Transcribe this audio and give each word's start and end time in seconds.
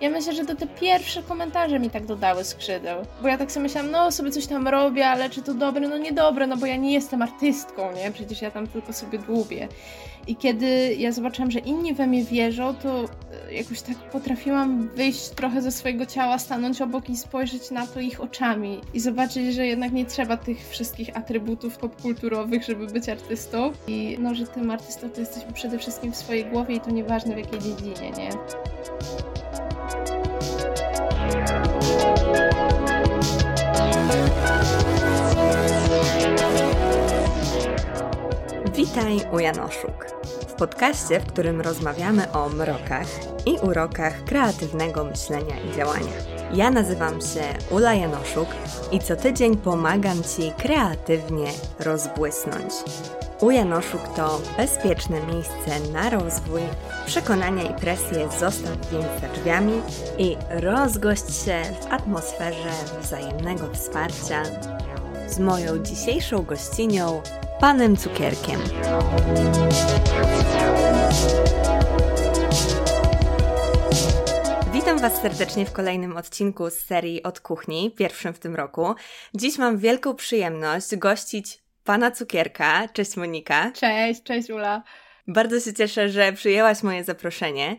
ja 0.00 0.10
myślę, 0.10 0.32
że 0.32 0.44
to 0.44 0.54
te 0.54 0.66
pierwsze 0.66 1.22
komentarze 1.22 1.78
mi 1.78 1.90
tak 1.90 2.06
dodały 2.06 2.44
skrzydeł. 2.44 3.02
Bo 3.22 3.28
ja 3.28 3.38
tak 3.38 3.52
sobie 3.52 3.62
myślałam, 3.62 3.90
no 3.90 4.12
sobie 4.12 4.30
coś 4.30 4.46
tam 4.46 4.68
robię, 4.68 5.06
ale 5.06 5.30
czy 5.30 5.42
to 5.42 5.54
dobre? 5.54 5.88
No 5.88 5.98
niedobre, 5.98 6.46
no 6.46 6.56
bo 6.56 6.66
ja 6.66 6.76
nie 6.76 6.92
jestem 6.92 7.22
artystką, 7.22 7.92
nie? 7.92 8.10
Przecież 8.12 8.42
ja 8.42 8.50
tam 8.50 8.66
tylko 8.66 8.92
sobie 8.92 9.18
dłubię. 9.18 9.68
I 10.26 10.36
kiedy 10.36 10.94
ja 10.94 11.12
zobaczyłam, 11.12 11.50
że 11.50 11.58
inni 11.58 11.94
we 11.94 12.06
mnie 12.06 12.24
wierzą, 12.24 12.74
to 12.74 13.04
e, 13.04 13.54
jakoś 13.54 13.80
tak 13.80 13.96
potrafiłam 13.96 14.88
wyjść 14.88 15.28
trochę 15.28 15.62
ze 15.62 15.72
swojego 15.72 16.06
ciała, 16.06 16.38
stanąć 16.38 16.82
obok 16.82 17.10
i 17.10 17.16
spojrzeć 17.16 17.70
na 17.70 17.86
to 17.86 18.00
ich 18.00 18.20
oczami 18.20 18.80
i 18.94 19.00
zobaczyć, 19.00 19.54
że 19.54 19.66
jednak 19.66 19.92
nie 19.92 20.06
trzeba 20.06 20.36
tych 20.36 20.68
wszystkich 20.68 21.16
atrybutów 21.16 21.78
popkulturowych, 21.78 22.64
żeby 22.64 22.86
być 22.86 23.08
artystą. 23.08 23.72
I 23.86 24.16
no, 24.20 24.34
że 24.34 24.46
tym 24.46 24.70
artystą 24.70 25.10
to 25.10 25.20
jesteśmy 25.20 25.52
przede 25.52 25.78
wszystkim 25.78 26.12
w 26.12 26.16
swojej 26.16 26.44
głowie 26.44 26.74
i 26.74 26.80
to 26.80 26.90
nieważne 26.90 27.34
w 27.34 27.38
jakiej 27.38 27.58
dziedzinie, 27.60 28.10
nie? 28.10 28.30
Witaj 38.74 39.20
u 39.32 39.38
Janoszuk. 39.38 40.06
W 40.48 40.52
podcaście, 40.52 41.20
w 41.20 41.26
którym 41.26 41.60
rozmawiamy 41.60 42.32
o 42.32 42.48
mrokach 42.48 43.06
i 43.46 43.58
urokach 43.58 44.24
kreatywnego 44.24 45.04
myślenia 45.04 45.54
i 45.60 45.76
działania. 45.76 46.37
Ja 46.54 46.70
nazywam 46.70 47.20
się 47.20 47.42
Ula 47.70 47.94
Janoszuk 47.94 48.48
i 48.92 49.00
co 49.00 49.16
tydzień 49.16 49.56
pomagam 49.56 50.22
Ci 50.22 50.52
kreatywnie 50.58 51.46
rozbłysnąć. 51.78 52.72
U 53.40 53.50
Janoszuk 53.50 54.00
to 54.16 54.40
bezpieczne 54.56 55.20
miejsce 55.26 55.92
na 55.92 56.10
rozwój, 56.10 56.60
przekonania 57.06 57.62
i 57.62 57.80
presję 57.80 58.28
zostaw 58.40 58.90
więc 58.92 59.04
za 59.20 59.28
drzwiami 59.28 59.80
i 60.18 60.36
rozgość 60.50 61.44
się 61.44 61.62
w 61.80 61.92
atmosferze 61.92 62.72
wzajemnego 63.00 63.64
wsparcia 63.72 64.42
z 65.26 65.38
moją 65.38 65.78
dzisiejszą 65.78 66.42
gościnią 66.42 67.22
panem 67.60 67.96
cukierkiem. 67.96 68.60
Witam 74.88 75.10
Was 75.10 75.22
serdecznie 75.22 75.66
w 75.66 75.72
kolejnym 75.72 76.16
odcinku 76.16 76.70
z 76.70 76.74
serii 76.74 77.22
Od 77.22 77.40
Kuchni, 77.40 77.90
pierwszym 77.90 78.34
w 78.34 78.38
tym 78.38 78.54
roku. 78.54 78.94
Dziś 79.34 79.58
mam 79.58 79.78
wielką 79.78 80.14
przyjemność 80.14 80.96
gościć 80.96 81.58
pana 81.84 82.10
cukierka. 82.10 82.88
Cześć 82.92 83.16
Monika. 83.16 83.72
Cześć, 83.72 84.22
cześć 84.22 84.50
Ula. 84.50 84.82
Bardzo 85.26 85.60
się 85.60 85.74
cieszę, 85.74 86.08
że 86.08 86.32
przyjęłaś 86.32 86.82
moje 86.82 87.04
zaproszenie. 87.04 87.76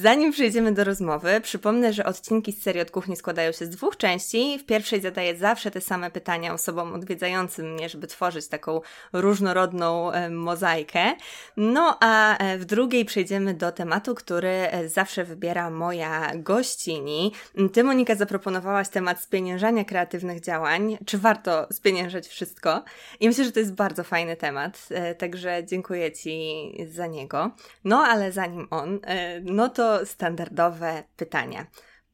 Zanim 0.00 0.32
przejdziemy 0.32 0.72
do 0.72 0.84
rozmowy, 0.84 1.40
przypomnę, 1.40 1.92
że 1.92 2.04
odcinki 2.04 2.52
z 2.52 2.62
serii 2.62 2.82
od 2.82 2.90
kuchni 2.90 3.16
składają 3.16 3.52
się 3.52 3.66
z 3.66 3.68
dwóch 3.68 3.96
części. 3.96 4.58
W 4.58 4.66
pierwszej 4.66 5.00
zadaję 5.00 5.36
zawsze 5.36 5.70
te 5.70 5.80
same 5.80 6.10
pytania 6.10 6.54
osobom 6.54 6.94
odwiedzającym 6.94 7.72
mnie, 7.72 7.88
żeby 7.88 8.06
tworzyć 8.06 8.48
taką 8.48 8.80
różnorodną 9.12 10.12
e, 10.12 10.30
mozaikę. 10.30 11.14
No 11.56 11.98
a 12.00 12.38
e, 12.38 12.58
w 12.58 12.64
drugiej 12.64 13.04
przejdziemy 13.04 13.54
do 13.54 13.72
tematu, 13.72 14.14
który 14.14 14.48
e, 14.48 14.88
zawsze 14.88 15.24
wybiera 15.24 15.70
moja 15.70 16.32
gościni. 16.34 17.32
Ty, 17.72 17.84
Monika, 17.84 18.14
zaproponowałaś 18.14 18.88
temat 18.88 19.20
spieniężania 19.20 19.84
kreatywnych 19.84 20.40
działań. 20.40 20.98
Czy 21.06 21.18
warto 21.18 21.66
spieniężać 21.72 22.28
wszystko? 22.28 22.84
I 23.20 23.28
myślę, 23.28 23.44
że 23.44 23.52
to 23.52 23.60
jest 23.60 23.74
bardzo 23.74 24.04
fajny 24.04 24.36
temat, 24.36 24.88
także 25.18 25.64
dziękuję 25.64 26.12
Ci 26.12 26.72
za 26.90 27.06
niego. 27.06 27.50
No 27.84 27.98
ale 27.98 28.32
zanim 28.32 28.66
on, 28.70 29.00
no 29.42 29.59
to 29.68 30.06
standardowe 30.06 31.02
pytania. 31.16 31.66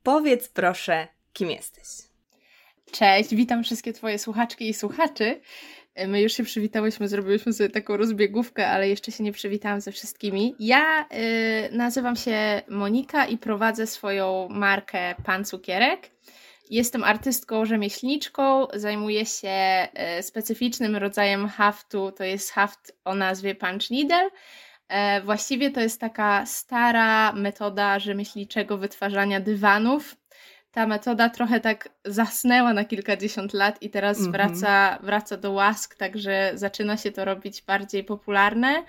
Powiedz 0.02 0.48
proszę, 0.48 1.08
kim 1.33 1.50
jesteś? 1.50 1.86
Cześć, 2.92 3.34
witam 3.34 3.64
wszystkie 3.64 3.92
Twoje 3.92 4.19
słuchaczki 4.19 4.69
i 4.69 4.75
słuchaczy. 4.75 5.41
My 6.08 6.22
już 6.22 6.33
się 6.33 6.44
przywitałyśmy, 6.44 7.08
zrobiłyśmy 7.08 7.53
sobie 7.53 7.70
taką 7.70 7.97
rozbiegówkę, 7.97 8.69
ale 8.69 8.88
jeszcze 8.88 9.12
się 9.12 9.25
nie 9.25 9.32
przywitałam 9.32 9.81
ze 9.81 9.93
wszystkimi. 9.93 10.54
Ja 10.59 11.06
y, 11.72 11.76
nazywam 11.76 12.16
się 12.16 12.62
Monika 12.69 13.26
i 13.26 13.38
prowadzę 13.38 13.87
swoją 13.87 14.49
markę 14.50 15.15
Pan 15.25 15.44
Cukierek. 15.44 16.10
Jestem 16.70 17.04
artystką, 17.04 17.65
rzemieślniczką, 17.65 18.66
zajmuję 18.75 19.26
się 19.26 19.88
y, 20.19 20.22
specyficznym 20.22 20.97
rodzajem 20.97 21.49
haftu, 21.49 22.12
to 22.12 22.25
jest 22.25 22.50
haft 22.50 22.97
o 23.04 23.15
nazwie 23.15 23.54
Punch 23.54 23.91
Needle. 23.91 24.31
E, 24.88 25.22
właściwie 25.22 25.70
to 25.70 25.80
jest 25.80 26.00
taka 26.00 26.47
stara 26.47 27.32
metoda 27.32 27.98
rzemieślniczego 27.98 28.78
wytwarzania 28.78 29.41
dywanów. 29.41 30.16
Ta 30.70 30.86
metoda 30.86 31.28
trochę 31.28 31.60
tak 31.60 31.88
zasnęła 32.04 32.72
na 32.72 32.84
kilkadziesiąt 32.84 33.52
lat 33.52 33.82
i 33.82 33.91
teraz 33.91 34.19
mm 34.19 34.28
-hmm. 34.28 34.32
wraca, 34.32 34.98
wraca 35.02 35.36
do 35.36 35.52
łask, 35.52 35.94
także 35.94 36.52
zaczyna 36.54 36.96
się 36.96 37.12
to 37.12 37.25
robić 37.25 37.62
bardziej 37.62 38.04
popularne. 38.04 38.84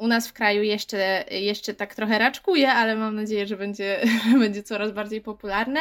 U 0.00 0.06
nas 0.06 0.28
w 0.28 0.32
kraju 0.32 0.62
jeszcze, 0.62 1.24
jeszcze 1.30 1.74
tak 1.74 1.94
trochę 1.94 2.18
raczkuje, 2.18 2.72
ale 2.72 2.96
mam 2.96 3.14
nadzieję, 3.14 3.46
że 3.46 3.56
będzie, 3.56 4.00
będzie 4.40 4.62
coraz 4.62 4.92
bardziej 4.92 5.20
popularne. 5.20 5.80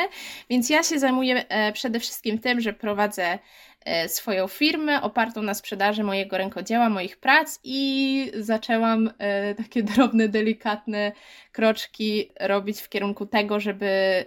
Więc 0.50 0.70
ja 0.70 0.84
się 0.84 1.00
zajmuję 1.00 1.50
e, 1.50 1.72
przede 1.74 2.00
wszystkim 2.00 2.40
tym, 2.40 2.62
że 2.62 2.74
prowadzę 2.74 3.40
E, 3.86 4.10
swoją 4.10 4.48
firmę 4.48 5.02
opartą 5.02 5.42
na 5.42 5.54
sprzedaży 5.54 6.04
mojego 6.04 6.38
rękodzieła, 6.38 6.90
moich 6.90 7.18
prac 7.18 7.60
i 7.64 8.32
zaczęłam 8.40 9.10
e, 9.18 9.56
takie 9.56 9.84
drobne, 9.94 10.28
delikatne 10.28 11.12
kroczki 11.52 12.32
robić 12.40 12.82
w 12.82 12.90
kierunku 12.90 13.26
tego, 13.26 13.60
żeby 13.60 14.26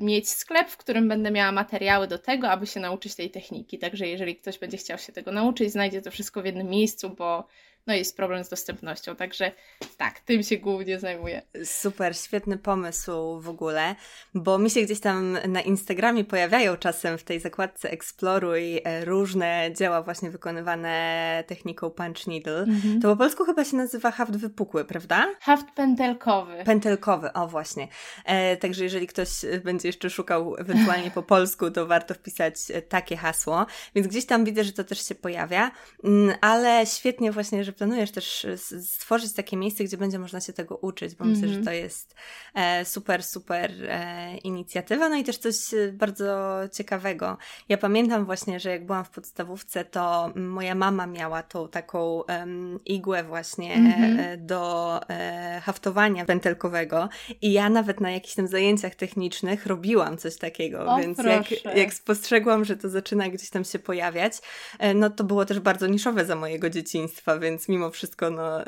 mieć 0.00 0.28
sklep, 0.28 0.68
w 0.68 0.76
którym 0.76 1.08
będę 1.08 1.30
miała 1.30 1.52
materiały 1.52 2.06
do 2.06 2.18
tego, 2.18 2.50
aby 2.50 2.66
się 2.66 2.80
nauczyć 2.80 3.14
tej 3.14 3.30
techniki. 3.30 3.78
Także 3.78 4.08
jeżeli 4.08 4.36
ktoś 4.36 4.58
będzie 4.58 4.76
chciał 4.76 4.98
się 4.98 5.12
tego 5.12 5.32
nauczyć, 5.32 5.72
znajdzie 5.72 6.02
to 6.02 6.10
wszystko 6.10 6.42
w 6.42 6.46
jednym 6.46 6.66
miejscu, 6.66 7.10
bo 7.10 7.46
no 7.86 7.94
jest 7.94 8.16
problem 8.16 8.44
z 8.44 8.48
dostępnością, 8.48 9.16
także 9.16 9.52
tak, 9.96 10.20
tym 10.20 10.42
się 10.42 10.56
głównie 10.56 10.98
zajmuję. 10.98 11.42
Super, 11.64 12.16
świetny 12.16 12.58
pomysł 12.58 13.40
w 13.40 13.48
ogóle, 13.48 13.94
bo 14.34 14.58
mi 14.58 14.70
się 14.70 14.82
gdzieś 14.82 15.00
tam 15.00 15.38
na 15.48 15.60
Instagramie 15.60 16.24
pojawiają 16.24 16.76
czasem 16.76 17.18
w 17.18 17.22
tej 17.22 17.40
zakładce 17.40 17.90
Exploruj 17.90 18.80
e, 18.84 19.04
różne 19.04 19.70
dzieła 19.76 20.02
właśnie 20.02 20.30
wykonywane 20.30 21.44
techniką 21.46 21.90
punch 21.90 22.26
needle. 22.26 22.58
Mhm. 22.58 23.00
To 23.00 23.08
po 23.08 23.16
polsku 23.16 23.44
chyba 23.44 23.64
się 23.64 23.76
nazywa 23.76 24.10
haft 24.10 24.36
wypukły, 24.36 24.84
prawda? 24.84 25.34
Haft 25.40 25.66
pętelkowy. 25.74 26.64
Pętelkowy, 26.64 27.32
o 27.32 27.48
właśnie. 27.48 27.88
E, 28.24 28.56
także 28.56 28.84
jeżeli 28.84 29.06
ktoś 29.06 29.28
będzie 29.64 29.88
jeszcze 29.88 30.10
szukał 30.10 30.56
ewentualnie 30.56 31.10
po 31.10 31.22
polsku, 31.34 31.70
to 31.70 31.86
warto 31.86 32.14
wpisać 32.14 32.54
e, 32.70 32.82
takie 32.82 33.16
hasło. 33.16 33.66
Więc 33.94 34.06
gdzieś 34.06 34.26
tam 34.26 34.44
widzę, 34.44 34.64
że 34.64 34.72
to 34.72 34.84
też 34.84 35.08
się 35.08 35.14
pojawia, 35.14 35.70
mm, 36.04 36.36
ale 36.40 36.86
świetnie 36.86 37.32
właśnie, 37.32 37.64
że 37.64 37.69
że 37.70 37.74
planujesz 37.74 38.10
też 38.10 38.44
e, 38.44 38.58
stworzyć 38.58 39.32
takie 39.32 39.56
miejsce, 39.56 39.84
gdzie 39.84 39.96
będzie 39.96 40.18
można 40.18 40.40
się 40.40 40.52
tego 40.52 40.76
uczyć, 40.76 41.14
bo 41.14 41.24
mm 41.24 41.36
-hmm. 41.36 41.38
myślę, 41.38 41.48
że 41.48 41.58
mhm. 41.58 41.64
to 41.76 41.82
jest 41.82 42.14
e, 42.54 42.84
super, 42.84 43.24
super 43.24 43.72
e, 43.88 44.36
inicjatywa, 44.36 45.08
no 45.08 45.16
i 45.16 45.24
też 45.24 45.38
coś 45.38 45.56
bardzo 45.92 46.58
ciekawego. 46.72 47.36
Ja 47.68 47.78
pamiętam 47.78 48.24
właśnie, 48.24 48.60
że 48.60 48.70
jak 48.70 48.86
byłam 48.86 49.04
w 49.04 49.10
podstawówce, 49.10 49.84
to 49.84 50.32
moja 50.36 50.74
mama 50.74 51.06
miała 51.06 51.42
tą 51.42 51.68
taką 51.68 52.22
igłę 52.84 53.24
właśnie 53.24 53.74
mm 53.74 53.92
-hmm. 53.92 54.36
do 54.36 55.00
haftowania 55.62 56.24
pętelkowego 56.24 57.08
i 57.42 57.52
ja 57.52 57.68
nawet 57.68 58.00
na 58.00 58.10
jakichś 58.10 58.34
tam 58.34 58.46
zajęciach 58.46 58.94
technicznych 58.94 59.66
robiłam 59.66 60.18
coś 60.18 60.36
takiego, 60.36 60.86
o, 60.86 60.96
więc 60.96 61.18
jak, 61.18 61.76
jak 61.76 61.94
spostrzegłam, 61.94 62.64
że 62.64 62.76
to 62.76 62.88
zaczyna 62.88 63.28
gdzieś 63.28 63.50
tam 63.50 63.64
się 63.64 63.78
pojawiać, 63.78 64.32
no 64.94 65.10
to 65.10 65.24
było 65.24 65.44
też 65.44 65.60
bardzo 65.60 65.86
niszowe 65.86 66.24
za 66.24 66.36
mojego 66.36 66.70
dzieciństwa, 66.70 67.38
więc 67.38 67.59
więc 67.60 67.68
mimo 67.68 67.90
wszystko, 67.90 68.30
no, 68.30 68.58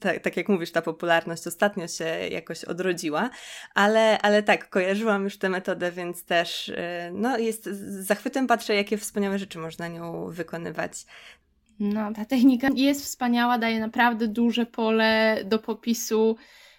tak, 0.00 0.22
tak 0.22 0.36
jak 0.36 0.48
mówisz, 0.48 0.72
ta 0.72 0.82
popularność 0.82 1.46
ostatnio 1.46 1.88
się 1.88 2.04
jakoś 2.30 2.64
odrodziła, 2.64 3.30
ale, 3.74 4.18
ale 4.18 4.42
tak, 4.42 4.70
kojarzyłam 4.70 5.24
już 5.24 5.38
tę 5.38 5.48
metodę, 5.48 5.92
więc 5.92 6.24
też, 6.24 6.68
y, 6.68 6.78
no, 7.12 7.38
jest, 7.38 7.64
z 7.64 8.06
zachwytem 8.06 8.46
patrzę, 8.46 8.74
jakie 8.74 8.98
wspaniałe 8.98 9.38
rzeczy 9.38 9.58
można 9.58 9.88
nią 9.88 10.30
wykonywać. 10.30 10.92
No, 11.80 12.12
ta 12.12 12.24
technika 12.24 12.68
jest 12.74 13.04
wspaniała, 13.04 13.58
daje 13.58 13.80
naprawdę 13.80 14.28
duże 14.28 14.66
pole 14.66 15.38
do 15.44 15.58
popisu 15.58 16.36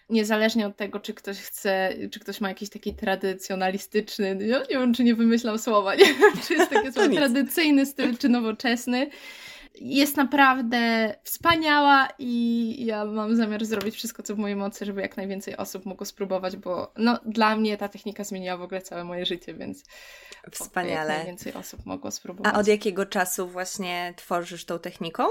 niezależnie 0.09 0.67
od 0.67 0.77
tego, 0.77 0.99
czy 0.99 1.13
ktoś 1.13 1.37
chce, 1.37 1.93
czy 2.11 2.19
ktoś 2.19 2.41
ma 2.41 2.49
jakiś 2.49 2.69
taki 2.69 2.93
tradycjonalistyczny, 2.93 4.37
ja 4.41 4.59
nie 4.59 4.65
wiem, 4.79 4.93
czy 4.93 5.03
nie 5.03 5.15
wymyślam 5.15 5.59
słowa, 5.59 5.95
nie 5.95 6.05
wiem, 6.05 6.31
czy 6.47 6.53
jest 6.53 6.71
taki 6.73 6.91
słowo 6.91 7.15
tradycyjny 7.15 7.85
styl, 7.85 8.17
czy 8.17 8.29
nowoczesny 8.29 9.09
jest 9.75 10.17
naprawdę 10.17 11.13
wspaniała 11.23 12.07
i 12.19 12.85
ja 12.85 13.05
mam 13.05 13.35
zamiar 13.35 13.65
zrobić 13.65 13.95
wszystko, 13.95 14.23
co 14.23 14.35
w 14.35 14.37
mojej 14.37 14.55
mocy, 14.55 14.85
żeby 14.85 15.01
jak 15.01 15.17
najwięcej 15.17 15.57
osób 15.57 15.85
mogło 15.85 16.05
spróbować, 16.05 16.57
bo 16.57 16.93
no, 16.97 17.19
dla 17.25 17.55
mnie 17.55 17.77
ta 17.77 17.89
technika 17.89 18.23
zmieniła 18.23 18.57
w 18.57 18.61
ogóle 18.61 18.81
całe 18.81 19.03
moje 19.03 19.25
życie, 19.25 19.53
więc 19.53 19.83
wspaniale. 20.51 21.13
Jak 21.13 21.17
najwięcej 21.17 21.53
osób 21.53 21.85
mogło 21.85 22.11
spróbować. 22.11 22.53
A 22.55 22.59
od 22.59 22.67
jakiego 22.67 23.05
czasu 23.05 23.47
właśnie 23.47 24.13
tworzysz 24.17 24.65
tą 24.65 24.79
techniką? 24.79 25.23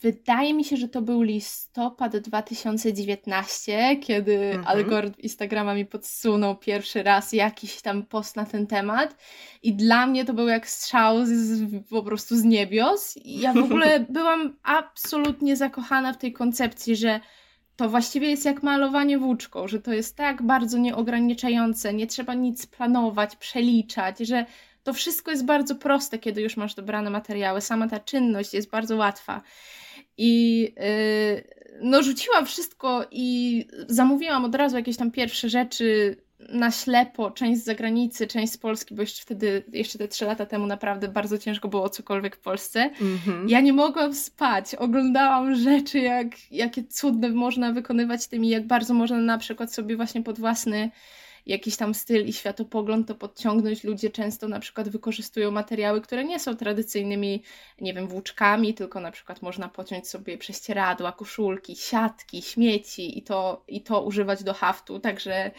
Wydaje 0.00 0.54
mi 0.54 0.64
się, 0.64 0.76
że 0.76 0.88
to 0.88 1.02
był 1.02 1.22
listopad 1.22 2.16
2019, 2.16 3.96
kiedy 3.96 4.36
mhm. 4.36 4.66
algorytm 4.66 5.20
Instagrama 5.20 5.74
mi 5.74 5.86
podsunął 5.86 6.56
pierwszy 6.56 7.02
raz 7.02 7.32
jakiś 7.32 7.82
tam 7.82 8.02
post 8.02 8.36
na 8.36 8.44
ten 8.44 8.66
temat 8.66 9.16
i 9.62 9.74
dla 9.74 10.06
mnie 10.06 10.24
to 10.24 10.34
był 10.34 10.48
jak 10.48 10.68
strzał 10.68 11.26
z, 11.26 11.62
po 11.90 12.02
prostu 12.02 12.36
z 12.36 12.44
niebios. 12.44 13.16
I 13.16 13.40
ja 13.40 13.52
w 13.52 13.58
ogóle 13.64 14.06
byłam 14.08 14.56
absolutnie 14.62 15.56
zakochana 15.56 16.12
w 16.12 16.18
tej 16.18 16.32
koncepcji, 16.32 16.96
że 16.96 17.20
to 17.76 17.88
właściwie 17.88 18.30
jest 18.30 18.44
jak 18.44 18.62
malowanie 18.62 19.18
włóczką, 19.18 19.68
że 19.68 19.80
to 19.80 19.92
jest 19.92 20.16
tak 20.16 20.42
bardzo 20.42 20.78
nieograniczające, 20.78 21.94
nie 21.94 22.06
trzeba 22.06 22.34
nic 22.34 22.66
planować, 22.66 23.36
przeliczać, 23.36 24.18
że 24.18 24.46
to 24.82 24.92
wszystko 24.92 25.30
jest 25.30 25.44
bardzo 25.44 25.74
proste, 25.74 26.18
kiedy 26.18 26.42
już 26.42 26.56
masz 26.56 26.74
dobrane 26.74 27.10
materiały. 27.10 27.60
Sama 27.60 27.88
ta 27.88 28.00
czynność 28.00 28.54
jest 28.54 28.70
bardzo 28.70 28.96
łatwa. 28.96 29.40
I 30.22 30.62
yy, 30.62 31.44
no, 31.82 32.02
rzuciłam 32.02 32.46
wszystko 32.46 33.04
i 33.10 33.66
zamówiłam 33.88 34.44
od 34.44 34.54
razu 34.54 34.76
jakieś 34.76 34.96
tam 34.96 35.10
pierwsze 35.10 35.48
rzeczy 35.48 36.16
na 36.48 36.70
ślepo, 36.70 37.30
część 37.30 37.60
z 37.60 37.64
zagranicy, 37.64 38.26
część 38.26 38.52
z 38.52 38.58
Polski, 38.58 38.94
bo 38.94 39.02
jeszcze 39.02 39.22
wtedy, 39.22 39.64
jeszcze 39.72 39.98
te 39.98 40.08
trzy 40.08 40.24
lata 40.24 40.46
temu 40.46 40.66
naprawdę 40.66 41.08
bardzo 41.08 41.38
ciężko 41.38 41.68
było 41.68 41.88
cokolwiek 41.88 42.36
w 42.36 42.40
Polsce. 42.40 42.80
Mm 42.80 43.18
-hmm. 43.18 43.48
Ja 43.48 43.60
nie 43.60 43.72
mogłam 43.72 44.14
spać, 44.14 44.74
oglądałam 44.74 45.54
rzeczy, 45.54 45.98
jak, 45.98 46.26
jakie 46.50 46.84
cudne 46.84 47.28
można 47.28 47.72
wykonywać 47.72 48.26
tymi, 48.26 48.48
jak 48.48 48.66
bardzo 48.66 48.94
można 48.94 49.18
na 49.18 49.38
przykład 49.38 49.74
sobie 49.74 49.96
właśnie 49.96 50.22
pod 50.22 50.38
własny 50.38 50.90
jakiś 51.46 51.76
tam 51.76 51.94
styl 51.94 52.26
i 52.26 52.32
światopogląd 52.32 53.08
to 53.08 53.14
podciągnąć. 53.14 53.84
Ludzie 53.84 54.10
często 54.10 54.48
na 54.48 54.60
przykład 54.60 54.88
wykorzystują 54.88 55.50
materiały, 55.50 56.00
które 56.00 56.24
nie 56.24 56.40
są 56.40 56.56
tradycyjnymi, 56.56 57.42
nie 57.80 57.94
wiem, 57.94 58.08
włóczkami, 58.08 58.74
tylko 58.74 59.00
na 59.00 59.10
przykład 59.10 59.42
można 59.42 59.68
pociąć 59.68 60.08
sobie 60.08 60.38
prześcieradła, 60.38 61.12
koszulki, 61.12 61.76
siatki, 61.76 62.42
śmieci 62.42 63.18
i 63.18 63.22
to, 63.22 63.64
i 63.68 63.82
to 63.82 64.02
używać 64.02 64.44
do 64.44 64.54
haftu. 64.54 65.00
Także 65.00 65.50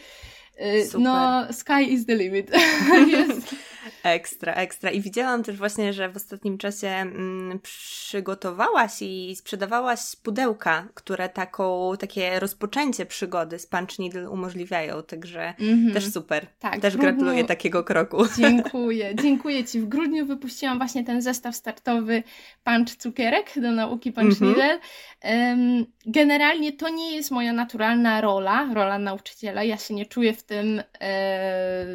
Super. 0.86 1.00
No, 1.00 1.46
sky 1.52 1.82
is 1.88 2.06
the 2.06 2.16
limit. 2.16 2.50
jest. 3.12 3.54
Ekstra, 4.02 4.54
ekstra. 4.54 4.90
I 4.90 5.00
widziałam 5.00 5.42
też 5.42 5.56
właśnie, 5.56 5.92
że 5.92 6.08
w 6.08 6.16
ostatnim 6.16 6.58
czasie 6.58 6.88
mm, 6.88 7.60
przygotowałaś 7.60 8.92
i 9.00 9.36
sprzedawałaś 9.36 10.00
pudełka, 10.22 10.88
które 10.94 11.28
taką, 11.28 11.92
takie 11.98 12.40
rozpoczęcie 12.40 13.06
przygody 13.06 13.58
z 13.58 13.66
Punch 13.66 13.98
Needle 13.98 14.30
umożliwiają, 14.30 15.02
także 15.02 15.54
mm-hmm. 15.58 15.92
też 15.92 16.12
super. 16.12 16.46
Tak, 16.58 16.80
też 16.80 16.96
grudniu... 16.96 17.12
gratuluję 17.12 17.44
takiego 17.44 17.84
kroku. 17.84 18.24
Dziękuję, 18.38 19.14
dziękuję 19.22 19.64
Ci. 19.64 19.80
W 19.80 19.88
grudniu 19.88 20.26
wypuściłam 20.26 20.78
właśnie 20.78 21.04
ten 21.04 21.22
zestaw 21.22 21.56
startowy 21.56 22.22
Punch 22.64 22.96
Cukierek 22.96 23.52
do 23.56 23.70
nauki 23.70 24.12
Punch 24.12 24.34
mm-hmm. 24.34 24.46
Needle. 24.46 24.78
Um, 25.24 25.86
generalnie 26.06 26.72
to 26.72 26.88
nie 26.88 27.16
jest 27.16 27.30
moja 27.30 27.52
naturalna 27.52 28.20
rola, 28.20 28.68
rola 28.74 28.98
nauczyciela. 28.98 29.64
Ja 29.64 29.76
się 29.76 29.94
nie 29.94 30.06
czuję 30.06 30.32
w 30.32 30.42
tym 30.52 30.82
e, 31.00 31.86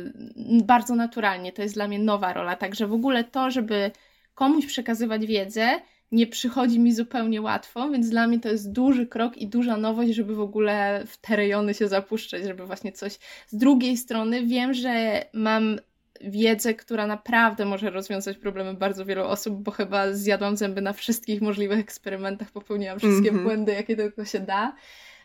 bardzo 0.63 0.95
naturalnie. 0.95 1.53
To 1.53 1.61
jest 1.61 1.73
dla 1.73 1.87
mnie 1.87 1.99
nowa 1.99 2.33
rola. 2.33 2.55
Także 2.55 2.87
w 2.87 2.93
ogóle 2.93 3.23
to, 3.23 3.51
żeby 3.51 3.91
komuś 4.35 4.65
przekazywać 4.65 5.25
wiedzę, 5.25 5.79
nie 6.11 6.27
przychodzi 6.27 6.79
mi 6.79 6.93
zupełnie 6.93 7.41
łatwo, 7.41 7.89
więc 7.89 8.09
dla 8.09 8.27
mnie 8.27 8.39
to 8.39 8.49
jest 8.49 8.71
duży 8.71 9.07
krok 9.07 9.37
i 9.37 9.47
duża 9.47 9.77
nowość, 9.77 10.11
żeby 10.11 10.35
w 10.35 10.41
ogóle 10.41 11.03
w 11.07 11.17
te 11.17 11.35
rejony 11.35 11.73
się 11.73 11.87
zapuszczać, 11.87 12.43
żeby 12.43 12.65
właśnie 12.65 12.91
coś. 12.91 13.13
Z 13.47 13.55
drugiej 13.55 13.97
strony 13.97 14.45
wiem, 14.45 14.73
że 14.73 15.25
mam 15.33 15.79
wiedzę, 16.21 16.73
która 16.73 17.07
naprawdę 17.07 17.65
może 17.65 17.89
rozwiązać 17.89 18.37
problemy 18.37 18.73
bardzo 18.73 19.05
wielu 19.05 19.23
osób, 19.23 19.63
bo 19.63 19.71
chyba 19.71 20.13
zjadłam 20.13 20.57
zęby 20.57 20.81
na 20.81 20.93
wszystkich 20.93 21.41
możliwych 21.41 21.79
eksperymentach, 21.79 22.51
popełniłam 22.51 22.99
wszystkie 22.99 23.29
mm 23.29 23.41
-hmm. 23.41 23.43
błędy, 23.43 23.71
jakie 23.71 23.95
tylko 23.95 24.25
się 24.25 24.39
da. 24.39 24.75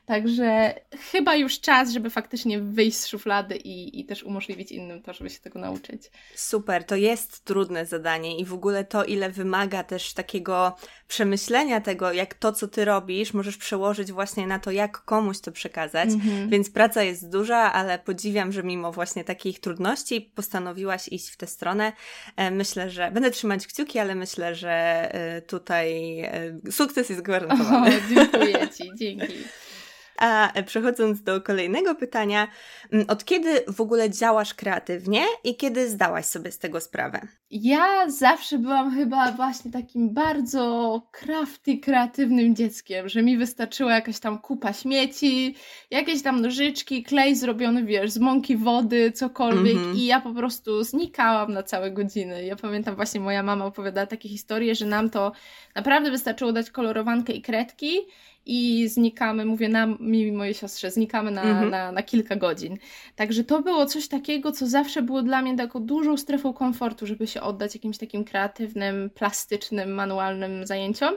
Także 0.06 0.74
chyba 1.12 1.34
już 1.36 1.60
czas, 1.60 1.92
żeby 1.92 2.10
faktycznie 2.10 2.60
wyjść 2.60 2.98
z 2.98 3.06
szuflady 3.06 3.56
i, 3.56 4.00
i 4.00 4.04
też 4.04 4.22
umożliwić 4.22 4.72
innym 4.72 5.02
to, 5.02 5.12
żeby 5.12 5.30
się 5.30 5.40
tego 5.40 5.58
nauczyć. 5.58 6.02
Super, 6.34 6.84
to 6.84 6.96
jest 6.96 7.44
trudne 7.44 7.86
zadanie 7.86 8.38
i 8.38 8.44
w 8.44 8.54
ogóle 8.54 8.84
to, 8.84 9.04
ile 9.04 9.30
wymaga 9.30 9.84
też 9.84 10.14
takiego 10.14 10.76
przemyślenia 11.08 11.80
tego, 11.80 12.12
jak 12.12 12.34
to, 12.34 12.52
co 12.52 12.68
ty 12.68 12.84
robisz, 12.84 13.34
możesz 13.34 13.56
przełożyć 13.56 14.12
właśnie 14.12 14.46
na 14.46 14.58
to, 14.58 14.70
jak 14.70 15.04
komuś 15.04 15.40
to 15.40 15.52
przekazać. 15.52 16.08
Mhm. 16.08 16.48
Więc 16.48 16.70
praca 16.70 17.02
jest 17.02 17.30
duża, 17.30 17.72
ale 17.72 17.98
podziwiam, 17.98 18.52
że 18.52 18.62
mimo 18.62 18.92
właśnie 18.92 19.24
takich 19.24 19.60
trudności 19.60 20.20
postanowiłaś 20.20 21.08
iść 21.08 21.30
w 21.30 21.36
tę 21.36 21.46
stronę. 21.46 21.92
E, 22.36 22.50
myślę, 22.50 22.90
że 22.90 23.10
będę 23.10 23.30
trzymać 23.30 23.66
kciuki, 23.66 23.98
ale 23.98 24.14
myślę, 24.14 24.54
że 24.54 24.70
e, 25.14 25.42
tutaj 25.42 26.20
e, 26.20 26.58
sukces 26.70 27.10
jest 27.10 27.22
gwarantowany. 27.22 27.96
O, 27.96 28.14
dziękuję 28.14 28.68
Ci, 28.68 28.90
dzięki. 28.94 29.34
A 30.18 30.52
przechodząc 30.66 31.22
do 31.22 31.40
kolejnego 31.40 31.94
pytania, 31.94 32.48
mm, 32.92 33.06
od 33.08 33.24
kiedy 33.24 33.64
w 33.68 33.80
ogóle 33.80 34.10
działasz 34.10 34.54
kreatywnie 34.54 35.22
i 35.44 35.56
kiedy 35.56 35.88
zdałaś 35.90 36.24
sobie 36.24 36.52
z 36.52 36.58
tego 36.58 36.80
sprawę? 36.80 37.20
Ja 37.50 38.10
zawsze 38.10 38.58
byłam 38.58 38.94
chyba 38.94 39.32
właśnie 39.32 39.70
takim 39.70 40.14
bardzo 40.14 41.02
crafty, 41.12 41.78
kreatywnym 41.78 42.56
dzieckiem, 42.56 43.08
że 43.08 43.22
mi 43.22 43.38
wystarczyła 43.38 43.94
jakaś 43.94 44.18
tam 44.18 44.38
kupa 44.38 44.72
śmieci, 44.72 45.54
jakieś 45.90 46.22
tam 46.22 46.40
nożyczki, 46.40 47.02
klej 47.02 47.36
zrobiony, 47.36 47.84
wiesz, 47.84 48.10
z 48.10 48.18
mąki 48.18 48.56
wody, 48.56 49.12
cokolwiek 49.12 49.76
mm 49.76 49.92
-hmm. 49.92 49.96
i 49.96 50.06
ja 50.06 50.20
po 50.20 50.34
prostu 50.34 50.84
znikałam 50.84 51.52
na 51.52 51.62
całe 51.62 51.90
godziny. 51.90 52.44
Ja 52.44 52.56
pamiętam 52.56 52.96
właśnie 52.96 53.20
moja 53.20 53.42
mama 53.42 53.64
opowiadała 53.64 54.06
takie 54.06 54.28
historie, 54.28 54.74
że 54.74 54.86
nam 54.86 55.10
to 55.10 55.32
naprawdę 55.74 56.10
wystarczyło 56.10 56.52
dać 56.52 56.70
kolorowankę 56.70 57.32
i 57.32 57.42
kredki 57.42 57.98
i 58.46 58.88
znikamy, 58.88 59.44
mówię 59.44 59.68
nam, 59.68 59.96
mi 60.00 60.20
i 60.20 60.32
mojej 60.32 60.54
siostrze, 60.54 60.90
znikamy 60.90 61.30
na, 61.30 61.42
mhm. 61.42 61.70
na, 61.70 61.92
na 61.92 62.02
kilka 62.02 62.36
godzin. 62.36 62.76
Także 63.16 63.44
to 63.44 63.62
było 63.62 63.86
coś 63.86 64.08
takiego, 64.08 64.52
co 64.52 64.66
zawsze 64.66 65.02
było 65.02 65.22
dla 65.22 65.42
mnie 65.42 65.56
taką 65.56 65.80
dużą 65.80 66.16
strefą 66.16 66.52
komfortu, 66.52 67.06
żeby 67.06 67.26
się 67.26 67.40
oddać 67.40 67.74
jakimś 67.74 67.98
takim 67.98 68.24
kreatywnym, 68.24 69.10
plastycznym, 69.10 69.94
manualnym 69.94 70.66
zajęciom. 70.66 71.14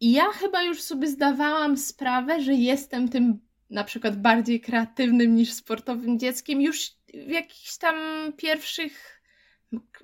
I 0.00 0.12
ja 0.12 0.24
chyba 0.24 0.62
już 0.62 0.82
sobie 0.82 1.08
zdawałam 1.08 1.76
sprawę, 1.76 2.40
że 2.40 2.54
jestem 2.54 3.08
tym 3.08 3.38
na 3.70 3.84
przykład 3.84 4.16
bardziej 4.20 4.60
kreatywnym 4.60 5.34
niż 5.34 5.52
sportowym 5.52 6.18
dzieckiem 6.18 6.60
już 6.60 6.90
w 7.14 7.30
jakichś 7.30 7.76
tam 7.76 7.96
pierwszych 8.36 9.22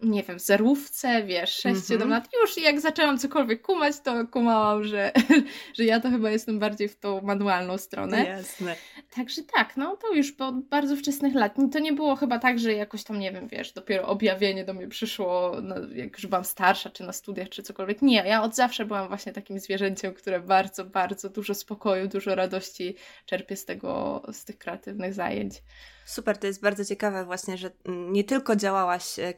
nie 0.02 0.22
wiem, 0.22 0.38
zerówce, 0.38 1.22
wiesz, 1.22 1.62
6-7 1.64 1.66
mm 1.66 2.08
-hmm. 2.08 2.10
lat, 2.10 2.28
już 2.42 2.56
jak 2.56 2.80
zaczęłam 2.80 3.18
cokolwiek 3.18 3.62
kumać, 3.62 4.00
to 4.00 4.26
kumałam, 4.26 4.84
że, 4.84 5.12
że 5.76 5.84
ja 5.84 6.00
to 6.00 6.10
chyba 6.10 6.30
jestem 6.30 6.58
bardziej 6.58 6.88
w 6.88 6.98
tą 6.98 7.20
manualną 7.20 7.78
stronę. 7.78 8.24
Jasne. 8.24 8.76
Także 9.14 9.42
tak, 9.42 9.76
no 9.76 9.96
to 9.96 10.12
już 10.12 10.32
po 10.32 10.52
bardzo 10.52 10.96
wczesnych 10.96 11.34
lat. 11.34 11.54
To 11.72 11.78
nie 11.78 11.92
było 11.92 12.16
chyba 12.16 12.38
tak, 12.38 12.58
że 12.58 12.72
jakoś 12.72 13.04
tam, 13.04 13.18
nie 13.18 13.32
wiem, 13.32 13.48
wiesz, 13.48 13.72
dopiero 13.72 14.06
objawienie 14.06 14.64
do 14.64 14.74
mnie 14.74 14.88
przyszło, 14.88 15.52
no, 15.62 15.74
jak 15.94 16.12
już 16.12 16.26
byłam 16.26 16.44
starsza, 16.44 16.90
czy 16.90 17.04
na 17.04 17.12
studiach, 17.12 17.48
czy 17.48 17.62
cokolwiek. 17.62 18.02
Nie, 18.02 18.16
ja 18.26 18.42
od 18.42 18.54
zawsze 18.54 18.84
byłam 18.84 19.08
właśnie 19.08 19.32
takim 19.32 19.58
zwierzęciem, 19.60 20.14
które 20.14 20.40
bardzo, 20.40 20.84
bardzo 20.84 21.28
dużo 21.28 21.54
spokoju, 21.54 22.08
dużo 22.08 22.34
radości 22.34 22.94
czerpie 23.26 23.56
z 23.56 23.64
tego, 23.64 24.22
z 24.32 24.44
tych 24.44 24.58
kreatywnych 24.58 25.14
zajęć. 25.14 25.62
Super, 26.08 26.38
to 26.38 26.46
jest 26.46 26.62
bardzo 26.62 26.84
ciekawe 26.84 27.24
właśnie, 27.24 27.56
że 27.56 27.70
nie 27.86 28.24
tylko 28.24 28.56
działałaś 28.56 29.18
e, 29.18 29.34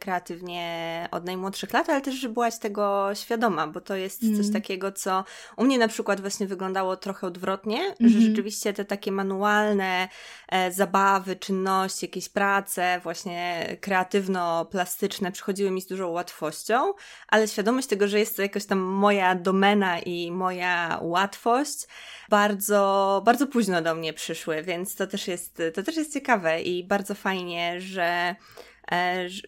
od 1.11 1.25
najmłodszych 1.25 1.73
lat, 1.73 1.89
ale 1.89 2.01
też, 2.01 2.15
że 2.15 2.29
byłaś 2.29 2.59
tego 2.59 3.11
świadoma, 3.15 3.67
bo 3.67 3.81
to 3.81 3.97
jest 3.97 4.23
mm. 4.23 4.37
coś 4.37 4.53
takiego, 4.53 4.93
co 4.93 5.25
u 5.57 5.65
mnie 5.65 5.79
na 5.79 5.89
przykład 5.89 6.21
właśnie 6.21 6.47
wyglądało 6.47 6.97
trochę 6.97 7.27
odwrotnie, 7.27 7.81
mm 7.81 7.93
-hmm. 7.93 8.09
że 8.09 8.17
mhm. 8.17 8.25
rzeczywiście 8.25 8.73
te 8.73 8.85
takie 8.85 9.13
manualne 9.13 10.09
e, 10.49 10.73
zabawy, 10.73 11.37
czynności, 11.37 12.07
jakieś 12.07 12.29
prace 12.29 13.01
właśnie 13.03 13.67
kreatywno-plastyczne 13.81 15.33
przychodziły 15.33 15.71
mi 15.71 15.81
z 15.81 15.87
dużą 15.87 16.09
łatwością, 16.09 16.93
ale 17.29 17.49
świadomość 17.49 17.89
tego, 17.89 18.09
że 18.09 18.19
jest 18.19 18.37
to 18.37 18.43
jakaś 18.43 18.67
tam 18.67 18.79
moja 18.79 19.35
domena 19.35 19.99
i 19.99 20.33
moja 20.33 20.99
łatwość, 21.03 21.87
bardzo, 22.29 23.23
bardzo 23.25 23.47
późno 23.47 23.83
do 23.83 23.95
mnie 23.95 24.13
przyszły, 24.13 24.63
więc 24.63 24.95
to 24.95 25.07
też 25.07 25.29
jest, 25.29 25.63
to 25.75 25.83
też 25.83 25.97
jest 25.97 26.13
ciekawe 26.13 26.63
i 26.63 26.85
bardzo 26.85 27.15
fajnie, 27.15 27.81
że, 27.81 28.37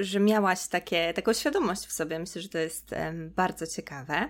że 0.01 0.21
miałaś 0.21 0.69
takie, 0.69 1.15
taką 1.15 1.33
świadomość 1.33 1.87
w 1.87 1.93
sobie. 1.93 2.19
Myślę, 2.19 2.43
że 2.43 2.49
to 2.49 2.59
jest 2.59 2.95
bardzo 3.37 3.67
ciekawe. 3.67 4.29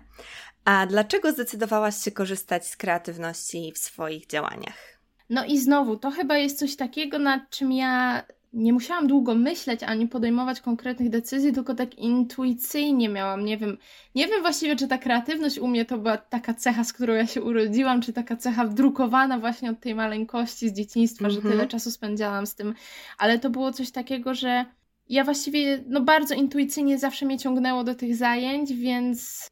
A 0.64 0.86
dlaczego 0.86 1.32
zdecydowałaś 1.32 1.96
się 1.96 2.10
korzystać 2.10 2.66
z 2.66 2.76
kreatywności 2.76 3.72
w 3.74 3.78
swoich 3.78 4.26
działaniach? 4.26 4.92
No 5.30 5.44
i 5.44 5.58
znowu, 5.58 5.96
to 5.96 6.10
chyba 6.10 6.38
jest 6.38 6.58
coś 6.58 6.76
takiego, 6.76 7.18
nad 7.18 7.50
czym 7.50 7.72
ja 7.72 8.22
nie 8.52 8.72
musiałam 8.72 9.06
długo 9.06 9.34
myśleć 9.34 9.82
ani 9.82 10.08
podejmować 10.08 10.60
konkretnych 10.60 11.10
decyzji, 11.10 11.52
tylko 11.52 11.74
tak 11.74 11.98
intuicyjnie 11.98 13.08
miałam, 13.08 13.44
nie 13.44 13.58
wiem, 13.58 13.78
nie 14.14 14.28
wiem 14.28 14.42
właściwie, 14.42 14.76
czy 14.76 14.88
ta 14.88 14.98
kreatywność 14.98 15.58
u 15.58 15.68
mnie 15.68 15.84
to 15.84 15.98
była 15.98 16.16
taka 16.16 16.54
cecha, 16.54 16.84
z 16.84 16.92
którą 16.92 17.14
ja 17.14 17.26
się 17.26 17.42
urodziłam, 17.42 18.02
czy 18.02 18.12
taka 18.12 18.36
cecha 18.36 18.64
wdrukowana 18.64 19.38
właśnie 19.38 19.70
od 19.70 19.80
tej 19.80 19.94
maleńkości 19.94 20.68
z 20.68 20.72
dzieciństwa, 20.72 21.24
mm 21.24 21.32
-hmm. 21.32 21.34
że 21.34 21.42
tyle 21.42 21.52
mhm. 21.52 21.68
czasu 21.68 21.90
spędzałam 21.90 22.46
z 22.46 22.54
tym, 22.54 22.74
ale 23.18 23.38
to 23.38 23.50
było 23.50 23.72
coś 23.72 23.90
takiego, 23.90 24.34
że 24.34 24.64
ja 25.12 25.24
właściwie, 25.24 25.84
no 25.86 26.00
bardzo 26.00 26.34
intuicyjnie 26.34 26.98
zawsze 26.98 27.26
mnie 27.26 27.38
ciągnęło 27.38 27.84
do 27.84 27.94
tych 27.94 28.16
zajęć, 28.16 28.72
więc 28.72 29.48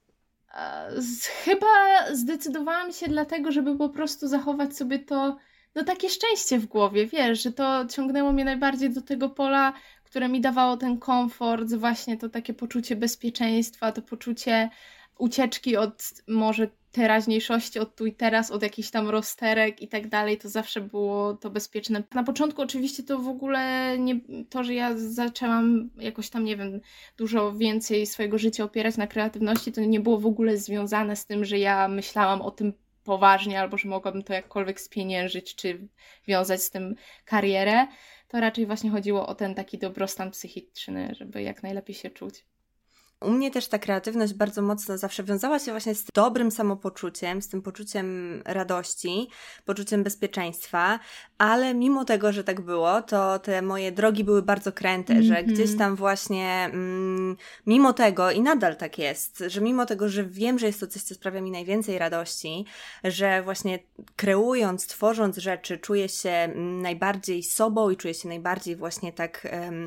Chyba 1.44 1.66
zdecydowałam 2.12 2.92
się 2.92 3.08
dlatego, 3.08 3.52
żeby 3.52 3.76
po 3.76 3.88
prostu 3.88 4.28
zachować 4.28 4.76
sobie 4.76 4.98
to, 4.98 5.36
no 5.74 5.84
takie 5.84 6.08
szczęście 6.08 6.58
w 6.58 6.66
głowie, 6.66 7.06
wiesz, 7.06 7.42
że 7.42 7.52
to 7.52 7.86
ciągnęło 7.86 8.32
mnie 8.32 8.44
najbardziej 8.44 8.90
do 8.90 9.02
tego 9.02 9.28
pola, 9.28 9.72
które 10.04 10.28
mi 10.28 10.40
dawało 10.40 10.76
ten 10.76 10.98
komfort, 10.98 11.74
właśnie 11.74 12.16
to 12.16 12.28
takie 12.28 12.54
poczucie 12.54 12.96
bezpieczeństwa, 12.96 13.92
to 13.92 14.02
poczucie 14.02 14.70
ucieczki 15.20 15.76
od 15.76 16.02
może 16.28 16.68
teraźniejszości, 16.92 17.78
od 17.78 17.96
tu 17.96 18.06
i 18.06 18.12
teraz, 18.12 18.50
od 18.50 18.62
jakichś 18.62 18.90
tam 18.90 19.08
rozterek 19.08 19.82
i 19.82 19.88
tak 19.88 20.08
dalej, 20.08 20.38
to 20.38 20.48
zawsze 20.48 20.80
było 20.80 21.34
to 21.34 21.50
bezpieczne. 21.50 22.02
Na 22.14 22.24
początku 22.24 22.62
oczywiście 22.62 23.02
to 23.02 23.18
w 23.18 23.28
ogóle 23.28 23.96
nie, 23.98 24.20
to, 24.50 24.64
że 24.64 24.74
ja 24.74 24.96
zaczęłam 24.96 25.90
jakoś 25.96 26.30
tam, 26.30 26.44
nie 26.44 26.56
wiem, 26.56 26.80
dużo 27.16 27.52
więcej 27.52 28.06
swojego 28.06 28.38
życia 28.38 28.64
opierać 28.64 28.96
na 28.96 29.06
kreatywności, 29.06 29.72
to 29.72 29.80
nie 29.80 30.00
było 30.00 30.18
w 30.18 30.26
ogóle 30.26 30.56
związane 30.56 31.16
z 31.16 31.26
tym, 31.26 31.44
że 31.44 31.58
ja 31.58 31.88
myślałam 31.88 32.42
o 32.42 32.50
tym 32.50 32.72
poważnie, 33.04 33.60
albo 33.60 33.76
że 33.76 33.88
mogłabym 33.88 34.22
to 34.22 34.32
jakkolwiek 34.32 34.80
spieniężyć, 34.80 35.54
czy 35.54 35.88
wiązać 36.28 36.62
z 36.62 36.70
tym 36.70 36.94
karierę. 37.24 37.86
To 38.28 38.40
raczej 38.40 38.66
właśnie 38.66 38.90
chodziło 38.90 39.26
o 39.26 39.34
ten 39.34 39.54
taki 39.54 39.78
dobrostan 39.78 40.30
psychiczny, 40.30 41.14
żeby 41.18 41.42
jak 41.42 41.62
najlepiej 41.62 41.94
się 41.94 42.10
czuć. 42.10 42.49
U 43.24 43.30
mnie 43.30 43.50
też 43.50 43.68
ta 43.68 43.78
kreatywność 43.78 44.34
bardzo 44.34 44.62
mocno 44.62 44.98
zawsze 44.98 45.24
wiązała 45.24 45.58
się 45.58 45.70
właśnie 45.70 45.94
z 45.94 46.04
dobrym 46.14 46.50
samopoczuciem, 46.50 47.42
z 47.42 47.48
tym 47.48 47.62
poczuciem 47.62 48.42
radości, 48.44 49.28
poczuciem 49.64 50.02
bezpieczeństwa, 50.02 50.98
ale 51.38 51.74
mimo 51.74 52.04
tego, 52.04 52.32
że 52.32 52.44
tak 52.44 52.60
było, 52.60 53.02
to 53.02 53.38
te 53.38 53.62
moje 53.62 53.92
drogi 53.92 54.24
były 54.24 54.42
bardzo 54.42 54.72
kręte, 54.72 55.12
mm 55.12 55.24
-hmm. 55.24 55.28
że 55.28 55.38
mhm. 55.38 55.54
gdzieś 55.54 55.78
tam 55.78 55.96
właśnie 55.96 56.70
mm, 56.72 57.36
mimo 57.66 57.92
tego 57.92 58.30
i 58.30 58.40
nadal 58.40 58.76
tak 58.76 58.98
jest, 58.98 59.44
że 59.46 59.60
mimo 59.60 59.86
tego, 59.86 60.08
że 60.08 60.24
wiem, 60.24 60.58
że 60.58 60.66
jest 60.66 60.80
to 60.80 60.86
coś, 60.86 61.02
co 61.02 61.14
sprawia 61.14 61.40
mi 61.40 61.50
najwięcej 61.50 61.98
radości, 61.98 62.64
że 63.04 63.42
właśnie 63.42 63.78
kreując, 64.16 64.86
tworząc 64.86 65.36
rzeczy, 65.36 65.78
czuję 65.78 66.08
się 66.08 66.30
mm, 66.30 66.82
najbardziej 66.82 67.42
sobą 67.42 67.90
i 67.90 67.96
czuję 67.96 68.14
się 68.14 68.28
najbardziej 68.28 68.76
właśnie 68.76 69.12
tak. 69.12 69.48
Um, 69.52 69.86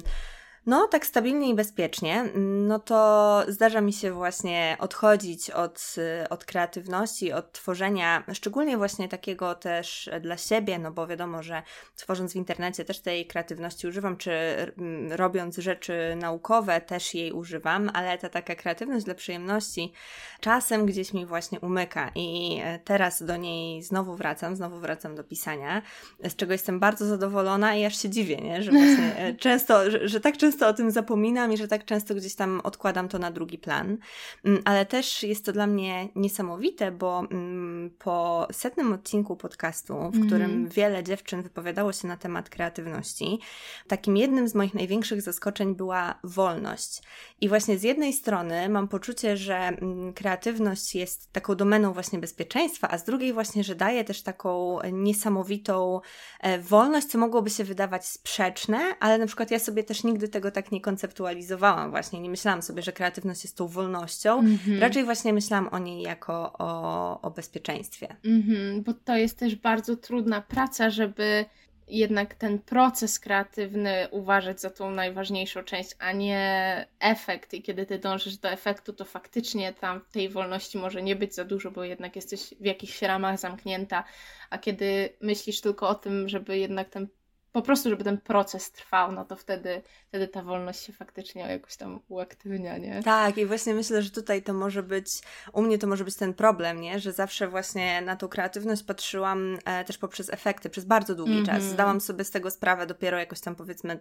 no, 0.65 0.87
tak 0.87 1.05
stabilnie 1.05 1.49
i 1.49 1.53
bezpiecznie, 1.53 2.23
no 2.67 2.79
to 2.79 3.41
zdarza 3.47 3.81
mi 3.81 3.93
się 3.93 4.11
właśnie 4.11 4.77
odchodzić 4.79 5.49
od, 5.49 5.95
od 6.29 6.45
kreatywności, 6.45 7.33
od 7.33 7.51
tworzenia, 7.51 8.23
szczególnie 8.33 8.77
właśnie 8.77 9.09
takiego 9.09 9.55
też 9.55 10.09
dla 10.21 10.37
siebie, 10.37 10.79
no 10.79 10.91
bo 10.91 11.07
wiadomo, 11.07 11.43
że 11.43 11.63
tworząc 11.95 12.33
w 12.33 12.35
internecie 12.35 12.85
też 12.85 12.99
tej 12.99 13.25
kreatywności 13.25 13.87
używam, 13.87 14.17
czy 14.17 14.31
mm, 14.77 15.11
robiąc 15.11 15.57
rzeczy 15.57 16.15
naukowe 16.15 16.81
też 16.81 17.13
jej 17.13 17.31
używam, 17.31 17.91
ale 17.93 18.17
ta 18.17 18.29
taka 18.29 18.55
kreatywność 18.55 19.05
dla 19.05 19.15
przyjemności 19.15 19.93
czasem 20.39 20.85
gdzieś 20.85 21.13
mi 21.13 21.25
właśnie 21.25 21.59
umyka 21.59 22.11
i 22.15 22.61
teraz 22.83 23.23
do 23.23 23.37
niej 23.37 23.83
znowu 23.83 24.15
wracam, 24.15 24.55
znowu 24.55 24.79
wracam 24.79 25.15
do 25.15 25.23
pisania, 25.23 25.81
z 26.23 26.35
czego 26.35 26.51
jestem 26.51 26.79
bardzo 26.79 27.05
zadowolona 27.05 27.75
i 27.75 27.85
aż 27.85 28.01
się 28.01 28.09
dziwię, 28.09 28.37
nie? 28.37 28.63
że 28.63 28.71
właśnie 28.71 29.15
e, 29.17 29.33
często, 29.45 29.91
że, 29.91 30.07
że 30.07 30.19
tak 30.19 30.37
często 30.37 30.52
często 30.53 30.67
o 30.67 30.73
tym 30.73 30.91
zapominam 30.91 31.53
i 31.53 31.57
że 31.57 31.67
tak 31.67 31.85
często 31.85 32.15
gdzieś 32.15 32.35
tam 32.35 32.61
odkładam 32.63 33.07
to 33.07 33.19
na 33.19 33.31
drugi 33.31 33.57
plan. 33.57 33.97
Mm, 34.45 34.61
ale 34.65 34.85
też 34.85 35.23
jest 35.23 35.45
to 35.45 35.51
dla 35.51 35.67
mnie 35.67 36.09
niesamowite, 36.15 36.91
bo 36.91 37.19
mm, 37.31 37.89
po 37.99 38.47
setnym 38.51 38.93
odcinku 38.93 39.35
podcastu, 39.35 39.93
w 39.93 40.15
mm. 40.15 40.27
którym 40.27 40.67
wiele 40.69 41.03
dziewczyn 41.03 41.41
wypowiadało 41.41 41.93
się 41.93 42.07
na 42.07 42.17
temat 42.17 42.49
kreatywności, 42.49 43.39
takim 43.87 44.17
jednym 44.17 44.47
z 44.47 44.55
moich 44.55 44.73
największych 44.73 45.21
zaskoczeń 45.21 45.75
była 45.75 46.19
wolność. 46.23 47.01
I 47.41 47.49
właśnie 47.49 47.77
z 47.77 47.83
jednej 47.83 48.13
strony 48.13 48.69
mam 48.69 48.87
poczucie, 48.87 49.37
że 49.37 49.57
mm, 49.57 50.13
kreatywność 50.13 50.95
jest 50.95 51.31
taką 51.31 51.55
domeną 51.55 51.93
właśnie 51.93 52.19
bezpieczeństwa, 52.19 52.87
a 52.91 52.97
z 52.97 53.03
drugiej 53.03 53.33
właśnie, 53.33 53.63
że 53.63 53.75
daje 53.75 54.03
też 54.03 54.21
taką 54.21 54.79
niesamowitą 54.91 56.01
e, 56.39 56.59
wolność, 56.59 57.07
co 57.07 57.17
mogłoby 57.17 57.49
się 57.49 57.63
wydawać 57.63 58.07
sprzeczne, 58.07 58.95
ale 58.99 59.17
na 59.17 59.25
przykład 59.25 59.51
ja 59.51 59.59
sobie 59.59 59.83
też 59.83 60.03
nigdy 60.03 60.27
tego 60.27 60.42
tak 60.51 60.71
nie 60.71 60.81
konceptualizowałam 60.81 61.91
właśnie, 61.91 62.19
nie 62.19 62.29
myślałam 62.29 62.61
sobie, 62.61 62.81
że 62.81 62.91
kreatywność 62.91 63.43
jest 63.43 63.57
tą 63.57 63.67
wolnością, 63.67 64.39
mm 64.39 64.57
-hmm. 64.57 64.79
raczej 64.79 65.03
właśnie 65.03 65.33
myślałam 65.33 65.67
o 65.67 65.79
niej 65.79 66.01
jako 66.01 66.53
o, 66.59 67.21
o 67.21 67.31
bezpieczeństwie. 67.31 68.15
Mm 68.25 68.41
-hmm, 68.41 68.83
bo 68.83 68.93
to 68.93 69.17
jest 69.17 69.39
też 69.39 69.55
bardzo 69.55 69.95
trudna 69.95 70.41
praca, 70.41 70.89
żeby 70.89 71.45
jednak 71.87 72.35
ten 72.35 72.59
proces 72.59 73.19
kreatywny 73.19 74.07
uważać 74.11 74.61
za 74.61 74.69
tą 74.69 74.91
najważniejszą 74.91 75.63
część, 75.63 75.95
a 75.99 76.11
nie 76.11 76.87
efekt. 76.99 77.53
I 77.53 77.61
kiedy 77.61 77.85
ty 77.85 77.99
dążysz 77.99 78.37
do 78.37 78.49
efektu, 78.49 78.93
to 78.93 79.05
faktycznie 79.05 79.73
tam 79.73 80.01
tej 80.11 80.29
wolności 80.29 80.77
może 80.77 81.01
nie 81.03 81.15
być 81.15 81.35
za 81.35 81.45
dużo, 81.45 81.71
bo 81.71 81.83
jednak 81.83 82.15
jesteś 82.15 82.53
w 82.59 82.65
jakichś 82.65 83.01
ramach 83.01 83.39
zamknięta. 83.39 84.03
A 84.49 84.57
kiedy 84.57 85.09
myślisz 85.21 85.61
tylko 85.61 85.89
o 85.89 85.95
tym, 85.95 86.29
żeby 86.29 86.57
jednak 86.57 86.89
ten 86.89 87.07
po 87.53 87.61
prostu, 87.61 87.89
żeby 87.89 88.03
ten 88.03 88.17
proces 88.17 88.71
trwał, 88.71 89.11
no 89.11 89.25
to 89.25 89.35
wtedy, 89.35 89.81
wtedy 90.07 90.27
ta 90.27 90.41
wolność 90.41 90.83
się 90.83 90.93
faktycznie 90.93 91.41
jakoś 91.41 91.75
tam 91.75 91.99
uaktywnia, 92.07 92.77
nie? 92.77 93.03
Tak, 93.03 93.37
i 93.37 93.45
właśnie 93.45 93.73
myślę, 93.73 94.01
że 94.01 94.11
tutaj 94.11 94.43
to 94.43 94.53
może 94.53 94.83
być, 94.83 95.07
u 95.53 95.61
mnie 95.61 95.77
to 95.77 95.87
może 95.87 96.03
być 96.03 96.15
ten 96.15 96.33
problem, 96.33 96.81
nie? 96.81 96.99
Że 96.99 97.11
zawsze 97.11 97.47
właśnie 97.47 98.01
na 98.01 98.15
tą 98.15 98.27
kreatywność 98.27 98.83
patrzyłam 98.83 99.57
e, 99.65 99.83
też 99.83 99.97
poprzez 99.97 100.29
efekty, 100.29 100.69
przez 100.69 100.85
bardzo 100.85 101.15
długi 101.15 101.31
mm 101.31 101.43
-hmm. 101.43 101.47
czas. 101.47 101.63
Zdałam 101.63 102.01
sobie 102.01 102.23
z 102.23 102.31
tego 102.31 102.51
sprawę 102.51 102.87
dopiero 102.87 103.19
jakoś 103.19 103.39
tam 103.39 103.55
powiedzmy, 103.55 103.99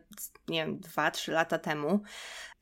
nie 0.49 0.67
wiem, 0.67 0.79
dwa, 0.79 1.11
trzy 1.11 1.33
lata 1.33 1.59
temu, 1.59 2.01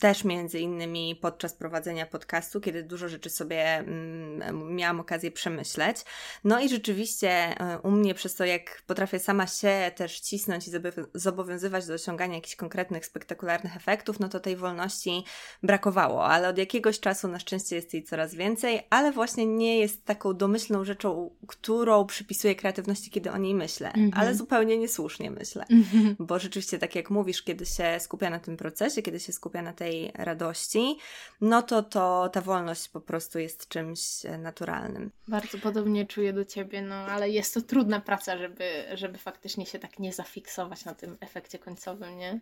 też 0.00 0.25
między 0.25 0.61
innymi 0.61 1.16
podczas 1.16 1.54
prowadzenia 1.54 2.06
podcastu, 2.06 2.61
kiedy 2.61 2.82
dużo 2.82 3.09
rzeczy 3.09 3.30
sobie 3.30 3.64
mm, 3.64 4.75
miałam 4.75 5.00
okazję 5.00 5.30
przemyśleć. 5.30 5.97
No 6.44 6.61
i 6.61 6.68
rzeczywiście 6.68 7.30
e, 7.30 7.78
u 7.82 7.90
mnie 7.90 8.14
przez 8.14 8.35
to, 8.35 8.44
jak 8.44 8.82
potrafię 8.87 9.18
sama 9.18 9.47
się 9.47 9.90
też 9.97 10.20
cisnąć 10.20 10.68
i 10.68 10.70
zobowiązywać 11.14 11.87
do 11.87 11.94
osiągania 11.94 12.34
jakichś 12.34 12.56
konkretnych, 12.56 13.06
spektakularnych 13.06 13.76
efektów, 13.76 14.20
no 14.20 14.28
to 14.28 14.40
tej 14.40 14.56
wolności 14.56 15.25
brakowało, 15.62 16.26
ale 16.26 16.49
od 16.49 16.58
jakiegoś 16.58 17.00
czasu 17.00 17.28
na 17.28 17.38
szczęście 17.38 17.76
jest 17.76 17.94
jej 17.94 18.04
coraz 18.04 18.34
więcej, 18.34 18.87
ale 18.90 19.12
właśnie 19.12 19.46
nie 19.46 19.78
jest 19.78 20.04
taką 20.04 20.34
domyślną 20.34 20.84
rzeczą, 20.84 21.30
którą 21.46 22.06
przypisuję 22.06 22.54
kreatywności, 22.54 23.10
kiedy 23.10 23.30
o 23.30 23.38
niej 23.38 23.54
myślę, 23.54 23.92
mm 23.92 24.10
-hmm. 24.10 24.14
ale 24.16 24.34
zupełnie 24.34 24.78
niesłusznie 24.78 25.30
myślę, 25.30 25.64
mm 25.70 25.84
-hmm. 25.84 26.14
bo 26.18 26.38
rzeczywiście 26.38 26.78
tak 26.78 26.94
jak 26.94 27.10
mówisz, 27.10 27.42
kiedy 27.42 27.66
się 27.66 28.00
skupia 28.00 28.30
na 28.30 28.38
tym 28.38 28.56
procesie, 28.56 29.02
kiedy 29.02 29.20
się 29.20 29.32
skupia 29.32 29.62
na 29.62 29.72
tej 29.72 29.90
tej 29.90 30.12
radości, 30.14 30.99
no 31.40 31.62
to, 31.62 31.82
to 31.82 32.28
ta 32.32 32.40
wolność 32.40 32.88
po 32.88 33.00
prostu 33.00 33.38
jest 33.38 33.68
czymś 33.68 34.26
e, 34.26 34.38
naturalnym. 34.38 35.10
Bardzo 35.28 35.58
podobnie 35.58 36.06
czuję 36.06 36.32
do 36.32 36.44
Ciebie, 36.44 36.82
no 36.82 36.94
ale 36.94 37.30
jest 37.30 37.54
to 37.54 37.60
trudna 37.60 38.00
praca, 38.00 38.38
żeby, 38.38 38.84
żeby 38.94 39.18
faktycznie 39.18 39.66
się 39.66 39.78
tak 39.78 39.99
nie 39.99 40.12
zafiksować 40.12 40.69
na 40.84 40.94
tym 40.94 41.16
efekcie 41.20 41.58
końcowym, 41.58 42.18
nie? 42.18 42.40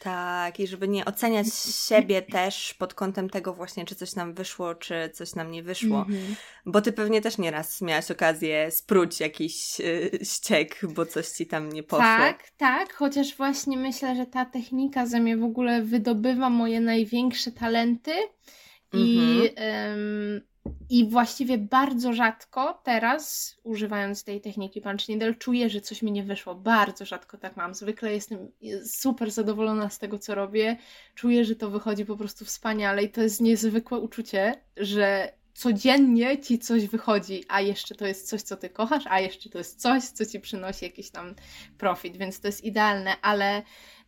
Tak, 0.00 0.60
i 0.60 0.66
żeby 0.66 0.88
nie 0.88 1.04
oceniać 1.04 1.46
siebie 1.88 2.22
też 2.22 2.74
pod 2.74 2.94
kątem 2.94 3.30
tego 3.30 3.54
właśnie, 3.54 3.84
czy 3.84 3.94
coś 3.94 4.14
nam 4.14 4.34
wyszło, 4.34 4.74
czy 4.74 5.10
coś 5.14 5.34
nam 5.34 5.50
nie 5.50 5.62
wyszło. 5.62 6.06
Mm 6.08 6.20
-hmm. 6.20 6.34
Bo 6.66 6.80
ty 6.80 6.92
pewnie 6.92 7.20
też 7.20 7.38
nieraz 7.38 7.80
miałaś 7.80 8.10
okazję 8.10 8.70
spróć 8.70 9.20
jakiś 9.20 9.78
yy, 9.78 10.10
ściek, 10.22 10.80
bo 10.94 11.06
coś 11.06 11.28
ci 11.28 11.46
tam 11.46 11.72
nie 11.72 11.82
poszło. 11.82 12.04
Tak, 12.04 12.50
tak, 12.56 12.94
chociaż 12.94 13.36
właśnie 13.36 13.76
myślę, 13.76 14.16
że 14.16 14.26
ta 14.26 14.44
technika 14.44 15.06
ze 15.06 15.20
mnie 15.20 15.36
w 15.36 15.44
ogóle 15.44 15.82
wydobywa 15.82 16.50
moje 16.50 16.80
największe 16.80 17.52
talenty 17.52 18.12
i 18.92 19.18
mm 19.18 19.46
-hmm. 19.46 20.40
I 20.90 21.08
właściwie 21.08 21.58
bardzo 21.58 22.12
rzadko 22.12 22.80
teraz, 22.84 23.56
używając 23.62 24.24
tej 24.24 24.40
techniki 24.40 24.80
punch 24.80 25.08
needle, 25.08 25.34
czuję, 25.34 25.70
że 25.70 25.80
coś 25.80 26.02
mi 26.02 26.12
nie 26.12 26.22
wyszło. 26.22 26.54
Bardzo 26.54 27.04
rzadko 27.04 27.38
tak 27.38 27.56
mam. 27.56 27.74
Zwykle 27.74 28.12
jestem 28.12 28.38
super 28.84 29.30
zadowolona 29.30 29.90
z 29.90 29.98
tego, 29.98 30.18
co 30.18 30.34
robię. 30.34 30.76
Czuję, 31.14 31.44
że 31.44 31.56
to 31.56 31.70
wychodzi 31.70 32.04
po 32.04 32.16
prostu 32.16 32.44
wspaniale 32.44 33.02
i 33.02 33.10
to 33.10 33.22
jest 33.22 33.40
niezwykłe 33.40 33.98
uczucie, 33.98 34.54
że 34.76 35.32
codziennie 35.56 36.38
ci 36.38 36.58
coś 36.58 36.86
wychodzi, 36.86 37.44
a 37.48 37.60
jeszcze 37.60 37.94
to 37.94 38.06
jest 38.06 38.28
coś, 38.28 38.42
co 38.42 38.56
ty 38.56 38.68
kochasz, 38.70 39.04
a 39.06 39.20
jeszcze 39.20 39.50
to 39.50 39.58
jest 39.58 39.80
coś, 39.80 40.02
co 40.04 40.26
ci 40.26 40.40
przynosi 40.40 40.84
jakiś 40.84 41.10
tam 41.10 41.34
profit, 41.78 42.16
więc 42.16 42.40
to 42.40 42.48
jest 42.48 42.64
idealne, 42.64 43.16
ale 43.22 43.62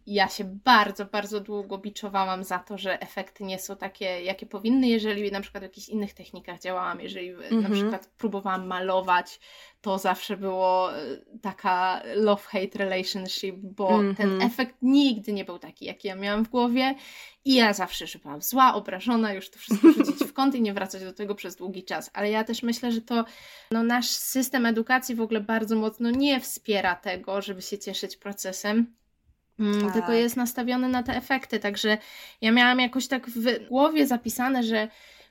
ja 0.08 0.28
się 0.28 0.44
bardzo, 0.44 1.04
bardzo 1.04 1.40
długo 1.40 1.78
biczowałam 1.78 2.44
za 2.44 2.58
to, 2.58 2.78
że 2.78 3.00
efekty 3.00 3.44
nie 3.44 3.58
są 3.58 3.76
takie, 3.76 4.22
jakie 4.22 4.46
powinny, 4.46 4.88
jeżeli 4.88 5.32
na 5.32 5.40
przykład 5.40 5.62
w 5.62 5.66
jakichś 5.66 5.88
innych 5.88 6.14
technikach 6.14 6.60
działałam, 6.60 7.00
jeżeli 7.00 7.28
mm 7.28 7.42
-hmm. 7.42 7.50
na 7.50 7.56
mhm. 7.56 7.74
przykład 7.74 8.10
próbowałam 8.18 8.66
malować, 8.66 9.40
to 9.80 9.98
zawsze 9.98 10.36
było 10.36 10.96
e, 10.96 11.16
taka 11.42 12.02
love-hate 12.16 12.78
relationship, 12.78 13.56
bo 13.56 13.88
mm 13.88 14.12
-hmm. 14.12 14.16
ten 14.16 14.42
efekt 14.42 14.74
nigdy 14.82 15.32
nie 15.32 15.44
był 15.44 15.58
taki, 15.58 15.84
jaki 15.84 16.08
ja 16.08 16.16
miałam 16.16 16.44
w 16.44 16.48
głowie 16.48 16.94
i 17.44 17.54
ja 17.54 17.72
zawsze, 17.72 18.06
że 18.06 18.18
byłam 18.18 18.42
zła, 18.42 18.74
obrażona, 18.74 19.32
już 19.32 19.50
to 19.50 19.58
wszystko 19.58 19.92
rzucić 19.92 20.16
w 20.28 20.32
kąt 20.32 20.54
i 20.54 20.62
nie 20.62 20.74
wracać 20.74 21.04
do 21.04 21.12
tego 21.12 21.34
przez 21.34 21.56
długi 21.56 21.84
czas. 21.84 22.10
Ale 22.12 22.30
ja 22.30 22.44
też 22.44 22.62
myślę, 22.62 22.92
że 22.92 23.00
to 23.00 23.24
no, 23.70 23.82
nasz 23.82 24.08
system 24.08 24.66
edukacji 24.66 25.14
w 25.14 25.20
ogóle 25.20 25.40
bardzo 25.40 25.76
mocno 25.76 26.10
nie 26.10 26.40
wspiera 26.40 26.96
tego, 26.96 27.42
żeby 27.42 27.62
się 27.62 27.78
cieszyć 27.78 28.16
procesem 28.16 28.98
tak. 29.58 29.92
Tylko 29.92 30.12
jest 30.12 30.36
nastawiony 30.36 30.88
na 30.88 31.02
te 31.02 31.16
efekty. 31.16 31.60
Także 31.60 31.98
ja 32.40 32.52
miałam 32.52 32.80
jakoś 32.80 33.08
tak 33.08 33.30
w 33.30 33.68
głowie 33.68 34.06
zapisane, 34.06 34.62
że 34.62 34.88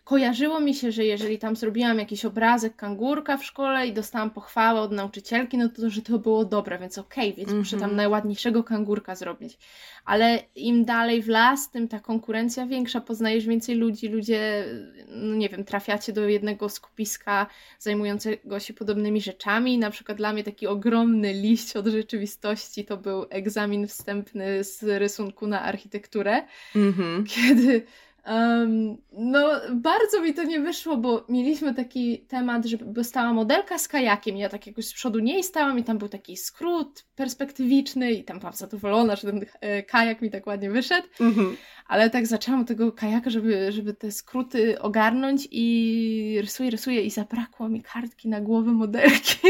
kojarzyło 0.08 0.60
mi 0.60 0.76
się, 0.76 0.92
że 0.92 1.06
jeżeli 1.06 1.40
tam 1.40 1.56
zrobiłam 1.56 2.00
jakiś 2.00 2.26
obrazek 2.26 2.76
kangurka 2.76 3.38
w 3.38 3.46
szkole 3.46 3.88
i 3.88 3.94
dostałam 3.94 4.30
pochwałę 4.30 4.82
od 4.82 4.92
nauczycielki, 4.92 5.58
no 5.58 5.70
to, 5.70 5.90
że 5.90 6.02
to 6.02 6.20
było 6.20 6.46
dobre, 6.46 6.80
więc 6.80 6.98
okej, 6.98 7.26
okay, 7.26 7.38
więc 7.38 7.50
mm 7.50 7.56
-hmm. 7.56 7.66
muszę 7.66 7.72
tam 7.72 7.84
mhm. 7.84 7.98
najładniejszego 7.98 8.64
kangurka 8.64 9.16
zrobić. 9.16 9.58
Ale 10.06 10.40
im 10.56 10.86
dalej 10.86 11.22
w 11.22 11.28
las, 11.28 11.72
tym 11.72 11.88
ta 11.88 12.00
konkurencja 12.00 12.66
większa, 12.66 13.02
poznajesz 13.02 13.46
więcej 13.46 13.76
ludzi, 13.76 14.08
ludzie, 14.08 14.66
no 15.08 15.36
nie 15.36 15.50
wiem, 15.50 15.64
trafiacie 15.64 16.14
do 16.14 16.28
jednego 16.30 16.70
skupiska 16.70 17.48
zajmującego 17.80 18.60
się 18.60 18.74
podobnymi 18.74 19.22
rzeczami. 19.22 19.78
Na 19.78 19.92
przykład 19.92 20.18
dla 20.18 20.34
mnie 20.34 20.44
taki 20.44 20.68
ogromny 20.68 21.34
liść 21.34 21.76
od 21.76 21.88
rzeczywistości 21.88 22.86
to 22.86 22.98
był 22.98 23.26
egzamin 23.30 23.88
wstępny 23.88 24.64
z 24.64 24.84
rysunku 24.84 25.48
na 25.48 25.62
architekturę, 25.62 26.44
mm 26.76 26.94
-hmm. 26.94 27.24
kiedy 27.26 27.86
Um, 28.28 28.98
no, 29.12 29.50
bardzo 29.74 30.22
mi 30.22 30.34
to 30.34 30.44
nie 30.44 30.60
wyszło, 30.60 30.98
bo 30.98 31.26
mieliśmy 31.30 31.74
taki 31.74 32.20
temat, 32.20 32.66
że 32.66 32.78
stała 33.04 33.34
modelka 33.34 33.78
z 33.78 33.88
kajakiem. 33.88 34.38
Ja 34.38 34.50
tak 34.50 34.68
jakoś 34.68 34.88
z 34.88 34.94
przodu 34.94 35.20
niej 35.20 35.44
stałam 35.44 35.80
i 35.80 35.84
tam 35.84 35.98
był 35.98 36.10
taki 36.10 36.38
skrót 36.38 37.06
perspektywiczny 37.16 38.12
i 38.12 38.24
tam 38.24 38.40
byłam 38.40 38.54
zadowolona, 38.54 39.16
że 39.16 39.32
ten 39.32 39.46
e, 39.62 39.84
kajak 39.84 40.22
mi 40.22 40.32
tak 40.32 40.48
ładnie 40.48 40.70
wyszedł. 40.72 41.08
Mm-hmm. 41.20 41.56
Ale 41.88 42.10
tak 42.10 42.28
zaczęłam 42.28 42.66
tego 42.66 42.92
kajaka, 42.92 43.30
żeby, 43.30 43.72
żeby 43.72 43.94
te 43.94 44.12
skróty 44.12 44.82
ogarnąć 44.82 45.48
i 45.52 46.38
rysuję, 46.42 46.70
rysuję 46.70 47.02
i 47.02 47.10
zabrakło 47.10 47.70
mi 47.70 47.82
kartki 47.82 48.30
na 48.30 48.42
głowę 48.42 48.72
modelki. 48.72 49.48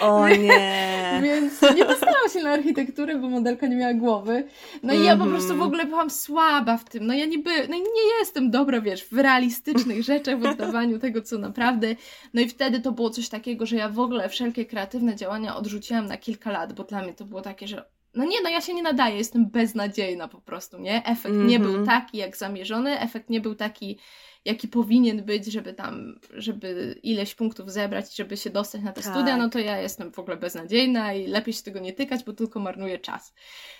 O 0.00 0.28
nie! 0.48 1.20
Więc 1.22 1.62
nie 1.62 1.84
dostałam 1.84 2.28
się 2.32 2.42
na 2.42 2.50
architekturę, 2.50 3.18
bo 3.18 3.28
modelka 3.28 3.66
nie 3.66 3.76
miała 3.76 3.94
głowy. 3.94 4.44
No 4.82 4.94
i 4.94 5.04
ja 5.04 5.16
po 5.16 5.24
prostu 5.24 5.48
w 5.48 5.50
mhm. 5.50 5.68
ogóle 5.68 5.86
byłam 5.86 6.10
słaba 6.10 6.76
w 6.76 6.84
tym. 6.84 7.06
No 7.06 7.14
ja 7.14 7.24
niby, 7.24 7.50
no 7.68 7.76
nie 7.76 8.13
jestem 8.20 8.50
dobra, 8.50 8.80
wiesz, 8.80 9.04
w 9.04 9.18
realistycznych 9.18 10.02
rzeczach, 10.12 10.40
w 10.40 10.44
oddawaniu 10.44 10.98
tego, 10.98 11.22
co 11.22 11.38
naprawdę. 11.38 11.96
No 12.34 12.40
i 12.40 12.48
wtedy 12.48 12.80
to 12.80 12.92
było 12.92 13.10
coś 13.10 13.28
takiego, 13.28 13.66
że 13.66 13.76
ja 13.76 13.88
w 13.88 14.00
ogóle 14.00 14.28
wszelkie 14.28 14.64
kreatywne 14.66 15.16
działania 15.16 15.56
odrzuciłam 15.56 16.06
na 16.06 16.16
kilka 16.16 16.50
lat, 16.50 16.72
bo 16.72 16.84
dla 16.84 17.02
mnie 17.02 17.14
to 17.14 17.24
było 17.24 17.42
takie, 17.42 17.68
że 17.68 17.84
no 18.14 18.24
nie, 18.24 18.42
no 18.42 18.50
ja 18.50 18.60
się 18.60 18.74
nie 18.74 18.82
nadaję, 18.82 19.16
jestem 19.16 19.46
beznadziejna 19.46 20.28
po 20.28 20.40
prostu, 20.40 20.78
nie? 20.78 21.06
Efekt 21.06 21.34
mm 21.34 21.46
-hmm. 21.46 21.48
nie 21.48 21.60
był 21.60 21.76
mhm. 21.76 21.86
taki 21.86 22.18
jak 22.18 22.36
zamierzony, 22.36 23.00
efekt 23.00 23.30
nie 23.30 23.40
był 23.40 23.54
taki, 23.54 23.98
jaki 24.44 24.68
powinien 24.68 25.24
być, 25.24 25.46
żeby 25.46 25.74
tam, 25.74 26.20
żeby 26.30 26.98
ileś 27.02 27.34
punktów 27.34 27.72
zebrać, 27.72 28.16
żeby 28.16 28.36
się 28.36 28.50
dostać 28.50 28.82
na 28.82 28.92
te 28.92 29.02
tak. 29.02 29.12
studia, 29.12 29.36
no 29.36 29.48
to 29.48 29.58
ja 29.58 29.78
jestem 29.78 30.12
w 30.12 30.18
ogóle 30.18 30.36
beznadziejna 30.36 31.12
i 31.12 31.26
lepiej 31.26 31.54
się 31.54 31.62
tego 31.62 31.80
nie 31.80 31.92
tykać, 31.92 32.24
bo 32.24 32.32
tylko 32.32 32.60
marnuję 32.60 32.98
czas. 32.98 33.34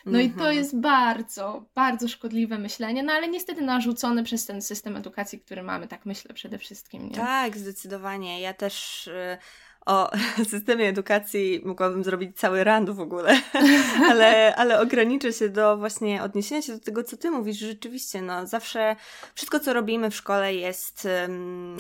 No 0.07 0.19
-hmm. 0.19 0.23
i 0.23 0.29
to 0.29 0.35
mhm. 0.35 0.57
jest 0.57 0.81
bardzo, 0.81 1.67
bardzo 1.75 2.09
szkodliwe 2.09 2.59
myślenie, 2.59 3.03
no 3.03 3.13
ale 3.13 3.29
niestety 3.29 3.63
narzucone 3.63 4.25
przez 4.25 4.47
ten 4.47 4.63
system 4.63 4.97
edukacji, 4.97 5.41
który 5.41 5.63
mamy, 5.63 5.89
tak 5.89 6.07
myślę 6.07 6.35
przede 6.35 6.59
wszystkim, 6.59 7.09
nie? 7.09 7.15
Tak, 7.15 7.57
zdecydowanie. 7.57 8.41
Ja 8.41 8.55
też... 8.55 9.07
Y 9.07 9.39
o 9.87 10.11
systemie 10.51 10.89
edukacji 10.89 11.61
mogłabym 11.65 12.05
zrobić 12.05 12.37
cały 12.37 12.65
rand 12.65 12.91
w 12.91 13.01
ogóle, 13.01 13.41
ale, 14.11 14.57
ale 14.57 14.81
ograniczę 14.81 15.33
się 15.33 15.49
do 15.49 15.77
właśnie 15.77 16.23
odniesienia 16.23 16.63
się 16.63 16.73
do 16.73 16.81
tego, 16.81 17.05
co 17.05 17.17
ty 17.17 17.31
mówisz. 17.31 17.59
Rzeczywiście, 17.59 18.23
no 18.23 18.47
zawsze 18.47 18.97
wszystko, 19.35 19.61
co 19.61 19.73
robimy 19.73 20.11
w 20.11 20.17
szkole 20.17 20.55
jest, 20.55 21.09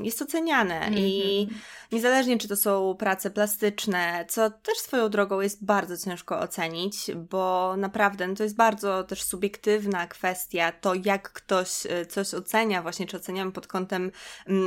jest 0.03 0.23
oceniane 0.23 0.81
mm 0.81 0.95
-hmm. 0.95 0.99
i 0.99 1.41
mhm. 1.43 1.61
niezależnie, 1.93 2.39
czy 2.39 2.49
to 2.49 2.57
są 2.57 2.97
prace 2.99 3.31
plastyczne, 3.31 4.25
co 4.29 4.51
też 4.51 4.79
swoją 4.79 5.09
drogą 5.09 5.41
jest 5.41 5.65
bardzo 5.65 5.97
ciężko 5.97 6.41
ocenić, 6.41 7.11
bo 7.31 7.75
naprawdę 7.77 8.29
no 8.29 8.35
to 8.35 8.43
jest 8.43 8.57
bardzo 8.57 9.05
też 9.05 9.23
subiektywna 9.23 10.07
kwestia, 10.07 10.73
to 10.73 10.95
jak 11.05 11.33
ktoś 11.33 11.87
y, 11.87 12.07
coś 12.07 12.35
ocenia, 12.35 12.83
właśnie 12.83 13.07
czy 13.07 13.17
oceniamy 13.17 13.53
pod 13.53 13.67
kątem 13.67 14.13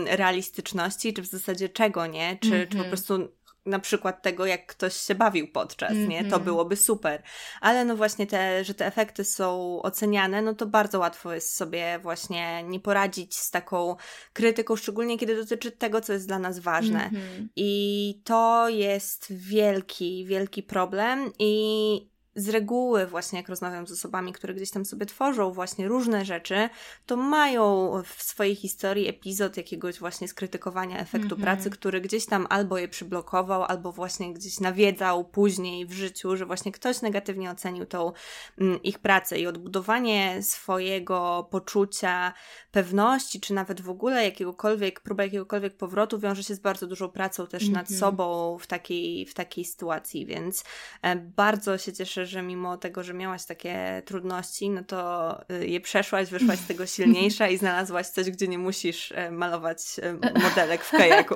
realistyczności, 0.05 1.13
czy 1.13 1.21
w 1.21 1.25
zasadzie 1.25 1.69
czego, 1.69 2.07
nie? 2.07 2.37
Czy, 2.41 2.47
mm 2.47 2.59
-hmm. 2.59 2.63
czy 2.63 2.77
po 2.77 2.83
mhm. 2.83 2.89
prostu 2.89 3.26
na 3.67 3.79
przykład 3.79 4.21
tego, 4.21 4.45
jak 4.45 4.65
ktoś 4.65 4.93
się 4.93 5.15
bawił 5.15 5.51
podczas, 5.51 5.91
mm 5.91 6.05
-hmm. 6.05 6.09
nie? 6.09 6.19
To 6.19 6.25
mhm. 6.25 6.43
byłoby 6.43 6.75
super. 6.75 7.23
Ale 7.61 7.85
no 7.85 7.95
właśnie 7.95 8.27
te, 8.27 8.63
że 8.63 8.73
te 8.73 8.85
efekty 8.85 9.23
są 9.23 9.79
oceniane, 9.81 10.41
no 10.41 10.53
to 10.53 10.65
bardzo 10.65 10.99
łatwo 10.99 11.33
jest 11.33 11.55
sobie 11.55 11.99
właśnie 11.99 12.63
nie 12.63 12.79
poradzić 12.79 13.35
z 13.35 13.51
taką 13.51 13.95
krytyką, 14.33 14.75
szczególnie 14.75 15.17
kiedy 15.17 15.35
dotyczy 15.35 15.71
tego, 15.71 16.01
co 16.01 16.13
jest 16.13 16.27
dla 16.27 16.39
nas 16.39 16.59
ważne. 16.59 16.99
Mm 16.99 17.21
-hmm. 17.21 17.47
I 17.55 18.21
to 18.23 18.69
jest 18.69 19.33
wielki, 19.33 20.25
wielki 20.25 20.63
problem 20.63 21.31
i 21.39 22.16
z 22.37 22.49
reguły 22.49 23.07
właśnie 23.07 23.39
jak 23.39 23.49
rozmawiam 23.49 23.87
z 23.87 23.91
osobami, 23.91 24.33
które 24.33 24.53
gdzieś 24.53 24.71
tam 24.71 24.85
sobie 24.85 25.05
tworzą 25.05 25.51
właśnie 25.51 25.87
różne 25.87 26.25
rzeczy, 26.25 26.69
to 27.05 27.17
mają 27.17 27.91
w 28.05 28.23
swojej 28.23 28.55
historii 28.55 29.07
epizod 29.07 29.57
jakiegoś 29.57 29.99
właśnie 29.99 30.27
skrytykowania 30.27 30.99
efektu 30.99 31.27
mm 31.27 31.37
-hmm. 31.37 31.41
pracy, 31.41 31.69
który 31.69 32.01
gdzieś 32.01 32.25
tam 32.25 32.47
albo 32.49 32.77
je 32.77 32.87
przyblokował, 32.87 33.63
albo 33.63 33.91
właśnie 33.91 34.33
gdzieś 34.33 34.59
nawiedzał 34.59 35.25
później 35.25 35.85
w 35.85 35.93
życiu, 35.93 36.37
że 36.37 36.45
właśnie 36.45 36.71
ktoś 36.71 37.01
negatywnie 37.01 37.51
ocenił 37.51 37.85
tą 37.85 38.11
mm, 38.57 38.83
ich 38.83 38.99
pracę 38.99 39.39
i 39.39 39.47
odbudowanie 39.47 40.43
swojego 40.43 41.47
poczucia 41.51 42.33
pewności, 42.71 43.39
czy 43.39 43.53
nawet 43.53 43.81
w 43.81 43.89
ogóle 43.89 44.23
jakiegokolwiek, 44.23 44.99
próba 44.99 45.23
jakiegokolwiek 45.23 45.77
powrotu 45.77 46.19
wiąże 46.19 46.43
się 46.43 46.55
z 46.55 46.59
bardzo 46.59 46.87
dużą 46.87 47.09
pracą 47.09 47.47
też 47.47 47.63
mm 47.63 47.73
-hmm. 47.73 47.77
nad 47.77 47.91
mhm. 47.91 47.99
sobą 47.99 48.57
w 48.57 48.67
takiej, 48.67 49.25
w 49.25 49.33
takiej 49.33 49.65
sytuacji, 49.65 50.25
więc 50.25 50.63
e, 51.01 51.15
bardzo 51.15 51.77
się 51.77 51.93
cieszę, 51.93 52.26
że 52.27 52.41
mimo 52.41 52.77
tego, 52.77 53.03
że 53.03 53.13
miałaś 53.13 53.45
takie 53.45 54.01
trudności, 54.05 54.69
no 54.69 54.83
to 54.83 55.31
y, 55.51 55.67
je 55.67 55.81
przeszłaś, 55.81 56.29
wyszłaś 56.29 56.59
z 56.59 56.67
tego 56.67 56.85
silniejsza 56.85 57.47
i 57.47 57.57
znalazłaś 57.57 58.07
coś, 58.07 58.31
gdzie 58.31 58.47
nie 58.47 58.57
musisz 58.57 59.11
e, 59.11 59.31
malować 59.31 59.79
e, 60.01 60.13
modelek 60.39 60.83
w 60.83 60.91
kajaku. 60.91 61.35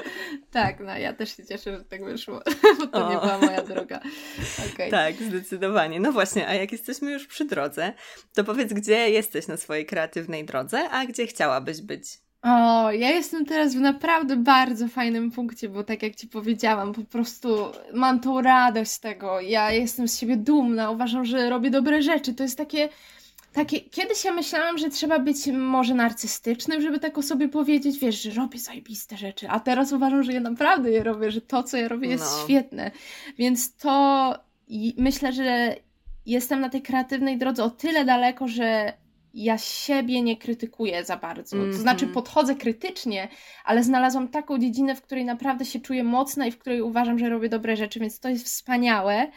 tak, 0.50 0.80
no 0.80 0.98
ja 0.98 1.12
też 1.12 1.36
się 1.36 1.46
cieszę, 1.46 1.78
że 1.78 1.84
tak 1.84 2.04
wyszło, 2.04 2.42
bo 2.78 2.86
to 2.86 3.06
o. 3.06 3.10
nie 3.10 3.18
była 3.18 3.38
moja 3.38 3.62
droga. 3.62 4.00
Okay. 4.74 4.90
Tak, 4.90 5.14
zdecydowanie. 5.14 6.00
No 6.00 6.12
właśnie, 6.12 6.48
a 6.48 6.54
jak 6.54 6.72
jesteśmy 6.72 7.12
już 7.12 7.26
przy 7.26 7.44
drodze, 7.44 7.92
to 8.34 8.44
powiedz, 8.44 8.72
gdzie 8.72 9.10
jesteś 9.10 9.46
na 9.46 9.56
swojej 9.56 9.86
kreatywnej 9.86 10.44
drodze, 10.44 10.90
a 10.90 11.06
gdzie 11.06 11.26
chciałabyś 11.26 11.82
być? 11.82 12.04
O, 12.42 12.90
ja 12.90 13.10
jestem 13.10 13.46
teraz 13.46 13.74
w 13.74 13.80
naprawdę 13.80 14.36
bardzo 14.36 14.88
fajnym 14.88 15.30
punkcie, 15.30 15.68
bo 15.68 15.84
tak 15.84 16.02
jak 16.02 16.16
Ci 16.16 16.28
powiedziałam, 16.28 16.92
po 16.92 17.04
prostu 17.04 17.48
mam 17.94 18.20
tą 18.20 18.40
radość 18.42 18.90
z 18.90 19.00
tego. 19.00 19.40
Ja 19.40 19.70
jestem 19.70 20.08
z 20.08 20.18
siebie 20.18 20.36
dumna, 20.36 20.90
uważam, 20.90 21.24
że 21.24 21.50
robię 21.50 21.70
dobre 21.70 22.02
rzeczy. 22.02 22.34
To 22.34 22.42
jest 22.42 22.58
takie. 22.58 22.88
Takie, 23.52 23.80
kiedyś 23.80 24.24
ja 24.24 24.32
myślałam, 24.32 24.78
że 24.78 24.90
trzeba 24.90 25.18
być 25.18 25.46
może 25.46 25.94
narcystycznym, 25.94 26.82
żeby 26.82 26.98
tak 26.98 27.18
o 27.18 27.22
sobie 27.22 27.48
powiedzieć, 27.48 27.98
wiesz, 27.98 28.22
że 28.22 28.30
robię 28.30 28.58
zajebiste 28.58 29.16
rzeczy, 29.16 29.48
a 29.48 29.60
teraz 29.60 29.92
uważam, 29.92 30.22
że 30.22 30.32
ja 30.32 30.40
naprawdę 30.40 30.90
je 30.90 31.02
robię, 31.02 31.30
że 31.30 31.40
to, 31.40 31.62
co 31.62 31.76
ja 31.76 31.88
robię 31.88 32.08
jest 32.08 32.24
no. 32.24 32.44
świetne. 32.44 32.90
Więc 33.38 33.76
to 33.76 34.34
myślę, 34.96 35.32
że 35.32 35.76
jestem 36.26 36.60
na 36.60 36.68
tej 36.68 36.82
kreatywnej 36.82 37.38
drodze 37.38 37.64
o 37.64 37.70
tyle 37.70 38.04
daleko, 38.04 38.48
że 38.48 38.92
ja 39.34 39.58
siebie 39.58 40.22
nie 40.22 40.36
krytykuję 40.36 41.04
za 41.04 41.16
bardzo. 41.16 41.56
Mm 41.56 41.68
-hmm. 41.68 41.72
To 41.72 41.78
znaczy, 41.78 42.04
mhm. 42.04 42.14
podchodzę 42.14 42.54
krytycznie, 42.54 43.28
ale 43.64 43.82
znalazłam 43.82 44.28
taką 44.28 44.58
dziedzinę, 44.58 44.94
w 44.94 45.02
której 45.02 45.24
naprawdę 45.24 45.64
się 45.64 45.80
czuję 45.80 46.04
mocna 46.04 46.46
i 46.46 46.52
w 46.52 46.58
której 46.58 46.82
uważam, 46.82 47.18
że 47.18 47.28
robię 47.28 47.48
dobre 47.48 47.76
rzeczy, 47.76 48.00
więc 48.00 48.20
to 48.20 48.28
jest 48.28 48.46
wspaniałe. 48.46 49.30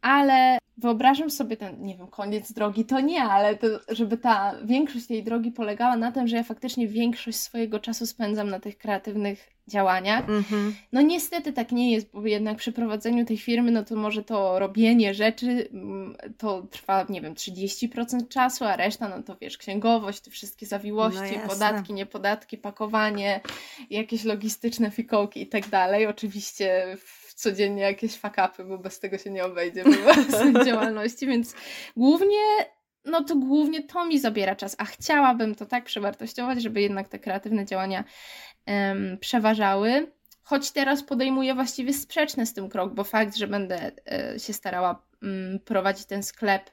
Ale 0.00 0.58
wyobrażam 0.82 1.30
sobie 1.30 1.56
ten, 1.56 1.84
nie 1.84 1.96
wiem, 1.96 2.06
koniec 2.06 2.52
drogi, 2.52 2.84
to 2.84 3.00
nie, 3.00 3.22
ale 3.22 3.56
to, 3.56 3.66
żeby 3.88 4.18
ta 4.18 4.54
większość 4.64 5.06
tej 5.06 5.24
drogi 5.24 5.50
polegała 5.50 5.96
na 5.96 6.12
tym, 6.12 6.28
że 6.28 6.36
ja 6.36 6.42
faktycznie 6.42 6.88
większość 6.88 7.38
swojego 7.38 7.80
czasu 7.80 8.06
spędzam 8.06 8.50
na 8.50 8.60
tych 8.60 8.78
kreatywnych 8.78 9.52
działaniach. 9.68 10.26
Mm-hmm. 10.26 10.72
No 10.92 11.00
niestety 11.00 11.52
tak 11.52 11.72
nie 11.72 11.92
jest, 11.92 12.10
bo 12.12 12.26
jednak 12.26 12.56
przy 12.56 12.72
prowadzeniu 12.72 13.24
tej 13.24 13.38
firmy, 13.38 13.70
no 13.70 13.84
to 13.84 13.96
może 13.96 14.24
to 14.24 14.58
robienie 14.58 15.14
rzeczy 15.14 15.68
mm, 15.72 16.16
to 16.38 16.62
trwa, 16.62 17.06
nie 17.08 17.20
wiem, 17.20 17.34
30% 17.34 18.28
czasu, 18.28 18.64
a 18.64 18.76
reszta, 18.76 19.08
no 19.08 19.22
to 19.22 19.36
wiesz, 19.40 19.58
księgowość, 19.58 20.20
te 20.20 20.30
wszystkie 20.30 20.66
zawiłości, 20.66 21.38
no 21.42 21.48
podatki, 21.48 21.92
niepodatki, 21.92 22.58
pakowanie, 22.58 23.40
jakieś 23.90 24.24
logistyczne 24.24 24.90
fikołki 24.90 25.42
i 25.42 25.46
tak 25.46 25.68
dalej. 25.68 26.06
Oczywiście 26.06 26.96
codziennie 27.34 27.82
jakieś 27.82 28.16
fakapy, 28.16 28.64
bo 28.64 28.78
bez 28.78 29.00
tego 29.00 29.18
się 29.18 29.30
nie 29.30 29.44
obejdzie 29.44 29.84
w 30.54 30.64
działalności, 30.66 31.26
więc 31.26 31.54
głównie 31.96 32.38
no 33.04 33.24
to 33.24 33.36
głównie 33.36 33.82
to 33.82 34.06
mi 34.06 34.18
zabiera 34.18 34.56
czas, 34.56 34.76
a 34.78 34.84
chciałabym 34.84 35.54
to 35.54 35.66
tak 35.66 35.84
przewartościować, 35.84 36.62
żeby 36.62 36.80
jednak 36.80 37.08
te 37.08 37.18
kreatywne 37.18 37.64
działania 37.64 38.04
um, 38.66 39.18
przeważały. 39.20 40.12
Choć 40.42 40.70
teraz 40.70 41.02
podejmuję 41.02 41.54
właściwie 41.54 41.92
sprzeczny 41.92 42.46
z 42.46 42.54
tym 42.54 42.68
krok, 42.68 42.94
bo 42.94 43.04
fakt, 43.04 43.36
że 43.36 43.46
będę 43.46 43.92
e, 44.12 44.38
się 44.38 44.52
starała 44.52 45.02
um, 45.22 45.60
prowadzić 45.64 46.06
ten 46.06 46.22
sklep 46.22 46.70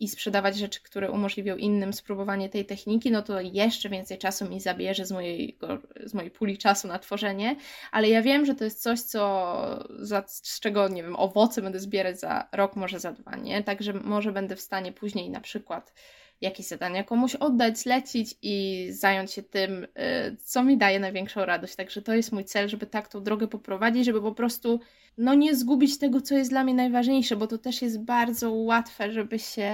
i 0.00 0.08
sprzedawać 0.08 0.56
rzeczy, 0.56 0.80
które 0.82 1.10
umożliwią 1.10 1.56
innym 1.56 1.92
spróbowanie 1.92 2.48
tej 2.48 2.64
techniki, 2.64 3.10
no 3.10 3.22
to 3.22 3.40
jeszcze 3.40 3.88
więcej 3.88 4.18
czasu 4.18 4.48
mi 4.48 4.60
zabierze 4.60 5.06
z, 5.06 5.12
mojej, 5.12 5.58
z 6.04 6.14
mojej 6.14 6.30
puli 6.30 6.58
czasu 6.58 6.88
na 6.88 6.98
tworzenie, 6.98 7.56
ale 7.92 8.08
ja 8.08 8.22
wiem, 8.22 8.46
że 8.46 8.54
to 8.54 8.64
jest 8.64 8.82
coś, 8.82 9.00
co, 9.00 9.84
za, 9.98 10.24
z 10.26 10.60
czego, 10.60 10.88
nie 10.88 11.02
wiem, 11.02 11.16
owoce 11.16 11.62
będę 11.62 11.80
zbierać 11.80 12.20
za 12.20 12.48
rok, 12.52 12.76
może 12.76 13.00
za 13.00 13.12
dwa, 13.12 13.36
nie? 13.36 13.62
Także 13.64 13.92
może 13.92 14.32
będę 14.32 14.56
w 14.56 14.60
stanie 14.60 14.92
później 14.92 15.30
na 15.30 15.40
przykład 15.40 15.92
jakieś 16.40 16.66
zadania 16.66 17.04
komuś 17.04 17.34
oddać, 17.34 17.78
zlecić 17.78 18.34
i 18.42 18.86
zająć 18.90 19.32
się 19.32 19.42
tym, 19.42 19.84
y, 19.84 20.36
co 20.44 20.62
mi 20.62 20.78
daje 20.78 21.00
największą 21.00 21.44
radość. 21.44 21.76
Także 21.76 22.02
to 22.02 22.14
jest 22.14 22.32
mój 22.32 22.44
cel, 22.44 22.68
żeby 22.68 22.86
tak 22.86 23.08
tą 23.08 23.22
drogę 23.22 23.48
poprowadzić, 23.48 24.04
żeby 24.04 24.22
po 24.22 24.32
prostu 24.32 24.80
no 25.18 25.34
nie 25.34 25.56
zgubić 25.56 25.98
tego, 25.98 26.20
co 26.20 26.34
jest 26.34 26.50
dla 26.50 26.64
mnie 26.64 26.74
najważniejsze, 26.74 27.36
bo 27.36 27.46
to 27.46 27.58
też 27.58 27.82
jest 27.82 28.00
bardzo 28.00 28.52
łatwe, 28.52 29.12
żeby 29.12 29.38
się 29.38 29.72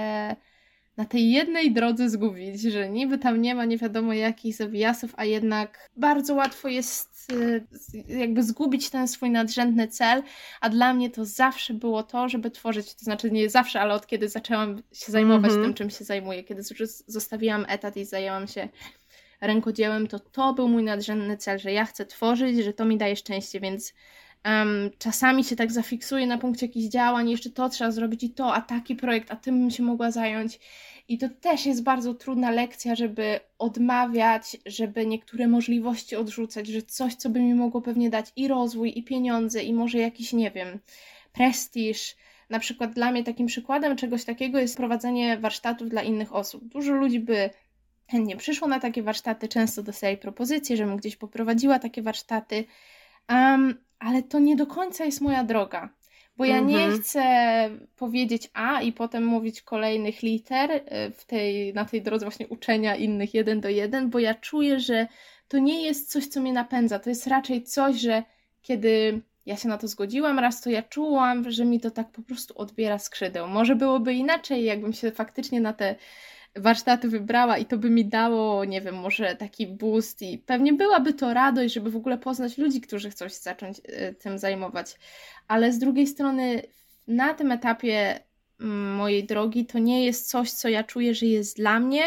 na 0.97 1.05
tej 1.05 1.31
jednej 1.31 1.73
drodze 1.73 2.09
zgubić, 2.09 2.61
że 2.61 2.89
niby 2.89 3.17
tam 3.17 3.41
nie 3.41 3.55
ma 3.55 3.65
nie 3.65 3.77
wiadomo 3.77 4.13
jakich 4.13 4.55
zawijasów, 4.55 5.13
a 5.17 5.25
jednak 5.25 5.89
bardzo 5.95 6.35
łatwo 6.35 6.67
jest 6.67 7.31
y, 7.31 7.67
jakby 8.07 8.43
zgubić 8.43 8.89
ten 8.89 9.07
swój 9.07 9.29
nadrzędny 9.29 9.87
cel, 9.87 10.23
a 10.61 10.69
dla 10.69 10.93
mnie 10.93 11.09
to 11.09 11.25
zawsze 11.25 11.73
było 11.73 12.03
to, 12.03 12.29
żeby 12.29 12.51
tworzyć, 12.51 12.93
to 12.93 12.99
znaczy 13.03 13.31
nie 13.31 13.49
zawsze, 13.49 13.81
ale 13.81 13.93
od 13.93 14.07
kiedy 14.07 14.29
zaczęłam 14.29 14.81
się 14.93 15.11
zajmować 15.11 15.51
mm 15.51 15.61
-hmm. 15.61 15.65
tym, 15.65 15.73
czym 15.73 15.89
się 15.89 16.03
zajmuję, 16.03 16.43
kiedy 16.43 16.61
zostawiłam 17.07 17.65
etat 17.69 17.97
i 17.97 18.05
zajęłam 18.05 18.47
się 18.47 18.69
rękodziełem, 19.41 20.07
to 20.07 20.19
to 20.19 20.53
był 20.53 20.69
mój 20.69 20.83
nadrzędny 20.83 21.37
cel, 21.37 21.59
że 21.59 21.71
ja 21.71 21.85
chcę 21.85 22.05
tworzyć, 22.05 22.57
że 22.63 22.73
to 22.73 22.85
mi 22.85 22.97
daje 22.97 23.15
szczęście, 23.15 23.59
więc 23.59 23.93
Um, 24.47 24.89
czasami 24.99 25.43
się 25.43 25.55
tak 25.55 25.71
zafiksuję 25.71 26.27
na 26.27 26.37
punkcie 26.37 26.65
jakichś 26.65 26.87
działań, 26.87 27.29
jeszcze 27.29 27.49
to 27.49 27.69
trzeba 27.69 27.91
zrobić 27.91 28.23
i 28.23 28.29
to, 28.29 28.53
a 28.53 28.61
taki 28.61 28.95
projekt, 28.95 29.31
a 29.31 29.35
tym 29.35 29.59
bym 29.59 29.71
się 29.71 29.83
mogła 29.83 30.11
zająć. 30.11 30.59
I 31.07 31.17
to 31.17 31.29
też 31.41 31.65
jest 31.65 31.83
bardzo 31.83 32.13
trudna 32.13 32.51
lekcja, 32.51 32.95
żeby 32.95 33.39
odmawiać, 33.59 34.57
żeby 34.65 35.05
niektóre 35.05 35.47
możliwości 35.47 36.15
odrzucać, 36.15 36.67
że 36.67 36.81
coś, 36.81 37.15
co 37.15 37.29
by 37.29 37.39
mi 37.39 37.53
mogło 37.53 37.81
pewnie 37.81 38.09
dać 38.09 38.25
i 38.35 38.47
rozwój, 38.47 38.99
i 38.99 39.03
pieniądze, 39.03 39.63
i 39.63 39.73
może 39.73 39.97
jakiś, 39.97 40.33
nie 40.33 40.51
wiem, 40.51 40.79
prestiż. 41.33 42.15
Na 42.49 42.59
przykład 42.59 42.93
dla 42.93 43.11
mnie 43.11 43.23
takim 43.23 43.47
przykładem 43.47 43.95
czegoś 43.95 44.23
takiego 44.23 44.59
jest 44.59 44.77
prowadzenie 44.77 45.37
warsztatów 45.37 45.89
dla 45.89 46.03
innych 46.03 46.35
osób. 46.35 46.63
Dużo 46.65 46.93
ludzi 46.93 47.19
by 47.19 47.49
chętnie 48.07 48.37
przyszło 48.37 48.67
na 48.67 48.79
takie 48.79 49.03
warsztaty, 49.03 49.47
często 49.47 49.83
dostaję 49.83 50.17
propozycje, 50.17 50.77
żebym 50.77 50.97
gdzieś 50.97 51.15
poprowadziła 51.15 51.79
takie 51.79 52.01
warsztaty. 52.01 52.65
Um, 53.29 53.86
ale 53.99 54.23
to 54.23 54.39
nie 54.39 54.55
do 54.55 54.67
końca 54.67 55.05
jest 55.05 55.21
moja 55.21 55.43
droga. 55.43 55.89
Bo 56.37 56.45
ja 56.45 56.59
nie 56.59 56.77
mhm. 56.77 57.01
chcę 57.01 57.23
powiedzieć 57.95 58.49
A 58.53 58.81
i 58.81 58.93
potem 58.93 59.25
mówić 59.25 59.61
kolejnych 59.61 60.21
liter 60.21 60.71
y, 60.71 60.81
w 61.11 61.25
tej, 61.25 61.73
na 61.73 61.85
tej 61.85 62.01
drodze 62.01 62.25
właśnie 62.25 62.47
uczenia 62.47 62.95
innych 62.95 63.33
jeden 63.33 63.61
do 63.61 63.69
jeden, 63.69 64.09
bo 64.09 64.19
ja 64.19 64.33
czuję, 64.33 64.79
że 64.79 65.07
to 65.47 65.57
nie 65.57 65.83
jest 65.83 66.11
coś, 66.11 66.27
co 66.27 66.41
mnie 66.41 66.53
napędza. 66.53 66.99
To 66.99 67.09
jest 67.09 67.27
raczej 67.27 67.63
coś, 67.63 67.95
że 67.95 68.23
kiedy 68.61 69.21
ja 69.45 69.57
się 69.57 69.69
na 69.69 69.77
to 69.77 69.87
zgodziłam 69.87 70.39
raz, 70.39 70.61
to 70.61 70.69
ja 70.69 70.83
czułam, 70.83 71.51
że 71.51 71.65
mi 71.65 71.79
to 71.79 71.91
tak 71.91 72.11
po 72.11 72.21
prostu 72.21 72.57
odbiera 72.57 72.99
skrzydeł. 72.99 73.47
Może 73.47 73.75
byłoby 73.75 74.13
inaczej, 74.13 74.63
jakbym 74.63 74.93
się 74.93 75.11
faktycznie 75.11 75.61
na 75.61 75.73
te 75.73 75.95
warsztaty 76.57 77.09
wybrała 77.09 77.57
i 77.57 77.65
to 77.65 77.77
by 77.77 77.89
mi 77.89 78.05
dało, 78.05 78.65
nie 78.65 78.81
wiem, 78.81 78.95
może 78.95 79.35
taki 79.35 79.67
boost 79.67 80.21
i 80.21 80.37
pewnie 80.37 80.73
byłaby 80.73 81.13
to 81.13 81.33
radość, 81.33 81.73
żeby 81.73 81.91
w 81.91 81.95
ogóle 81.95 82.17
poznać 82.17 82.57
ludzi, 82.57 82.81
którzy 82.81 83.09
chcą 83.09 83.27
się 83.27 83.35
zacząć 83.35 83.79
y, 83.79 84.15
tym 84.19 84.39
zajmować. 84.39 84.95
Ale 85.47 85.73
z 85.73 85.79
drugiej 85.79 86.07
strony 86.07 86.61
na 87.07 87.33
tym 87.33 87.51
etapie 87.51 88.19
mm, 88.59 88.95
mojej 88.95 89.23
drogi 89.23 89.65
to 89.65 89.79
nie 89.79 90.05
jest 90.05 90.29
coś, 90.29 90.51
co 90.51 90.69
ja 90.69 90.83
czuję, 90.83 91.15
że 91.15 91.25
jest 91.25 91.57
dla 91.57 91.79
mnie 91.79 92.03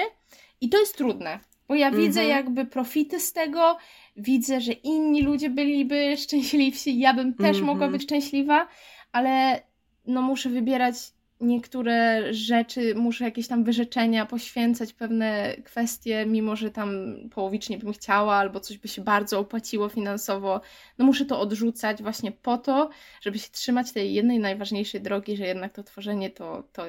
i 0.60 0.68
to 0.68 0.78
jest 0.78 0.96
trudne, 0.96 1.38
bo 1.68 1.74
ja 1.74 1.90
widzę 1.90 2.20
mhm. 2.20 2.28
jakby 2.28 2.64
profity 2.64 3.20
z 3.20 3.32
tego, 3.32 3.76
widzę, 4.16 4.60
że 4.60 4.72
inni 4.72 5.22
ludzie 5.22 5.50
byliby 5.50 6.16
szczęśliwsi, 6.16 6.98
ja 6.98 7.14
bym 7.14 7.34
też 7.34 7.60
mogła 7.60 7.86
mhm. 7.86 7.92
być 7.92 8.02
szczęśliwa, 8.02 8.68
ale 9.12 9.62
no 10.06 10.22
muszę 10.22 10.48
wybierać 10.48 10.94
niektóre 11.40 12.24
rzeczy, 12.34 12.94
muszę 12.94 13.24
jakieś 13.24 13.48
tam 13.48 13.64
wyrzeczenia 13.64 14.26
poświęcać 14.26 14.92
pewne 14.92 15.56
kwestie, 15.64 16.26
mimo 16.26 16.56
że 16.56 16.70
tam 16.70 17.16
połowicznie 17.30 17.78
bym 17.78 17.92
chciała, 17.92 18.34
albo 18.34 18.60
coś 18.60 18.78
by 18.78 18.88
się 18.88 19.02
bardzo 19.02 19.38
opłaciło 19.38 19.88
finansowo, 19.88 20.60
no 20.98 21.04
muszę 21.04 21.24
to 21.24 21.40
odrzucać 21.40 22.02
właśnie 22.02 22.32
po 22.32 22.58
to, 22.58 22.90
żeby 23.20 23.38
się 23.38 23.50
trzymać 23.50 23.92
tej 23.92 24.14
jednej 24.14 24.38
najważniejszej 24.38 25.00
drogi, 25.00 25.36
że 25.36 25.44
jednak 25.44 25.72
to 25.72 25.82
tworzenie 25.82 26.30
to, 26.30 26.64
to, 26.72 26.82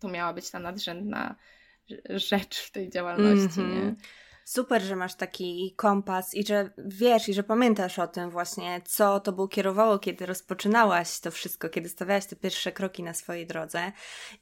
to 0.00 0.08
miała 0.08 0.32
być 0.32 0.50
ta 0.50 0.58
nadrzędna 0.58 1.34
rzecz 2.10 2.58
w 2.58 2.70
tej 2.70 2.90
działalności, 2.90 3.60
mm 3.60 3.72
-hmm. 3.72 3.84
nie? 3.84 3.94
Super, 4.44 4.82
że 4.82 4.96
masz 4.96 5.14
taki 5.14 5.74
kompas 5.76 6.34
i 6.34 6.46
że 6.46 6.70
wiesz 6.78 7.28
i 7.28 7.34
że 7.34 7.42
pamiętasz 7.42 7.98
o 7.98 8.06
tym 8.06 8.30
właśnie, 8.30 8.80
co 8.84 9.20
to 9.20 9.32
było 9.32 9.48
kierowało, 9.48 9.98
kiedy 9.98 10.26
rozpoczynałaś 10.26 11.20
to 11.20 11.30
wszystko, 11.30 11.68
kiedy 11.68 11.88
stawiałaś 11.88 12.26
te 12.26 12.36
pierwsze 12.36 12.72
kroki 12.72 13.02
na 13.02 13.14
swojej 13.14 13.46
drodze. 13.46 13.92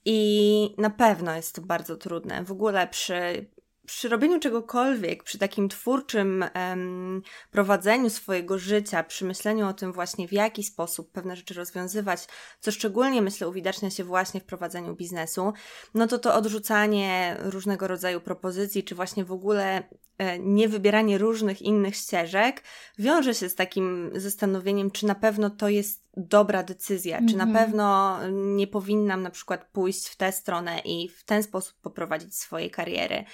I 0.04 0.74
na 0.78 0.90
pewno 0.90 1.36
jest 1.36 1.54
to 1.54 1.62
bardzo 1.62 1.96
trudne. 1.96 2.44
W 2.44 2.52
ogóle 2.52 2.88
przy 2.88 3.46
przy 3.86 4.08
robieniu 4.08 4.40
czegokolwiek, 4.40 5.22
przy 5.22 5.38
takim 5.38 5.68
twórczym 5.68 6.44
em, 6.54 7.22
prowadzeniu 7.50 8.10
swojego 8.10 8.58
życia, 8.58 9.04
przy 9.04 9.24
myśleniu 9.24 9.66
o 9.66 9.72
tym 9.72 9.92
właśnie, 9.92 10.28
w 10.28 10.32
jaki 10.32 10.64
sposób 10.64 11.12
pewne 11.12 11.36
rzeczy 11.36 11.54
rozwiązywać, 11.54 12.26
co 12.60 12.72
szczególnie 12.72 13.22
myślę 13.22 13.48
uwidacznia 13.48 13.90
się 13.90 14.04
właśnie 14.04 14.40
w 14.40 14.44
prowadzeniu 14.44 14.94
biznesu, 14.94 15.52
no 15.94 16.06
to 16.06 16.18
to 16.18 16.34
odrzucanie 16.34 17.36
różnego 17.40 17.88
rodzaju 17.88 18.20
propozycji, 18.20 18.84
czy 18.84 18.94
właśnie 18.94 19.24
w 19.24 19.32
ogóle 19.32 19.82
e, 20.18 20.38
niewybieranie 20.38 21.18
różnych 21.18 21.62
innych 21.62 21.96
ścieżek, 21.96 22.62
wiąże 22.98 23.34
się 23.34 23.48
z 23.48 23.54
takim 23.54 24.10
zastanowieniem, 24.14 24.90
czy 24.90 25.06
na 25.06 25.14
pewno 25.14 25.50
to 25.50 25.68
jest 25.68 26.01
dobra 26.16 26.62
decyzja, 26.62 27.16
mm 27.16 27.26
-hmm. 27.26 27.30
czy 27.30 27.36
na 27.36 27.44
mhm. 27.44 27.64
pewno 27.64 28.18
nie 28.32 28.66
powinnam 28.66 29.22
na 29.22 29.30
przykład 29.30 29.64
pójść 29.64 30.08
w 30.08 30.16
tę 30.16 30.32
stronę 30.32 30.78
i 30.84 31.08
w 31.08 31.24
ten 31.24 31.42
sposób 31.42 31.74
poprowadzić 31.80 32.34
swojej 32.34 32.70
kariery. 32.70 33.24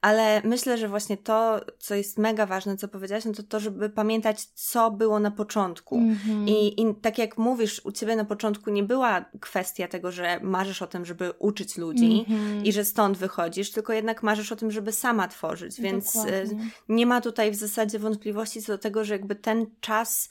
Ale 0.00 0.42
myślę, 0.44 0.78
że 0.78 0.88
właśnie 0.88 1.16
to, 1.16 1.60
co 1.78 1.94
jest 1.94 2.18
mega 2.18 2.46
ważne, 2.46 2.76
co 2.76 2.88
powiedziałaś, 2.88 3.24
no 3.24 3.32
to 3.32 3.42
to, 3.42 3.60
żeby 3.60 3.90
pamiętać, 3.90 4.44
co 4.44 4.90
było 4.90 5.20
na 5.20 5.30
początku. 5.30 5.96
Mm 5.96 6.14
-hmm. 6.14 6.48
I, 6.48 6.82
I 6.82 6.94
tak 6.94 7.18
jak 7.18 7.38
mówisz, 7.38 7.80
u 7.84 7.92
ciebie 7.92 8.16
na 8.16 8.24
początku 8.24 8.70
nie 8.70 8.82
była 8.82 9.24
kwestia 9.40 9.88
tego, 9.88 10.12
że 10.12 10.40
marzysz 10.42 10.82
o 10.82 10.86
tym, 10.86 11.04
żeby 11.04 11.32
uczyć 11.38 11.76
ludzi 11.76 12.24
mm 12.28 12.60
-hmm. 12.60 12.66
i 12.66 12.72
że 12.72 12.84
stąd 12.84 13.18
wychodzisz, 13.18 13.70
tylko 13.70 13.92
jednak 13.92 14.22
marzysz 14.22 14.52
o 14.52 14.56
tym, 14.56 14.70
żeby 14.70 14.92
sama 14.92 15.28
tworzyć. 15.28 15.80
Więc 15.80 16.16
e, 16.16 16.18
Dokładnie. 16.18 16.70
nie 16.88 17.06
ma 17.06 17.20
tutaj 17.20 17.50
w 17.50 17.54
zasadzie 17.54 17.98
wątpliwości 17.98 18.62
co 18.62 18.72
do 18.72 18.78
tego, 18.78 19.04
że 19.04 19.14
jakby 19.14 19.34
ten 19.34 19.66
czas 19.80 20.28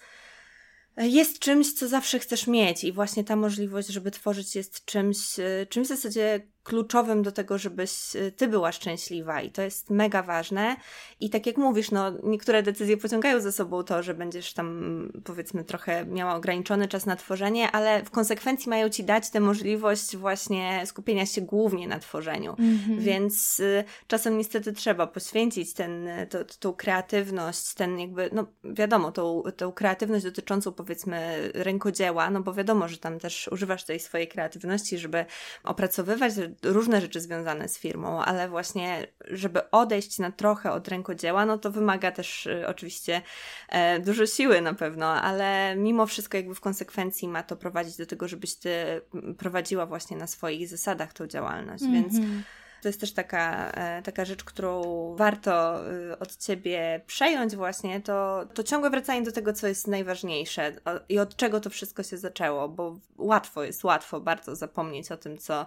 jest 1.06 1.40
czymś, 1.40 1.74
co 1.74 1.88
zawsze 1.88 2.20
chcesz 2.20 2.48
mieć 2.48 2.84
i 2.84 2.92
właśnie 2.92 3.24
ta 3.24 3.36
możliwość, 3.36 3.88
żeby 3.88 4.12
tworzyć 4.12 4.56
jest 4.56 4.86
czymś, 4.86 5.40
e, 5.40 5.66
czymś 5.70 5.88
w 5.88 5.90
zasadzie 5.90 6.48
kluczowym 6.68 7.24
do 7.24 7.32
tego, 7.32 7.58
żebyś 7.58 8.16
y, 8.16 8.32
ty 8.32 8.48
była 8.48 8.72
szczęśliwa 8.72 9.42
i 9.42 9.52
to 9.52 9.62
jest 9.62 9.90
mega 9.90 10.24
ważne. 10.24 10.76
I 11.20 11.30
tak 11.30 11.46
jak 11.46 11.58
mówisz, 11.58 11.92
no 11.92 12.12
niektóre 12.24 12.64
decyzje 12.64 12.98
pociągają 12.98 13.40
za 13.40 13.52
sobą 13.52 13.84
to, 13.84 14.04
że 14.04 14.14
będziesz 14.14 14.54
tam 14.54 15.10
powiedzmy 15.24 15.64
trochę 15.64 16.06
miała 16.06 16.36
ograniczony 16.36 16.88
czas 16.88 17.06
na 17.06 17.16
tworzenie, 17.16 17.72
ale 17.72 18.04
w 18.04 18.12
konsekwencji 18.12 18.70
mają 18.70 18.90
ci 18.90 19.04
dać 19.04 19.30
tę 19.30 19.40
możliwość 19.40 20.18
właśnie 20.18 20.84
skupienia 20.86 21.26
się 21.26 21.42
głównie 21.42 21.88
na 21.88 22.00
tworzeniu. 22.00 22.54
Mm-hmm. 22.54 23.00
Więc 23.00 23.60
y, 23.60 23.84
czasem 24.08 24.38
niestety 24.38 24.74
trzeba 24.74 25.08
poświęcić 25.08 25.74
ten, 25.74 26.10
to, 26.30 26.38
tą 26.60 26.74
kreatywność, 26.74 27.74
ten 27.74 28.00
jakby, 28.00 28.30
no 28.34 28.46
wiadomo, 28.64 29.12
tą, 29.12 29.44
tą 29.58 29.72
kreatywność 29.72 30.26
dotyczącą 30.26 30.72
powiedzmy 30.72 31.50
rękodzieła, 31.54 32.30
no 32.30 32.42
bo 32.42 32.54
wiadomo, 32.54 32.88
że 32.88 32.98
tam 32.98 33.20
też 33.20 33.48
używasz 33.52 33.84
tej 33.84 34.00
swojej 34.00 34.28
kreatywności, 34.28 34.98
żeby 34.98 35.26
opracowywać 35.64 36.34
różne 36.64 37.02
rzeczy 37.02 37.22
związane 37.22 37.68
z 37.68 37.80
firmą, 37.80 38.22
ale 38.24 38.50
właśnie, 38.50 39.08
żeby 39.26 39.72
odejść 39.72 40.20
na 40.20 40.32
trochę 40.32 40.72
od 40.72 40.88
rękodzieła, 40.88 41.46
no 41.46 41.58
to 41.58 41.72
wymaga 41.72 42.12
też 42.12 42.46
y, 42.46 42.68
oczywiście 42.68 43.22
e, 43.70 44.00
dużo 44.00 44.26
siły 44.26 44.62
na 44.62 44.74
pewno, 44.74 45.08
ale 45.08 45.76
mimo 45.76 46.06
wszystko 46.06 46.38
jakby 46.38 46.56
w 46.56 46.62
konsekwencji 46.62 47.28
ma 47.28 47.44
to 47.44 47.56
prowadzić 47.56 47.98
do 47.98 48.06
tego, 48.06 48.28
żebyś 48.28 48.56
ty 48.56 49.02
prowadziła 49.38 49.86
właśnie 49.86 50.18
na 50.18 50.28
swoich 50.28 50.68
zasadach 50.68 51.14
tą 51.14 51.28
działalność, 51.28 51.84
mm 51.84 51.96
-hmm. 51.96 52.02
więc 52.04 52.16
mhm. 52.16 52.44
To 52.82 52.90
jest 52.90 53.00
też 53.00 53.14
taka, 53.14 53.72
e, 53.72 54.02
taka 54.02 54.26
rzecz, 54.26 54.44
którą 54.44 54.82
warto 55.16 55.82
y, 55.94 56.20
od 56.20 56.38
ciebie 56.38 57.02
przejąć, 57.08 57.56
właśnie 57.56 58.02
to, 58.02 58.46
to 58.54 58.64
ciągłe 58.64 58.90
wracanie 58.90 59.22
do 59.22 59.32
tego, 59.32 59.54
co 59.54 59.68
jest 59.68 59.88
najważniejsze 59.88 60.74
i 61.10 61.20
od 61.20 61.36
czego 61.36 61.60
to 61.60 61.70
wszystko 61.70 62.04
się 62.04 62.18
zaczęło, 62.18 62.70
bo 62.70 63.00
łatwo 63.18 63.64
jest, 63.64 63.84
łatwo 63.84 64.22
bardzo 64.22 64.56
zapomnieć 64.56 65.12
o 65.12 65.18
tym, 65.18 65.38
co, 65.38 65.66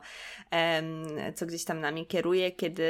co 1.34 1.46
gdzieś 1.46 1.64
tam 1.64 1.80
nami 1.80 2.06
kieruje, 2.06 2.52
kiedy 2.52 2.82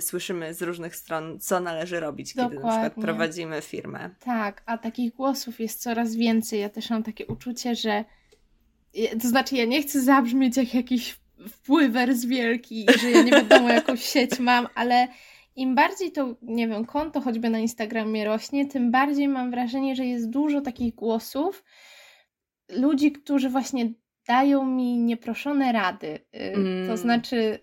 słyszymy 0.00 0.54
z 0.54 0.62
różnych 0.62 0.96
stron, 0.96 1.40
co 1.40 1.60
należy 1.60 2.00
robić, 2.00 2.34
Dokładnie. 2.34 2.56
kiedy 2.56 2.66
na 2.66 2.72
przykład 2.72 3.04
prowadzimy 3.04 3.62
firmę. 3.62 4.10
Tak, 4.20 4.62
a 4.66 4.78
takich 4.78 5.14
głosów 5.14 5.60
jest 5.60 5.82
coraz 5.82 6.14
więcej. 6.14 6.60
Ja 6.60 6.68
też 6.68 6.90
mam 6.90 7.02
takie 7.02 7.26
uczucie, 7.26 7.74
że 7.74 8.04
to 9.22 9.28
znaczy, 9.28 9.56
ja 9.56 9.64
nie 9.64 9.82
chcę 9.82 10.02
zabrzmieć 10.02 10.56
jak 10.56 10.74
jakiś 10.74 11.20
wpływers 11.48 12.24
wielki, 12.24 12.86
że 13.00 13.10
ja 13.10 13.22
nie 13.22 13.30
wiadomo 13.30 13.68
jakąś 13.68 14.02
sieć 14.02 14.38
mam, 14.38 14.68
ale 14.74 15.08
im 15.56 15.74
bardziej 15.74 16.12
to, 16.12 16.36
nie 16.42 16.68
wiem, 16.68 16.84
konto 16.84 17.20
choćby 17.20 17.50
na 17.50 17.58
Instagramie 17.58 18.24
rośnie, 18.24 18.66
tym 18.66 18.90
bardziej 18.90 19.28
mam 19.28 19.50
wrażenie, 19.50 19.96
że 19.96 20.06
jest 20.06 20.30
dużo 20.30 20.60
takich 20.60 20.94
głosów 20.94 21.64
ludzi, 22.68 23.12
którzy 23.12 23.48
właśnie 23.48 23.92
dają 24.28 24.66
mi 24.66 24.98
nieproszone 24.98 25.72
rady. 25.72 26.06
Y, 26.06 26.18
mm. 26.32 26.88
To 26.88 26.96
znaczy, 26.96 27.58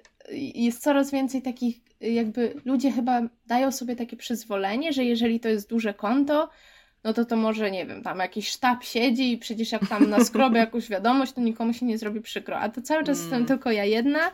jest 0.56 0.84
coraz 0.84 1.12
więcej 1.12 1.42
takich 1.42 1.84
jakby 2.12 2.62
ludzie 2.66 2.92
chyba 2.92 3.22
dają 3.46 3.72
sobie 3.72 3.96
takie 3.96 4.18
przyzwolenie, 4.18 4.94
że 4.94 5.04
jeżeli 5.04 5.40
to 5.40 5.50
jest 5.50 5.70
duże 5.70 5.94
konto, 5.94 6.50
no 7.04 7.14
to 7.14 7.26
to 7.26 7.36
może, 7.36 7.72
nie 7.72 7.86
wiem, 7.86 8.04
tam 8.04 8.20
jakiś 8.20 8.48
sztab 8.48 8.84
siedzi 8.84 9.32
i 9.32 9.38
przecież 9.38 9.72
jak 9.72 9.88
tam 9.88 10.10
na 10.10 10.26
skrobie 10.26 10.60
jakąś 10.68 10.90
wiadomość, 10.90 11.34
to 11.34 11.42
nikomu 11.42 11.74
się 11.74 11.86
nie 11.86 11.98
zrobi 11.98 12.22
przykro. 12.22 12.58
A 12.58 12.70
to 12.70 12.82
cały 12.82 13.04
czas 13.04 13.18
mm. 13.18 13.30
jestem 13.30 13.46
tylko 13.46 13.72
ja 13.72 13.86
jedna 13.86 14.32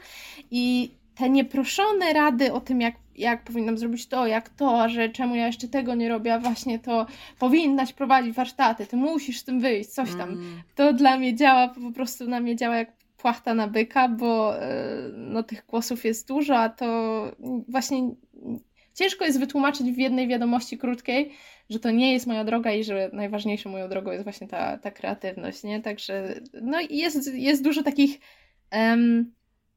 i 0.52 0.92
te 1.16 1.30
nieproszone 1.30 2.14
rady 2.14 2.54
o 2.54 2.62
tym, 2.62 2.82
jak, 2.82 2.96
jak 3.16 3.44
powinnam 3.44 3.78
zrobić 3.78 4.08
to, 4.08 4.28
jak 4.28 4.50
to, 4.50 4.90
że 4.90 5.10
czemu 5.10 5.36
ja 5.36 5.48
jeszcze 5.48 5.68
tego 5.68 5.96
nie 5.96 6.10
robię, 6.10 6.34
a 6.34 6.40
właśnie 6.40 6.80
to 6.80 7.06
powinnaś 7.40 7.94
prowadzić 7.94 8.36
warsztaty, 8.36 8.88
ty 8.88 8.98
musisz 8.98 9.40
z 9.40 9.44
tym 9.44 9.60
wyjść, 9.60 9.90
coś 9.90 10.10
tam. 10.10 10.30
Mm. 10.30 10.62
To 10.76 10.94
dla 10.94 11.18
mnie 11.18 11.36
działa, 11.36 11.68
po 11.68 11.92
prostu 11.92 12.28
na 12.28 12.40
mnie 12.40 12.56
działa 12.56 12.76
jak 12.76 12.92
płachta 13.18 13.54
na 13.54 13.68
byka, 13.68 14.10
bo 14.10 14.62
e, 14.62 14.88
no, 15.14 15.44
tych 15.44 15.66
głosów 15.66 16.06
jest 16.06 16.28
dużo, 16.28 16.58
a 16.58 16.70
to 16.70 16.86
właśnie 17.68 18.10
ciężko 18.94 19.26
jest 19.26 19.40
wytłumaczyć 19.40 19.92
w 19.92 19.98
jednej 19.98 20.28
wiadomości 20.28 20.78
krótkiej, 20.78 21.32
że 21.70 21.80
to 21.80 21.92
nie 21.92 22.14
jest 22.14 22.28
moja 22.28 22.44
droga 22.44 22.74
i 22.74 22.84
że 22.84 23.10
najważniejszą 23.14 23.70
moją 23.70 23.90
drogą 23.90 24.12
jest 24.12 24.24
właśnie 24.24 24.48
ta, 24.48 24.78
ta 24.78 24.92
kreatywność, 24.92 25.64
nie? 25.64 25.82
Także 25.82 26.42
no 26.62 26.80
jest, 26.90 27.34
jest 27.34 27.64
dużo 27.64 27.84
takich 27.84 28.20
um, 28.72 29.34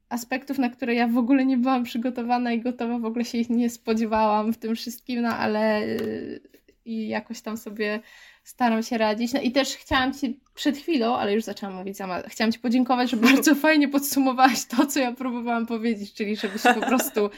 aspektów, 0.09 0.57
na 0.57 0.69
które 0.69 0.95
ja 0.95 1.07
w 1.07 1.17
ogóle 1.17 1.45
nie 1.45 1.57
byłam 1.57 1.83
przygotowana 1.83 2.53
i 2.53 2.61
gotowa, 2.61 2.99
w 2.99 3.05
ogóle 3.05 3.25
się 3.25 3.37
ich 3.37 3.49
nie 3.49 3.69
spodziewałam 3.69 4.53
w 4.53 4.57
tym 4.57 4.75
wszystkim, 4.75 5.21
no 5.21 5.29
ale 5.29 5.87
yy, 5.87 6.41
i 6.85 7.07
jakoś 7.07 7.41
tam 7.41 7.57
sobie 7.57 7.99
staram 8.43 8.83
się 8.83 8.97
radzić. 8.97 9.33
No 9.33 9.41
i 9.41 9.51
też 9.51 9.75
chciałam 9.75 10.13
Ci 10.13 10.39
przed 10.55 10.77
chwilą, 10.77 11.15
ale 11.15 11.33
już 11.33 11.43
zaczęłam 11.43 11.75
mówić 11.75 11.97
sama, 11.97 12.21
chciałam 12.27 12.51
Ci 12.51 12.59
podziękować, 12.59 13.09
że 13.09 13.17
bardzo 13.17 13.55
fajnie 13.65 13.87
podsumowałaś 13.87 14.65
to, 14.65 14.85
co 14.85 14.99
ja 14.99 15.11
próbowałam 15.11 15.65
powiedzieć, 15.65 16.13
czyli 16.13 16.35
żeby 16.35 16.59
się 16.59 16.73
po 16.73 16.81
prostu 16.91 17.29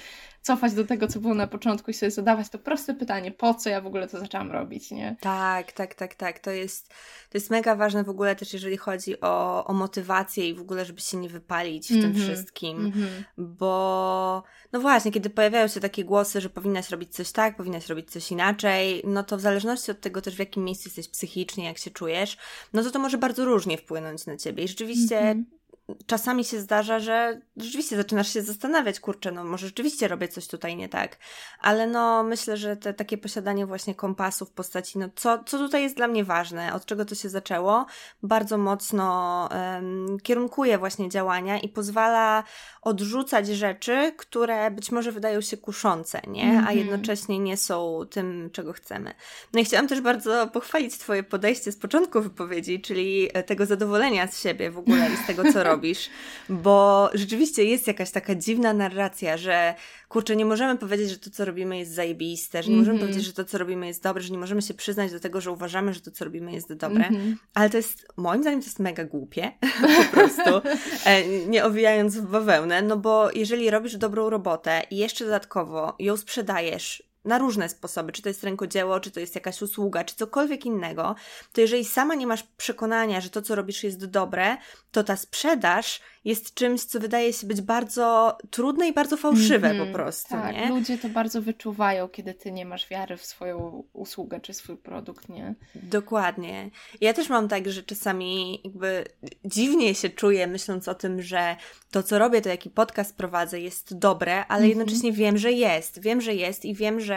cofać 0.45 0.73
do 0.73 0.85
tego, 0.85 1.07
co 1.07 1.19
było 1.19 1.33
na 1.33 1.47
początku 1.47 1.91
i 1.91 1.93
sobie 1.93 2.11
zadawać 2.11 2.49
to 2.49 2.59
proste 2.59 2.93
pytanie, 2.93 3.31
po 3.31 3.53
co 3.53 3.69
ja 3.69 3.81
w 3.81 3.87
ogóle 3.87 4.07
to 4.07 4.19
zaczęłam 4.19 4.51
robić, 4.51 4.91
nie? 4.91 5.15
Tak, 5.19 5.71
tak, 5.71 5.95
tak, 5.95 6.15
tak. 6.15 6.39
To 6.39 6.51
jest, 6.51 6.89
to 7.29 7.37
jest 7.37 7.49
mega 7.49 7.75
ważne 7.75 8.03
w 8.03 8.09
ogóle 8.09 8.35
też, 8.35 8.53
jeżeli 8.53 8.77
chodzi 8.77 9.21
o, 9.21 9.65
o 9.65 9.73
motywację 9.73 10.49
i 10.49 10.53
w 10.53 10.61
ogóle, 10.61 10.85
żeby 10.85 11.01
się 11.01 11.17
nie 11.17 11.29
wypalić 11.29 11.87
w 11.87 11.91
mm 11.91 12.01
-hmm. 12.01 12.03
tym 12.03 12.21
mhm, 12.21 12.35
wszystkim, 12.35 12.77
mm 12.77 12.91
-hmm. 12.91 13.23
bo 13.37 14.43
no 14.73 14.79
właśnie, 14.79 15.11
kiedy 15.11 15.29
pojawiają 15.29 15.67
się 15.67 15.79
takie 15.79 16.05
głosy, 16.05 16.41
że 16.41 16.49
powinnaś 16.49 16.89
robić 16.89 17.15
coś 17.15 17.31
tak, 17.31 17.57
powinnaś 17.57 17.87
robić 17.87 18.11
coś 18.11 18.31
inaczej, 18.31 19.01
no 19.07 19.23
to 19.23 19.37
w 19.37 19.41
zależności 19.41 19.91
od 19.91 20.01
tego 20.01 20.21
też, 20.21 20.35
w 20.35 20.39
jakim 20.39 20.63
miejscu 20.63 20.89
jesteś 20.97 21.07
psychicznie, 21.13 21.65
jak 21.65 21.77
się 21.77 21.91
czujesz, 21.91 22.37
no 22.73 22.83
to 22.83 22.91
to 22.91 22.99
może 22.99 23.17
bardzo 23.17 23.45
różnie 23.45 23.77
wpłynąć 23.77 24.25
na 24.25 24.37
ciebie. 24.37 24.63
I 24.63 24.67
rzeczywiście 24.67 25.19
mm 25.19 25.43
-hmm 25.43 25.64
czasami 26.05 26.45
się 26.45 26.59
zdarza, 26.59 26.99
że 26.99 27.41
rzeczywiście 27.57 27.95
zaczynasz 27.95 28.33
się 28.33 28.41
zastanawiać, 28.41 28.99
kurczę, 28.99 29.31
no 29.31 29.43
może 29.43 29.67
rzeczywiście 29.67 30.07
robię 30.07 30.27
coś 30.27 30.47
tutaj 30.47 30.75
nie 30.75 30.89
tak, 30.89 31.17
ale 31.61 31.87
no 31.87 32.23
myślę, 32.23 32.57
że 32.57 32.77
te 32.77 32.93
takie 32.93 33.17
posiadanie 33.17 33.65
właśnie 33.65 33.95
kompasu 33.95 34.45
w 34.45 34.51
postaci, 34.51 34.99
no 34.99 35.09
co, 35.15 35.43
co 35.43 35.57
tutaj 35.57 35.83
jest 35.83 35.95
dla 35.95 36.07
mnie 36.07 36.23
ważne, 36.23 36.73
od 36.73 36.85
czego 36.85 37.05
to 37.05 37.15
się 37.15 37.29
zaczęło, 37.29 37.85
bardzo 38.23 38.57
mocno 38.57 39.49
um, 39.51 40.17
kierunkuje 40.23 40.77
właśnie 40.77 41.09
działania 41.09 41.59
i 41.59 41.69
pozwala 41.69 42.43
odrzucać 42.81 43.47
rzeczy, 43.47 44.13
które 44.17 44.71
być 44.71 44.91
może 44.91 45.11
wydają 45.11 45.41
się 45.41 45.57
kuszące, 45.57 46.21
nie? 46.27 46.43
Mm 46.43 46.55
-hmm. 46.55 46.57
A 46.57 46.59
mhm. 46.59 46.77
jednocześnie 46.77 47.39
nie 47.39 47.57
są 47.57 48.01
tym, 48.09 48.49
czego 48.53 48.73
chcemy. 48.73 49.13
No 49.53 49.59
i 49.59 49.65
chciałam 49.65 49.87
też 49.87 50.01
bardzo 50.01 50.47
pochwalić 50.47 50.97
Twoje 50.97 51.23
podejście 51.23 51.71
z 51.71 51.77
początku 51.77 52.21
wypowiedzi, 52.21 52.81
czyli 52.81 53.29
tego 53.45 53.65
zadowolenia 53.65 54.27
z 54.27 54.41
siebie 54.41 54.71
w 54.71 54.77
ogóle 54.77 55.09
i 55.09 55.17
z 55.17 55.27
tego, 55.27 55.53
co 55.53 55.63
robisz 55.63 55.74
robisz, 55.75 56.09
bo 56.49 57.09
rzeczywiście 57.13 57.63
jest 57.63 57.87
jakaś 57.87 58.11
taka 58.11 58.35
dziwna 58.35 58.73
narracja, 58.73 59.37
że 59.37 59.75
kurczę, 60.09 60.35
nie 60.35 60.45
możemy 60.45 60.77
powiedzieć, 60.77 61.09
że 61.09 61.17
to, 61.17 61.29
co 61.29 61.45
robimy 61.45 61.77
jest 61.77 61.91
zajebiste, 61.91 62.63
że 62.63 62.71
nie 62.71 62.77
możemy 62.77 62.97
mm 62.97 63.03
-hmm. 63.03 63.09
powiedzieć, 63.09 63.27
że 63.27 63.33
to, 63.33 63.45
co 63.45 63.57
robimy 63.57 63.87
jest 63.87 64.03
dobre, 64.03 64.23
że 64.23 64.29
nie 64.29 64.37
możemy 64.37 64.61
się 64.61 64.73
przyznać 64.73 65.11
do 65.11 65.19
tego, 65.19 65.41
że 65.41 65.51
uważamy, 65.51 65.93
że 65.93 66.01
to, 66.01 66.11
co 66.11 66.25
robimy 66.25 66.51
jest 66.51 66.73
dobre, 66.73 67.07
mm 67.07 67.21
-hmm. 67.21 67.35
ale 67.53 67.69
to 67.69 67.77
jest, 67.77 68.07
moim 68.17 68.41
zdaniem, 68.41 68.59
to 68.59 68.65
jest 68.65 68.79
mega 68.79 69.05
głupie, 69.05 69.51
po 70.11 70.17
prostu, 70.17 70.69
e, 71.05 71.27
nie 71.47 71.65
owijając 71.65 72.17
w 72.17 72.25
bawełnę, 72.25 72.81
no 72.81 72.97
bo 72.97 73.31
jeżeli 73.31 73.69
robisz 73.69 73.97
dobrą 73.97 74.29
robotę 74.29 74.81
i 74.91 74.97
jeszcze 74.97 75.25
dodatkowo 75.25 75.95
ją 75.99 76.17
sprzedajesz 76.17 77.14
na 77.25 77.37
różne 77.37 77.69
sposoby, 77.69 78.11
czy 78.11 78.21
to 78.21 78.29
jest 78.29 78.43
rękodzieło, 78.43 78.99
czy 78.99 79.11
to 79.11 79.19
jest 79.19 79.35
jakaś 79.35 79.61
usługa, 79.61 80.03
czy 80.03 80.15
cokolwiek 80.15 80.65
innego, 80.65 81.15
to 81.53 81.61
jeżeli 81.61 81.85
sama 81.85 82.15
nie 82.15 82.27
masz 82.27 82.43
przekonania, 82.43 83.21
że 83.21 83.29
to, 83.29 83.41
co 83.41 83.55
robisz 83.55 83.83
jest 83.83 84.05
dobre, 84.05 84.57
to 84.91 85.03
ta 85.03 85.15
sprzedaż 85.15 86.01
jest 86.25 86.53
czymś, 86.53 86.83
co 86.83 86.99
wydaje 86.99 87.33
się 87.33 87.47
być 87.47 87.61
bardzo 87.61 88.37
trudne 88.49 88.87
i 88.87 88.93
bardzo 88.93 89.17
fałszywe 89.17 89.69
mm 89.69 89.83
-hmm, 89.83 89.87
po 89.87 89.93
prostu. 89.93 90.29
Tak, 90.29 90.55
nie? 90.55 90.69
ludzie 90.69 90.97
to 90.97 91.09
bardzo 91.09 91.41
wyczuwają, 91.41 92.07
kiedy 92.09 92.33
ty 92.33 92.51
nie 92.51 92.65
masz 92.65 92.89
wiary 92.89 93.17
w 93.17 93.25
swoją 93.25 93.83
usługę 93.93 94.39
czy 94.39 94.53
swój 94.53 94.77
produkt, 94.77 95.29
nie? 95.29 95.55
Dokładnie. 95.75 96.69
Ja 97.01 97.13
też 97.13 97.29
mam 97.29 97.47
tak, 97.47 97.71
że 97.71 97.83
czasami 97.83 98.61
jakby 98.63 99.05
dziwnie 99.45 99.95
się 99.95 100.09
czuję, 100.09 100.47
myśląc 100.47 100.87
o 100.87 100.95
tym, 100.95 101.21
że 101.21 101.55
to, 101.91 102.03
co 102.03 102.19
robię, 102.19 102.41
to 102.41 102.49
jaki 102.49 102.69
podcast 102.69 103.15
prowadzę, 103.15 103.59
jest 103.59 103.97
dobre, 103.97 104.45
ale 104.45 104.59
mm 104.59 104.65
-hmm. 104.65 104.77
jednocześnie 104.77 105.11
wiem, 105.11 105.37
że 105.37 105.51
jest. 105.51 106.01
Wiem, 106.01 106.21
że 106.21 106.33
jest 106.33 106.65
i 106.65 106.75
wiem, 106.75 106.99
że. 106.99 107.14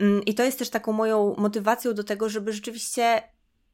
Mm, 0.00 0.24
I 0.24 0.34
to 0.34 0.42
jest 0.42 0.58
też 0.58 0.70
taką 0.70 0.92
moją 0.92 1.34
motywacją 1.38 1.94
do 1.94 2.04
tego, 2.04 2.28
żeby 2.28 2.52
rzeczywiście 2.52 3.22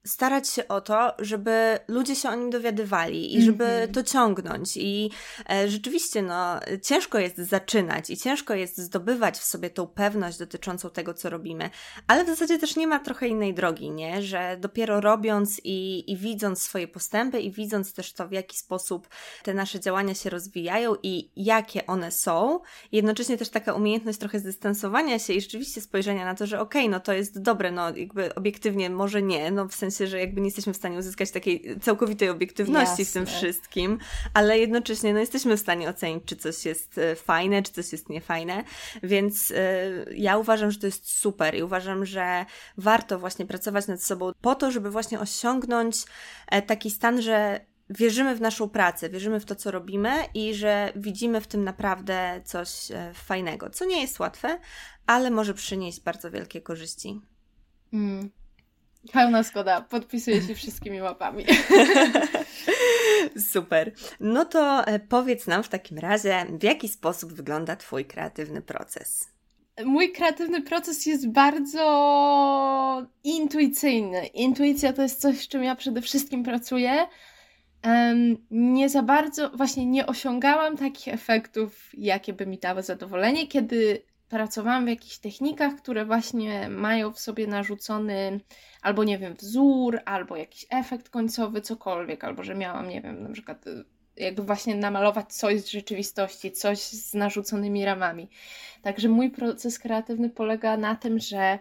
starać 0.07 0.49
się 0.49 0.69
o 0.69 0.81
to, 0.81 1.15
żeby 1.19 1.79
ludzie 1.89 2.17
się 2.17 2.29
o 2.29 2.35
nim 2.35 2.51
dowiadywali 2.51 3.37
i 3.37 3.43
żeby 3.43 3.65
mm 3.65 3.89
-hmm. 3.89 3.95
to 3.95 4.03
ciągnąć. 4.03 4.77
I 4.77 5.11
e, 5.51 5.69
rzeczywiście, 5.69 6.23
no, 6.23 6.61
ciężko 6.83 7.19
jest 7.19 7.37
zaczynać 7.39 8.11
i 8.11 8.17
ciężko 8.17 8.55
jest 8.55 8.79
zdobywać 8.79 9.39
w 9.39 9.45
sobie 9.45 9.71
tą 9.71 9.87
pewność 9.87 10.39
dotyczącą 10.39 10.91
tego, 10.91 11.15
co 11.15 11.31
robimy, 11.31 11.71
ale 12.07 12.25
w 12.25 12.27
zasadzie 12.27 12.59
też 12.59 12.77
nie 12.77 12.87
ma 12.87 12.99
trochę 12.99 13.29
innej 13.29 13.55
drogi, 13.55 13.91
nie? 13.91 14.23
Że 14.23 14.57
dopiero 14.61 15.01
robiąc 15.01 15.61
i, 15.65 16.11
i 16.13 16.17
widząc 16.17 16.63
swoje 16.63 16.89
postępy 16.89 17.41
i 17.41 17.51
widząc 17.51 17.93
też 17.93 18.13
to, 18.13 18.29
w 18.29 18.33
jaki 18.33 18.59
sposób 18.59 19.09
te 19.43 19.55
nasze 19.55 19.81
działania 19.81 20.15
się 20.15 20.31
rozwijają 20.31 20.95
i 21.03 21.31
jakie 21.37 21.87
one 21.87 22.11
są, 22.11 22.61
jednocześnie 22.93 23.37
też 23.37 23.49
taka 23.49 23.75
umiejętność 23.75 24.19
trochę 24.19 24.39
zdystansowania 24.39 25.19
się 25.19 25.33
i 25.33 25.41
rzeczywiście 25.41 25.81
spojrzenia 25.81 26.25
na 26.25 26.35
to, 26.35 26.47
że 26.47 26.61
okej, 26.61 26.83
okay, 26.83 26.91
no 26.91 27.01
to 27.01 27.13
jest 27.13 27.43
dobre, 27.43 27.73
no 27.73 27.97
jakby 27.97 28.35
obiektywnie 28.35 28.91
może 28.91 29.23
nie, 29.23 29.51
no 29.51 29.69
w 29.69 29.75
sensie 29.75 29.88
sensie, 29.91 30.07
że 30.07 30.21
jakby 30.21 30.41
nie 30.41 30.47
jesteśmy 30.47 30.73
w 30.73 30.77
stanie 30.77 30.99
uzyskać 30.99 31.31
takiej 31.31 31.81
całkowitej 31.81 32.29
obiektywności 32.29 33.03
Jasne. 33.03 33.05
w 33.05 33.13
tym 33.13 33.27
wszystkim, 33.27 33.99
ale 34.35 34.59
jednocześnie 34.59 35.13
no, 35.13 35.21
jesteśmy 35.21 35.57
w 35.57 35.61
stanie 35.61 35.89
ocenić, 35.89 36.25
czy 36.25 36.37
coś 36.37 36.65
jest 36.65 36.99
e, 36.99 37.15
fajne, 37.15 37.63
czy 37.63 37.73
coś 37.73 37.93
jest 37.93 38.09
niefajne, 38.09 38.65
więc 39.03 39.51
y, 39.51 39.55
ja 40.17 40.39
uważam, 40.39 40.71
że 40.71 40.79
to 40.79 40.87
jest 40.87 41.11
super 41.11 41.55
i 41.55 41.63
uważam, 41.63 42.07
że 42.07 42.47
warto 42.77 43.19
właśnie 43.19 43.47
pracować 43.47 43.87
nad 43.87 44.03
sobą 44.03 44.33
po 44.41 44.55
to, 44.55 44.71
żeby 44.71 44.91
właśnie 44.91 45.21
osiągnąć 45.21 45.97
e, 46.49 46.63
taki 46.63 46.91
stan, 46.91 47.23
że 47.23 47.61
wierzymy 47.91 48.37
w 48.37 48.41
naszą 48.41 48.69
pracę, 48.69 49.11
wierzymy 49.11 49.41
w 49.41 49.45
to, 49.45 49.55
co 49.55 49.71
robimy 49.71 50.11
i 50.35 50.55
że 50.55 50.93
widzimy 50.97 51.41
w 51.41 51.47
tym 51.47 51.65
naprawdę 51.65 52.41
coś 52.45 52.71
fajnego, 53.15 53.71
co 53.71 53.85
nie 53.85 54.01
jest 54.01 54.19
łatwe, 54.21 54.59
ale 55.07 55.31
może 55.31 55.55
przynieść 55.55 56.01
bardzo 56.01 56.31
wielkie 56.31 56.61
korzyści. 56.61 57.21
Mm. 57.93 58.31
Pełna 59.13 59.43
zgoda, 59.43 59.81
podpisuję 59.81 60.43
się 60.43 60.55
wszystkimi 60.55 61.03
łapami. 61.03 61.45
Super. 63.53 63.93
No 64.21 64.45
to 64.45 64.87
e, 64.87 64.99
powiedz 64.99 65.47
nam 65.47 65.63
w 65.63 65.69
takim 65.69 65.99
razie, 65.99 66.47
w 66.61 66.63
jaki 66.63 66.89
sposób 66.89 67.33
wygląda 67.33 67.77
Twój 67.77 68.05
kreatywny 68.05 68.63
proces? 68.63 69.29
Mój 69.85 70.13
kreatywny 70.13 70.63
proces 70.63 71.07
jest 71.07 71.29
bardzo 71.29 73.07
intuicyjny. 73.25 74.27
Intuicja 74.27 74.93
to 74.93 75.03
jest 75.03 75.21
coś, 75.21 75.41
z 75.41 75.49
czym 75.49 75.65
ja 75.65 75.77
przede 75.77 76.03
wszystkim 76.03 76.43
pracuję. 76.43 77.07
nie 78.51 78.89
za 78.89 79.03
bardzo, 79.03 79.51
właśnie 79.51 79.87
nie 79.87 80.07
osiągałam 80.07 80.77
takich 80.77 81.15
efektów, 81.15 81.91
jakie 81.95 82.33
by 82.33 82.47
mi 82.47 82.59
dały 82.59 82.83
zadowolenie, 82.83 83.47
kiedy 83.47 84.03
pracowałam 84.29 84.85
w 84.85 84.89
jakichś 84.89 85.19
technikach, 85.19 85.77
które 85.77 86.05
właśnie 86.05 86.69
mają 86.69 87.13
w 87.13 87.21
sobie 87.21 87.47
narzucony 87.47 88.41
albo 88.83 89.05
nie 89.05 89.19
wiem, 89.19 89.35
wzór, 89.35 90.01
albo 90.05 90.37
jakiś 90.37 90.67
efekt 90.71 91.09
końcowy, 91.09 91.61
cokolwiek, 91.61 92.25
albo 92.25 92.43
że 92.43 92.55
miałam, 92.55 92.89
nie 92.89 93.01
wiem, 93.01 93.23
na 93.23 93.29
przykład 93.29 93.67
y, 93.67 93.85
jakby 94.17 94.43
właśnie 94.43 94.75
namalować 94.75 95.33
coś 95.33 95.61
z 95.61 95.69
rzeczywistości, 95.69 96.53
coś 96.53 96.79
z 96.79 97.15
narzuconymi 97.15 97.85
ramami. 97.85 98.29
Także 98.83 99.09
mój 99.09 99.31
proces 99.31 99.79
kreatywny 99.79 100.31
polega 100.31 100.77
na 100.77 100.97
tym, 100.97 101.19
że 101.19 101.59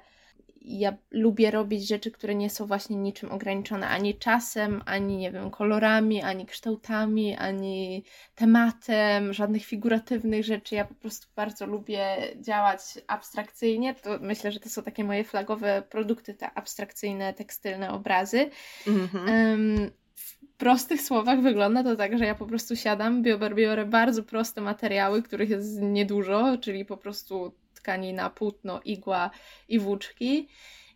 ja 0.68 0.98
lubię 1.12 1.52
robić 1.52 1.88
rzeczy, 1.88 2.12
które 2.12 2.36
nie 2.36 2.50
są 2.50 2.66
właśnie 2.66 2.96
niczym 2.96 3.32
ograniczone 3.32 3.88
ani 3.88 4.16
czasem, 4.16 4.82
ani 4.86 5.18
nie 5.18 5.32
wiem, 5.32 5.52
kolorami, 5.52 6.22
ani 6.22 6.46
kształtami, 6.46 7.36
ani 7.36 8.04
tematem, 8.36 9.34
żadnych 9.34 9.66
figuratywnych 9.66 10.44
rzeczy. 10.44 10.76
Ja 10.76 10.86
po 10.86 10.96
prostu 10.96 11.28
bardzo 11.36 11.66
lubię 11.66 12.18
działać 12.42 12.80
abstrakcyjnie. 13.08 13.96
To 13.96 14.20
myślę, 14.22 14.52
że 14.52 14.60
to 14.60 14.70
są 14.70 14.84
takie 14.84 15.04
moje 15.04 15.24
flagowe 15.24 15.84
produkty, 15.90 16.34
te 16.34 16.52
abstrakcyjne, 16.52 17.34
tekstylne 17.34 17.92
obrazy. 17.92 18.50
Um, 18.88 19.92
prostych 20.58 21.02
słowach 21.02 21.42
wygląda 21.42 21.84
to 21.84 21.96
tak, 21.96 22.18
że 22.18 22.26
ja 22.26 22.36
po 22.36 22.46
prostu 22.46 22.76
siadam, 22.76 23.24
biorę, 23.24 23.56
biorę 23.56 23.86
bardzo 23.86 24.24
proste 24.24 24.62
materiały, 24.62 25.24
których 25.24 25.50
jest 25.50 25.82
niedużo, 25.82 26.58
czyli 26.62 26.86
po 26.86 26.98
prostu 26.98 27.54
tkanina, 27.88 28.30
płótno, 28.30 28.82
igła 28.86 29.30
i 29.68 29.80
włóczki 29.80 30.48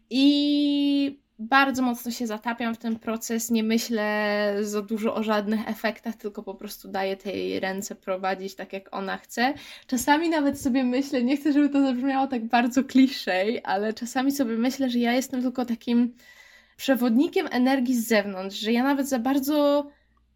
i 0.10 1.21
bardzo 1.39 1.82
mocno 1.82 2.12
się 2.12 2.27
zatapiam 2.27 2.75
w 2.75 2.77
ten 2.77 2.99
proces, 2.99 3.51
nie 3.51 3.63
myślę 3.63 4.56
za 4.62 4.82
dużo 4.82 5.15
o 5.15 5.23
żadnych 5.23 5.69
efektach, 5.69 6.15
tylko 6.15 6.43
po 6.43 6.56
prostu 6.56 6.88
daję 6.88 7.17
tej 7.17 7.60
ręce 7.60 7.95
prowadzić 7.95 8.56
tak, 8.56 8.73
jak 8.73 8.95
ona 8.95 9.17
chce. 9.17 9.54
Czasami 9.88 10.30
nawet 10.30 10.62
sobie 10.62 10.84
myślę, 10.84 11.23
nie 11.23 11.38
chcę, 11.38 11.54
żeby 11.54 11.69
to 11.69 11.82
zabrzmiało 11.82 12.27
tak 12.27 12.45
bardzo 12.45 12.84
kliszej, 12.84 13.62
ale 13.63 13.93
czasami 13.93 14.32
sobie 14.32 14.58
myślę, 14.58 14.89
że 14.89 14.99
ja 14.99 15.13
jestem 15.13 15.41
tylko 15.41 15.65
takim 15.65 16.15
przewodnikiem 16.77 17.47
energii 17.51 17.95
z 17.95 18.08
zewnątrz, 18.08 18.60
że 18.60 18.71
ja 18.71 18.84
nawet 18.84 19.10
za 19.10 19.19
bardzo. 19.19 19.88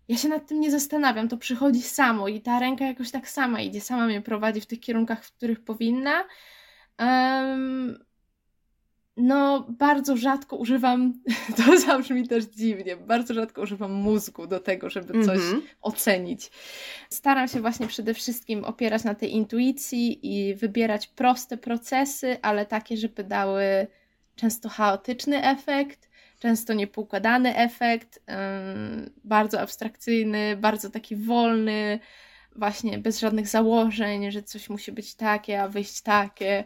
Ja 0.07 0.17
się 0.17 0.29
nad 0.29 0.47
tym 0.47 0.59
nie 0.59 0.71
zastanawiam, 0.71 1.29
to 1.29 1.37
przychodzi 1.37 1.81
samo 1.81 2.27
i 2.27 2.41
ta 2.41 2.59
ręka 2.59 2.85
jakoś 2.85 3.11
tak 3.11 3.29
sama 3.29 3.61
idzie, 3.61 3.81
sama 3.81 4.05
mnie 4.05 4.21
prowadzi 4.21 4.61
w 4.61 4.65
tych 4.65 4.79
kierunkach, 4.79 5.25
w 5.25 5.31
których 5.31 5.63
powinna. 5.63 6.23
Um, 6.99 8.05
no, 9.17 9.67
bardzo 9.69 10.17
rzadko 10.17 10.55
używam, 10.55 11.13
to 11.57 11.79
zabrzmi 11.79 12.27
też 12.27 12.45
dziwnie, 12.45 12.97
bardzo 12.97 13.33
rzadko 13.33 13.61
używam 13.61 13.93
mózgu 13.93 14.47
do 14.47 14.59
tego, 14.59 14.89
żeby 14.89 15.25
coś 15.25 15.39
mm 15.39 15.61
-hmm. 15.61 15.61
ocenić. 15.81 16.51
Staram 17.09 17.47
się 17.47 17.61
właśnie 17.61 17.87
przede 17.87 18.13
wszystkim 18.13 18.63
opierać 18.63 19.03
na 19.03 19.15
tej 19.15 19.33
intuicji 19.33 20.19
i 20.21 20.55
wybierać 20.55 21.07
proste 21.07 21.57
procesy, 21.57 22.37
ale 22.41 22.65
takie, 22.65 22.97
żeby 22.97 23.23
dały 23.23 23.87
często 24.35 24.69
chaotyczny 24.69 25.43
efekt, 25.43 26.09
często 26.39 26.73
niepoukładany 26.73 27.55
efekt, 27.55 28.19
bardzo 29.23 29.61
abstrakcyjny, 29.61 30.57
bardzo 30.57 30.89
taki 30.89 31.15
wolny, 31.15 31.99
właśnie 32.55 32.97
bez 32.97 33.19
żadnych 33.19 33.47
założeń, 33.47 34.31
że 34.31 34.43
coś 34.43 34.69
musi 34.69 34.91
być 34.91 35.15
takie, 35.15 35.61
a 35.61 35.67
wyjść 35.67 36.01
takie. 36.01 36.63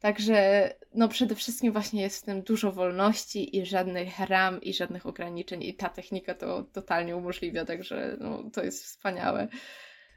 Także 0.00 0.70
no 0.94 1.08
przede 1.08 1.34
wszystkim 1.34 1.72
właśnie 1.72 2.02
jest 2.02 2.22
w 2.22 2.24
tym 2.24 2.42
dużo 2.42 2.72
wolności 2.72 3.56
i 3.56 3.66
żadnych 3.66 4.18
ram 4.18 4.60
i 4.60 4.74
żadnych 4.74 5.06
ograniczeń 5.06 5.62
i 5.62 5.74
ta 5.74 5.88
technika 5.88 6.34
to 6.34 6.62
totalnie 6.62 7.16
umożliwia, 7.16 7.64
także 7.64 8.16
no, 8.20 8.50
to 8.52 8.64
jest 8.64 8.84
wspaniałe. 8.84 9.48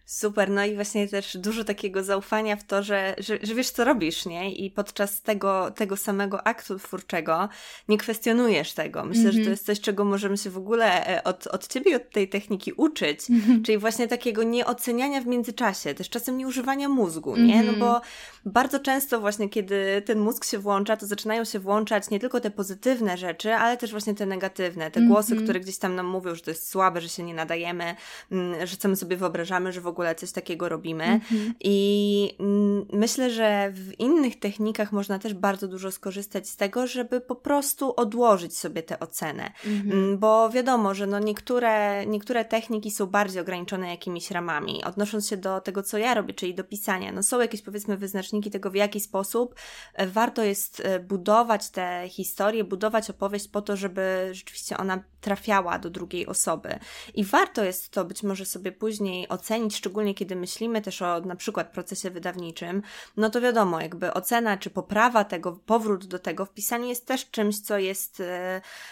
Super, 0.06 0.50
no 0.50 0.66
i 0.66 0.76
właśnie 0.76 1.08
też 1.08 1.38
dużo 1.38 1.64
takiego 1.64 2.04
zaufania 2.04 2.56
w 2.56 2.64
to, 2.64 2.84
że, 2.84 3.16
że, 3.18 3.40
że, 3.44 3.56
wiesz, 3.56 3.70
co 3.70 3.84
robisz, 3.84 4.26
nie? 4.26 4.54
I 4.54 4.72
podczas 4.72 5.22
tego, 5.22 5.72
tego 5.72 5.98
samego 5.98 6.48
aktu 6.48 6.80
twórczego 6.80 7.50
nie 7.88 7.98
kwestionujesz 7.98 8.74
tego. 8.74 9.06
Myślę, 9.06 9.22
mm 9.22 9.32
-hmm. 9.32 9.34
że 9.34 9.38
to 9.38 9.42
mhm. 9.42 9.52
jest 9.52 9.66
coś, 9.66 9.82
czego 9.82 10.06
możemy 10.06 10.38
się 10.38 10.50
w 10.50 10.58
ogóle 10.58 11.08
e, 11.08 11.24
od, 11.24 11.48
od 11.48 11.68
ciebie, 11.68 11.96
od 11.96 12.10
tej 12.10 12.30
techniki 12.30 12.74
uczyć, 12.74 13.30
mm 13.30 13.42
-hmm. 13.42 13.66
czyli 13.66 13.78
właśnie 13.78 14.08
takiego 14.08 14.44
nieoceniania 14.44 15.22
w 15.22 15.26
międzyczasie, 15.26 15.94
też 15.94 16.10
czasem 16.10 16.38
nieużywania 16.38 16.90
mózgu, 16.90 17.38
nie? 17.38 17.60
Mm 17.60 17.66
-hmm. 17.66 17.80
No 17.80 17.86
bo 17.86 18.02
bardzo 18.46 18.80
często 18.80 19.20
właśnie, 19.20 19.50
kiedy 19.50 20.02
ten 20.06 20.20
mózg 20.20 20.46
się 20.46 20.60
włącza, 20.60 20.98
to 20.98 21.06
zaczynają 21.06 21.46
się 21.46 21.60
włączać 21.60 22.10
nie 22.10 22.20
tylko 22.20 22.40
te 22.40 22.52
pozytywne 22.52 23.18
rzeczy, 23.18 23.54
ale 23.54 23.78
też 23.78 23.92
właśnie 23.92 24.16
te 24.16 24.26
negatywne, 24.26 24.92
te 24.92 25.02
głosy, 25.02 25.32
mhm. 25.32 25.44
które 25.44 25.60
gdzieś 25.60 25.78
tam 25.78 25.96
nam 25.96 26.06
mówią, 26.06 26.36
że 26.36 26.42
to 26.42 26.52
jest 26.52 26.70
słabe, 26.70 27.02
że 27.02 27.10
się 27.10 27.24
nie 27.24 27.34
nadajemy, 27.34 27.96
mm, 28.32 28.68
że 28.68 28.78
co 28.78 28.90
my 28.90 28.96
sobie 28.96 29.18
wyobrażamy, 29.18 29.72
że 29.72 29.82
w 29.82 29.88
ogóle 29.88 29.93
coś 30.18 30.32
takiego 30.32 30.70
robimy. 30.70 31.04
Mhm. 31.04 31.54
I 31.60 32.36
mm, 32.40 32.86
myślę, 32.94 33.30
że 33.30 33.72
w 33.74 34.00
innych 34.00 34.40
technikach 34.40 34.92
można 34.92 35.20
też 35.20 35.34
bardzo 35.34 35.68
dużo 35.68 35.92
skorzystać 35.92 36.50
z 36.50 36.56
tego, 36.56 36.88
żeby 36.88 37.22
po 37.22 37.36
prostu 37.36 37.94
odłożyć 37.96 38.58
sobie 38.58 38.84
tę 38.84 39.00
ocenę. 39.00 39.52
Mhm. 39.66 39.92
Mm, 39.92 40.18
bo 40.18 40.50
wiadomo, 40.50 40.94
że 40.94 41.08
no 41.08 41.20
niektóre, 41.20 42.06
niektóre 42.06 42.46
techniki 42.46 42.92
są 42.92 43.06
bardziej 43.06 43.42
ograniczone 43.42 43.90
jakimiś 43.90 44.32
ramami. 44.32 44.84
Odnosząc 44.84 45.30
się 45.30 45.38
do 45.38 45.62
tego, 45.62 45.84
co 45.84 45.98
ja 45.98 46.14
robię, 46.14 46.34
czyli 46.34 46.56
do 46.56 46.64
pisania, 46.64 47.12
no 47.12 47.24
są 47.24 47.40
jakieś 47.40 47.62
powiedzmy 47.62 47.98
wyznaczniki 47.98 48.52
tego, 48.52 48.72
w 48.72 48.76
jaki 48.76 49.00
sposób 49.00 49.56
e, 49.94 50.08
warto 50.08 50.44
jest 50.44 50.80
e, 50.80 51.00
budować 51.00 51.70
tę 51.70 52.04
historię, 52.10 52.64
budować 52.64 53.10
opowieść 53.10 53.48
po 53.48 53.62
to, 53.62 53.78
żeby 53.78 54.30
rzeczywiście 54.32 54.78
ona 54.78 55.04
trafiała 55.22 55.80
do 55.80 55.90
drugiej 55.90 56.28
osoby. 56.28 56.80
I 57.14 57.24
warto 57.24 57.64
jest 57.64 57.90
to 57.90 58.06
być 58.06 58.24
może 58.24 58.46
sobie 58.46 58.72
później 58.72 59.30
ocenić, 59.30 59.82
szczególnie 59.84 60.14
kiedy 60.14 60.36
myślimy 60.36 60.82
też 60.82 61.02
o 61.02 61.20
na 61.22 61.36
przykład 61.36 61.72
procesie 61.72 62.10
wydawniczym, 62.10 62.82
no 63.18 63.30
to 63.30 63.42
wiadomo, 63.42 63.82
jakby 63.82 64.14
ocena 64.14 64.58
czy 64.58 64.70
poprawa 64.70 65.24
tego, 65.24 65.52
powrót 65.66 66.06
do 66.06 66.20
tego 66.20 66.46
w 66.46 66.54
pisaniu 66.54 66.86
jest 66.86 67.08
też 67.08 67.30
czymś, 67.30 67.60
co 67.60 67.78
jest, 67.78 68.20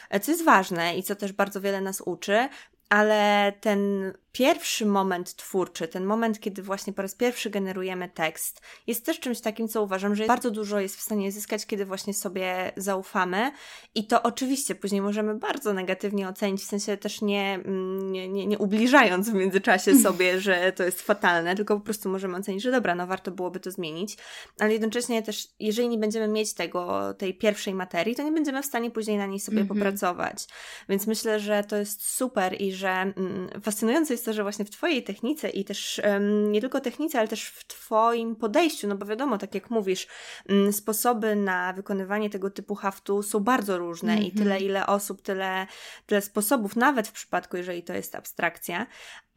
e, 0.09 0.19
co 0.21 0.31
jest 0.31 0.45
ważne 0.45 0.97
i 0.97 1.03
co 1.03 1.15
też 1.15 1.33
bardzo 1.33 1.61
wiele 1.61 1.81
nas 1.81 2.01
uczy, 2.01 2.49
ale 2.89 3.53
ten 3.61 4.13
pierwszy 4.31 4.85
moment 4.85 5.35
twórczy, 5.35 5.87
ten 5.87 6.05
moment, 6.05 6.39
kiedy 6.39 6.63
właśnie 6.63 6.93
po 6.93 7.01
raz 7.01 7.15
pierwszy 7.15 7.49
generujemy 7.49 8.09
tekst, 8.09 8.61
jest 8.87 9.05
też 9.05 9.19
czymś 9.19 9.41
takim, 9.41 9.67
co 9.67 9.83
uważam, 9.83 10.15
że 10.15 10.25
bardzo 10.25 10.51
dużo 10.51 10.79
jest 10.79 10.95
w 10.95 11.01
stanie 11.01 11.31
zyskać, 11.31 11.65
kiedy 11.65 11.85
właśnie 11.85 12.13
sobie 12.13 12.71
zaufamy. 12.77 13.51
I 13.95 14.07
to 14.07 14.23
oczywiście 14.23 14.75
później 14.75 15.01
możemy 15.01 15.35
bardzo 15.35 15.73
negatywnie 15.73 16.29
ocenić, 16.29 16.61
w 16.61 16.65
sensie 16.65 16.97
też 16.97 17.21
nie, 17.21 17.53
mm, 17.53 18.11
nie, 18.11 18.29
nie, 18.29 18.47
nie 18.47 18.57
ubliżając 18.57 19.29
w 19.29 19.33
międzyczasie 19.33 19.95
sobie, 20.03 20.39
że 20.39 20.71
to 20.71 20.83
jest 20.83 21.01
fatalne, 21.01 21.55
tylko 21.55 21.75
po 21.75 21.81
prostu 21.81 22.09
możemy 22.09 22.37
ocenić, 22.37 22.63
że 22.63 22.71
dobra, 22.71 22.95
no 22.95 23.07
warto 23.07 23.31
byłoby 23.31 23.59
to 23.59 23.71
zmienić. 23.71 24.17
Ale 24.59 24.71
jednocześnie 24.73 25.23
też, 25.23 25.47
jeżeli 25.59 25.89
nie 25.89 25.97
będziemy 25.97 26.27
mieć 26.27 26.53
tego, 26.53 27.13
tej 27.13 27.33
pierwszej 27.33 27.73
materii, 27.73 28.15
to 28.15 28.23
nie 28.23 28.31
będziemy 28.31 28.61
w 28.61 28.65
stanie 28.65 28.91
później 28.91 29.17
na 29.17 29.25
niej 29.25 29.39
sobie 29.39 29.57
mm 29.57 29.67
-hmm. 29.67 29.77
popracować. 29.77 30.47
Więc 30.89 31.07
myślę, 31.07 31.39
że 31.39 31.63
to 31.63 31.75
jest 31.77 32.07
super 32.15 32.61
i 32.61 32.73
że 32.73 32.89
mm, 32.89 33.49
fascynujące 33.61 34.13
jest 34.13 34.20
jest 34.21 34.25
to, 34.25 34.33
że 34.33 34.43
właśnie 34.43 34.65
w 34.65 34.69
Twojej 34.69 35.03
technice 35.03 35.49
i 35.49 35.65
też 35.65 36.01
nie 36.47 36.61
tylko 36.61 36.81
technice, 36.81 37.19
ale 37.19 37.27
też 37.27 37.45
w 37.45 37.67
Twoim 37.67 38.35
podejściu, 38.35 38.87
no 38.87 38.95
bo 38.95 39.05
wiadomo, 39.05 39.37
tak 39.37 39.55
jak 39.55 39.69
mówisz, 39.69 40.07
um, 40.49 40.73
sposoby 40.73 41.35
na 41.35 41.73
wykonywanie 41.73 42.29
tego 42.29 42.49
typu 42.49 42.75
haftu 42.75 43.23
są 43.23 43.39
bardzo 43.39 43.77
różne 43.77 44.13
mm 44.13 44.23
-hmm. 44.23 44.27
i 44.27 44.31
tyle, 44.31 44.55
mhm. 44.55 44.63
ile 44.63 44.87
osób, 44.87 45.21
tyle, 45.21 45.67
tyle 46.05 46.21
sposobów, 46.21 46.75
nawet 46.75 47.07
w 47.07 47.11
przypadku, 47.11 47.57
jeżeli 47.57 47.83
to 47.83 47.93
jest 47.93 48.15
abstrakcja, 48.15 48.87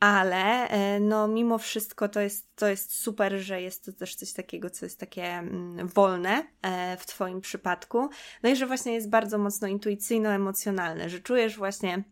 ale 0.00 0.68
e, 0.68 1.00
no 1.00 1.28
mimo 1.28 1.58
wszystko 1.58 2.08
to 2.08 2.20
jest, 2.20 2.56
to 2.56 2.68
jest 2.68 2.98
super, 2.98 3.38
że 3.38 3.62
jest 3.62 3.84
to 3.84 3.92
też 3.92 4.14
coś 4.14 4.32
takiego, 4.32 4.70
co 4.70 4.86
jest 4.86 5.00
takie 5.00 5.24
mm, 5.24 5.88
wolne 5.88 6.46
e, 6.62 6.96
w 6.96 7.06
Twoim 7.06 7.40
przypadku. 7.40 8.08
No 8.42 8.50
i 8.50 8.56
że 8.56 8.66
właśnie 8.66 8.94
jest 8.94 9.10
bardzo 9.10 9.38
mocno 9.38 9.68
intuicyjno-emocjonalne, 9.68 11.08
że 11.08 11.20
czujesz 11.20 11.56
właśnie 11.56 12.04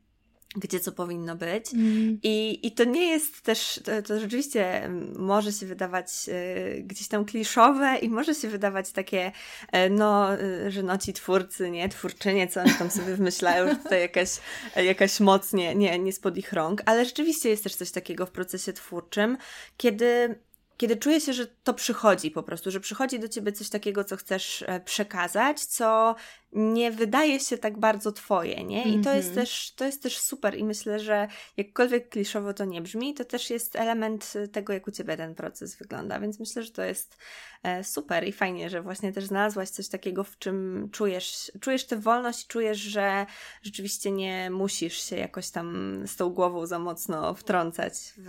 gdzie 0.56 0.80
co 0.80 0.92
powinno 0.92 1.36
być. 1.36 1.74
Mm. 1.74 2.18
I, 2.22 2.66
I 2.66 2.72
to 2.72 2.84
nie 2.84 3.10
jest 3.10 3.42
też, 3.42 3.80
to, 3.84 4.02
to 4.02 4.20
rzeczywiście 4.20 4.90
może 5.16 5.52
się 5.52 5.66
wydawać 5.66 6.08
y, 6.28 6.82
gdzieś 6.82 7.08
tam 7.08 7.24
kliszowe 7.24 7.98
i 7.98 8.08
może 8.08 8.34
się 8.34 8.48
wydawać 8.48 8.92
takie, 8.92 9.32
y, 9.74 9.90
no, 9.90 10.40
y, 10.40 10.70
że 10.70 10.82
no 10.82 10.98
ci 10.98 11.12
twórcy, 11.12 11.70
nie, 11.70 11.88
twórczynie, 11.88 12.48
co 12.48 12.60
oni 12.60 12.74
tam 12.74 12.90
sobie 12.90 13.14
wymyślają, 13.14 13.68
że 13.68 13.76
tutaj 13.76 14.00
jakaś, 14.00 14.28
jakaś 14.76 15.20
moc 15.20 15.52
nie, 15.52 15.74
nie, 15.74 15.98
nie 15.98 16.12
spod 16.12 16.36
ich 16.36 16.52
rąk, 16.52 16.82
ale 16.86 17.04
rzeczywiście 17.04 17.48
jest 17.48 17.62
też 17.62 17.74
coś 17.74 17.90
takiego 17.90 18.26
w 18.26 18.30
procesie 18.30 18.72
twórczym, 18.72 19.38
kiedy 19.76 20.38
kiedy 20.76 20.96
czuję 20.96 21.20
się, 21.20 21.32
że 21.32 21.46
to 21.46 21.74
przychodzi 21.74 22.30
po 22.30 22.42
prostu, 22.42 22.70
że 22.70 22.80
przychodzi 22.80 23.18
do 23.18 23.28
ciebie 23.28 23.52
coś 23.52 23.68
takiego, 23.68 24.04
co 24.04 24.16
chcesz 24.16 24.64
e, 24.66 24.80
przekazać, 24.80 25.64
co 25.64 26.14
nie 26.52 26.90
wydaje 26.90 27.40
się 27.40 27.58
tak 27.58 27.78
bardzo 27.78 28.12
twoje, 28.12 28.64
nie? 28.64 28.84
I 28.84 29.00
to 29.00 29.14
jest 29.14 29.28
mhm. 29.28 29.46
też, 29.46 29.72
to 29.76 29.84
jest 29.84 30.02
też 30.02 30.18
super 30.18 30.58
i 30.58 30.64
myślę, 30.64 31.00
że 31.00 31.28
jakkolwiek 31.56 32.08
kliszowo 32.08 32.54
to 32.54 32.64
nie 32.64 32.82
brzmi, 32.82 33.14
to 33.14 33.24
też 33.24 33.50
jest 33.50 33.76
element 33.76 34.32
tego, 34.52 34.72
jak 34.72 34.86
u 34.86 34.90
ciebie 34.90 35.16
ten 35.16 35.34
proces 35.34 35.76
wygląda, 35.76 36.20
więc 36.20 36.40
myślę, 36.40 36.62
że 36.62 36.70
to 36.70 36.82
jest 36.82 37.16
e, 37.62 37.84
super 37.84 38.28
i 38.28 38.32
fajnie, 38.32 38.70
że 38.70 38.82
właśnie 38.82 39.12
też 39.12 39.24
znalazłaś 39.24 39.68
coś 39.68 39.88
takiego, 39.88 40.24
w 40.24 40.38
czym 40.38 40.88
czujesz, 40.92 41.52
czujesz 41.60 41.86
tę 41.86 41.96
wolność 41.96 42.46
czujesz, 42.46 42.78
że 42.78 43.26
rzeczywiście 43.62 44.10
nie 44.10 44.50
musisz 44.50 45.02
się 45.08 45.16
jakoś 45.16 45.50
tam 45.50 45.98
z 46.06 46.16
tą 46.16 46.30
głową 46.30 46.66
za 46.66 46.78
mocno 46.78 47.34
wtrącać 47.34 47.92
w, 48.16 48.28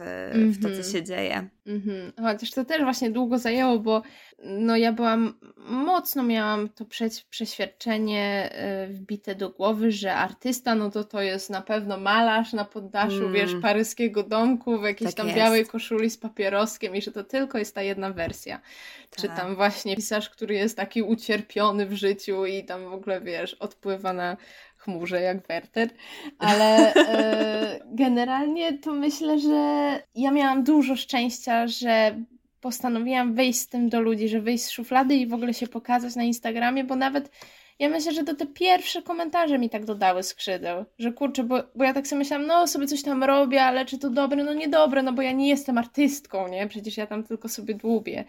w 0.54 0.58
to, 0.58 0.70
co 0.70 0.76
mhm. 0.76 0.92
się 0.92 1.04
dzieje. 1.04 1.50
Mhm. 1.68 2.14
Chociaż 2.22 2.52
to 2.52 2.66
też 2.66 2.84
właśnie 2.84 3.12
długo 3.12 3.40
zajęło, 3.40 3.80
bo 3.80 4.02
no 4.44 4.78
ja 4.78 4.94
byłam, 4.94 5.34
mocno 5.58 6.24
miałam 6.24 6.70
to 6.70 6.86
przeświadczenie 7.30 8.50
e, 8.52 8.88
wbite 8.88 9.36
do 9.36 9.50
głowy, 9.50 9.92
że 9.92 10.16
artysta, 10.16 10.76
no 10.76 10.92
to 10.92 11.04
to 11.04 11.22
jest 11.22 11.50
na 11.50 11.62
pewno 11.62 11.98
malarz 11.98 12.54
na 12.54 12.66
poddaszu, 12.66 13.18
mm. 13.18 13.34
wiesz, 13.34 13.52
paryskiego 13.62 14.24
domku 14.24 14.80
w 14.80 14.84
jakiejś 14.84 15.12
tak 15.12 15.18
tam 15.18 15.28
jest. 15.28 15.38
białej 15.38 15.66
koszuli 15.66 16.10
z 16.10 16.18
papieroskiem 16.18 16.96
i 16.96 17.02
że 17.02 17.12
to 17.12 17.24
tylko 17.24 17.58
jest 17.58 17.76
ta 17.76 17.82
jedna 17.82 18.14
wersja. 18.14 18.62
Tak. 19.10 19.22
Czy 19.22 19.28
tam 19.28 19.56
właśnie 19.56 19.96
pisarz, 19.96 20.30
który 20.30 20.56
jest 20.56 20.78
taki 20.78 21.02
ucierpiony 21.02 21.86
w 21.86 21.94
życiu 21.94 22.46
i 22.46 22.64
tam 22.64 22.90
w 22.90 22.94
ogóle, 22.94 23.22
wiesz, 23.22 23.54
odpływa 23.54 24.14
na 24.14 24.38
chmurze 24.78 25.22
jak 25.22 25.48
Werter, 25.48 25.90
ale 26.40 26.94
e, 26.94 27.80
generalnie 28.04 28.78
to 28.78 28.94
myślę, 28.94 29.40
że 29.40 30.00
ja 30.16 30.32
miałam 30.32 30.64
dużo 30.64 30.96
szczęścia, 30.96 31.68
że 31.68 32.16
postanowiłam 32.64 33.34
wyjść 33.34 33.60
z 33.60 33.68
tym 33.68 33.90
do 33.90 34.02
ludzi, 34.02 34.30
że 34.30 34.42
wyjść 34.42 34.64
z 34.64 34.72
szuflady 34.72 35.16
i 35.16 35.28
w 35.28 35.34
ogóle 35.34 35.54
się 35.54 35.68
pokazać 35.68 36.16
na 36.16 36.24
Instagramie, 36.24 36.84
bo 36.84 36.96
nawet 36.96 37.32
ja 37.80 37.90
myślę, 37.90 38.12
że 38.12 38.24
to 38.24 38.36
te 38.36 38.48
pierwsze 38.48 39.02
komentarze 39.02 39.60
mi 39.60 39.70
tak 39.70 39.86
dodały 39.86 40.24
skrzydeł, 40.24 40.86
że 41.00 41.12
kurczę, 41.12 41.44
bo, 41.44 41.64
bo 41.76 41.84
ja 41.84 41.94
tak 41.94 42.08
sobie 42.08 42.20
myślałam, 42.20 42.48
no 42.48 42.68
sobie 42.68 42.88
coś 42.88 43.04
tam 43.04 43.24
robię, 43.24 43.64
ale 43.64 43.86
czy 43.86 43.98
to 43.98 44.10
dobre? 44.10 44.44
No 44.44 44.54
niedobre, 44.54 45.04
no 45.04 45.14
bo 45.14 45.22
ja 45.22 45.32
nie 45.32 45.50
jestem 45.50 45.78
artystką, 45.78 46.48
nie? 46.48 46.68
Przecież 46.68 46.98
ja 46.98 47.08
tam 47.08 47.24
tylko 47.24 47.50
sobie 47.50 47.74
dłubię. 47.74 48.24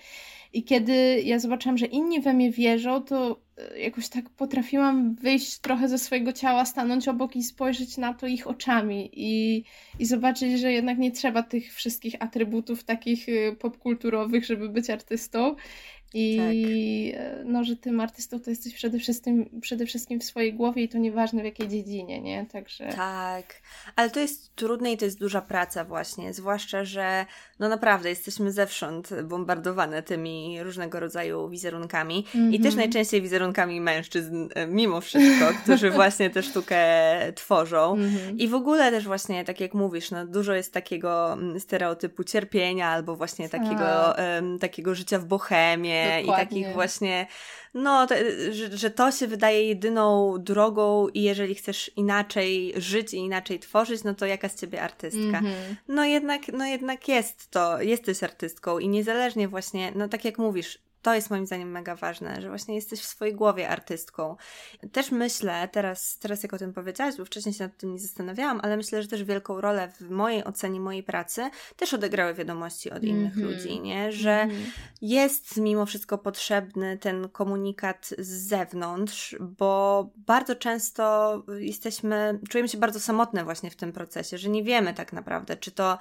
I 0.52 0.64
kiedy 0.64 1.20
ja 1.24 1.38
zobaczyłam, 1.38 1.78
że 1.78 1.86
inni 1.86 2.20
we 2.20 2.34
mnie 2.34 2.50
wierzą, 2.50 3.02
to 3.02 3.40
jakoś 3.76 4.08
tak 4.08 4.30
potrafiłam 4.30 5.14
wyjść 5.14 5.58
trochę 5.58 5.88
ze 5.88 5.98
swojego 5.98 6.32
ciała, 6.32 6.64
stanąć 6.64 7.08
obok 7.08 7.36
i 7.36 7.42
spojrzeć 7.42 7.96
na 7.96 8.14
to 8.14 8.26
ich 8.26 8.46
oczami 8.46 9.10
i, 9.12 9.64
i 9.98 10.06
zobaczyć, 10.06 10.60
że 10.60 10.72
jednak 10.72 10.98
nie 10.98 11.12
trzeba 11.12 11.42
tych 11.42 11.74
wszystkich 11.74 12.14
atrybutów 12.20 12.84
takich 12.84 13.28
e, 13.28 13.56
popkulturowych, 13.56 14.44
żeby 14.44 14.68
być 14.68 14.90
artystą. 14.90 15.56
I 16.14 16.36
tak. 16.36 17.20
E, 17.20 17.44
no, 17.44 17.64
że 17.64 17.76
tym 17.76 18.00
artystą 18.00 18.40
to 18.40 18.50
jesteś 18.50 18.74
przede 18.74 18.98
wszystkim, 18.98 19.60
przede 19.60 19.86
wszystkim 19.86 20.20
w 20.20 20.24
swojej 20.24 20.54
głowie 20.54 20.82
i 20.82 20.88
to 20.88 20.98
nieważne 20.98 21.42
w 21.42 21.44
jakiej 21.44 21.68
dziedzinie, 21.68 22.20
nie? 22.20 22.46
Także... 22.52 22.88
Tak, 22.88 23.44
ale 23.96 24.10
to 24.10 24.20
jest 24.20 24.54
trudne 24.54 24.92
i 24.92 24.96
to 24.96 25.04
jest 25.04 25.18
duża 25.18 25.42
praca 25.42 25.84
właśnie, 25.84 26.32
zwłaszcza, 26.32 26.84
że 26.84 27.26
no 27.58 27.68
naprawdę 27.68 28.08
jesteśmy 28.08 28.52
zewsząd 28.52 29.10
bombardowane 29.22 30.02
tymi 30.02 30.62
różnego 30.62 31.00
rodzaju 31.00 31.48
wizerunkami 31.48 32.26
mm 32.34 32.50
-hmm. 32.50 32.54
i 32.54 32.58
też 32.58 32.66
mhm. 32.66 32.76
najczęściej 32.76 33.22
wizerunkami 33.22 33.80
mężczyzn 33.80 34.48
e, 34.54 34.66
mimo 34.66 35.00
wszystko, 35.00 35.46
którzy 35.62 35.90
właśnie 35.90 36.30
tę 36.30 36.42
sztukę 36.42 36.76
tworzą 37.34 37.94
mm 37.94 38.10
-hmm. 38.10 38.34
i 38.38 38.48
w 38.48 38.54
ogóle 38.54 38.90
też 38.90 39.04
właśnie, 39.04 39.44
tak 39.44 39.60
jak 39.60 39.74
mówisz, 39.74 40.10
no 40.10 40.26
dużo 40.26 40.54
jest 40.54 40.72
takiego 40.72 41.32
mm, 41.32 41.60
stereotypu 41.60 42.24
cierpienia 42.24 42.88
albo 42.88 43.16
właśnie 43.16 43.48
takiego, 43.48 44.14
um, 44.18 44.58
takiego 44.58 44.94
życia 44.94 45.18
w 45.18 45.24
bohemie, 45.24 46.03
Dokładnie. 46.04 46.44
i 46.44 46.46
takich 46.46 46.74
właśnie, 46.74 47.26
no, 47.74 48.06
to, 48.06 48.14
że, 48.50 48.76
że 48.76 48.90
to 48.90 49.12
się 49.12 49.26
wydaje 49.26 49.68
jedyną 49.68 50.36
drogą 50.38 51.08
i 51.08 51.22
jeżeli 51.22 51.54
chcesz 51.54 51.90
inaczej 51.96 52.74
żyć 52.76 53.14
i 53.14 53.16
inaczej 53.16 53.58
tworzyć, 53.58 54.04
no 54.04 54.14
to 54.14 54.26
jaka 54.26 54.48
z 54.48 54.60
ciebie 54.60 54.82
artystka? 54.82 55.38
Mm 55.38 55.44
-hmm. 55.44 55.74
No 55.88 56.04
jednak, 56.04 56.42
no 56.52 56.66
jednak 56.66 57.08
jest 57.08 57.50
to, 57.50 57.82
jesteś 57.82 58.22
artystką 58.22 58.78
i 58.78 58.88
niezależnie 58.88 59.48
właśnie, 59.48 59.92
no 59.94 60.08
tak 60.08 60.24
jak 60.24 60.38
mówisz, 60.38 60.78
to 61.04 61.14
jest 61.14 61.30
moim 61.30 61.46
zdaniem 61.46 61.70
mega 61.70 61.96
ważne, 61.96 62.42
że 62.42 62.48
właśnie 62.48 62.74
jesteś 62.74 63.00
w 63.00 63.04
swojej 63.04 63.34
głowie 63.34 63.68
artystką. 63.68 64.36
Też 64.92 65.10
myślę, 65.10 65.68
teraz, 65.72 66.18
teraz 66.18 66.42
jak 66.42 66.54
o 66.54 66.58
tym 66.58 66.72
powiedziałaś, 66.72 67.14
bo 67.18 67.24
wcześniej 67.24 67.54
się 67.54 67.64
nad 67.64 67.76
tym 67.76 67.92
nie 67.92 67.98
zastanawiałam, 67.98 68.60
ale 68.62 68.76
myślę, 68.76 69.02
że 69.02 69.08
też 69.08 69.24
wielką 69.24 69.60
rolę 69.60 69.92
w 70.00 70.10
mojej 70.10 70.44
ocenie 70.44 70.80
mojej 70.80 71.02
pracy 71.02 71.50
też 71.76 71.94
odegrały 71.94 72.34
wiadomości 72.34 72.90
od 72.90 73.02
innych 73.02 73.36
mm 73.36 73.48
-hmm. 73.48 73.54
ludzi, 73.54 73.80
nie? 73.80 74.12
Że 74.12 74.40
mm 74.40 74.56
-hmm. 74.56 74.70
jest 75.02 75.56
mimo 75.56 75.86
wszystko 75.86 76.18
potrzebny 76.18 76.98
ten 76.98 77.28
komunikat 77.28 78.14
z 78.18 78.28
zewnątrz, 78.28 79.36
bo 79.40 80.10
bardzo 80.16 80.56
często 80.56 81.42
jesteśmy, 81.58 82.40
czujemy 82.48 82.68
się 82.68 82.78
bardzo 82.78 83.00
samotne 83.00 83.44
właśnie 83.44 83.70
w 83.70 83.76
tym 83.76 83.92
procesie, 83.92 84.38
że 84.38 84.48
nie 84.48 84.64
wiemy 84.64 84.94
tak 84.94 85.12
naprawdę, 85.12 85.56
czy 85.56 85.70
to 85.70 85.98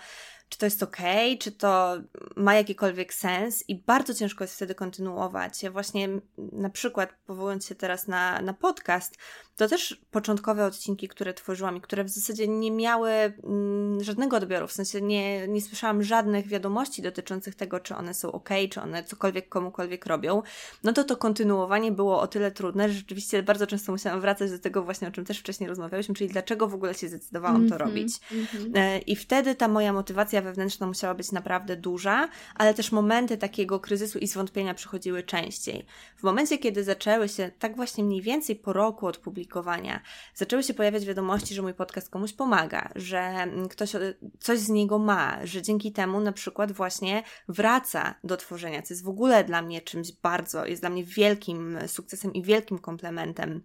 czy 0.53 0.59
to 0.59 0.65
jest 0.65 0.83
ok, 0.83 0.97
czy 1.39 1.51
to 1.51 1.97
ma 2.35 2.55
jakikolwiek 2.55 3.13
sens 3.13 3.63
i 3.67 3.75
bardzo 3.75 4.13
ciężko 4.13 4.43
jest 4.43 4.55
wtedy 4.55 4.75
kontynuować. 4.75 5.63
Ja 5.63 5.71
właśnie 5.71 6.09
na 6.37 6.69
przykład 6.69 7.09
powołując 7.25 7.67
się 7.67 7.75
teraz 7.75 8.07
na, 8.07 8.41
na 8.41 8.53
podcast, 8.53 9.17
to 9.55 9.67
też 9.67 10.01
początkowe 10.11 10.65
odcinki, 10.65 11.07
które 11.07 11.33
tworzyłam 11.33 11.77
i 11.77 11.81
które 11.81 12.03
w 12.03 12.09
zasadzie 12.09 12.47
nie 12.47 12.71
miały 12.71 13.11
mm, 13.11 14.03
żadnego 14.03 14.37
odbioru, 14.37 14.67
w 14.67 14.71
sensie 14.71 15.01
nie, 15.01 15.47
nie 15.47 15.61
słyszałam 15.61 16.03
żadnych 16.03 16.47
wiadomości 16.47 17.01
dotyczących 17.01 17.55
tego, 17.55 17.79
czy 17.79 17.95
one 17.95 18.13
są 18.13 18.31
ok, 18.31 18.49
czy 18.69 18.81
one 18.81 19.03
cokolwiek 19.03 19.49
komukolwiek 19.49 20.05
robią, 20.05 20.41
no 20.83 20.93
to 20.93 21.03
to 21.03 21.17
kontynuowanie 21.17 21.91
było 21.91 22.21
o 22.21 22.27
tyle 22.27 22.51
trudne, 22.51 22.89
że 22.89 22.95
rzeczywiście 22.95 23.43
bardzo 23.43 23.67
często 23.67 23.91
musiałam 23.91 24.21
wracać 24.21 24.51
do 24.51 24.59
tego 24.59 24.83
właśnie, 24.83 25.07
o 25.07 25.11
czym 25.11 25.25
też 25.25 25.39
wcześniej 25.39 25.69
rozmawiałyśmy, 25.69 26.15
czyli 26.15 26.29
dlaczego 26.29 26.67
w 26.67 26.73
ogóle 26.73 26.93
się 26.93 27.07
zdecydowałam 27.07 27.55
mm 27.55 27.67
-hmm, 27.67 27.71
to 27.71 27.77
robić. 27.77 28.19
Mm 28.31 28.45
-hmm. 28.45 29.01
I 29.07 29.15
wtedy 29.15 29.55
ta 29.55 29.67
moja 29.67 29.93
motywacja 29.93 30.41
wewnętrzna 30.41 30.87
musiała 30.87 31.13
być 31.13 31.31
naprawdę 31.31 31.75
duża, 31.75 32.29
ale 32.55 32.73
też 32.73 32.91
momenty 32.91 33.37
takiego 33.37 33.79
kryzysu 33.79 34.19
i 34.19 34.27
zwątpienia 34.27 34.73
przychodziły 34.73 35.23
częściej. 35.23 35.85
W 36.17 36.23
momencie, 36.23 36.57
kiedy 36.57 36.83
zaczęły 36.83 37.29
się 37.29 37.51
tak 37.59 37.75
właśnie 37.75 38.03
mniej 38.03 38.21
więcej 38.21 38.55
po 38.55 38.73
roku 38.73 39.07
od 39.07 39.17
publikowania, 39.43 40.01
zaczęły 40.35 40.63
się 40.63 40.73
pojawiać 40.73 41.05
wiadomości, 41.05 41.55
że 41.55 41.61
mój 41.61 41.73
podcast 41.73 42.09
komuś 42.09 42.33
pomaga, 42.33 42.89
że 42.95 43.47
ktoś 43.69 43.91
coś 44.39 44.59
z 44.59 44.69
niego 44.69 44.99
ma, 44.99 45.45
że 45.45 45.61
dzięki 45.61 45.91
temu 45.91 46.19
na 46.19 46.31
przykład 46.31 46.71
właśnie 46.71 47.23
wraca 47.47 48.15
do 48.23 48.37
tworzenia, 48.37 48.81
co 48.81 48.93
jest 48.93 49.03
w 49.03 49.09
ogóle 49.09 49.43
dla 49.43 49.61
mnie 49.61 49.81
czymś 49.81 50.11
bardzo, 50.11 50.65
jest 50.65 50.81
dla 50.81 50.89
mnie 50.89 51.03
wielkim 51.03 51.77
sukcesem 51.87 52.33
i 52.33 52.43
wielkim 52.43 52.79
komplementem 52.79 53.63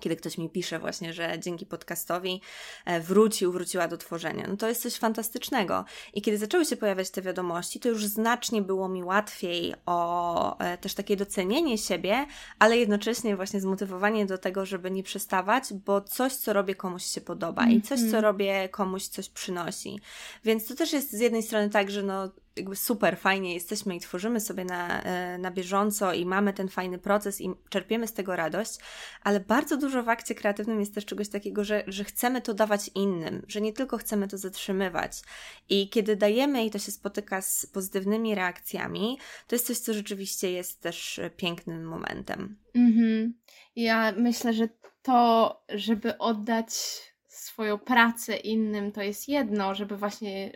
kiedy 0.00 0.16
ktoś 0.16 0.38
mi 0.38 0.50
pisze 0.50 0.78
właśnie, 0.78 1.12
że 1.12 1.38
dzięki 1.38 1.66
podcastowi 1.66 2.40
e, 2.84 3.00
wrócił, 3.00 3.52
wróciła 3.52 3.88
do 3.88 3.96
tworzenia. 3.96 4.46
No 4.48 4.56
to 4.56 4.68
jest 4.68 4.82
coś 4.82 4.94
fantastycznego. 4.94 5.84
I 6.14 6.22
kiedy 6.22 6.38
zaczęły 6.38 6.64
się 6.64 6.76
pojawiać 6.76 7.10
te 7.10 7.22
wiadomości, 7.22 7.80
to 7.80 7.88
już 7.88 8.06
znacznie 8.06 8.62
było 8.62 8.88
mi 8.88 9.04
łatwiej 9.04 9.74
o 9.86 10.58
e, 10.58 10.78
też 10.78 10.94
takie 10.94 11.16
docenienie 11.16 11.78
siebie, 11.78 12.26
ale 12.58 12.78
jednocześnie 12.78 13.36
właśnie 13.36 13.60
zmotywowanie 13.60 14.26
do 14.26 14.38
tego, 14.38 14.66
żeby 14.66 14.90
nie 14.90 15.02
przestawać, 15.02 15.64
bo 15.72 16.00
coś, 16.00 16.32
co 16.32 16.52
robię, 16.52 16.74
komuś 16.74 17.04
się 17.04 17.20
podoba 17.20 17.66
i 17.66 17.82
coś, 17.82 17.98
co 17.98 18.04
mhm. 18.04 18.24
robię, 18.24 18.68
komuś 18.68 19.06
coś 19.06 19.28
przynosi. 19.28 20.00
Więc 20.44 20.66
to 20.66 20.74
też 20.74 20.92
jest 20.92 21.12
z 21.12 21.20
jednej 21.20 21.42
strony 21.42 21.70
tak, 21.70 21.90
że 21.90 22.02
no 22.02 22.30
jakby 22.56 22.76
super 22.76 23.18
fajnie 23.18 23.54
jesteśmy 23.54 23.96
i 23.96 24.00
tworzymy 24.00 24.40
sobie 24.40 24.64
na, 24.64 25.02
e, 25.02 25.38
na 25.38 25.50
bieżąco 25.50 26.12
i 26.14 26.26
mamy 26.26 26.52
ten 26.52 26.68
fajny 26.68 26.98
proces 26.98 27.40
i 27.40 27.50
czerpiemy 27.68 28.06
z 28.06 28.12
tego 28.12 28.36
radość, 28.36 28.78
ale 29.22 29.40
bardzo 29.40 29.76
dużo 29.76 30.02
w 30.02 30.08
akcie 30.08 30.34
kreatywnym 30.34 30.80
jest 30.80 30.94
też 30.94 31.04
czegoś 31.06 31.28
takiego, 31.28 31.64
że, 31.64 31.84
że 31.86 32.04
chcemy 32.04 32.42
to 32.42 32.54
dawać 32.54 32.90
innym, 32.94 33.42
że 33.48 33.60
nie 33.60 33.72
tylko 33.72 33.98
chcemy 33.98 34.28
to 34.28 34.38
zatrzymywać. 34.38 35.22
I 35.68 35.88
kiedy 35.88 36.16
dajemy 36.16 36.64
i 36.64 36.70
to 36.70 36.78
się 36.78 36.92
spotyka 36.92 37.42
z 37.42 37.66
pozytywnymi 37.66 38.34
reakcjami, 38.34 39.18
to 39.46 39.54
jest 39.54 39.66
coś, 39.66 39.78
co 39.78 39.94
rzeczywiście 39.94 40.52
jest 40.52 40.80
też 40.80 41.20
pięknym 41.36 41.84
momentem. 41.84 42.56
Mhm. 42.74 43.34
Ja 43.76 44.12
myślę, 44.12 44.52
że 44.52 44.68
to, 45.02 45.62
żeby 45.68 46.18
oddać 46.18 46.70
swoją 47.26 47.78
pracę 47.78 48.36
innym, 48.36 48.92
to 48.92 49.02
jest 49.02 49.28
jedno, 49.28 49.74
żeby 49.74 49.96
właśnie 49.96 50.52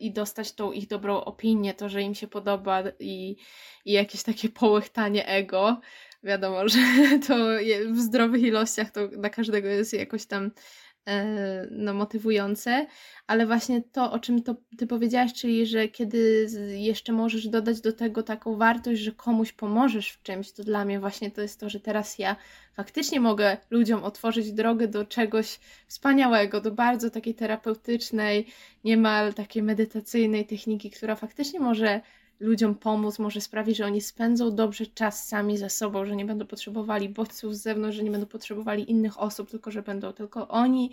i 0.00 0.12
dostać 0.12 0.52
tą 0.52 0.72
ich 0.72 0.88
dobrą 0.88 1.16
opinię, 1.16 1.74
to, 1.74 1.88
że 1.88 2.02
im 2.02 2.14
się 2.14 2.28
podoba 2.28 2.82
i, 3.00 3.36
i 3.84 3.92
jakieś 3.92 4.22
takie 4.22 4.48
połychtanie 4.48 5.26
ego. 5.26 5.80
Wiadomo, 6.22 6.68
że 6.68 6.78
to 7.26 7.36
w 7.90 7.98
zdrowych 7.98 8.42
ilościach 8.42 8.90
to 8.90 9.08
dla 9.08 9.30
każdego 9.30 9.68
jest 9.68 9.92
jakoś 9.92 10.26
tam 10.26 10.50
no, 11.70 11.94
motywujące, 11.94 12.86
ale 13.26 13.46
właśnie 13.46 13.82
to, 13.82 14.12
o 14.12 14.18
czym 14.18 14.42
to 14.42 14.54
ty 14.78 14.86
powiedziałaś, 14.86 15.32
czyli 15.32 15.66
że 15.66 15.88
kiedy 15.88 16.46
jeszcze 16.74 17.12
możesz 17.12 17.48
dodać 17.48 17.80
do 17.80 17.92
tego 17.92 18.22
taką 18.22 18.56
wartość, 18.56 19.00
że 19.00 19.12
komuś 19.12 19.52
pomożesz 19.52 20.10
w 20.10 20.22
czymś, 20.22 20.52
to 20.52 20.64
dla 20.64 20.84
mnie 20.84 21.00
właśnie 21.00 21.30
to 21.30 21.42
jest 21.42 21.60
to, 21.60 21.68
że 21.68 21.80
teraz 21.80 22.18
ja 22.18 22.36
faktycznie 22.72 23.20
mogę 23.20 23.56
ludziom 23.70 24.04
otworzyć 24.04 24.52
drogę 24.52 24.88
do 24.88 25.04
czegoś 25.04 25.60
wspaniałego, 25.86 26.60
do 26.60 26.70
bardzo 26.70 27.10
takiej 27.10 27.34
terapeutycznej, 27.34 28.46
niemal 28.84 29.34
takiej 29.34 29.62
medytacyjnej 29.62 30.46
techniki, 30.46 30.90
która 30.90 31.16
faktycznie 31.16 31.60
może 31.60 32.00
ludziom 32.44 32.74
pomóc, 32.74 33.18
może 33.18 33.40
sprawi, 33.40 33.74
że 33.74 33.86
oni 33.86 34.00
spędzą 34.00 34.54
dobrze 34.54 34.86
czas 34.86 35.28
sami 35.28 35.58
ze 35.58 35.70
sobą, 35.70 36.06
że 36.06 36.16
nie 36.16 36.24
będą 36.24 36.46
potrzebowali 36.46 37.08
bodźców 37.08 37.56
z 37.56 37.62
zewnątrz, 37.62 37.96
że 37.96 38.02
nie 38.02 38.10
będą 38.10 38.26
potrzebowali 38.26 38.90
innych 38.90 39.20
osób, 39.20 39.50
tylko 39.50 39.70
że 39.70 39.82
będą 39.82 40.12
tylko 40.12 40.48
oni 40.48 40.90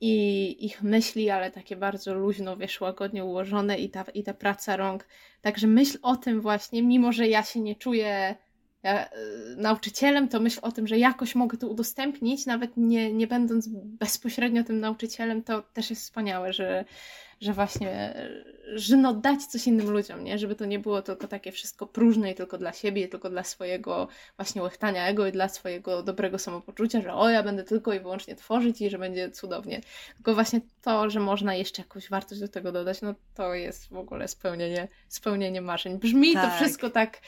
i 0.00 0.66
ich 0.66 0.82
myśli, 0.82 1.30
ale 1.30 1.50
takie 1.50 1.76
bardzo 1.76 2.14
luźno, 2.14 2.56
wiesz, 2.56 2.80
łagodnie 2.80 3.24
ułożone 3.24 3.78
i 3.78 3.90
ta, 3.90 4.04
i 4.14 4.22
ta 4.22 4.34
praca 4.34 4.76
rąk. 4.76 5.06
Także 5.42 5.66
myśl 5.66 5.98
o 6.02 6.16
tym 6.16 6.40
właśnie, 6.40 6.82
mimo 6.82 7.12
że 7.12 7.28
ja 7.28 7.42
się 7.42 7.60
nie 7.60 7.76
czuję 7.76 8.36
ja, 8.82 9.06
y, 9.06 9.10
nauczycielem, 9.56 10.28
to 10.28 10.40
myśl 10.40 10.60
o 10.62 10.72
tym, 10.72 10.86
że 10.86 10.98
jakoś 10.98 11.34
mogę 11.34 11.58
to 11.58 11.68
udostępnić, 11.68 12.46
nawet 12.46 12.76
nie, 12.76 13.12
nie 13.12 13.26
będąc 13.26 13.68
bezpośrednio 13.72 14.64
tym 14.64 14.80
nauczycielem, 14.80 15.42
to 15.42 15.62
też 15.62 15.90
jest 15.90 16.02
wspaniałe, 16.02 16.52
że, 16.52 16.84
że 17.40 17.52
właśnie, 17.52 18.14
że 18.74 18.96
no 18.96 19.14
dać 19.14 19.44
coś 19.44 19.66
innym 19.66 19.90
ludziom, 19.90 20.24
nie? 20.24 20.38
Żeby 20.38 20.54
to 20.54 20.64
nie 20.64 20.78
było 20.78 21.02
tylko 21.02 21.28
takie 21.28 21.52
wszystko 21.52 21.86
próżne 21.86 22.30
i 22.30 22.34
tylko 22.34 22.58
dla 22.58 22.72
siebie, 22.72 23.08
tylko 23.08 23.30
dla 23.30 23.44
swojego 23.44 24.08
właśnie 24.36 24.62
łechtania 24.62 25.06
ego 25.06 25.26
i 25.26 25.32
dla 25.32 25.48
swojego 25.48 26.02
dobrego 26.02 26.38
samopoczucia, 26.38 27.00
że 27.00 27.14
o, 27.14 27.30
ja 27.30 27.42
będę 27.42 27.64
tylko 27.64 27.92
i 27.92 28.00
wyłącznie 28.00 28.36
tworzyć 28.36 28.80
i 28.80 28.90
że 28.90 28.98
będzie 28.98 29.30
cudownie. 29.30 29.80
Tylko 30.16 30.34
właśnie 30.34 30.60
to, 30.82 31.10
że 31.10 31.20
można 31.20 31.54
jeszcze 31.54 31.82
jakąś 31.82 32.08
wartość 32.08 32.40
do 32.40 32.48
tego 32.48 32.72
dodać, 32.72 33.02
no 33.02 33.14
to 33.34 33.54
jest 33.54 33.88
w 33.88 33.96
ogóle 33.96 34.28
spełnienie, 34.28 34.88
spełnienie 35.08 35.60
marzeń. 35.60 35.98
Brzmi 35.98 36.34
tak. 36.34 36.50
to 36.50 36.56
wszystko 36.56 36.90
tak, 36.90 37.20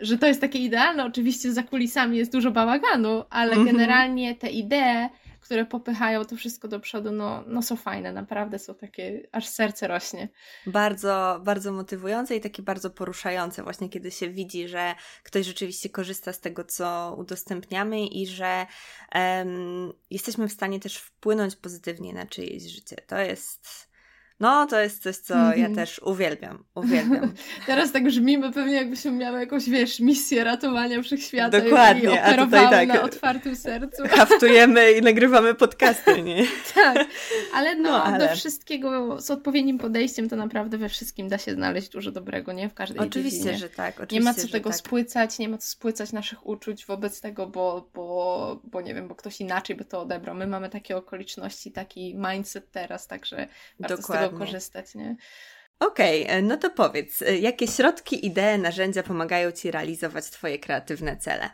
że 0.00 0.18
to 0.18 0.26
jest 0.26 0.40
takie 0.40 0.58
idealne. 0.58 1.04
Oczywiście 1.04 1.52
za 1.52 1.62
kulisami 1.62 2.18
jest 2.18 2.32
dużo 2.32 2.50
bałaganu, 2.50 3.24
ale 3.30 3.52
mhm. 3.52 3.66
generalnie 3.66 4.34
te 4.34 4.50
idee 4.50 5.08
które 5.46 5.64
popychają 5.64 6.24
to 6.24 6.36
wszystko 6.36 6.68
do 6.68 6.80
przodu, 6.80 7.12
no, 7.12 7.44
no 7.46 7.62
są 7.62 7.76
fajne, 7.76 8.12
naprawdę 8.12 8.58
są 8.58 8.74
takie, 8.74 9.28
aż 9.32 9.48
serce 9.48 9.88
rośnie. 9.88 10.28
Bardzo, 10.66 11.40
bardzo 11.44 11.72
motywujące 11.72 12.36
i 12.36 12.40
takie 12.40 12.62
bardzo 12.62 12.90
poruszające 12.90 13.62
właśnie, 13.62 13.88
kiedy 13.88 14.10
się 14.10 14.30
widzi, 14.30 14.68
że 14.68 14.94
ktoś 15.22 15.46
rzeczywiście 15.46 15.88
korzysta 15.88 16.32
z 16.32 16.40
tego, 16.40 16.64
co 16.64 17.16
udostępniamy 17.18 18.06
i 18.06 18.26
że 18.26 18.66
um, 19.14 19.92
jesteśmy 20.10 20.48
w 20.48 20.52
stanie 20.52 20.80
też 20.80 20.96
wpłynąć 20.96 21.56
pozytywnie 21.56 22.12
na 22.12 22.26
czyjeś 22.26 22.62
życie. 22.62 22.96
To 23.06 23.18
jest 23.18 23.85
no, 24.40 24.66
to 24.66 24.80
jest 24.80 25.02
coś, 25.02 25.16
co 25.16 25.34
mm 25.34 25.46
-hmm. 25.46 25.58
ja 25.58 25.66
mhm. 25.66 25.74
też 25.74 25.98
uwielbiam. 25.98 26.64
Uwielbiam. 26.74 27.32
Teraz 27.66 27.92
tak 27.92 28.04
brzmimy 28.04 28.52
pewnie, 28.52 28.74
jakbyśmy 28.74 29.12
miały 29.12 29.40
jakąś, 29.40 29.70
wiesz, 29.70 30.00
misję 30.00 30.44
ratowania 30.44 31.02
wszechświata 31.02 31.60
Dokładnie, 31.60 32.02
i 32.02 32.08
operowały 32.08 32.70
tak, 32.70 32.88
na 32.88 33.02
otwartym 33.02 33.56
sercu. 33.56 34.02
Haftujemy 34.16 34.92
i 34.92 35.02
nagrywamy 35.02 35.54
podcasty, 35.54 36.22
nie? 36.22 36.46
tak, 36.74 37.06
ale 37.54 37.74
no, 37.74 37.82
no 37.90 38.04
ale... 38.04 38.28
do 38.28 38.34
wszystkiego 38.34 39.20
z 39.20 39.30
odpowiednim 39.30 39.78
podejściem 39.78 40.28
to 40.28 40.36
naprawdę 40.36 40.78
we 40.78 40.88
wszystkim 40.88 41.28
da 41.28 41.38
się 41.38 41.52
znaleźć 41.52 41.88
dużo 41.88 42.12
dobrego, 42.12 42.52
nie? 42.52 42.68
W 42.68 42.74
każdej 42.74 43.00
Oczywiście, 43.00 43.38
dziedzinie. 43.38 43.58
że 43.58 43.68
tak. 43.68 44.00
Oczywiście, 44.00 44.18
nie 44.18 44.24
ma 44.24 44.34
co 44.34 44.48
tego 44.48 44.70
tak. 44.70 44.78
spłycać, 44.78 45.38
nie 45.38 45.48
ma 45.48 45.58
co 45.58 45.68
spłycać 45.68 46.12
naszych 46.12 46.46
uczuć 46.46 46.86
wobec 46.86 47.20
tego, 47.20 47.46
bo, 47.46 47.90
bo, 47.94 48.60
bo 48.64 48.80
nie 48.80 48.94
wiem, 48.94 49.08
bo 49.08 49.14
ktoś 49.14 49.40
inaczej 49.40 49.76
by 49.76 49.84
to 49.84 50.00
odebrał. 50.00 50.34
My 50.34 50.46
mamy 50.46 50.68
takie 50.68 50.96
okoliczności, 50.96 51.72
taki 51.72 52.14
mindset 52.14 52.70
teraz, 52.70 53.06
także 53.06 53.48
bardzo 53.80 53.96
Dokładnie 53.96 54.25
korzystać, 54.30 54.94
nie? 54.94 55.16
Okej, 55.80 56.22
okay, 56.22 56.36
e, 56.36 56.42
no 56.42 56.56
to 56.56 56.70
powiedz, 56.70 57.22
e, 57.22 57.38
jakie 57.38 57.66
środki, 57.66 58.26
idee, 58.26 58.58
narzędzia 58.58 59.02
pomagają 59.02 59.52
Ci 59.52 59.70
realizować 59.70 60.30
Twoje 60.30 60.58
kreatywne 60.58 61.16
cele? 61.16 61.50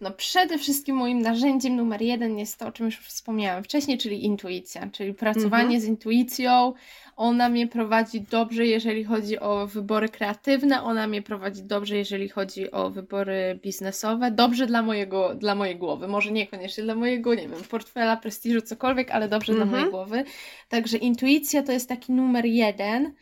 No 0.00 0.10
przede 0.10 0.58
wszystkim 0.58 0.96
moim 0.96 1.22
narzędziem 1.22 1.76
numer 1.76 2.02
jeden 2.02 2.38
jest 2.38 2.58
to, 2.58 2.66
o 2.66 2.72
czym 2.72 2.86
już 2.86 2.98
wspomniałam 2.98 3.64
wcześniej, 3.64 3.98
czyli 3.98 4.24
intuicja, 4.24 4.88
czyli 4.92 5.14
pracowanie 5.14 5.62
mhm. 5.62 5.80
z 5.80 5.84
intuicją. 5.84 6.72
Ona 7.16 7.48
mnie 7.48 7.66
prowadzi 7.66 8.20
dobrze, 8.20 8.66
jeżeli 8.66 9.04
chodzi 9.04 9.38
o 9.38 9.66
wybory 9.66 10.08
kreatywne, 10.08 10.82
ona 10.82 11.06
mnie 11.06 11.22
prowadzi 11.22 11.62
dobrze, 11.62 11.96
jeżeli 11.96 12.28
chodzi 12.28 12.70
o 12.70 12.90
wybory 12.90 13.58
biznesowe. 13.62 14.30
Dobrze 14.30 14.66
dla 14.66 14.82
mojego, 14.82 15.34
dla 15.34 15.54
mojej 15.54 15.76
głowy, 15.76 16.08
może 16.08 16.32
niekoniecznie 16.32 16.84
dla 16.84 16.94
mojego, 16.94 17.34
nie 17.34 17.48
wiem, 17.48 17.62
portfela, 17.70 18.16
prestiżu, 18.16 18.60
cokolwiek, 18.60 19.10
ale 19.10 19.28
dobrze 19.28 19.52
mhm. 19.52 19.68
dla 19.68 19.78
mojej 19.78 19.90
głowy. 19.90 20.24
Także 20.68 20.98
intuicja 20.98 21.62
to 21.62 21.72
jest 21.72 21.88
taki 21.88 22.12
numer 22.12 22.46
jeden. 22.46 23.14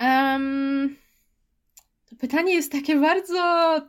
Um, 0.00 1.01
pytanie 2.18 2.54
jest 2.54 2.72
takie 2.72 2.96
bardzo 2.96 3.42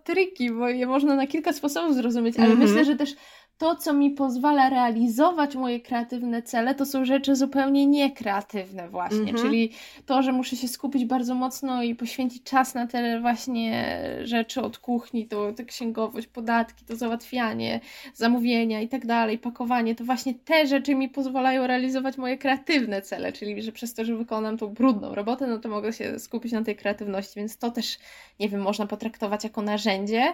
tricky, 0.03 0.51
bo 0.51 0.69
je 0.69 0.87
można 0.87 1.15
na 1.15 1.27
kilka 1.27 1.53
sposobów 1.53 1.95
zrozumieć, 1.95 2.37
ale 2.37 2.45
mm 2.45 2.57
-hmm. 2.57 2.61
myślę, 2.61 2.85
że 2.85 2.95
też 2.95 3.15
to, 3.57 3.75
co 3.75 3.93
mi 3.93 4.11
pozwala 4.11 4.69
realizować 4.69 5.55
moje 5.55 5.79
kreatywne 5.79 6.41
cele, 6.41 6.75
to 6.75 6.85
są 6.85 7.05
rzeczy 7.05 7.35
zupełnie 7.35 7.87
niekreatywne 7.87 8.89
właśnie, 8.89 9.33
-hmm. 9.33 9.41
czyli 9.41 9.71
to, 10.05 10.23
że 10.23 10.31
muszę 10.31 10.55
się 10.55 10.67
skupić 10.67 11.05
bardzo 11.05 11.35
mocno 11.35 11.83
i 11.83 11.95
poświęcić 11.95 12.43
czas 12.43 12.75
na 12.75 12.87
te 12.87 13.21
właśnie 13.21 13.99
rzeczy 14.23 14.61
od 14.61 14.77
kuchni, 14.77 15.27
to, 15.27 15.53
to 15.53 15.65
księgowość, 15.65 16.27
podatki, 16.27 16.85
to 16.85 16.95
załatwianie, 16.95 17.79
zamówienia 18.13 18.81
i 18.81 18.87
tak 18.87 19.05
dalej, 19.05 19.37
pakowanie, 19.37 19.95
to 19.95 20.03
właśnie 20.03 20.33
te 20.33 20.67
rzeczy 20.67 20.95
mi 20.95 21.09
pozwalają 21.09 21.67
realizować 21.67 22.17
moje 22.17 22.37
kreatywne 22.37 23.01
cele, 23.01 23.33
czyli 23.33 23.61
że 23.61 23.71
przez 23.71 23.93
to, 23.93 24.05
że 24.05 24.15
wykonam 24.15 24.57
tą 24.57 24.67
brudną 24.67 25.15
robotę, 25.15 25.47
no 25.47 25.57
to 25.57 25.69
mogę 25.69 25.93
się 25.93 26.19
skupić 26.19 26.51
na 26.51 26.63
tej 26.63 26.75
kreatywności, 26.75 27.33
więc 27.35 27.57
to 27.57 27.71
też, 27.71 27.97
nie 28.39 28.49
wiem, 28.49 28.61
można 28.61 28.87
potraktować 28.87 29.43
jako 29.43 29.61
narzędzie. 29.61 30.33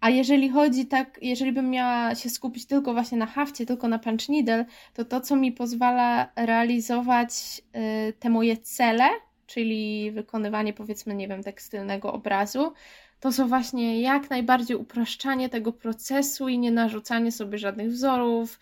A 0.00 0.10
jeżeli 0.10 0.48
chodzi 0.48 0.86
tak, 0.86 1.18
jeżeli 1.22 1.52
bym 1.52 1.70
miała 1.70 2.14
się 2.14 2.30
skupić 2.30 2.66
tylko 2.66 2.92
właśnie 2.92 3.18
na 3.18 3.26
hafcie, 3.26 3.66
tylko 3.66 3.88
na 3.88 3.98
punch 3.98 4.28
needle, 4.28 4.64
to 4.94 5.04
to, 5.04 5.20
co 5.20 5.36
mi 5.36 5.52
pozwala 5.52 6.28
realizować 6.36 7.62
y, 8.08 8.12
te 8.12 8.30
moje 8.30 8.56
cele, 8.56 9.08
czyli 9.46 10.10
wykonywanie 10.12 10.72
powiedzmy, 10.72 11.14
nie 11.14 11.28
wiem, 11.28 11.42
tekstylnego 11.42 12.12
obrazu, 12.12 12.72
to 13.20 13.32
są 13.32 13.48
właśnie 13.48 14.00
jak 14.00 14.30
najbardziej 14.30 14.76
upraszczanie 14.76 15.48
tego 15.48 15.72
procesu 15.72 16.48
i 16.48 16.58
nie 16.58 16.70
narzucanie 16.70 17.32
sobie 17.32 17.58
żadnych 17.58 17.90
wzorów, 17.90 18.60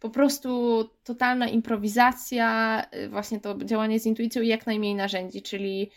po 0.00 0.10
prostu 0.10 0.84
totalna 1.04 1.48
improwizacja, 1.48 2.82
y, 2.94 3.08
właśnie 3.08 3.40
to 3.40 3.58
działanie 3.64 4.00
z 4.00 4.06
intuicją 4.06 4.42
i 4.42 4.48
jak 4.48 4.66
najmniej 4.66 4.94
narzędzi, 4.94 5.42
czyli 5.42 5.90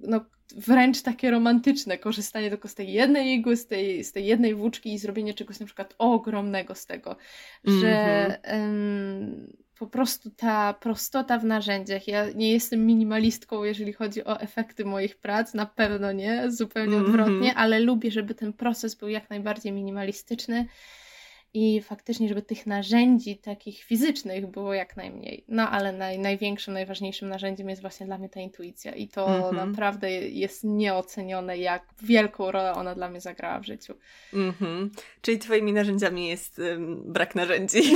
no, 0.00 0.20
wręcz 0.56 1.02
takie 1.02 1.30
romantyczne, 1.30 1.98
korzystanie 1.98 2.50
tylko 2.50 2.68
z 2.68 2.74
tej 2.74 2.92
jednej 2.92 3.34
igły, 3.34 3.56
z 3.56 3.66
tej, 3.66 4.04
z 4.04 4.12
tej 4.12 4.26
jednej 4.26 4.54
włóczki 4.54 4.94
i 4.94 4.98
zrobienie 4.98 5.34
czegoś 5.34 5.60
na 5.60 5.66
przykład 5.66 5.94
ogromnego 5.98 6.74
z 6.74 6.86
tego, 6.86 7.16
że 7.64 8.38
mm-hmm. 8.42 9.30
po 9.78 9.86
prostu 9.86 10.30
ta 10.30 10.74
prostota 10.74 11.38
w 11.38 11.44
narzędziach, 11.44 12.08
ja 12.08 12.30
nie 12.30 12.52
jestem 12.52 12.86
minimalistką, 12.86 13.64
jeżeli 13.64 13.92
chodzi 13.92 14.24
o 14.24 14.40
efekty 14.40 14.84
moich 14.84 15.16
prac, 15.16 15.54
na 15.54 15.66
pewno 15.66 16.12
nie, 16.12 16.50
zupełnie 16.50 16.96
mm-hmm. 16.96 17.06
odwrotnie, 17.06 17.54
ale 17.54 17.80
lubię, 17.80 18.10
żeby 18.10 18.34
ten 18.34 18.52
proces 18.52 18.94
był 18.94 19.08
jak 19.08 19.30
najbardziej 19.30 19.72
minimalistyczny, 19.72 20.66
i 21.54 21.82
faktycznie, 21.82 22.28
żeby 22.28 22.42
tych 22.42 22.66
narzędzi 22.66 23.36
takich 23.36 23.82
fizycznych 23.82 24.46
było 24.46 24.74
jak 24.74 24.96
najmniej. 24.96 25.44
No 25.48 25.70
ale 25.70 25.92
naj, 25.92 26.18
największym, 26.18 26.74
najważniejszym 26.74 27.28
narzędziem 27.28 27.68
jest 27.68 27.82
właśnie 27.82 28.06
dla 28.06 28.18
mnie 28.18 28.28
ta 28.28 28.40
intuicja 28.40 28.94
i 28.94 29.08
to 29.08 29.28
mm 29.28 29.42
-hmm. 29.42 29.54
naprawdę 29.54 30.10
jest 30.12 30.64
nieocenione, 30.64 31.58
jak 31.58 31.82
wielką 32.02 32.50
rolę 32.50 32.72
ona 32.72 32.94
dla 32.94 33.08
mnie 33.10 33.20
zagrała 33.20 33.60
w 33.60 33.64
życiu. 33.64 33.94
Mm 34.34 34.52
-hmm. 34.52 34.88
Czyli 35.20 35.38
twoimi 35.38 35.72
narzędziami 35.72 36.28
jest 36.28 36.58
um, 36.58 37.12
brak 37.12 37.34
narzędzi. 37.34 37.82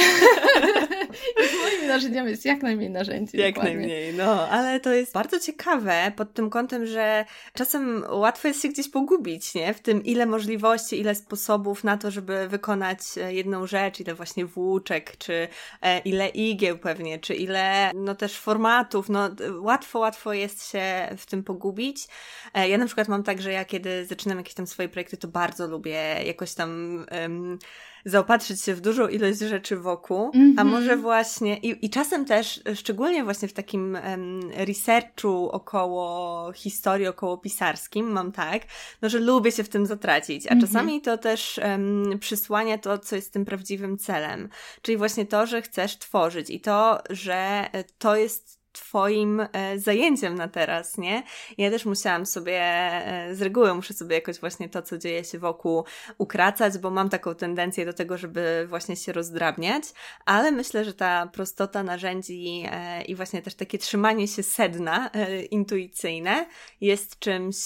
moimi 1.62 1.86
narzędziami 1.86 2.30
jest 2.30 2.44
jak 2.44 2.62
najmniej 2.62 2.90
narzędzi. 2.90 3.36
Jak 3.36 3.54
dokładnie. 3.54 3.76
najmniej, 3.76 4.14
no, 4.14 4.48
ale 4.48 4.80
to 4.80 4.94
jest 4.94 5.12
bardzo 5.12 5.40
ciekawe 5.40 6.12
pod 6.16 6.34
tym 6.34 6.50
kątem, 6.50 6.86
że 6.86 7.24
czasem 7.54 8.04
łatwo 8.10 8.48
jest 8.48 8.62
się 8.62 8.68
gdzieś 8.68 8.88
pogubić, 8.88 9.54
nie? 9.54 9.74
W 9.74 9.80
tym 9.80 10.04
ile 10.04 10.26
możliwości, 10.26 11.00
ile 11.00 11.14
sposobów 11.14 11.84
na 11.84 11.96
to, 11.96 12.10
żeby 12.10 12.48
wykonać 12.48 12.98
e, 13.16 13.34
jedną 13.40 13.66
rzecz, 13.66 14.00
ile 14.00 14.14
właśnie 14.14 14.46
włóczek, 14.46 15.16
czy 15.16 15.48
e, 15.82 15.98
ile 15.98 16.28
igieł 16.28 16.78
pewnie, 16.78 17.18
czy 17.18 17.34
ile 17.34 17.90
no 17.94 18.14
też 18.14 18.38
formatów, 18.38 19.08
no 19.08 19.30
łatwo, 19.60 19.98
łatwo 19.98 20.32
jest 20.32 20.70
się 20.70 21.08
w 21.18 21.26
tym 21.26 21.44
pogubić. 21.44 22.08
E, 22.54 22.68
ja 22.68 22.78
na 22.78 22.86
przykład 22.86 23.08
mam 23.08 23.22
tak, 23.22 23.42
że 23.42 23.52
ja 23.52 23.64
kiedy 23.64 24.06
zaczynam 24.06 24.38
jakieś 24.38 24.54
tam 24.54 24.66
swoje 24.66 24.88
projekty, 24.88 25.16
to 25.16 25.28
bardzo 25.28 25.66
lubię 25.66 26.22
jakoś 26.24 26.54
tam 26.54 26.70
um, 27.12 27.58
zaopatrzyć 28.04 28.62
się 28.62 28.74
w 28.74 28.80
dużą 28.80 29.08
ilość 29.08 29.38
rzeczy 29.38 29.76
wokół, 29.76 30.30
mm 30.34 30.52
-hmm. 30.52 30.58
a 30.58 30.62
mhm. 30.62 30.68
może 30.68 30.96
właśnie 30.96 31.56
i, 31.56 31.86
i 31.86 31.90
czasem 31.90 32.24
też, 32.24 32.60
szczególnie 32.74 33.24
właśnie 33.24 33.48
w 33.48 33.52
takim 33.52 33.98
um, 34.04 34.40
researchu 34.54 35.50
około 35.50 36.52
historii, 36.52 37.06
około 37.06 37.38
pisarskim, 37.38 38.12
mam 38.12 38.32
tak, 38.32 38.62
no 39.02 39.08
że 39.08 39.18
lubię 39.18 39.52
się 39.52 39.64
w 39.64 39.68
tym 39.68 39.86
zatracić, 39.86 40.46
a 40.46 40.50
mm 40.50 40.58
-hmm. 40.58 40.66
czasami 40.66 41.00
to 41.00 41.18
też 41.18 41.60
um, 41.62 42.18
przysłania 42.20 42.78
to, 42.78 42.98
co 42.98 43.16
jest 43.16 43.32
tym 43.32 43.44
prawdziwym 43.44 43.98
celem, 43.98 44.48
czyli 44.82 44.98
właśnie 44.98 45.26
to, 45.26 45.46
że 45.46 45.62
chcesz 45.62 45.98
tworzyć 45.98 46.50
i 46.50 46.60
to, 46.60 46.98
że 47.10 47.70
to 47.98 48.16
jest 48.16 48.59
Twoim 48.72 49.40
e, 49.52 49.78
zajęciem 49.78 50.34
na 50.34 50.48
teraz, 50.48 50.98
nie? 50.98 51.22
Ja 51.58 51.70
też 51.70 51.84
musiałam 51.84 52.26
sobie, 52.26 52.60
e, 52.62 53.34
z 53.34 53.42
reguły 53.42 53.74
muszę 53.74 53.94
sobie 53.94 54.14
jakoś 54.14 54.40
właśnie 54.40 54.68
to, 54.68 54.82
co 54.82 54.98
dzieje 54.98 55.24
się 55.24 55.38
wokół, 55.38 55.84
ukracać, 56.18 56.78
bo 56.78 56.90
mam 56.90 57.08
taką 57.08 57.34
tendencję 57.34 57.84
do 57.84 57.92
tego, 57.92 58.18
żeby 58.18 58.66
właśnie 58.68 58.96
się 58.96 59.12
rozdrabniać, 59.12 59.84
ale 60.24 60.52
myślę, 60.52 60.84
że 60.84 60.94
ta 60.94 61.26
prostota 61.26 61.82
narzędzi 61.82 62.64
e, 62.70 63.02
i 63.02 63.14
właśnie 63.14 63.42
też 63.42 63.54
takie 63.54 63.78
trzymanie 63.78 64.28
się 64.28 64.42
sedna 64.42 65.10
intuicyjne 65.50 66.46
jest 66.80 67.18
czymś 67.18 67.56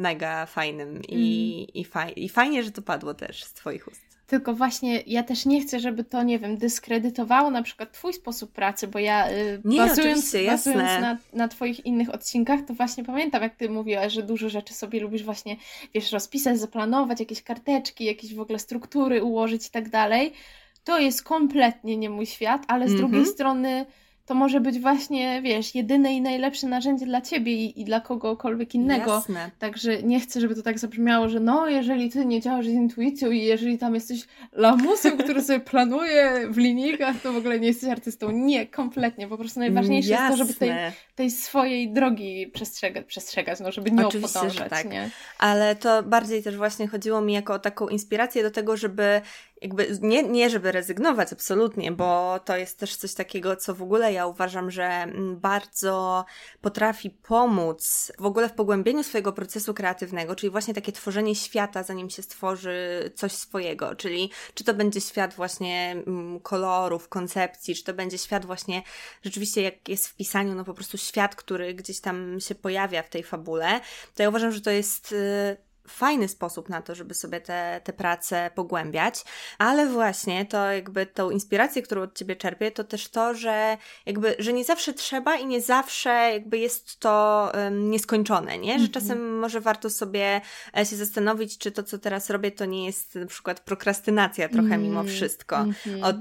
mega 0.00 0.46
fajnym 0.46 1.02
i, 1.02 1.54
mm. 1.58 1.74
i, 1.74 1.84
faj, 1.84 2.12
i 2.16 2.28
fajnie, 2.28 2.62
że 2.62 2.70
to 2.70 2.82
padło 2.82 3.14
też 3.14 3.44
z 3.44 3.52
Twoich 3.52 3.88
ust. 3.88 4.13
Tylko 4.26 4.54
właśnie 4.54 5.02
ja 5.06 5.22
też 5.22 5.46
nie 5.46 5.60
chcę, 5.60 5.80
żeby 5.80 6.04
to, 6.04 6.22
nie 6.22 6.38
wiem, 6.38 6.56
dyskredytowało 6.56 7.50
na 7.50 7.62
przykład 7.62 7.92
Twój 7.92 8.12
sposób 8.12 8.52
pracy, 8.52 8.88
bo 8.88 8.98
ja 8.98 9.30
y, 9.30 9.60
nie, 9.64 9.78
bazując, 9.78 10.36
bazując 10.46 10.82
na, 11.00 11.18
na 11.32 11.48
Twoich 11.48 11.86
innych 11.86 12.14
odcinkach, 12.14 12.60
to 12.66 12.74
właśnie 12.74 13.04
pamiętam, 13.04 13.42
jak 13.42 13.56
Ty 13.56 13.68
mówiłaś, 13.70 14.12
że 14.12 14.22
dużo 14.22 14.48
rzeczy 14.48 14.74
sobie 14.74 15.00
lubisz 15.00 15.22
właśnie, 15.22 15.56
wiesz, 15.94 16.12
rozpisać, 16.12 16.58
zaplanować, 16.58 17.20
jakieś 17.20 17.42
karteczki, 17.42 18.04
jakieś 18.04 18.34
w 18.34 18.40
ogóle 18.40 18.58
struktury 18.58 19.22
ułożyć 19.22 19.66
i 19.66 19.70
tak 19.70 19.88
dalej. 19.88 20.32
To 20.84 20.98
jest 20.98 21.22
kompletnie 21.22 21.96
nie 21.96 22.10
mój 22.10 22.26
świat, 22.26 22.64
ale 22.68 22.88
z 22.88 22.90
mm 22.90 22.96
-hmm. 22.96 23.08
drugiej 23.08 23.26
strony 23.26 23.86
to 24.26 24.34
może 24.34 24.60
być 24.60 24.78
właśnie, 24.78 25.42
wiesz, 25.42 25.74
jedyne 25.74 26.14
i 26.14 26.20
najlepsze 26.20 26.66
narzędzie 26.66 27.06
dla 27.06 27.20
ciebie 27.20 27.52
i, 27.52 27.80
i 27.80 27.84
dla 27.84 28.00
kogokolwiek 28.00 28.74
innego. 28.74 29.10
Jasne. 29.10 29.50
Także 29.58 30.02
nie 30.02 30.20
chcę, 30.20 30.40
żeby 30.40 30.54
to 30.54 30.62
tak 30.62 30.78
zabrzmiało, 30.78 31.28
że 31.28 31.40
no, 31.40 31.68
jeżeli 31.68 32.10
ty 32.10 32.26
nie 32.26 32.40
działasz 32.40 32.66
z 32.66 32.68
intuicją 32.68 33.30
i 33.30 33.42
jeżeli 33.42 33.78
tam 33.78 33.94
jesteś 33.94 34.26
lamusem, 34.52 35.18
który 35.24 35.42
sobie 35.42 35.60
planuje 35.60 36.48
w 36.50 36.56
linijkach, 36.56 37.20
to 37.22 37.32
w 37.32 37.36
ogóle 37.36 37.60
nie 37.60 37.66
jesteś 37.66 37.90
artystą. 37.90 38.30
Nie, 38.30 38.66
kompletnie. 38.66 39.28
Po 39.28 39.38
prostu 39.38 39.60
najważniejsze 39.60 40.10
Jasne. 40.10 40.26
jest 40.26 40.38
to, 40.38 40.46
żeby 40.46 40.58
tej, 40.58 40.70
tej 41.14 41.30
swojej 41.30 41.92
drogi 41.92 42.46
przestrzegać, 42.46 43.06
przestrzegać 43.06 43.60
no, 43.60 43.72
żeby 43.72 43.90
nią 43.90 44.08
Oczywiście, 44.08 44.38
podążać. 44.38 44.70
tak. 44.70 44.90
Nie? 44.90 45.10
Ale 45.38 45.76
to 45.76 46.02
bardziej 46.02 46.42
też 46.42 46.56
właśnie 46.56 46.88
chodziło 46.88 47.20
mi 47.20 47.32
jako 47.32 47.54
o 47.54 47.58
taką 47.58 47.88
inspirację 47.88 48.42
do 48.42 48.50
tego, 48.50 48.76
żeby 48.76 49.20
jakby 49.64 49.98
nie, 50.02 50.22
nie 50.22 50.50
żeby 50.50 50.72
rezygnować 50.72 51.32
absolutnie, 51.32 51.92
bo 51.92 52.40
to 52.44 52.56
jest 52.56 52.78
też 52.78 52.96
coś 52.96 53.14
takiego, 53.14 53.56
co 53.56 53.74
w 53.74 53.82
ogóle 53.82 54.12
ja 54.12 54.26
uważam, 54.26 54.70
że 54.70 54.84
mm, 54.84 55.40
bardzo 55.40 56.24
potrafi 56.60 57.10
pomóc 57.10 58.12
w 58.18 58.26
ogóle 58.26 58.48
w 58.48 58.52
pogłębieniu 58.52 59.02
swojego 59.02 59.32
procesu 59.32 59.74
kreatywnego, 59.74 60.36
czyli 60.36 60.50
właśnie 60.50 60.74
takie 60.74 60.92
tworzenie 60.92 61.34
świata, 61.34 61.82
zanim 61.82 62.10
się 62.10 62.22
stworzy 62.22 63.10
coś 63.14 63.32
swojego, 63.32 63.94
czyli 63.96 64.30
czy 64.54 64.64
to 64.64 64.74
będzie 64.74 65.00
świat 65.00 65.34
właśnie 65.34 66.02
mm, 66.06 66.40
kolorów, 66.40 67.08
koncepcji, 67.08 67.74
czy 67.74 67.84
to 67.84 67.94
będzie 67.94 68.18
świat 68.18 68.46
właśnie 68.46 68.82
rzeczywiście 69.22 69.62
jak 69.62 69.88
jest 69.88 70.08
w 70.08 70.16
pisaniu, 70.16 70.54
no 70.54 70.64
po 70.64 70.74
prostu 70.74 70.98
świat, 70.98 71.36
który 71.36 71.74
gdzieś 71.74 72.00
tam 72.00 72.40
się 72.40 72.54
pojawia 72.54 73.02
w 73.02 73.08
tej 73.08 73.22
fabule, 73.22 73.80
to 74.14 74.22
ja 74.22 74.28
uważam, 74.28 74.52
że 74.52 74.60
to 74.60 74.70
jest 74.70 75.12
y, 75.12 75.56
fajny 75.88 76.28
sposób 76.28 76.68
na 76.68 76.82
to, 76.82 76.94
żeby 76.94 77.14
sobie 77.14 77.40
te, 77.40 77.80
te 77.84 77.92
prace 77.92 78.50
pogłębiać, 78.54 79.24
ale 79.58 79.86
właśnie 79.86 80.46
to 80.46 80.72
jakby 80.72 81.06
tą 81.06 81.30
inspirację, 81.30 81.82
którą 81.82 82.02
od 82.02 82.18
Ciebie 82.18 82.36
czerpię, 82.36 82.70
to 82.70 82.84
też 82.84 83.08
to, 83.08 83.34
że 83.34 83.76
jakby, 84.06 84.36
że 84.38 84.52
nie 84.52 84.64
zawsze 84.64 84.92
trzeba 84.92 85.36
i 85.36 85.46
nie 85.46 85.60
zawsze 85.60 86.10
jakby 86.10 86.58
jest 86.58 87.00
to 87.00 87.52
um, 87.54 87.90
nieskończone, 87.90 88.58
nie? 88.58 88.78
Że 88.78 88.86
-hmm. 88.86 88.90
czasem 88.90 89.38
może 89.38 89.60
warto 89.60 89.90
sobie 89.90 90.40
e, 90.76 90.86
się 90.86 90.96
zastanowić, 90.96 91.58
czy 91.58 91.72
to, 91.72 91.82
co 91.82 91.98
teraz 91.98 92.30
robię, 92.30 92.50
to 92.50 92.64
nie 92.64 92.86
jest 92.86 93.14
na 93.14 93.26
przykład 93.26 93.60
prokrastynacja 93.60 94.48
trochę 94.48 94.78
mimo 94.78 95.04
wszystko 95.04 95.56
mm 95.56 95.72
-hmm. 95.72 96.04
od, 96.04 96.16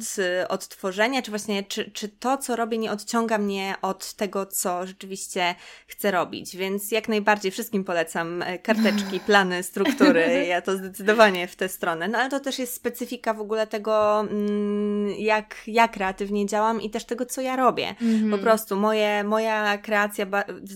od 0.52 0.68
tworzenia, 0.68 1.22
czy 1.22 1.32
właśnie, 1.32 1.64
czy, 1.64 1.92
czy 1.92 2.10
to, 2.10 2.38
co 2.38 2.56
robię, 2.56 2.78
nie 2.78 2.92
odciąga 2.92 3.38
mnie 3.38 3.76
od 3.82 4.14
tego, 4.14 4.46
co 4.46 4.88
rzeczywiście 4.88 5.56
chcę 5.88 6.12
robić, 6.12 6.58
więc 6.58 6.92
jak 6.92 7.10
najbardziej 7.10 7.52
wszystkim 7.52 7.84
polecam 7.84 8.42
e, 8.42 8.60
karteczki, 8.60 9.20
plany, 9.28 9.53
struktury. 9.62 10.24
Ja 10.54 10.62
to 10.62 10.78
zdecydowanie 10.78 11.48
w 11.48 11.56
tę 11.56 11.70
stronę. 11.70 12.08
No 12.08 12.18
ale 12.18 12.30
to 12.30 12.40
też 12.40 12.60
jest 12.60 12.74
specyfika 12.74 13.34
w 13.34 13.42
ogóle 13.42 13.68
tego, 13.68 14.20
mm, 14.20 15.10
jak 15.18 15.56
ja 15.68 15.88
kreatywnie 15.88 16.46
działam 16.46 16.82
i 16.82 16.90
też 16.90 17.06
tego, 17.06 17.26
co 17.26 17.42
ja 17.42 17.56
robię. 17.56 17.96
Mm-hmm. 18.02 18.32
Po 18.32 18.38
prostu 18.38 18.76
moje, 18.76 19.24
moja 19.24 19.78
kreacja, 19.78 20.26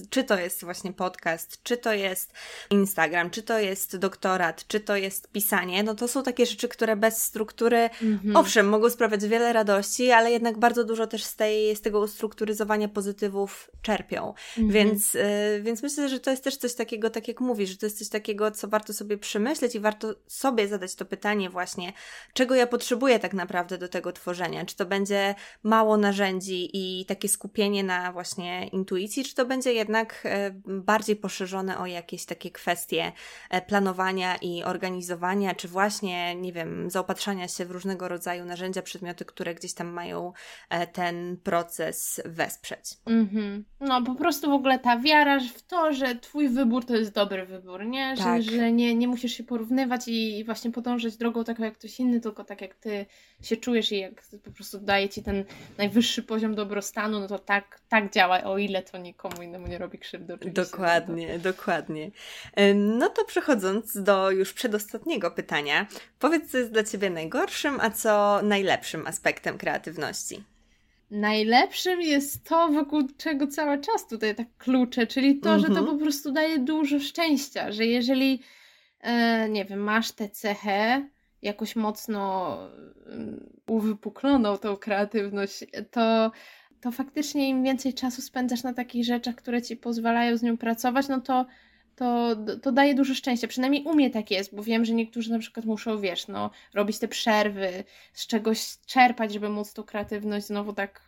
czy 0.10 0.24
to 0.24 0.40
jest 0.40 0.64
właśnie 0.64 0.94
podcast, 0.94 1.64
czy 1.64 1.78
to 1.78 1.94
jest 1.94 2.34
Instagram, 2.70 3.30
czy 3.30 3.44
to 3.44 3.60
jest 3.60 3.98
doktorat, 3.98 4.68
czy 4.68 4.80
to 4.80 4.96
jest 4.96 5.32
pisanie, 5.32 5.84
no 5.84 5.96
to 5.96 6.08
są 6.08 6.24
takie 6.24 6.46
rzeczy, 6.46 6.68
które 6.68 6.96
bez 6.96 7.24
struktury, 7.24 7.90
mm-hmm. 8.02 8.38
owszem, 8.38 8.70
mogą 8.70 8.90
sprawiać 8.90 9.28
wiele 9.28 9.54
radości, 9.54 10.12
ale 10.12 10.32
jednak 10.32 10.58
bardzo 10.58 10.84
dużo 10.84 11.08
też 11.08 11.24
z, 11.24 11.36
tej, 11.36 11.76
z 11.76 11.82
tego 11.82 12.00
ustrukturyzowania 12.00 12.88
pozytywów 12.88 13.72
czerpią. 13.82 14.34
Mm-hmm. 14.58 14.72
Więc, 14.72 15.16
y, 15.16 15.62
więc 15.64 15.84
myślę, 15.84 16.10
że 16.10 16.20
to 16.20 16.32
jest 16.32 16.44
też 16.44 16.58
coś 16.58 16.74
takiego, 16.74 17.10
tak 17.10 17.28
jak 17.28 17.42
mówisz, 17.42 17.70
że 17.70 17.78
to 17.78 17.86
jest 17.86 18.00
coś 18.00 18.10
takiego, 18.10 18.52
co 18.52 18.67
warto 18.68 18.94
sobie 18.94 19.18
przemyśleć 19.18 19.76
i 19.76 19.80
warto 19.80 20.16
sobie 20.28 20.68
zadać 20.68 20.96
to 20.96 21.06
pytanie 21.06 21.50
właśnie, 21.50 21.94
czego 22.34 22.56
ja 22.56 22.68
potrzebuję 22.68 23.20
tak 23.20 23.34
naprawdę 23.34 23.78
do 23.78 23.88
tego 23.88 24.12
tworzenia. 24.12 24.66
Czy 24.66 24.76
to 24.76 24.86
będzie 24.86 25.36
mało 25.64 25.98
narzędzi 25.98 26.70
i 26.74 27.06
takie 27.06 27.30
skupienie 27.30 27.84
na 27.84 28.12
właśnie 28.12 28.68
intuicji, 28.68 29.24
czy 29.24 29.36
to 29.36 29.46
będzie 29.46 29.74
jednak 29.74 30.24
e, 30.26 30.52
bardziej 30.66 31.16
poszerzone 31.16 31.78
o 31.78 31.86
jakieś 31.86 32.26
takie 32.26 32.52
kwestie 32.52 33.12
e, 33.50 33.62
planowania 33.62 34.36
i 34.36 34.64
organizowania, 34.64 35.56
czy 35.56 35.68
właśnie, 35.68 36.36
nie 36.36 36.54
wiem, 36.54 36.90
zaopatrzania 36.90 37.48
się 37.48 37.66
w 37.66 37.72
różnego 37.72 38.08
rodzaju 38.08 38.46
narzędzia, 38.46 38.82
przedmioty, 38.82 39.26
które 39.26 39.56
gdzieś 39.56 39.74
tam 39.74 39.88
mają 39.88 40.34
e, 40.70 40.88
ten 40.88 41.38
proces 41.44 42.22
wesprzeć. 42.26 42.98
Mhm. 43.06 43.66
No, 43.80 44.04
po 44.04 44.16
prostu 44.16 44.50
w 44.50 44.54
ogóle 44.54 44.80
ta 44.80 45.00
wiara 45.00 45.40
w 45.56 45.62
to, 45.62 45.94
że 45.94 46.16
Twój 46.16 46.50
wybór 46.50 46.86
to 46.86 46.96
jest 46.96 47.14
dobry 47.14 47.46
wybór, 47.46 47.86
nie? 47.86 48.16
Tak. 48.18 48.42
Że, 48.42 48.52
że 48.58 48.72
nie, 48.72 48.96
nie 48.96 49.08
musisz 49.08 49.32
się 49.32 49.44
porównywać 49.44 50.08
i, 50.08 50.44
właśnie 50.44 50.72
podążać 50.72 51.18
drogą 51.18 51.44
taką 51.44 51.64
jak 51.64 51.74
ktoś 51.74 52.00
inny, 52.00 52.20
tylko 52.20 52.44
tak 52.44 52.62
jak 52.62 52.76
ty 52.76 53.06
się 53.42 53.58
czujesz 53.58 53.92
i 53.92 54.00
jak 54.00 54.24
po 54.44 54.52
prostu 54.52 54.80
daje 54.80 55.10
ci 55.10 55.24
ten 55.24 55.46
najwyższy 55.78 56.24
poziom 56.24 56.56
dobrostanu, 56.56 57.20
no 57.20 57.28
to 57.28 57.40
tak, 57.40 57.80
tak 57.90 58.14
działa, 58.14 58.44
o 58.44 58.58
ile 58.58 58.84
to 58.84 58.98
nikomu 58.98 59.42
innemu 59.42 59.68
nie 59.68 59.78
robi 59.78 60.00
krzywdy. 60.00 60.34
Oczywiście. 60.34 60.62
Dokładnie, 60.62 61.40
dokładnie. 61.40 62.12
E, 62.54 62.74
no 62.74 63.10
to 63.10 63.26
przechodząc 63.26 64.04
do 64.04 64.32
już 64.32 64.54
przedostatniego 64.54 65.32
pytania, 65.32 65.88
powiedz, 66.20 66.52
co 66.52 66.58
jest 66.58 66.72
dla 66.72 66.84
Ciebie 66.84 67.10
najgorszym, 67.10 67.80
a 67.80 67.90
co 67.90 68.40
najlepszym 68.44 69.08
aspektem 69.08 69.58
kreatywności? 69.58 70.44
Najlepszym 71.12 72.02
jest 72.02 72.44
to, 72.44 72.70
wokół 72.70 73.02
czego 73.18 73.48
cały 73.48 73.82
czas 73.82 74.08
tutaj 74.08 74.36
tak 74.36 74.48
klucze, 74.58 75.08
czyli 75.08 75.40
to, 75.40 75.50
-hmm. 75.50 75.60
że 75.60 75.68
to 75.68 75.80
mhm. 75.80 75.98
po 75.98 76.04
prostu 76.04 76.32
daje 76.32 76.60
dużo 76.60 77.00
szczęścia, 77.00 77.72
że 77.72 77.86
jeżeli 77.86 78.40
E, 79.02 79.50
nie 79.50 79.66
wiem, 79.66 79.80
masz 79.80 80.12
tę 80.12 80.30
cechę 80.30 81.08
jakoś 81.42 81.76
mocno 81.76 82.58
mm, 83.06 83.50
uwypukloną 83.68 84.58
tą 84.58 84.78
kreatywność, 84.78 85.66
to, 85.92 86.32
to 86.82 86.92
faktycznie 86.92 87.50
im 87.50 87.64
więcej 87.64 87.94
czasu 87.94 88.22
spędzasz 88.22 88.64
na 88.64 88.74
takich 88.74 89.06
rzeczach, 89.06 89.36
które 89.36 89.62
ci 89.62 89.78
pozwalają 89.78 90.38
z 90.38 90.44
nią 90.44 90.58
pracować, 90.58 91.08
no 91.08 91.22
to 91.22 91.46
to, 91.98 92.36
to 92.62 92.72
daje 92.72 92.96
dużo 92.96 93.16
szczęścia. 93.16 93.48
Przynajmniej 93.48 93.84
u 93.84 93.94
mnie 93.94 94.10
tak 94.10 94.32
jest, 94.32 94.56
bo 94.56 94.64
wiem, 94.64 94.86
że 94.86 94.94
niektórzy 94.94 95.32
na 95.32 95.40
przykład 95.40 95.66
muszą, 95.66 96.00
wiesz, 96.00 96.28
no, 96.28 96.52
robić 96.74 97.00
te 97.00 97.08
przerwy, 97.08 97.84
z 98.14 98.28
czegoś 98.28 98.78
czerpać, 98.86 99.34
żeby 99.34 99.50
móc 99.50 99.74
tą 99.74 99.84
kreatywność 99.84 100.46
znowu 100.46 100.74
tak 100.74 101.02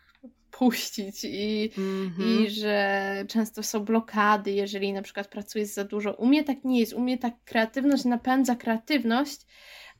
puścić 0.52 1.24
i, 1.24 1.72
mm 1.78 2.10
-hmm. 2.10 2.42
i 2.46 2.50
że 2.50 3.26
często 3.28 3.64
są 3.64 3.80
blokady, 3.80 4.52
jeżeli 4.52 4.94
na 4.94 5.02
przykład 5.02 5.28
pracujesz 5.28 5.68
za 5.68 5.84
dużo. 5.84 6.14
U 6.14 6.28
mnie 6.28 6.44
tak 6.44 6.64
nie 6.64 6.80
jest. 6.80 6.94
U 6.94 7.02
mnie 7.02 7.18
tak 7.18 7.34
kreatywność 7.46 8.06
napędza 8.06 8.56
kreatywność, 8.56 9.40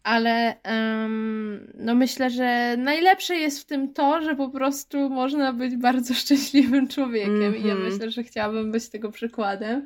ale 0.04 0.56
um, 0.66 1.74
no 1.76 1.96
myślę, 1.96 2.30
że 2.30 2.76
najlepsze 2.78 3.36
jest 3.36 3.62
w 3.62 3.66
tym 3.66 3.94
to, 3.94 4.22
że 4.22 4.36
po 4.36 4.50
prostu 4.50 5.10
można 5.10 5.54
być 5.54 5.76
bardzo 5.76 6.14
szczęśliwym 6.14 6.88
człowiekiem 6.88 7.36
mm 7.36 7.54
-hmm. 7.54 7.58
i 7.58 7.68
ja 7.68 7.74
mhm. 7.74 7.92
myślę, 7.92 8.12
że 8.12 8.24
chciałabym 8.24 8.72
być 8.72 8.90
tego 8.90 9.12
przykładem. 9.12 9.86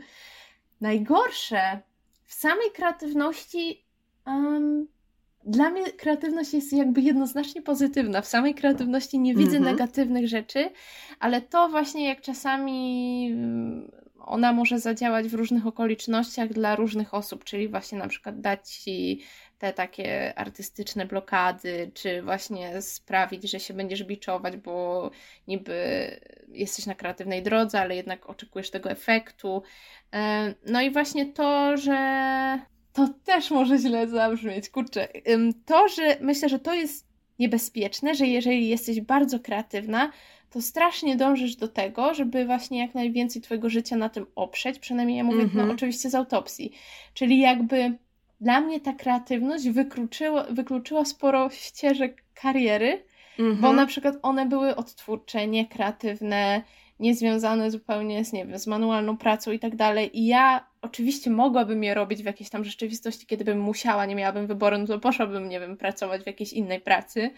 Najgorsze 0.83 1.79
w 2.23 2.33
samej 2.33 2.71
kreatywności 2.71 3.85
um, 4.25 4.87
dla 5.45 5.69
mnie 5.69 5.91
kreatywność 5.91 6.53
jest 6.53 6.73
jakby 6.73 7.01
jednoznacznie 7.01 7.61
pozytywna. 7.61 8.21
W 8.21 8.27
samej 8.27 8.55
kreatywności 8.55 9.19
nie 9.19 9.35
widzę 9.35 9.57
mm 9.57 9.63
-hmm. 9.63 9.71
negatywnych 9.71 10.27
rzeczy, 10.27 10.69
ale 11.19 11.41
to 11.41 11.69
właśnie 11.69 12.07
jak 12.07 12.21
czasami 12.21 13.35
ona 14.19 14.53
może 14.53 14.79
zadziałać 14.79 15.27
w 15.27 15.33
różnych 15.33 15.67
okolicznościach 15.67 16.53
dla 16.53 16.75
różnych 16.75 17.13
osób, 17.13 17.43
czyli 17.43 17.67
właśnie 17.67 17.97
na 17.97 18.07
przykład 18.07 18.41
dać 18.41 18.69
ci 18.69 19.21
te 19.59 19.73
takie 19.73 20.39
artystyczne 20.39 21.05
blokady, 21.05 21.91
czy 21.93 22.21
właśnie 22.21 22.81
sprawić, 22.81 23.51
że 23.51 23.59
się 23.59 23.73
będziesz 23.73 24.03
biczować, 24.03 24.57
bo 24.57 25.11
niby 25.47 25.75
jesteś 26.47 26.85
na 26.85 26.95
kreatywnej 26.95 27.43
drodze, 27.43 27.79
ale 27.79 27.95
jednak 27.95 28.29
oczekujesz 28.29 28.69
tego 28.69 28.89
efektu. 28.89 29.63
E, 30.13 30.53
no 30.65 30.81
i 30.81 30.91
właśnie 30.91 31.25
to, 31.25 31.77
że 31.77 32.59
to 32.93 33.09
też 33.25 33.51
może 33.51 33.77
źle 33.77 34.07
zabrzmieć. 34.07 34.69
Kurczę, 34.69 35.07
to, 35.65 35.87
że 35.87 36.17
myślę, 36.21 36.49
że 36.49 36.59
to 36.59 36.73
jest 36.73 37.07
niebezpieczne, 37.39 38.15
że 38.15 38.27
jeżeli 38.27 38.69
jesteś 38.69 39.01
bardzo 39.01 39.39
kreatywna, 39.39 40.11
to 40.49 40.61
strasznie 40.61 41.15
dążysz 41.15 41.55
do 41.55 41.67
tego, 41.67 42.13
żeby 42.13 42.45
właśnie 42.45 42.79
jak 42.79 42.95
najwięcej 42.95 43.41
Twojego 43.41 43.69
życia 43.69 43.95
na 43.95 44.09
tym 44.09 44.25
oprzeć. 44.35 44.79
Przynajmniej 44.79 45.17
ja 45.17 45.23
mówię, 45.23 45.37
mm 45.37 45.49
-hmm. 45.49 45.55
no 45.55 45.61
mhm. 45.61 45.75
oczywiście 45.75 46.09
z 46.09 46.15
autopsji. 46.15 46.71
Czyli 47.13 47.39
jakby 47.39 47.97
dla 48.41 48.61
mnie 48.61 48.79
ta 48.79 48.93
kreatywność 48.93 49.69
wykluczyła, 49.69 50.43
wykluczyła 50.43 51.05
sporo 51.05 51.49
ścieżek 51.49 52.23
kariery, 52.33 53.03
bo 53.61 53.73
na 53.73 53.85
przykład 53.85 54.15
one 54.21 54.45
były 54.45 54.75
odtwórcze, 54.75 55.47
niekreatywne, 55.47 56.61
niezwiązane 56.99 57.71
zupełnie 57.71 58.25
z, 58.25 58.33
nie 58.33 58.45
wiem, 58.45 58.59
z 58.59 58.67
manualną 58.67 59.17
pracą 59.17 59.51
i 59.51 59.59
tak 59.59 59.75
dalej. 59.75 60.19
I 60.19 60.25
ja 60.25 60.67
oczywiście 60.81 61.29
mogłabym 61.29 61.83
je 61.83 61.93
robić 61.93 62.23
w 62.23 62.25
jakiejś 62.25 62.49
tam 62.49 62.63
rzeczywistości, 62.63 63.25
kiedy 63.25 63.45
bym 63.45 63.59
musiała, 63.59 64.05
nie 64.05 64.15
miałabym 64.15 64.47
wyboru, 64.47 64.77
no 64.77 64.87
to 64.87 64.99
poszłabym, 64.99 65.49
nie 65.49 65.59
wiem, 65.59 65.77
pracować 65.77 66.23
w 66.23 66.27
jakiejś 66.27 66.53
innej 66.53 66.81
pracy. 66.81 67.29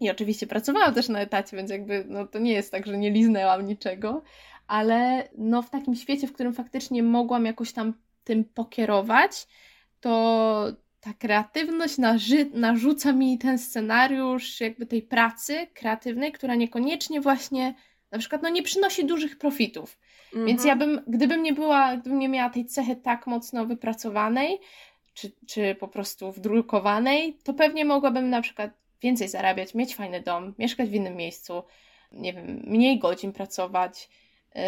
I 0.00 0.10
oczywiście 0.10 0.46
pracowałam 0.46 0.94
też 0.94 1.08
na 1.08 1.20
etacie, 1.20 1.56
więc 1.56 1.70
jakby 1.70 2.04
no 2.08 2.26
to 2.26 2.38
nie 2.38 2.52
jest 2.52 2.72
tak, 2.72 2.86
że 2.86 2.98
nie 2.98 3.10
liznęłam 3.10 3.66
niczego, 3.66 4.22
ale 4.66 5.28
no 5.38 5.62
w 5.62 5.70
takim 5.70 5.94
świecie, 5.94 6.26
w 6.26 6.32
którym 6.32 6.52
faktycznie 6.52 7.02
mogłam 7.02 7.44
jakoś 7.44 7.72
tam 7.72 7.94
tym 8.24 8.44
pokierować, 8.44 9.46
to 10.00 10.66
ta 11.00 11.14
kreatywność 11.14 11.98
naży- 11.98 12.50
narzuca 12.54 13.12
mi 13.12 13.38
ten 13.38 13.58
scenariusz 13.58 14.60
jakby 14.60 14.86
tej 14.86 15.02
pracy 15.02 15.66
kreatywnej, 15.74 16.32
która 16.32 16.54
niekoniecznie 16.54 17.20
właśnie 17.20 17.74
na 18.10 18.18
przykład 18.18 18.42
no 18.42 18.48
nie 18.48 18.62
przynosi 18.62 19.04
dużych 19.04 19.38
profitów. 19.38 19.98
Mhm. 20.26 20.46
Więc 20.46 20.64
ja 20.64 20.76
bym, 20.76 21.02
gdybym 21.06 21.42
nie 21.42 21.52
była, 21.52 21.96
gdybym 21.96 22.18
nie 22.18 22.28
miała 22.28 22.50
tej 22.50 22.66
cechy 22.66 22.96
tak 22.96 23.26
mocno 23.26 23.66
wypracowanej, 23.66 24.58
czy, 25.14 25.32
czy 25.46 25.74
po 25.74 25.88
prostu 25.88 26.32
wdrukowanej, 26.32 27.38
to 27.44 27.54
pewnie 27.54 27.84
mogłabym 27.84 28.30
na 28.30 28.42
przykład 28.42 28.70
więcej 29.02 29.28
zarabiać, 29.28 29.74
mieć 29.74 29.96
fajny 29.96 30.20
dom, 30.20 30.54
mieszkać 30.58 30.88
w 30.88 30.94
innym 30.94 31.16
miejscu, 31.16 31.62
nie 32.12 32.32
wiem, 32.32 32.62
mniej 32.66 32.98
godzin 32.98 33.32
pracować. 33.32 34.08
Yy, 34.54 34.62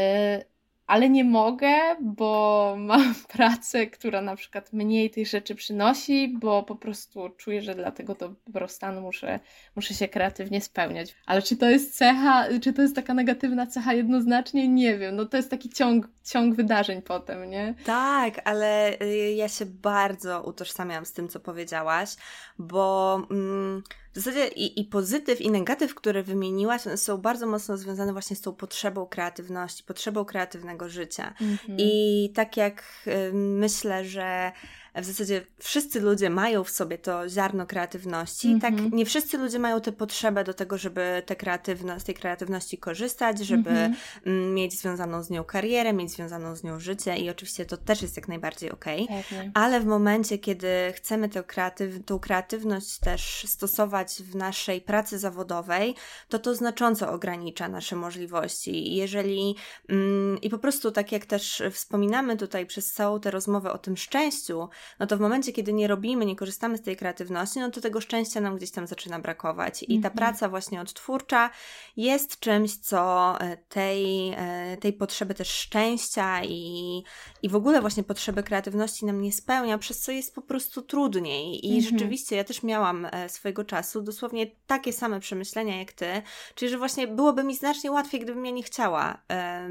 ale 0.88 1.10
nie 1.10 1.24
mogę, 1.24 1.96
bo 2.00 2.74
mam 2.78 3.14
pracę, 3.34 3.86
która 3.86 4.20
na 4.20 4.36
przykład 4.36 4.72
mniej 4.72 5.10
tych 5.10 5.26
rzeczy 5.26 5.54
przynosi, 5.54 6.36
bo 6.40 6.62
po 6.62 6.76
prostu 6.76 7.28
czuję, 7.36 7.62
że 7.62 7.74
dla 7.74 7.90
tego 7.90 8.16
dobrostanu 8.46 9.00
muszę, 9.00 9.40
muszę 9.76 9.94
się 9.94 10.08
kreatywnie 10.08 10.60
spełniać. 10.60 11.14
Ale 11.26 11.42
czy 11.42 11.56
to 11.56 11.70
jest 11.70 11.98
cecha, 11.98 12.44
czy 12.62 12.72
to 12.72 12.82
jest 12.82 12.94
taka 12.94 13.14
negatywna 13.14 13.66
cecha 13.66 13.92
jednoznacznie? 13.94 14.68
Nie 14.68 14.98
wiem. 14.98 15.16
No 15.16 15.24
to 15.24 15.36
jest 15.36 15.50
taki 15.50 15.68
ciąg, 15.68 16.08
ciąg 16.24 16.54
wydarzeń 16.54 17.02
potem, 17.02 17.50
nie? 17.50 17.74
Tak, 17.84 18.40
ale 18.44 19.00
y, 19.02 19.32
ja 19.32 19.48
się 19.48 19.66
bardzo 19.66 20.42
utożsamiam 20.42 21.06
z 21.06 21.12
tym, 21.12 21.28
co 21.28 21.40
powiedziałaś, 21.40 22.16
bo... 22.58 23.16
Mm, 23.30 23.82
w 24.14 24.18
zasadzie 24.18 24.48
i, 24.48 24.80
i 24.80 24.84
pozytyw, 24.84 25.40
i 25.40 25.50
negatyw, 25.50 25.94
które 25.94 26.22
wymieniłaś, 26.22 26.86
one 26.86 26.96
są 26.96 27.18
bardzo 27.18 27.46
mocno 27.46 27.76
związane 27.76 28.12
właśnie 28.12 28.36
z 28.36 28.40
tą 28.40 28.52
potrzebą 28.54 29.06
kreatywności, 29.06 29.84
potrzebą 29.84 30.24
kreatywnego 30.24 30.88
życia. 30.88 31.34
Mm-hmm. 31.40 31.74
I 31.78 32.32
tak 32.34 32.56
jak 32.56 32.84
y, 33.06 33.32
myślę, 33.32 34.04
że 34.04 34.52
w 35.00 35.04
zasadzie 35.04 35.46
wszyscy 35.58 36.00
ludzie 36.00 36.30
mają 36.30 36.64
w 36.64 36.70
sobie 36.70 36.98
to 36.98 37.28
ziarno 37.28 37.66
kreatywności, 37.66 38.48
mm 38.48 38.58
-hmm. 38.58 38.62
tak 38.62 38.92
nie 38.92 39.06
wszyscy 39.06 39.38
ludzie 39.38 39.58
mają 39.58 39.80
tę 39.80 39.92
potrzebę 39.92 40.44
do 40.44 40.54
tego, 40.54 40.78
żeby 40.78 41.22
te 41.26 41.36
kreatywno, 41.36 42.00
z 42.00 42.04
tej 42.04 42.14
kreatywności 42.14 42.78
korzystać, 42.78 43.38
żeby 43.38 43.70
mm 43.70 43.92
-hmm. 43.92 44.52
mieć 44.52 44.80
związaną 44.80 45.22
z 45.22 45.30
nią 45.30 45.44
karierę, 45.44 45.92
mieć 45.92 46.10
związaną 46.10 46.56
z 46.56 46.64
nią 46.64 46.80
życie 46.80 47.16
i 47.16 47.30
oczywiście 47.30 47.66
to 47.66 47.76
też 47.76 48.02
jest 48.02 48.16
jak 48.16 48.28
najbardziej 48.28 48.70
okej, 48.70 49.04
okay. 49.04 49.50
ale 49.54 49.80
w 49.80 49.86
momencie, 49.86 50.38
kiedy 50.38 50.68
chcemy 50.94 51.28
tę, 51.28 51.42
kreatyw 51.42 52.04
tą 52.04 52.18
kreatywność 52.18 52.98
też 52.98 53.44
stosować 53.48 54.22
w 54.22 54.36
naszej 54.36 54.80
pracy 54.80 55.18
zawodowej, 55.18 55.94
to 56.28 56.38
to 56.38 56.54
znacząco 56.54 57.10
ogranicza 57.10 57.68
nasze 57.68 57.96
możliwości. 57.96 58.94
Jeżeli 58.94 59.56
mm, 59.88 60.40
i 60.40 60.50
po 60.50 60.58
prostu 60.58 60.90
tak 60.90 61.12
jak 61.12 61.26
też 61.26 61.62
wspominamy 61.72 62.36
tutaj 62.36 62.66
przez 62.66 62.92
całą 62.92 63.20
tę 63.20 63.30
rozmowę 63.30 63.72
o 63.72 63.78
tym 63.78 63.96
szczęściu, 63.96 64.68
no 64.98 65.06
to 65.06 65.16
w 65.16 65.20
momencie, 65.20 65.52
kiedy 65.52 65.72
nie 65.72 65.88
robimy, 65.88 66.26
nie 66.26 66.36
korzystamy 66.36 66.78
z 66.78 66.82
tej 66.82 66.96
kreatywności, 66.96 67.60
no 67.60 67.70
to 67.70 67.80
tego 67.80 68.00
szczęścia 68.00 68.40
nam 68.40 68.56
gdzieś 68.56 68.70
tam 68.70 68.86
zaczyna 68.86 69.18
brakować. 69.18 69.82
I 69.82 70.00
ta 70.00 70.08
mhm. 70.08 70.14
praca 70.14 70.48
właśnie 70.48 70.80
odtwórcza 70.80 71.50
jest 71.96 72.40
czymś, 72.40 72.76
co 72.76 73.34
e, 73.40 73.56
tej, 73.56 74.32
e, 74.36 74.76
tej 74.80 74.92
potrzeby 74.92 75.34
też 75.34 75.48
szczęścia 75.48 76.44
i, 76.44 77.02
i 77.42 77.48
w 77.48 77.56
ogóle 77.56 77.80
właśnie 77.80 78.02
potrzeby 78.02 78.42
kreatywności 78.42 79.06
nam 79.06 79.20
nie 79.20 79.32
spełnia, 79.32 79.78
przez 79.78 80.00
co 80.00 80.12
jest 80.12 80.34
po 80.34 80.42
prostu 80.42 80.82
trudniej. 80.82 81.66
I 81.66 81.76
mhm. 81.76 81.92
rzeczywiście 81.92 82.36
ja 82.36 82.44
też 82.44 82.62
miałam 82.62 83.04
e, 83.04 83.28
swojego 83.28 83.64
czasu 83.64 84.02
dosłownie 84.02 84.46
takie 84.66 84.92
same 84.92 85.20
przemyślenia 85.20 85.78
jak 85.78 85.92
ty, 85.92 86.22
czyli 86.54 86.70
że 86.70 86.78
właśnie 86.78 87.06
byłoby 87.06 87.44
mi 87.44 87.56
znacznie 87.56 87.92
łatwiej, 87.92 88.20
gdybym 88.20 88.46
ja 88.46 88.52
nie 88.52 88.62
chciała 88.62 89.22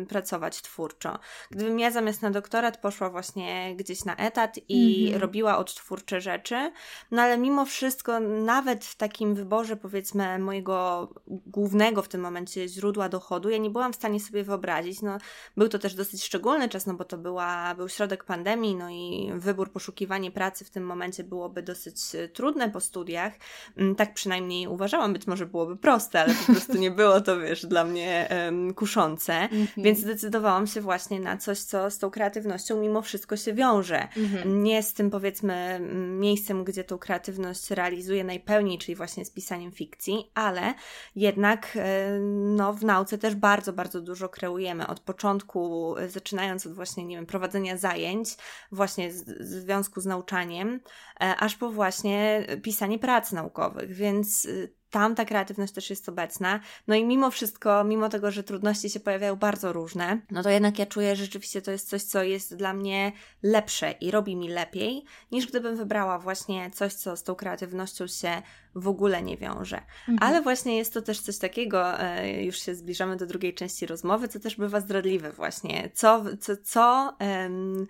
pracować 0.10 0.62
twórczo. 0.62 1.20
Gdybym 1.52 1.80
ja 1.80 1.92
zamiast 1.92 2.22
na 2.22 2.32
doktorat 2.32 2.78
poszła 2.78 3.10
właśnie 3.10 3.76
gdzieś 3.76 4.06
na 4.06 4.16
etat 4.16 4.60
i 4.70 5.07
Mhm. 5.08 5.22
robiła 5.22 5.58
odtwórcze 5.58 6.22
rzeczy. 6.22 6.72
No 7.12 7.22
ale 7.22 7.38
mimo 7.38 7.66
wszystko, 7.66 8.20
nawet 8.20 8.86
w 8.86 8.96
takim 8.96 9.36
wyborze, 9.36 9.76
powiedzmy, 9.76 10.40
mojego 10.40 11.10
głównego 11.28 12.02
w 12.02 12.08
tym 12.08 12.22
momencie 12.22 12.68
źródła 12.68 13.10
dochodu, 13.10 13.50
ja 13.50 13.58
nie 13.58 13.70
byłam 13.70 13.94
w 13.94 13.96
stanie 13.96 14.20
sobie 14.20 14.44
wyobrazić. 14.44 15.02
No, 15.02 15.18
był 15.58 15.70
to 15.70 15.80
też 15.80 15.96
dosyć 15.96 16.24
szczególny 16.24 16.70
czas, 16.70 16.86
no 16.86 16.94
bo 16.94 17.06
to 17.06 17.18
była, 17.18 17.76
był 17.76 17.90
środek 17.90 18.24
pandemii, 18.24 18.76
no 18.76 18.90
i 18.90 19.32
wybór, 19.36 19.72
poszukiwanie 19.72 20.32
pracy 20.32 20.66
w 20.66 20.70
tym 20.70 20.86
momencie 20.86 21.24
byłoby 21.24 21.64
dosyć 21.64 22.16
e, 22.16 22.28
trudne 22.28 22.70
po 22.70 22.80
studiach. 22.80 23.34
Mm, 23.78 23.96
tak 23.96 24.14
przynajmniej 24.14 24.68
uważałam, 24.68 25.14
być 25.14 25.28
może 25.28 25.46
byłoby 25.46 25.78
proste, 25.78 26.22
ale 26.22 26.34
po 26.34 26.46
prostu 26.54 26.78
nie 26.78 26.92
było 26.92 27.22
to, 27.22 27.40
wiesz, 27.40 27.66
dla 27.66 27.84
mnie 27.84 28.30
um, 28.46 28.74
kuszące. 28.74 29.34
Mhm. 29.34 29.68
Więc 29.78 30.00
zdecydowałam 30.00 30.68
się 30.68 30.82
właśnie 30.82 31.20
na 31.20 31.38
coś, 31.38 31.60
co 31.60 31.92
z 31.92 32.00
tą 32.00 32.10
kreatywnością 32.10 32.82
mimo 32.82 33.02
wszystko 33.02 33.38
się 33.38 33.54
wiąże. 33.54 34.08
Mhm. 34.18 34.64
Nie 34.64 34.84
z 34.88 34.94
tym 34.94 35.10
powiedzmy 35.10 35.80
miejscem, 36.20 36.64
gdzie 36.64 36.84
tą 36.84 36.98
kreatywność 36.98 37.72
realizuje 37.72 38.24
najpełniej, 38.24 38.78
czyli 38.78 38.96
właśnie 38.96 39.26
z 39.26 39.32
pisaniem 39.32 39.72
fikcji, 39.72 40.32
ale 40.34 40.74
jednak 41.16 41.68
e, 41.76 42.20
no, 42.44 42.74
w 42.74 42.84
nauce 42.84 43.18
też 43.18 43.36
bardzo, 43.36 43.74
bardzo 43.74 44.02
dużo 44.02 44.30
kreujemy. 44.30 44.88
Od 44.88 45.00
początku, 45.00 45.96
e, 45.98 46.10
zaczynając 46.10 46.66
od 46.66 46.74
właśnie, 46.74 47.06
nie 47.06 47.16
wiem, 47.16 47.26
prowadzenia 47.26 47.78
zajęć, 47.78 48.30
właśnie 48.72 49.10
w 49.12 49.44
związku 49.44 50.02
z 50.02 50.06
nauczaniem, 50.06 50.80
e, 51.22 51.36
aż 51.36 51.56
po 51.56 51.70
właśnie 51.70 52.48
pisanie 52.64 53.00
prac 53.00 53.32
naukowych, 53.32 53.94
więc 53.94 54.48
tam 54.90 55.16
ta 55.16 55.26
kreatywność 55.26 55.74
też 55.74 55.90
jest 55.90 56.10
obecna. 56.10 56.60
No 56.88 56.96
i 56.96 57.06
mimo 57.06 57.32
wszystko, 57.32 57.84
mimo 57.84 58.10
tego, 58.10 58.32
że 58.32 58.44
trudności 58.44 58.90
się 58.90 59.00
pojawiają 59.00 59.36
bardzo 59.36 59.74
różne, 59.74 60.22
no 60.32 60.44
to 60.44 60.50
jednak 60.50 60.80
ja 60.80 60.86
czuję, 60.86 61.16
że 61.16 61.24
rzeczywiście 61.24 61.62
to 61.62 61.72
jest 61.72 61.90
coś, 61.90 62.04
co 62.04 62.24
jest 62.24 62.56
dla 62.56 62.74
mnie 62.74 63.12
lepsze 63.44 63.92
i 63.92 64.12
robi 64.12 64.36
mi 64.36 64.50
lepiej, 64.50 65.04
niż 65.32 65.48
gdybym 65.48 65.76
wybrała 65.76 66.20
właśnie 66.20 66.72
coś, 66.72 66.94
co 66.94 67.18
z 67.18 67.24
tą 67.24 67.36
kreatywnością 67.36 68.08
się 68.08 68.42
w 68.76 68.88
ogóle 68.88 69.24
nie 69.24 69.38
wiąże. 69.38 69.82
Mhm. 70.08 70.18
Ale 70.22 70.42
właśnie 70.42 70.78
jest 70.78 70.94
to 70.94 71.02
też 71.02 71.20
coś 71.20 71.38
takiego, 71.38 72.00
e, 72.00 72.44
już 72.44 72.60
się 72.60 72.76
zbliżamy 72.76 73.18
do 73.18 73.26
drugiej 73.26 73.54
części 73.54 73.86
rozmowy, 73.86 74.28
co 74.28 74.40
też 74.40 74.56
bywa 74.56 74.82
zdradliwe 74.82 75.32
właśnie. 75.32 75.90
Co, 75.94 76.24
co, 76.40 76.58
co 76.64 77.16
um, 77.20 77.88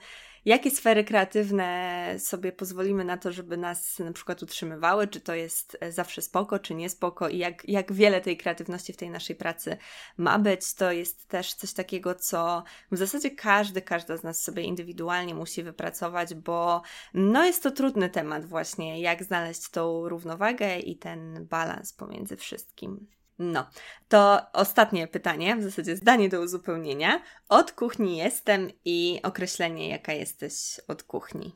jakie 0.48 0.72
sfery 0.72 1.04
kreatywne 1.04 2.16
sobie 2.20 2.52
pozwolimy 2.52 3.06
na 3.06 3.18
to, 3.18 3.32
żeby 3.32 3.58
nas 3.58 4.00
na 4.00 4.14
przykład 4.14 4.44
utrzymywały, 4.44 5.08
czy 5.08 5.22
to 5.22 5.36
jest 5.36 5.78
e, 5.80 5.92
zawsze 5.92 6.22
spoko, 6.22 6.60
czy 6.60 6.76
nie 6.76 6.90
spoko? 6.90 7.30
I 7.30 7.38
jak, 7.38 7.70
jak 7.70 7.94
wiele 7.94 8.22
tej 8.22 8.38
kreatywności 8.38 8.94
w 8.94 8.98
tej 8.98 9.10
naszej 9.10 9.36
pracy 9.36 9.78
ma 10.18 10.40
być, 10.40 10.74
to 10.74 10.92
jest 10.92 11.28
też 11.28 11.54
coś 11.54 11.74
takiego, 11.74 12.16
co 12.16 12.64
w 12.92 12.98
zasadzie 12.98 13.32
każdy, 13.32 13.82
każda 13.82 14.18
z 14.18 14.24
nas 14.24 14.44
sobie 14.44 14.64
indywidualnie 14.64 15.36
musi 15.36 15.64
wypracować, 15.64 16.36
bo 16.36 16.82
no 17.14 17.46
jest 17.46 17.64
to 17.64 17.72
trudny 17.72 18.10
temat 18.10 18.46
właśnie, 18.46 19.02
jak 19.02 19.24
znaleźć 19.24 19.70
tą 19.70 20.10
równowagę 20.10 20.80
i 20.80 20.98
ten 20.98 21.46
balans 21.46 21.94
pomiędzy 21.94 22.38
wszystkim. 22.38 23.17
No, 23.40 23.66
to 24.10 24.52
ostatnie 24.54 25.08
pytanie, 25.08 25.56
w 25.56 25.64
zasadzie 25.64 25.96
zdanie 25.96 26.30
do 26.30 26.42
uzupełnienia. 26.42 27.22
Od 27.50 27.72
kuchni 27.72 28.18
jestem 28.18 28.72
i 28.86 29.20
określenie, 29.24 29.90
jaka 29.90 30.14
jesteś 30.14 30.54
od 30.88 31.04
kuchni. 31.04 31.56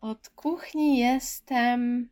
Od 0.00 0.28
kuchni 0.28 0.98
jestem 0.98 2.08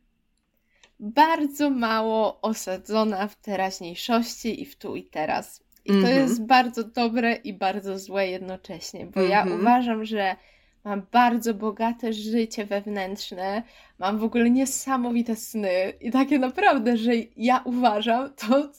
bardzo 0.99 1.69
mało 1.69 2.41
osadzona 2.41 3.27
w 3.27 3.35
teraźniejszości 3.35 4.61
i 4.61 4.65
w 4.65 4.75
tu 4.75 4.95
i 4.95 5.03
teraz. 5.03 5.63
I 5.85 5.89
to 5.89 5.97
mm 5.97 6.11
-hmm. 6.11 6.15
jest 6.15 6.45
bardzo 6.45 6.83
dobre 6.83 7.35
i 7.35 7.53
bardzo 7.53 7.99
złe 7.99 8.27
jednocześnie, 8.27 9.05
bo 9.05 9.19
mm 9.19 9.27
-hmm. 9.29 9.31
ja 9.31 9.41
mhm. 9.41 9.61
uważam, 9.61 10.05
że 10.05 10.35
mam 10.83 11.05
bardzo 11.11 11.53
bogate 11.53 12.13
życie 12.13 12.65
wewnętrzne, 12.65 13.63
mam 14.01 14.17
w 14.17 14.23
ogóle 14.23 14.49
niesamowite 14.49 15.35
sny 15.35 15.93
i 16.01 16.11
takie 16.11 16.39
naprawdę, 16.39 16.97
że 16.97 17.11
ja 17.37 17.61
uważam, 17.65 18.29
to 18.35 18.69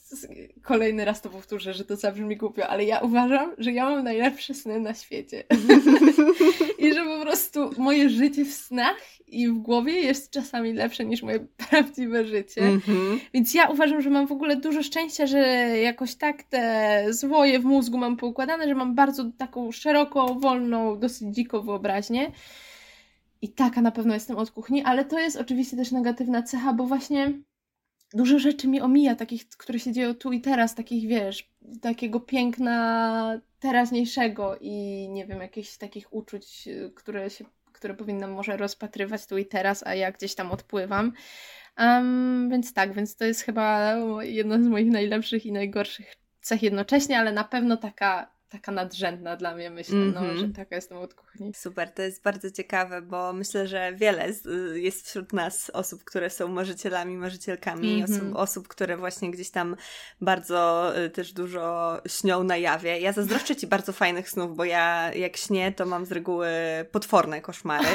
kolejny 0.63 1.05
raz 1.05 1.21
to 1.21 1.29
powtórzę, 1.29 1.73
że 1.73 1.85
to 1.85 1.95
zabrzmi 1.95 2.37
głupio, 2.37 2.67
ale 2.67 2.83
ja 2.85 2.99
uważam, 2.99 3.51
że 3.57 3.71
ja 3.71 3.89
mam 3.89 4.03
najlepsze 4.03 4.53
sny 4.53 4.79
na 4.79 4.93
świecie. 4.93 5.43
I 6.83 6.93
że 6.93 7.03
po 7.03 7.21
prostu 7.21 7.71
moje 7.77 8.09
życie 8.09 8.45
w 8.45 8.53
snach 8.53 8.97
i 9.27 9.47
w 9.47 9.57
głowie 9.57 9.93
jest 9.93 10.31
czasami 10.31 10.73
lepsze 10.73 11.05
niż 11.05 11.23
moje 11.23 11.39
prawdziwe 11.69 12.25
życie. 12.25 12.61
Mm-hmm. 12.61 13.17
Więc 13.33 13.53
ja 13.53 13.69
uważam, 13.69 14.01
że 14.01 14.09
mam 14.09 14.27
w 14.27 14.31
ogóle 14.31 14.55
dużo 14.55 14.83
szczęścia, 14.83 15.27
że 15.27 15.39
jakoś 15.83 16.15
tak 16.15 16.43
te 16.43 17.05
zwoje 17.09 17.59
w 17.59 17.65
mózgu 17.65 17.97
mam 17.97 18.17
poukładane, 18.17 18.67
że 18.67 18.75
mam 18.75 18.95
bardzo 18.95 19.25
taką 19.37 19.71
szeroką, 19.71 20.39
wolną, 20.39 20.99
dosyć 20.99 21.35
dziką 21.35 21.61
wyobraźnię. 21.61 22.31
I 23.43 23.49
taka 23.49 23.81
na 23.81 23.91
pewno 23.91 24.13
jestem 24.13 24.37
od 24.37 24.51
kuchni, 24.51 24.83
ale 24.83 25.05
to 25.05 25.19
jest 25.19 25.37
oczywiście 25.37 25.77
też 25.77 25.91
negatywna 25.91 26.43
cecha, 26.43 26.73
bo 26.73 26.85
właśnie 26.85 27.31
dużo 28.13 28.39
rzeczy 28.39 28.67
mi 28.67 28.81
omija, 28.81 29.15
takich, 29.15 29.49
które 29.49 29.79
się 29.79 29.91
dzieją 29.91 30.15
tu 30.15 30.31
i 30.31 30.41
teraz, 30.41 30.75
takich 30.75 31.07
wiesz, 31.07 31.49
takiego 31.81 32.19
piękna 32.19 33.41
teraźniejszego 33.59 34.57
i 34.61 35.07
nie 35.09 35.25
wiem, 35.25 35.41
jakichś 35.41 35.77
takich 35.77 36.13
uczuć, 36.13 36.69
które 36.95 37.29
się 37.29 37.45
które 37.73 37.93
powinnam 37.93 38.31
może 38.31 38.57
rozpatrywać 38.57 39.25
tu 39.25 39.37
i 39.37 39.45
teraz, 39.45 39.87
a 39.87 39.95
ja 39.95 40.11
gdzieś 40.11 40.35
tam 40.35 40.51
odpływam. 40.51 41.13
Um, 41.77 42.49
więc 42.49 42.73
tak, 42.73 42.93
więc 42.93 43.15
to 43.15 43.25
jest 43.25 43.41
chyba 43.41 43.95
jedna 44.21 44.63
z 44.63 44.67
moich 44.67 44.91
najlepszych 44.91 45.45
i 45.45 45.51
najgorszych 45.51 46.15
cech 46.41 46.63
jednocześnie, 46.63 47.19
ale 47.19 47.31
na 47.31 47.43
pewno 47.43 47.77
taka 47.77 48.32
taka 48.53 48.71
nadrzędna 48.71 49.35
dla 49.35 49.55
mnie, 49.55 49.69
myślę, 49.69 49.95
mm 49.95 50.11
-hmm. 50.11 50.13
no, 50.13 50.21
mhm. 50.21 50.37
że 50.37 50.53
taka 50.53 50.75
jestem 50.75 50.97
od 50.97 51.13
kuchni. 51.13 51.53
Super, 51.53 51.91
to 51.91 52.01
jest 52.01 52.23
bardzo 52.23 52.51
ciekawe, 52.51 53.01
bo 53.01 53.33
myślę, 53.33 53.67
że 53.67 53.93
wiele 53.95 54.27
jest 54.73 55.07
wśród 55.07 55.33
nas 55.33 55.69
osób, 55.69 56.03
które 56.03 56.29
są 56.29 56.47
marzycielami, 56.47 57.17
marzycielkami, 57.17 57.93
mm 57.93 58.05
-hmm. 58.05 58.15
osób, 58.15 58.35
osób, 58.35 58.67
które 58.67 58.97
właśnie 58.97 59.31
gdzieś 59.31 59.49
tam 59.49 59.75
bardzo 60.21 60.91
y, 61.05 61.09
też 61.09 61.33
dużo 61.33 61.97
śnią 62.07 62.43
na 62.43 62.57
jawie. 62.57 62.99
Ja 62.99 63.11
zazdroszczę 63.11 63.55
Ci 63.55 63.67
bardzo 63.67 63.93
fajnych 63.93 64.29
snów, 64.29 64.55
bo 64.55 64.65
ja 64.65 65.13
jak 65.13 65.37
śnię, 65.37 65.71
to 65.71 65.85
mam 65.85 66.05
z 66.05 66.11
reguły 66.11 66.47
potworne 66.91 67.41
koszmary 67.41 67.87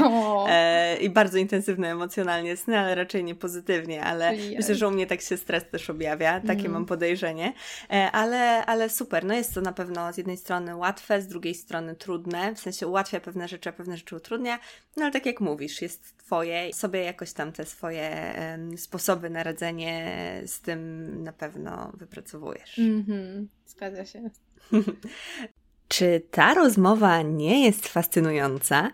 e, 0.48 0.96
i 0.96 1.10
bardzo 1.10 1.38
intensywne 1.38 1.90
emocjonalnie 1.92 2.56
sny, 2.56 2.78
ale 2.78 2.94
raczej 2.94 3.24
nie 3.24 3.34
pozytywnie, 3.34 4.04
ale 4.04 4.32
myślę, 4.56 4.74
że 4.74 4.88
u 4.88 4.90
mnie 4.90 5.06
tak 5.06 5.20
się 5.20 5.36
stres 5.36 5.64
też 5.70 5.90
objawia, 5.90 6.40
takie 6.40 6.60
mm. 6.60 6.72
mam 6.72 6.86
podejrzenie, 6.86 7.52
e, 7.90 8.10
ale, 8.12 8.66
ale 8.66 8.88
super, 8.88 9.24
no 9.24 9.34
jest 9.34 9.54
to 9.54 9.60
na 9.60 9.72
pewno 9.72 10.12
z 10.12 10.16
jednej 10.16 10.36
strony 10.36 10.47
łatwe, 10.76 11.22
z 11.22 11.28
drugiej 11.28 11.54
strony 11.54 11.94
trudne, 11.94 12.54
w 12.54 12.60
sensie 12.60 12.86
ułatwia 12.86 13.20
pewne 13.20 13.48
rzeczy, 13.48 13.68
a 13.68 13.72
pewne 13.72 13.96
rzeczy 13.96 14.16
utrudnia, 14.16 14.58
no 14.96 15.02
ale 15.02 15.12
tak 15.12 15.26
jak 15.26 15.40
mówisz, 15.40 15.82
jest 15.82 16.18
Twoje, 16.18 16.72
sobie 16.72 17.00
jakoś 17.00 17.32
tam 17.32 17.52
te 17.52 17.66
swoje 17.66 18.34
sposoby 18.76 19.30
na 19.30 19.42
radzenie 19.42 20.16
z 20.46 20.60
tym 20.60 21.22
na 21.22 21.32
pewno 21.32 21.92
wypracowujesz. 21.94 22.78
Mhm, 22.78 23.48
zgadza 23.66 24.04
się. 24.04 24.30
Czy 25.88 26.22
ta 26.30 26.54
rozmowa 26.54 27.22
nie 27.22 27.64
jest 27.64 27.88
fascynująca? 27.88 28.90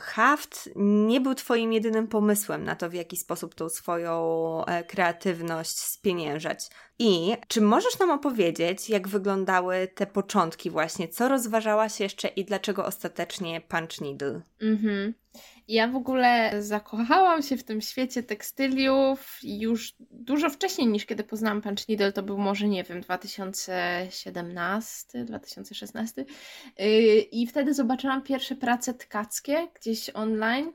Haft 0.00 0.70
nie 0.76 1.20
był 1.20 1.34
Twoim 1.34 1.72
jedynym 1.72 2.08
pomysłem 2.08 2.64
na 2.64 2.76
to, 2.76 2.90
w 2.90 2.94
jaki 2.94 3.16
sposób 3.16 3.54
tą 3.54 3.68
swoją 3.68 4.64
e, 4.64 4.84
kreatywność 4.84 5.78
spieniężać. 5.78 6.68
I 7.02 7.32
czy 7.48 7.60
możesz 7.60 7.98
nam 7.98 8.10
opowiedzieć, 8.10 8.90
jak 8.90 9.08
wyglądały 9.08 9.88
te 9.94 10.06
początki 10.06 10.70
właśnie? 10.70 11.08
Co 11.08 11.28
rozważałaś 11.28 12.00
jeszcze 12.00 12.28
i 12.28 12.44
dlaczego 12.44 12.86
ostatecznie 12.86 13.60
Punch 13.60 14.00
Needle? 14.00 14.40
Mhm. 14.62 15.14
Ja 15.68 15.88
w 15.88 15.96
ogóle 15.96 16.62
zakochałam 16.62 17.42
się 17.42 17.56
w 17.56 17.64
tym 17.64 17.80
świecie 17.80 18.22
tekstyliów 18.22 19.38
już 19.42 19.94
dużo 20.10 20.50
wcześniej 20.50 20.88
niż 20.88 21.06
kiedy 21.06 21.24
poznałam 21.24 21.62
Punch 21.62 21.88
Needle. 21.88 22.12
To 22.12 22.22
był 22.22 22.38
może, 22.38 22.68
nie 22.68 22.84
wiem, 22.84 23.00
2017, 23.00 25.24
2016. 25.24 26.24
Yy, 26.78 26.86
I 27.20 27.46
wtedy 27.46 27.74
zobaczyłam 27.74 28.22
pierwsze 28.22 28.56
prace 28.56 28.94
tkackie 28.94 29.68
gdzieś 29.80 30.10
online. 30.10 30.72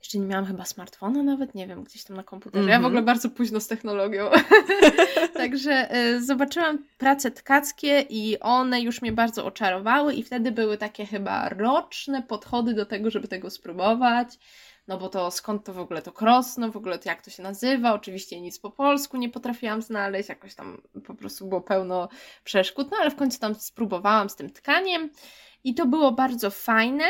Jeszcze 0.00 0.18
nie 0.18 0.26
miałam 0.26 0.46
chyba 0.46 0.64
smartfona 0.64 1.22
nawet, 1.22 1.54
nie 1.54 1.66
wiem, 1.66 1.84
gdzieś 1.84 2.04
tam 2.04 2.16
na 2.16 2.22
komputerze. 2.22 2.58
Mm 2.58 2.68
-hmm. 2.68 2.72
Ja 2.72 2.78
w 2.78 2.86
ogóle 2.86 3.00
mhm. 3.00 3.04
bardzo 3.04 3.30
późno 3.30 3.60
z 3.60 3.66
technologią. 3.66 4.30
Także 5.34 5.96
y, 5.96 6.24
zobaczyłam 6.24 6.78
prace 6.98 7.30
tkackie 7.30 8.06
i 8.08 8.40
one 8.40 8.80
już 8.80 9.02
mnie 9.02 9.12
bardzo 9.12 9.44
oczarowały 9.44 10.14
i 10.14 10.22
wtedy 10.22 10.52
były 10.52 10.78
takie 10.78 11.06
chyba 11.06 11.48
roczne 11.48 12.22
podchody 12.22 12.74
do 12.74 12.86
tego, 12.86 13.10
żeby 13.10 13.28
tego 13.28 13.50
spróbować. 13.50 14.38
No 14.88 14.98
bo 14.98 15.08
to 15.08 15.30
skąd 15.30 15.64
to 15.64 15.74
w 15.74 15.78
ogóle 15.78 16.02
to 16.02 16.12
krosno, 16.12 16.70
w 16.70 16.76
ogóle 16.76 16.98
to 16.98 17.08
jak 17.08 17.22
to 17.22 17.30
się 17.30 17.42
nazywa? 17.42 17.94
Oczywiście 17.94 18.40
nic 18.40 18.58
po 18.58 18.70
polsku 18.70 19.16
nie 19.16 19.28
potrafiłam 19.28 19.82
znaleźć, 19.82 20.28
jakoś 20.28 20.54
tam 20.54 20.82
po 21.06 21.14
prostu 21.14 21.46
było 21.46 21.60
pełno 21.60 22.08
przeszkód, 22.44 22.90
no 22.90 22.96
ale 23.00 23.10
w 23.10 23.16
końcu 23.16 23.40
tam 23.40 23.54
spróbowałam 23.54 24.28
z 24.30 24.36
tym 24.36 24.50
tkaniem 24.50 25.10
i 25.64 25.74
to 25.74 25.86
było 25.86 26.12
bardzo 26.12 26.50
fajne, 26.50 27.04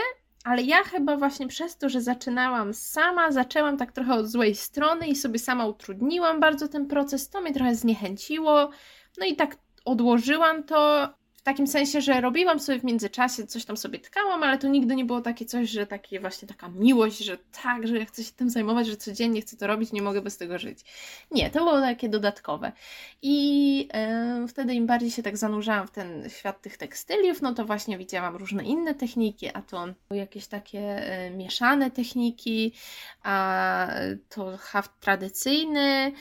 ale 0.44 0.62
ja 0.62 0.82
chyba 0.82 1.16
właśnie 1.16 1.48
przez 1.48 1.76
to, 1.76 1.88
że 1.88 2.00
zaczynałam 2.00 2.74
sama, 2.74 3.32
zaczęłam 3.32 3.76
tak 3.76 3.92
trochę 3.92 4.14
od 4.14 4.26
złej 4.26 4.54
strony 4.54 5.08
i 5.08 5.16
sobie 5.16 5.38
sama 5.38 5.66
utrudniłam 5.66 6.40
bardzo 6.40 6.68
ten 6.68 6.86
proces, 6.86 7.30
to 7.30 7.40
mnie 7.40 7.54
trochę 7.54 7.74
zniechęciło. 7.74 8.70
No 9.18 9.26
i 9.26 9.36
tak 9.36 9.56
odłożyłam 9.84 10.62
to 10.62 11.08
w 11.40 11.42
takim 11.42 11.66
sensie, 11.66 12.00
że 12.00 12.20
robiłam 12.20 12.60
sobie 12.60 12.78
w 12.78 12.84
międzyczasie, 12.84 13.46
coś 13.46 13.64
tam 13.64 13.76
sobie 13.76 13.98
tkałam, 13.98 14.42
ale 14.42 14.58
to 14.58 14.68
nigdy 14.68 14.96
nie 14.96 15.04
było 15.04 15.20
takie 15.20 15.44
coś, 15.44 15.70
że 15.70 15.86
takie 15.86 16.20
właśnie 16.20 16.48
taka 16.48 16.68
miłość, 16.68 17.18
że 17.18 17.38
tak, 17.62 17.86
że 17.86 17.98
ja 17.98 18.04
chcę 18.04 18.24
się 18.24 18.32
tym 18.32 18.50
zajmować, 18.50 18.86
że 18.86 18.96
codziennie 18.96 19.40
chcę 19.40 19.56
to 19.56 19.66
robić, 19.66 19.92
nie 19.92 20.02
mogę 20.02 20.22
bez 20.22 20.36
tego 20.36 20.58
żyć. 20.58 20.78
Nie, 21.30 21.50
to 21.50 21.58
było 21.58 21.80
takie 21.80 22.08
dodatkowe. 22.08 22.72
I 23.22 23.88
wtedy 24.48 24.74
im 24.74 24.86
bardziej 24.86 25.10
się 25.10 25.22
tak 25.22 25.36
zanurzałam 25.36 25.86
w 25.86 25.90
ten 25.90 26.30
świat 26.30 26.62
tych 26.62 26.76
tekstyliów, 26.76 27.42
no 27.42 27.54
to 27.54 27.64
właśnie 27.64 27.98
widziałam 27.98 28.36
różne 28.36 28.64
inne 28.64 28.94
techniki, 28.94 29.48
a 29.54 29.62
to 29.62 29.86
jakieś 30.10 30.46
takie 30.46 31.02
yy, 31.30 31.36
mieszane 31.36 31.90
techniki, 31.90 32.72
a 33.22 33.88
to 34.28 34.56
haft 34.56 35.00
tradycyjny, 35.00 36.12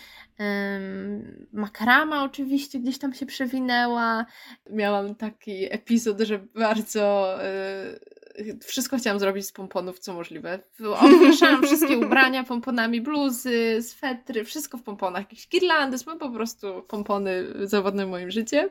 Makrama 1.53 2.23
oczywiście 2.23 2.79
gdzieś 2.79 2.97
tam 2.97 3.13
się 3.13 3.25
przewinęła. 3.25 4.25
Miałam 4.69 5.15
taki 5.15 5.73
epizod, 5.73 6.19
że 6.19 6.39
bardzo 6.39 7.35
y, 7.45 8.59
wszystko 8.63 8.97
chciałam 8.97 9.19
zrobić 9.19 9.45
z 9.45 9.51
pomponów, 9.51 9.99
co 9.99 10.13
możliwe. 10.13 10.59
Obwieszałam 10.99 11.63
wszystkie 11.63 11.97
ubrania 12.05 12.43
pomponami, 12.43 13.01
bluzy, 13.01 13.81
swetry, 13.81 14.43
wszystko 14.43 14.77
w 14.77 14.83
pomponach, 14.83 15.21
jakieś 15.21 15.49
girlandy, 15.49 15.97
po 16.19 16.29
prostu 16.29 16.83
pompony 16.87 17.45
zawodne 17.67 18.05
moim 18.05 18.31
życiem. 18.31 18.69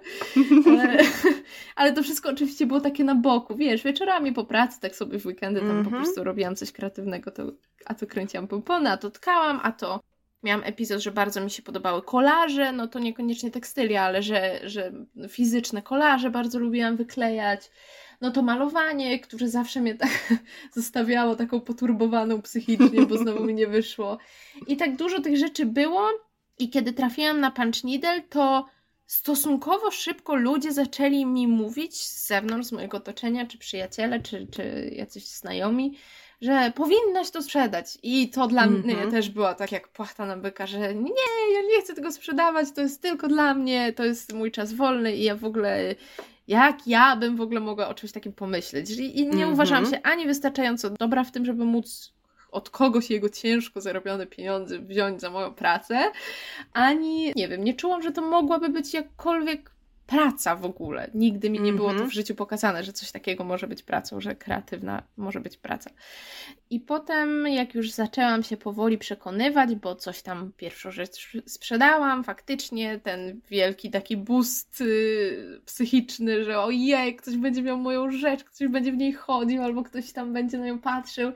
Ale, 0.67 0.99
ale, 1.77 1.93
to 1.93 2.03
wszystko 2.03 2.31
oczywiście 2.31 2.67
było 2.67 2.81
takie 2.81 3.05
na 3.05 3.15
boku, 3.15 3.57
wiesz, 3.57 3.83
wieczorami 3.83 4.33
po 4.33 4.45
pracy, 4.45 4.81
tak 4.81 4.97
sobie 4.97 5.19
w 5.19 5.27
weekendy 5.27 5.61
tam 5.61 5.71
mm 5.71 5.83
-hmm. 5.83 5.85
po 5.85 5.89
mhm. 5.89 6.05
prostu 6.05 6.25
robiłam 6.25 6.57
coś 6.57 6.73
kreatywnego, 6.73 7.31
to, 7.31 7.53
a 7.85 7.95
to 7.95 8.07
kręciłam 8.07 8.49
pompony, 8.49 8.91
a 8.91 8.97
to 8.97 9.11
tkałam, 9.11 9.61
a 9.63 9.73
to 9.73 10.01
miałam 10.43 10.65
epizod, 10.65 11.01
że 11.01 11.11
bardzo 11.11 11.41
mi 11.41 11.51
się 11.51 11.63
podobały 11.63 12.03
kolaże, 12.03 12.73
no 12.73 12.89
to 12.89 12.99
niekoniecznie 12.99 13.51
tekstylia, 13.51 14.03
ale 14.03 14.23
że, 14.23 14.61
że 14.65 14.93
fizyczne 15.29 15.83
kolaże 15.83 16.31
bardzo 16.31 16.59
lubiłam 16.59 16.97
wyklejać. 16.97 17.71
No 18.21 18.31
to 18.31 18.43
malowanie, 18.43 19.19
które 19.19 19.49
zawsze 19.49 19.81
mnie 19.81 19.95
tak 19.95 20.35
zostawiało 20.75 21.37
taką 21.37 21.61
poturbowaną 21.61 22.43
psychicznie, 22.43 23.07
bo 23.07 23.19
znowu 23.19 23.45
mi 23.45 23.55
nie 23.55 23.67
wyszło. 23.67 24.19
I 24.67 24.77
tak 24.77 24.97
dużo 24.97 25.21
tych 25.21 25.37
rzeczy 25.37 25.67
było 25.67 26.09
i 26.59 26.71
kiedy 26.71 26.93
trafiłam 26.93 27.41
na 27.41 27.51
Punch 27.51 27.85
Needle, 27.85 28.23
to 28.23 28.67
stosunkowo 29.07 29.91
szybko 29.91 30.35
ludzie 30.35 30.73
zaczęli 30.73 31.27
mi 31.27 31.47
mówić 31.47 32.03
z 32.03 32.27
zewnątrz, 32.27 32.69
z 32.69 32.73
mojego 32.73 32.97
otoczenia, 32.97 33.47
czy 33.47 33.59
przyjaciele, 33.59 34.21
czy, 34.21 34.47
czy 34.47 34.91
jacyś 34.97 35.29
znajomi, 35.29 35.99
że 36.41 36.73
powinnaś 36.75 37.31
to 37.31 37.43
sprzedać. 37.43 37.99
I 38.03 38.31
to 38.31 38.47
dla 38.47 38.65
mm 38.65 38.83
-hmm. 38.83 38.85
mnie 38.85 39.11
też 39.11 39.31
była 39.31 39.55
tak 39.55 39.73
jak 39.73 39.89
płachta 39.89 40.27
na 40.27 40.37
byka, 40.37 40.67
że 40.67 40.95
nie, 40.95 41.13
ja 41.55 41.61
nie 41.71 41.83
chcę 41.83 41.95
tego 41.95 42.13
sprzedawać, 42.13 42.69
to 42.75 42.81
jest 42.81 43.03
tylko 43.03 43.29
dla 43.29 43.55
mnie, 43.55 43.93
to 43.93 44.05
jest 44.05 44.33
mój 44.33 44.51
czas 44.51 44.73
wolny 44.73 45.17
i 45.17 45.23
ja 45.23 45.37
w 45.37 45.45
ogóle 45.45 45.95
jak 46.49 46.87
ja 46.87 47.17
bym 47.17 47.37
w 47.37 47.41
ogóle 47.41 47.61
mogła 47.61 47.89
o 47.89 47.95
czymś 47.95 48.13
takim 48.13 48.33
pomyśleć. 48.33 48.91
I 48.91 49.27
nie 49.27 49.31
mm 49.31 49.49
-hmm. 49.49 49.53
uważam 49.53 49.87
się 49.87 50.03
ani 50.03 50.27
wystarczająco 50.27 50.91
dobra 50.91 51.25
w 51.25 51.33
tym, 51.33 51.45
żeby 51.45 51.65
móc 51.65 52.13
od 52.51 52.71
kogoś 52.71 53.11
jego 53.11 53.29
ciężko 53.29 53.81
zarobione 53.81 54.27
pieniądze 54.27 54.79
wziąć 54.79 55.21
za 55.21 55.31
moją 55.31 55.55
pracę, 55.55 56.13
ani 56.73 57.33
nie 57.37 57.49
wiem, 57.49 57.65
nie 57.65 57.75
czułam, 57.75 58.03
że 58.03 58.13
to 58.13 58.23
mogłaby 58.23 58.69
być 58.69 58.95
jakkolwiek 58.95 59.71
praca 60.09 60.57
w 60.57 60.65
ogóle. 60.65 61.11
Nigdy 61.15 61.51
mi 61.51 61.61
nie 61.61 61.73
było 61.73 61.89
to 61.89 61.93
mhm. 61.93 62.11
w 62.11 62.15
życiu 62.15 62.35
pokazane, 62.35 62.85
że 62.85 62.93
coś 62.93 63.13
takiego 63.13 63.45
może 63.45 63.67
być 63.67 63.83
pracą, 63.83 64.21
że 64.21 64.35
kreatywna 64.35 65.03
może 65.17 65.41
być 65.41 65.57
praca. 65.57 65.91
I 66.71 66.81
potem, 66.81 67.47
jak 67.47 67.75
już 67.75 67.91
zaczęłam 67.91 68.43
się 68.43 68.57
powoli 68.57 68.99
przekonywać, 68.99 69.75
bo 69.75 69.95
coś 69.95 70.23
tam 70.23 70.53
pierwszą 70.57 70.91
rzecz 70.91 71.33
sprzedałam, 71.47 72.25
faktycznie 72.25 73.01
ten 73.01 73.41
wielki 73.51 73.91
taki 73.91 74.17
boost 74.17 74.81
yy, 74.81 75.61
psychiczny, 75.65 76.45
że 76.45 76.61
ojej, 76.61 77.17
ktoś 77.17 77.37
będzie 77.37 77.63
miał 77.63 77.79
moją 77.79 78.11
rzecz, 78.11 78.45
ktoś 78.45 78.69
będzie 78.69 78.93
w 78.93 78.97
niej 78.97 79.13
chodził, 79.13 79.63
albo 79.63 79.83
ktoś 79.83 80.13
tam 80.13 80.33
będzie 80.33 80.59
na 80.59 80.67
nią 80.67 80.79
patrzył 80.79 81.33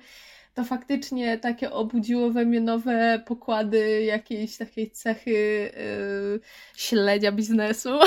to 0.55 0.65
faktycznie 0.65 1.39
takie 1.39 1.71
obudziło 1.71 2.31
we 2.31 2.45
mnie 2.45 2.61
nowe 2.61 3.23
pokłady 3.27 4.03
jakiejś 4.03 4.57
takiej 4.57 4.91
cechy 4.91 5.31
yy, 5.31 6.41
śledzia 6.77 7.33
biznesu. 7.33 7.91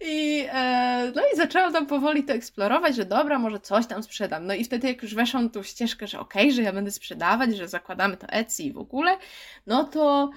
I, 0.00 0.46
e, 0.52 1.12
no 1.14 1.22
i 1.34 1.36
zaczęłam 1.36 1.72
tam 1.72 1.86
powoli 1.86 2.24
to 2.24 2.32
eksplorować, 2.32 2.96
że 2.96 3.04
dobra, 3.04 3.38
może 3.38 3.60
coś 3.60 3.86
tam 3.86 4.02
sprzedam. 4.02 4.46
No 4.46 4.54
i 4.54 4.64
wtedy 4.64 4.88
jak 4.88 5.02
już 5.02 5.14
weszłam 5.14 5.50
tą 5.50 5.62
ścieżkę, 5.62 6.06
że 6.06 6.20
okej, 6.20 6.42
okay, 6.42 6.52
że 6.52 6.62
ja 6.62 6.72
będę 6.72 6.90
sprzedawać, 6.90 7.56
że 7.56 7.68
zakładamy 7.68 8.16
to 8.16 8.26
Etsy 8.26 8.62
i 8.62 8.72
w 8.72 8.78
ogóle, 8.78 9.16
no 9.66 9.84
to 9.84 10.30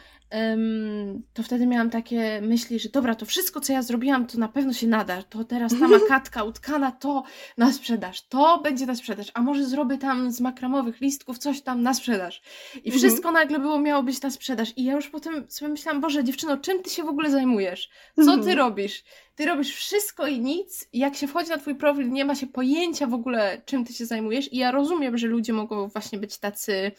to 1.33 1.43
wtedy 1.43 1.67
miałam 1.67 1.89
takie 1.89 2.41
myśli, 2.41 2.79
że 2.79 2.89
dobra, 2.89 3.15
to 3.15 3.25
wszystko, 3.25 3.59
co 3.59 3.73
ja 3.73 3.81
zrobiłam, 3.81 4.27
to 4.27 4.37
na 4.37 4.47
pewno 4.47 4.73
się 4.73 4.87
nada. 4.87 5.23
To 5.23 5.43
teraz 5.43 5.79
ta 5.79 5.87
makatka 5.87 6.43
utkana, 6.53 6.91
to 6.91 7.23
na 7.57 7.73
sprzedaż, 7.73 8.27
to 8.27 8.61
będzie 8.63 8.85
na 8.85 8.95
sprzedaż, 8.95 9.31
a 9.33 9.41
może 9.41 9.65
zrobię 9.65 9.97
tam 9.97 10.31
z 10.31 10.41
makramowych 10.41 11.01
listków 11.01 11.37
coś 11.37 11.61
tam 11.61 11.81
na 11.81 11.93
sprzedaż. 11.93 12.41
I 12.75 12.77
mhm. 12.77 12.97
wszystko 12.97 13.31
nagle 13.31 13.59
było, 13.59 13.79
miało 13.79 14.03
być 14.03 14.21
na 14.21 14.31
sprzedaż. 14.31 14.73
I 14.77 14.83
ja 14.83 14.93
już 14.93 15.09
potem 15.09 15.45
sobie 15.49 15.71
myślałam, 15.71 16.01
Boże, 16.01 16.23
dziewczyno, 16.23 16.57
czym 16.57 16.83
ty 16.83 16.89
się 16.89 17.03
w 17.03 17.09
ogóle 17.09 17.29
zajmujesz? 17.29 17.89
Co 18.15 18.25
ty 18.25 18.31
mhm. 18.31 18.57
robisz? 18.57 19.03
Ty 19.35 19.45
robisz 19.45 19.75
wszystko 19.75 20.27
i 20.27 20.39
nic. 20.39 20.87
Jak 20.93 21.15
się 21.15 21.27
wchodzi 21.27 21.49
na 21.49 21.57
twój 21.57 21.75
profil, 21.75 22.11
nie 22.11 22.25
ma 22.25 22.35
się 22.35 22.47
pojęcia 22.47 23.07
w 23.07 23.13
ogóle, 23.13 23.61
czym 23.65 23.85
ty 23.85 23.93
się 23.93 24.05
zajmujesz. 24.05 24.53
I 24.53 24.57
ja 24.57 24.71
rozumiem, 24.71 25.17
że 25.17 25.27
ludzie 25.27 25.53
mogą 25.53 25.87
właśnie 25.87 26.19
być 26.19 26.37
tacy 26.37 26.91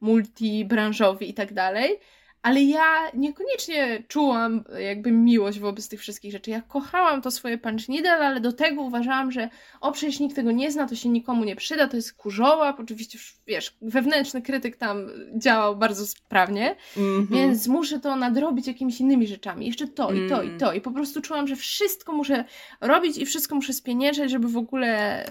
multibranżowi 0.00 1.30
i 1.30 1.34
tak 1.34 1.52
dalej, 1.52 1.98
ale 2.44 2.62
ja 2.62 3.10
niekoniecznie 3.14 4.02
czułam 4.08 4.64
jakby 4.78 5.10
miłość 5.10 5.58
wobec 5.58 5.88
tych 5.88 6.00
wszystkich 6.00 6.32
rzeczy. 6.32 6.50
Ja 6.50 6.62
kochałam 6.62 7.22
to 7.22 7.30
swoje 7.30 7.58
punch 7.58 7.88
needle, 7.88 8.12
ale 8.12 8.40
do 8.40 8.52
tego 8.52 8.82
uważałam, 8.82 9.32
że 9.32 9.48
o 9.80 9.92
przecież 9.92 10.20
nikt 10.20 10.36
tego 10.36 10.52
nie 10.52 10.72
zna, 10.72 10.88
to 10.88 10.94
się 10.94 11.08
nikomu 11.08 11.44
nie 11.44 11.56
przyda, 11.56 11.88
to 11.88 11.96
jest 11.96 12.14
kurzoła. 12.14 12.76
Oczywiście, 12.78 13.18
wiesz, 13.46 13.76
wewnętrzny 13.82 14.42
krytyk 14.42 14.76
tam 14.76 15.06
działał 15.36 15.76
bardzo 15.76 16.06
sprawnie, 16.06 16.76
mm 16.96 17.26
-hmm. 17.26 17.32
więc 17.32 17.66
muszę 17.66 18.00
to 18.00 18.16
nadrobić 18.16 18.66
jakimiś 18.66 19.00
innymi 19.00 19.26
rzeczami. 19.26 19.66
Jeszcze 19.66 19.88
to 19.88 20.12
i 20.12 20.28
to 20.28 20.42
i 20.42 20.46
mm. 20.46 20.58
to. 20.58 20.72
I 20.72 20.80
po 20.80 20.90
prostu 20.90 21.20
czułam, 21.20 21.48
że 21.48 21.56
wszystko 21.56 22.12
muszę 22.12 22.44
robić 22.80 23.18
i 23.18 23.26
wszystko 23.26 23.54
muszę 23.54 23.72
spieniężać, 23.72 24.30
żeby 24.30 24.48
w 24.48 24.56
ogóle 24.56 25.24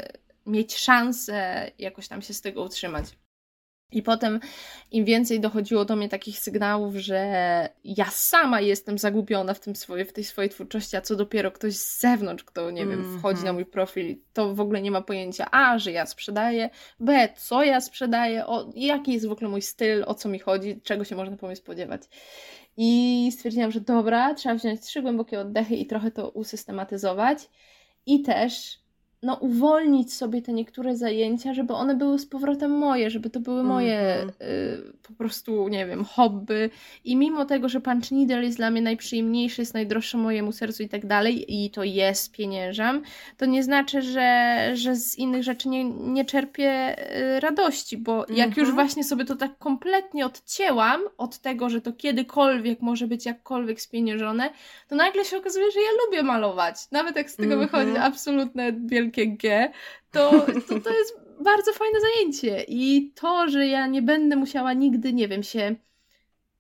mieć 0.46 0.78
szansę 0.78 1.72
jakoś 1.80 2.08
tam 2.08 2.22
się 2.22 2.34
z 2.34 2.42
tego 2.42 2.64
utrzymać. 2.64 3.06
I 3.98 4.04
potem 4.04 4.40
im 4.92 5.06
więcej 5.06 5.40
dochodziło 5.40 5.86
do 5.86 5.96
mnie 5.96 6.10
takich 6.10 6.40
sygnałów, 6.40 6.96
że 6.96 7.70
ja 7.84 8.06
sama 8.06 8.62
jestem 8.62 8.98
zagubiona 8.98 9.54
w, 9.54 9.60
tym 9.60 9.76
swoje, 9.76 10.06
w 10.06 10.14
tej 10.14 10.24
swojej 10.24 10.50
twórczości, 10.50 10.96
a 10.98 11.02
co 11.02 11.16
dopiero 11.16 11.52
ktoś 11.52 11.74
z 11.74 12.00
zewnątrz, 12.00 12.44
kto, 12.44 12.72
nie 12.72 12.86
wiem, 12.86 13.00
mm 13.00 13.16
-hmm. 13.16 13.20
wchodzi 13.20 13.44
na 13.44 13.54
mój 13.54 13.66
profil, 13.66 14.18
to 14.34 14.56
w 14.56 14.60
ogóle 14.60 14.82
nie 14.82 14.92
ma 14.92 15.02
pojęcia 15.02 15.52
A, 15.52 15.80
że 15.80 15.92
ja 15.92 16.06
sprzedaję, 16.06 16.70
B, 17.00 17.30
co 17.38 17.64
ja 17.64 17.82
sprzedaję, 17.82 18.46
o, 18.46 18.72
jaki 18.76 19.14
jest 19.14 19.28
w 19.28 19.32
ogóle 19.32 19.50
mój 19.50 19.62
styl, 19.62 20.04
o 20.08 20.14
co 20.14 20.30
mi 20.30 20.40
chodzi, 20.40 20.82
czego 20.84 21.04
się 21.04 21.16
można 21.16 21.38
po 21.38 21.48
mnie 21.48 21.56
spodziewać. 21.56 22.02
I 22.78 23.30
stwierdziłam, 23.34 23.72
że 23.72 23.82
dobra, 23.82 24.34
trzeba 24.34 24.56
wziąć 24.56 24.82
trzy 24.82 25.02
głębokie 25.02 25.40
oddechy 25.40 25.76
i 25.76 25.86
trochę 25.86 26.12
to 26.12 26.30
usystematyzować. 26.30 27.50
I 28.06 28.22
też 28.22 28.83
no, 29.24 29.36
uwolnić 29.36 30.14
sobie 30.14 30.42
te 30.42 30.54
niektóre 30.54 30.98
zajęcia, 30.98 31.54
żeby 31.54 31.74
one 31.74 31.96
były 31.96 32.20
z 32.20 32.26
powrotem 32.26 32.72
moje, 32.72 33.10
żeby 33.10 33.30
to 33.30 33.40
były 33.40 33.64
moje 33.64 34.00
mm 34.00 34.30
y, 34.42 34.94
po 35.08 35.14
prostu, 35.14 35.68
nie 35.68 35.86
wiem, 35.86 36.06
hobby. 36.06 36.70
I 37.04 37.16
mimo 37.16 37.46
tego, 37.46 37.70
że 37.70 37.82
Punch 37.82 38.12
Needle 38.12 38.44
jest 38.44 38.58
dla 38.58 38.72
mnie 38.72 38.82
najprzyjemniejszy, 38.82 39.62
jest 39.62 39.74
najdroższy 39.74 40.18
mojemu 40.18 40.52
sercu 40.52 40.84
i 40.84 40.90
tak 40.90 41.06
dalej, 41.06 41.64
i 41.64 41.70
to 41.70 41.84
jest 41.84 42.32
pieniężam, 42.32 43.02
to 43.38 43.46
nie 43.46 43.64
znaczy, 43.64 44.02
że, 44.02 44.70
że 44.74 44.96
z 44.96 45.18
innych 45.18 45.44
rzeczy 45.44 45.70
nie, 45.70 45.84
nie 45.84 46.26
czerpię 46.26 46.96
y, 47.36 47.40
radości, 47.40 47.98
bo 47.98 48.14
mm 48.14 48.26
-hmm. 48.26 48.38
jak 48.38 48.50
już 48.50 48.70
mhm. 48.70 48.76
właśnie 48.76 49.04
sobie 49.04 49.26
to 49.26 49.36
tak 49.36 49.58
kompletnie 49.58 50.26
odcięłam 50.26 51.02
od 51.18 51.38
tego, 51.40 51.70
że 51.70 51.82
to 51.82 51.94
kiedykolwiek 51.94 52.82
może 52.82 53.08
być 53.08 53.26
jakkolwiek 53.26 53.82
spieniężone, 53.82 54.50
to 54.88 54.96
nagle 54.96 55.26
się 55.26 55.38
okazuje, 55.38 55.72
że 55.72 55.80
ja 55.80 55.90
lubię 56.06 56.24
malować. 56.24 56.76
Nawet 56.92 57.16
jak 57.16 57.30
z 57.30 57.36
tego 57.36 57.54
mm 57.54 57.68
-hmm. 57.68 57.72
wychodzi 57.72 57.98
absolutne 57.98 58.74
wielkie 58.74 59.13
wielkie 59.14 59.38
G, 59.38 59.72
to, 60.12 60.32
to, 60.68 60.80
to 60.80 60.90
jest 60.90 61.20
bardzo 61.44 61.74
fajne 61.74 62.00
zajęcie. 62.02 62.66
I 62.68 63.12
to, 63.16 63.48
że 63.50 63.68
ja 63.68 63.88
nie 63.88 64.02
będę 64.02 64.36
musiała 64.36 64.74
nigdy, 64.74 65.14
nie 65.14 65.28
wiem, 65.28 65.44
się 65.44 65.76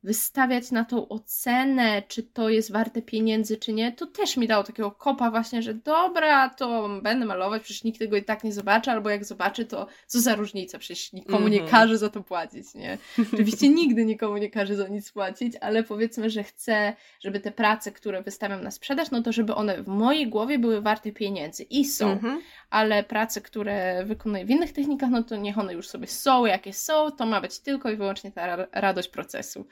wystawiać 0.03 0.71
na 0.71 0.85
tą 0.85 1.07
ocenę, 1.07 2.03
czy 2.07 2.23
to 2.23 2.49
jest 2.49 2.71
warte 2.71 3.01
pieniędzy, 3.01 3.57
czy 3.57 3.73
nie, 3.73 3.91
to 3.91 4.05
też 4.05 4.37
mi 4.37 4.47
dało 4.47 4.63
takiego 4.63 4.91
kopa 4.91 5.31
właśnie, 5.31 5.61
że 5.61 5.73
dobra, 5.73 6.49
to 6.49 6.89
będę 7.01 7.25
malować, 7.25 7.63
przecież 7.63 7.83
nikt 7.83 7.99
tego 7.99 8.17
i 8.17 8.23
tak 8.23 8.43
nie 8.43 8.53
zobaczy, 8.53 8.91
albo 8.91 9.09
jak 9.09 9.25
zobaczy, 9.25 9.65
to 9.65 9.87
co 10.07 10.19
za 10.19 10.35
różnica, 10.35 10.79
przecież 10.79 11.13
nikomu 11.13 11.47
nie 11.47 11.61
mhm. 11.61 11.71
każe 11.71 11.97
za 11.97 12.09
to 12.09 12.23
płacić, 12.23 12.73
nie? 12.75 12.97
Oczywiście 13.33 13.69
nigdy 13.69 14.05
nikomu 14.05 14.37
nie 14.37 14.49
każe 14.49 14.75
za 14.75 14.87
nic 14.87 15.11
płacić, 15.11 15.53
ale 15.61 15.83
powiedzmy, 15.83 16.29
że 16.29 16.43
chcę, 16.43 16.95
żeby 17.19 17.39
te 17.39 17.51
prace, 17.51 17.91
które 17.91 18.23
wystawiam 18.23 18.63
na 18.63 18.71
sprzedaż, 18.71 19.11
no 19.11 19.21
to 19.21 19.31
żeby 19.31 19.55
one 19.55 19.83
w 19.83 19.87
mojej 19.87 20.27
głowie 20.27 20.59
były 20.59 20.81
warte 20.81 21.11
pieniędzy 21.11 21.63
i 21.63 21.85
są, 21.85 22.15
-hmm. 22.15 22.37
Ale 22.73 23.03
prace, 23.03 23.41
które 23.41 24.05
wykonuję 24.05 24.45
w 24.45 24.49
innych 24.49 24.73
technikach, 24.73 25.09
no 25.09 25.23
to 25.23 25.35
niech 25.35 25.57
one 25.57 25.73
już 25.73 25.87
sobie 25.87 26.07
są, 26.07 26.45
jakie 26.45 26.73
są, 26.73 27.11
to 27.11 27.25
ma 27.25 27.41
być 27.41 27.59
tylko 27.59 27.91
i 27.91 27.95
wyłącznie 27.95 28.31
ta 28.31 28.55
radość 28.71 29.09
procesu. 29.09 29.65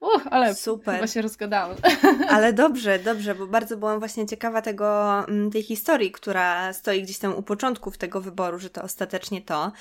Uch, 0.00 0.26
ale 0.30 0.54
Super. 0.54 0.94
chyba 0.94 1.06
się 1.06 1.22
rozgadałam. 1.22 1.76
Ale 2.28 2.52
dobrze, 2.52 2.98
dobrze, 2.98 3.34
bo 3.34 3.46
bardzo 3.46 3.76
byłam 3.76 3.98
właśnie 3.98 4.26
ciekawa 4.26 4.62
tego, 4.62 5.18
mm, 5.28 5.50
tej 5.50 5.62
historii, 5.62 6.12
która 6.12 6.72
stoi 6.72 7.02
gdzieś 7.02 7.18
tam 7.18 7.34
u 7.34 7.42
początków 7.42 7.98
tego 7.98 8.20
wyboru, 8.20 8.58
że 8.58 8.70
to 8.70 8.82
ostatecznie 8.82 9.42
to. 9.42 9.72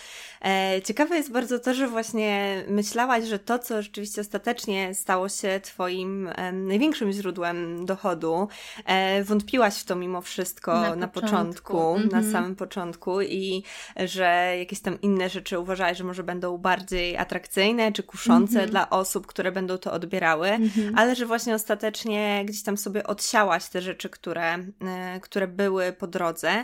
E, 0.46 0.82
ciekawe 0.82 1.18
jest 1.18 1.32
bardzo 1.32 1.60
to, 1.60 1.74
że 1.74 1.88
właśnie 1.88 2.64
myślałaś, 2.68 3.26
że 3.26 3.40
to, 3.40 3.60
co 3.60 3.82
rzeczywiście 3.82 4.22
ostatecznie 4.22 4.96
stało 4.96 5.30
się 5.30 5.60
Twoim 5.64 6.30
największym 6.54 7.12
źródłem 7.12 7.86
dochodu, 7.86 8.48
e, 8.86 9.24
wątpiłaś 9.24 9.76
w 9.76 9.86
to 9.86 9.96
mimo 9.96 10.22
wszystko 10.22 10.82
na, 10.82 10.96
na 10.96 11.08
początku, 11.08 11.74
początku 11.74 12.12
na 12.12 12.18
mhm. 12.18 12.32
samym 12.32 12.56
początku 12.56 13.22
i 13.22 13.64
że 13.96 14.56
jakieś 14.60 14.80
tam 14.80 15.02
inne 15.02 15.30
rzeczy 15.30 15.60
uważałaś, 15.60 15.98
że 15.98 16.04
może 16.04 16.24
będą 16.24 16.58
bardziej 16.58 17.18
atrakcyjne 17.18 17.92
czy 17.92 18.04
kuszące 18.04 18.54
mhm. 18.54 18.70
dla 18.70 18.90
osób, 18.90 19.28
które 19.28 19.52
będą 19.52 19.78
to 19.78 19.92
odbierać 19.92 20.07
odbierały, 20.08 20.50
mhm. 20.50 20.98
ale 20.98 21.16
że 21.16 21.26
właśnie 21.26 21.56
ostatecznie 21.56 22.44
gdzieś 22.46 22.64
tam 22.64 22.78
sobie 22.78 23.08
odsiałaś 23.08 23.70
te 23.70 23.82
rzeczy, 23.82 24.10
które, 24.10 24.54
e, 24.54 25.20
które 25.22 25.48
były 25.48 25.94
po 25.94 26.08
drodze, 26.08 26.64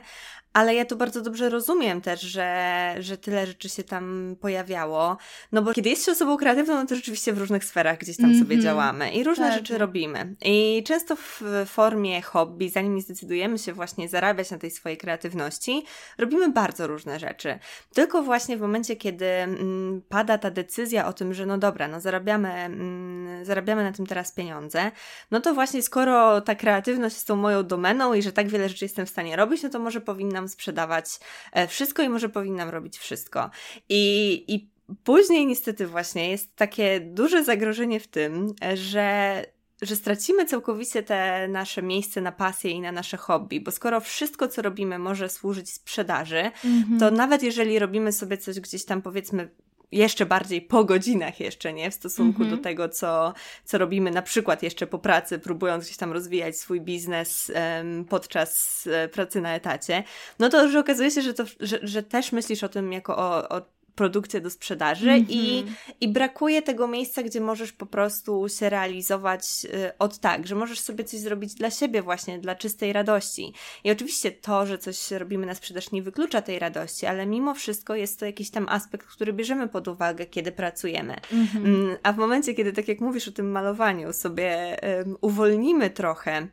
ale 0.53 0.75
ja 0.75 0.85
to 0.85 0.95
bardzo 0.95 1.21
dobrze 1.21 1.49
rozumiem 1.49 2.01
też, 2.01 2.21
że, 2.21 2.95
że 2.99 3.17
tyle 3.17 3.47
rzeczy 3.47 3.69
się 3.69 3.83
tam 3.83 4.35
pojawiało. 4.41 5.17
No 5.51 5.61
bo 5.61 5.73
kiedy 5.73 5.89
jest 5.89 6.05
się 6.05 6.11
osobą 6.11 6.37
kreatywną, 6.37 6.75
no 6.75 6.85
to 6.85 6.95
rzeczywiście 6.95 7.33
w 7.33 7.37
różnych 7.37 7.65
sferach 7.65 7.97
gdzieś 7.97 8.17
tam 8.17 8.25
mm 8.25 8.37
-hmm. 8.37 8.43
sobie 8.43 8.55
mhm. 8.55 8.61
działamy 8.61 9.11
i 9.11 9.23
różne 9.23 9.45
tak. 9.49 9.57
rzeczy 9.57 9.77
robimy. 9.77 10.35
I 10.45 10.83
często 10.85 11.15
w 11.15 11.41
formie 11.65 12.21
hobby, 12.21 12.69
zanim 12.69 13.01
zdecydujemy 13.01 13.59
się 13.59 13.73
właśnie 13.73 14.09
zarabiać 14.09 14.51
na 14.51 14.57
tej 14.57 14.71
swojej 14.71 14.97
kreatywności, 14.97 15.85
robimy 16.17 16.49
bardzo 16.49 16.87
różne 16.87 17.19
rzeczy. 17.19 17.59
Tylko 17.93 18.23
właśnie 18.23 18.57
w 18.57 18.61
momencie, 18.61 18.95
kiedy 18.95 19.25
mm, 19.25 20.01
pada 20.09 20.37
ta 20.37 20.51
decyzja 20.51 21.07
o 21.07 21.13
tym, 21.13 21.33
że 21.33 21.45
no 21.45 21.57
dobra, 21.57 21.87
no 21.87 21.99
zarabiamy, 21.99 22.49
mm, 22.49 23.45
zarabiamy 23.45 23.83
na 23.83 23.91
tym 23.91 24.05
teraz 24.05 24.31
pieniądze, 24.31 24.91
no 25.31 25.41
to 25.41 25.53
właśnie 25.53 25.81
skoro 25.81 26.41
ta 26.41 26.55
kreatywność 26.55 27.15
jest 27.15 27.27
tą 27.27 27.35
moją 27.35 27.63
domeną 27.63 28.13
i 28.13 28.21
że 28.21 28.31
tak 28.31 28.49
wiele 28.49 28.69
rzeczy 28.69 28.85
jestem 28.85 29.05
w 29.05 29.09
stanie 29.09 29.35
robić, 29.35 29.63
no 29.63 29.69
to 29.69 29.79
może 29.79 30.01
powinnam 30.01 30.42
powinnam 30.43 30.49
sprzedawać 30.49 31.19
e, 31.51 31.67
wszystko 31.67 32.03
i 32.03 32.09
może 32.09 32.29
powinnam 32.29 32.69
robić 32.69 32.97
wszystko. 32.97 33.49
I, 33.89 34.43
i 34.47 34.69
później 35.03 35.45
niestety 35.45 35.87
właśnie 35.87 36.29
jest 36.29 36.55
takie 36.55 36.99
duże 36.99 37.43
zagrożenie 37.43 37.99
w 37.99 38.07
tym, 38.07 38.53
że 38.75 39.45
że 39.81 39.95
stracimy 39.95 40.45
całkowicie 40.45 41.03
te 41.03 41.47
nasze 41.47 41.81
miejsce 41.81 42.21
na 42.21 42.31
pasję 42.31 42.71
i 42.71 42.81
na 42.81 42.91
nasze 42.91 43.17
hobby, 43.17 43.61
bo 43.61 43.71
skoro 43.71 43.99
wszystko, 43.99 44.47
co 44.47 44.61
robimy, 44.61 44.99
może 44.99 45.29
służyć 45.29 45.69
sprzedaży, 45.69 46.51
mhm. 46.65 46.99
to 46.99 47.11
nawet 47.11 47.43
jeżeli 47.43 47.79
robimy 47.79 48.11
sobie 48.11 48.37
coś 48.37 48.59
gdzieś 48.59 48.85
tam, 48.85 49.01
powiedzmy, 49.01 49.49
jeszcze 49.93 50.25
bardziej 50.25 50.61
po 50.61 50.83
godzinach 50.83 51.39
jeszcze, 51.39 51.73
nie? 51.73 51.91
W 51.91 51.93
stosunku 51.93 52.41
mm 52.41 52.47
-hmm. 52.47 52.51
do 52.51 52.57
mhm. 52.57 52.63
tego, 52.63 52.89
co, 52.89 53.33
co 53.65 53.77
robimy 53.77 54.11
na 54.11 54.21
przykład 54.21 54.63
jeszcze 54.63 54.87
po 54.87 54.99
pracy, 54.99 55.39
próbując 55.39 55.85
gdzieś 55.85 55.97
tam 55.97 56.11
rozwijać 56.11 56.57
swój 56.57 56.81
biznes 56.81 57.51
um, 57.55 58.05
podczas 58.05 58.83
e, 58.91 59.07
pracy 59.07 59.41
na 59.41 59.55
etacie, 59.55 60.03
no 60.39 60.49
to 60.49 60.69
że 60.69 60.79
okazuje 60.79 61.11
się, 61.11 61.21
że, 61.21 61.33
to, 61.33 61.43
że, 61.59 61.79
że 61.81 62.03
też 62.03 62.31
myślisz 62.31 62.63
o 62.63 62.69
tym 62.69 62.93
jako 62.93 63.17
o, 63.17 63.49
o 63.49 63.61
produkcję 63.95 64.41
do 64.41 64.49
sprzedaży 64.49 65.09
mm 65.09 65.25
-hmm. 65.25 65.31
i, 65.31 65.59
mhm. 65.59 65.75
i 66.01 66.07
brakuje 66.07 66.61
tego 66.61 66.87
miejsca, 66.87 67.23
gdzie 67.23 67.41
możesz 67.41 67.71
po 67.71 67.85
prostu 67.85 68.49
się 68.49 68.69
realizować 68.69 69.43
y, 69.65 69.97
od 69.99 70.19
tak, 70.19 70.47
że 70.47 70.55
możesz 70.55 70.79
sobie 70.79 71.03
coś 71.03 71.19
zrobić 71.19 71.53
dla 71.53 71.71
siebie 71.71 72.01
właśnie, 72.01 72.39
dla 72.39 72.55
czystej 72.55 72.93
radości. 72.93 73.53
I 73.83 73.91
oczywiście 73.91 74.31
to, 74.31 74.65
że 74.65 74.77
coś 74.77 75.11
robimy 75.11 75.45
na 75.45 75.55
sprzedaż 75.55 75.91
nie 75.91 76.03
wyklucza 76.03 76.41
tej 76.41 76.59
radości, 76.59 77.05
ale 77.05 77.25
mimo 77.25 77.53
wszystko 77.53 77.95
jest 77.95 78.19
to 78.19 78.25
jakiś 78.25 78.51
tam 78.51 78.69
aspekt, 78.69 79.07
który 79.07 79.33
bierzemy 79.33 79.69
pod 79.69 79.87
uwagę, 79.87 80.25
kiedy 80.25 80.51
pracujemy. 80.51 81.15
Mm 81.31 81.47
-hmm. 81.47 81.97
A 82.03 82.13
w 82.13 82.17
momencie, 82.17 82.53
kiedy 82.53 82.73
tak 82.73 82.87
jak 82.87 82.99
mówisz 82.99 83.27
o 83.27 83.31
tym 83.31 83.51
malowaniu, 83.51 84.13
sobie 84.13 84.79
um, 85.05 85.17
uwolnimy 85.21 85.89
trochę 85.89 86.47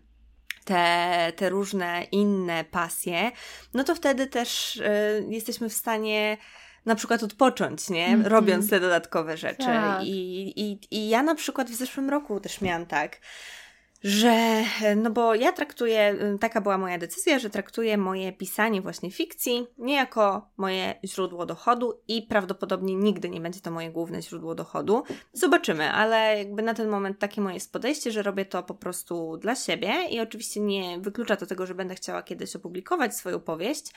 te, 0.64 1.32
te 1.36 1.50
różne 1.50 2.06
inne 2.12 2.64
pasje, 2.64 3.30
no 3.74 3.84
to 3.84 3.94
wtedy 3.94 4.26
też 4.26 4.76
y, 4.76 5.26
jesteśmy 5.28 5.68
w 5.68 5.74
stanie 5.74 6.36
na 6.86 6.94
przykład 6.94 7.22
odpocząć, 7.22 7.90
nie? 7.90 8.06
Mm 8.06 8.22
-hmm. 8.22 8.26
Robiąc 8.28 8.70
te 8.70 8.80
dodatkowe 8.80 9.36
rzeczy. 9.36 9.66
Tak. 9.66 10.04
I, 10.04 10.60
i, 10.60 10.78
I 10.90 11.08
ja 11.08 11.22
na 11.22 11.34
przykład 11.34 11.70
w 11.70 11.74
zeszłym 11.74 12.10
roku 12.10 12.40
też 12.40 12.60
miałam 12.60 12.86
tak, 12.86 13.20
że, 14.02 14.64
no 14.96 15.10
bo 15.10 15.34
ja 15.34 15.52
traktuję, 15.52 16.16
taka 16.40 16.60
była 16.60 16.78
moja 16.78 16.98
decyzja, 16.98 17.38
że 17.38 17.50
traktuję 17.50 17.98
moje 17.98 18.32
pisanie 18.32 18.82
właśnie 18.82 19.10
fikcji 19.10 19.66
nie 19.78 19.94
jako 19.94 20.50
moje 20.56 20.94
źródło 21.04 21.46
dochodu 21.46 22.00
i 22.08 22.22
prawdopodobnie 22.22 22.94
nigdy 22.94 23.30
nie 23.30 23.40
będzie 23.40 23.60
to 23.60 23.70
moje 23.70 23.90
główne 23.90 24.22
źródło 24.22 24.54
dochodu. 24.54 25.02
Zobaczymy, 25.32 25.92
ale 25.92 26.38
jakby 26.38 26.62
na 26.62 26.74
ten 26.74 26.88
moment 26.88 27.18
takie 27.18 27.40
moje 27.40 27.54
jest 27.54 27.72
podejście, 27.72 28.12
że 28.12 28.22
robię 28.22 28.44
to 28.44 28.62
po 28.62 28.74
prostu 28.74 29.36
dla 29.36 29.54
siebie 29.54 29.92
i 30.10 30.20
oczywiście 30.20 30.60
nie 30.60 30.98
wyklucza 31.00 31.36
to 31.36 31.46
tego, 31.46 31.66
że 31.66 31.74
będę 31.74 31.94
chciała 31.94 32.22
kiedyś 32.22 32.56
opublikować 32.56 33.16
swoją 33.16 33.40
powieść, 33.40 33.92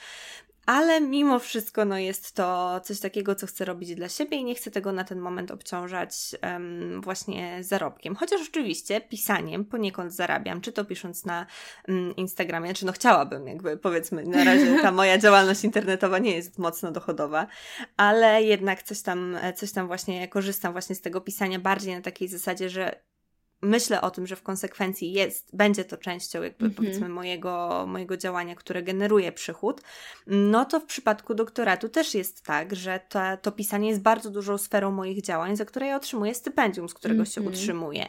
ale 0.66 1.00
mimo 1.00 1.38
wszystko 1.38 1.84
no, 1.84 1.98
jest 1.98 2.32
to 2.32 2.80
coś 2.84 3.00
takiego, 3.00 3.34
co 3.34 3.46
chcę 3.46 3.64
robić 3.64 3.94
dla 3.94 4.08
siebie 4.08 4.36
i 4.36 4.44
nie 4.44 4.54
chcę 4.54 4.70
tego 4.70 4.92
na 4.92 5.04
ten 5.04 5.18
moment 5.18 5.50
obciążać 5.50 6.12
um, 6.42 7.00
właśnie 7.00 7.64
zarobkiem. 7.64 8.14
Chociaż 8.14 8.40
oczywiście 8.48 9.00
pisaniem 9.00 9.64
poniekąd 9.64 10.12
zarabiam, 10.12 10.60
czy 10.60 10.72
to 10.72 10.84
pisząc 10.84 11.24
na 11.24 11.46
um, 11.88 12.16
Instagramie, 12.16 12.74
czy 12.74 12.86
no 12.86 12.92
chciałabym, 12.92 13.46
jakby 13.46 13.76
powiedzmy, 13.76 14.24
na 14.24 14.44
razie 14.44 14.78
ta 14.82 14.92
moja 15.02 15.18
działalność 15.18 15.64
internetowa 15.64 16.18
nie 16.18 16.34
jest 16.36 16.58
mocno 16.58 16.92
dochodowa, 16.92 17.46
ale 17.96 18.42
jednak 18.42 18.82
coś 18.82 19.02
tam, 19.02 19.38
coś 19.56 19.72
tam 19.72 19.86
właśnie 19.86 20.28
korzystam 20.28 20.72
właśnie 20.72 20.94
z 20.94 21.00
tego 21.00 21.20
pisania 21.20 21.58
bardziej 21.58 21.94
na 21.94 22.02
takiej 22.02 22.28
zasadzie, 22.28 22.70
że 22.70 23.13
myślę 23.62 24.00
o 24.00 24.10
tym, 24.10 24.26
że 24.26 24.36
w 24.36 24.42
konsekwencji 24.42 25.12
jest, 25.12 25.56
będzie 25.56 25.84
to 25.84 25.96
częścią 25.96 26.42
jakby 26.42 26.68
-hmm. 26.68 26.74
powiedzmy 26.74 27.08
mojego, 27.08 27.84
mojego 27.88 28.16
działania, 28.16 28.54
które 28.54 28.82
generuje 28.82 29.32
przychód, 29.32 29.80
no 30.26 30.64
to 30.64 30.80
w 30.80 30.84
przypadku 30.84 31.34
doktoratu 31.34 31.88
też 31.88 32.14
jest 32.14 32.42
tak, 32.42 32.76
że 32.76 33.00
to, 33.08 33.20
to 33.42 33.52
pisanie 33.52 33.88
jest 33.88 34.00
bardzo 34.00 34.30
dużą 34.30 34.58
sferą 34.58 34.90
moich 34.90 35.22
działań, 35.22 35.56
za 35.56 35.64
które 35.64 35.86
ja 35.86 35.96
otrzymuję 35.96 36.34
stypendium, 36.34 36.88
z 36.88 36.94
którego 36.94 37.22
-hmm. 37.22 37.34
się 37.34 37.40
mhm. 37.40 37.56
utrzymuję. 37.56 38.06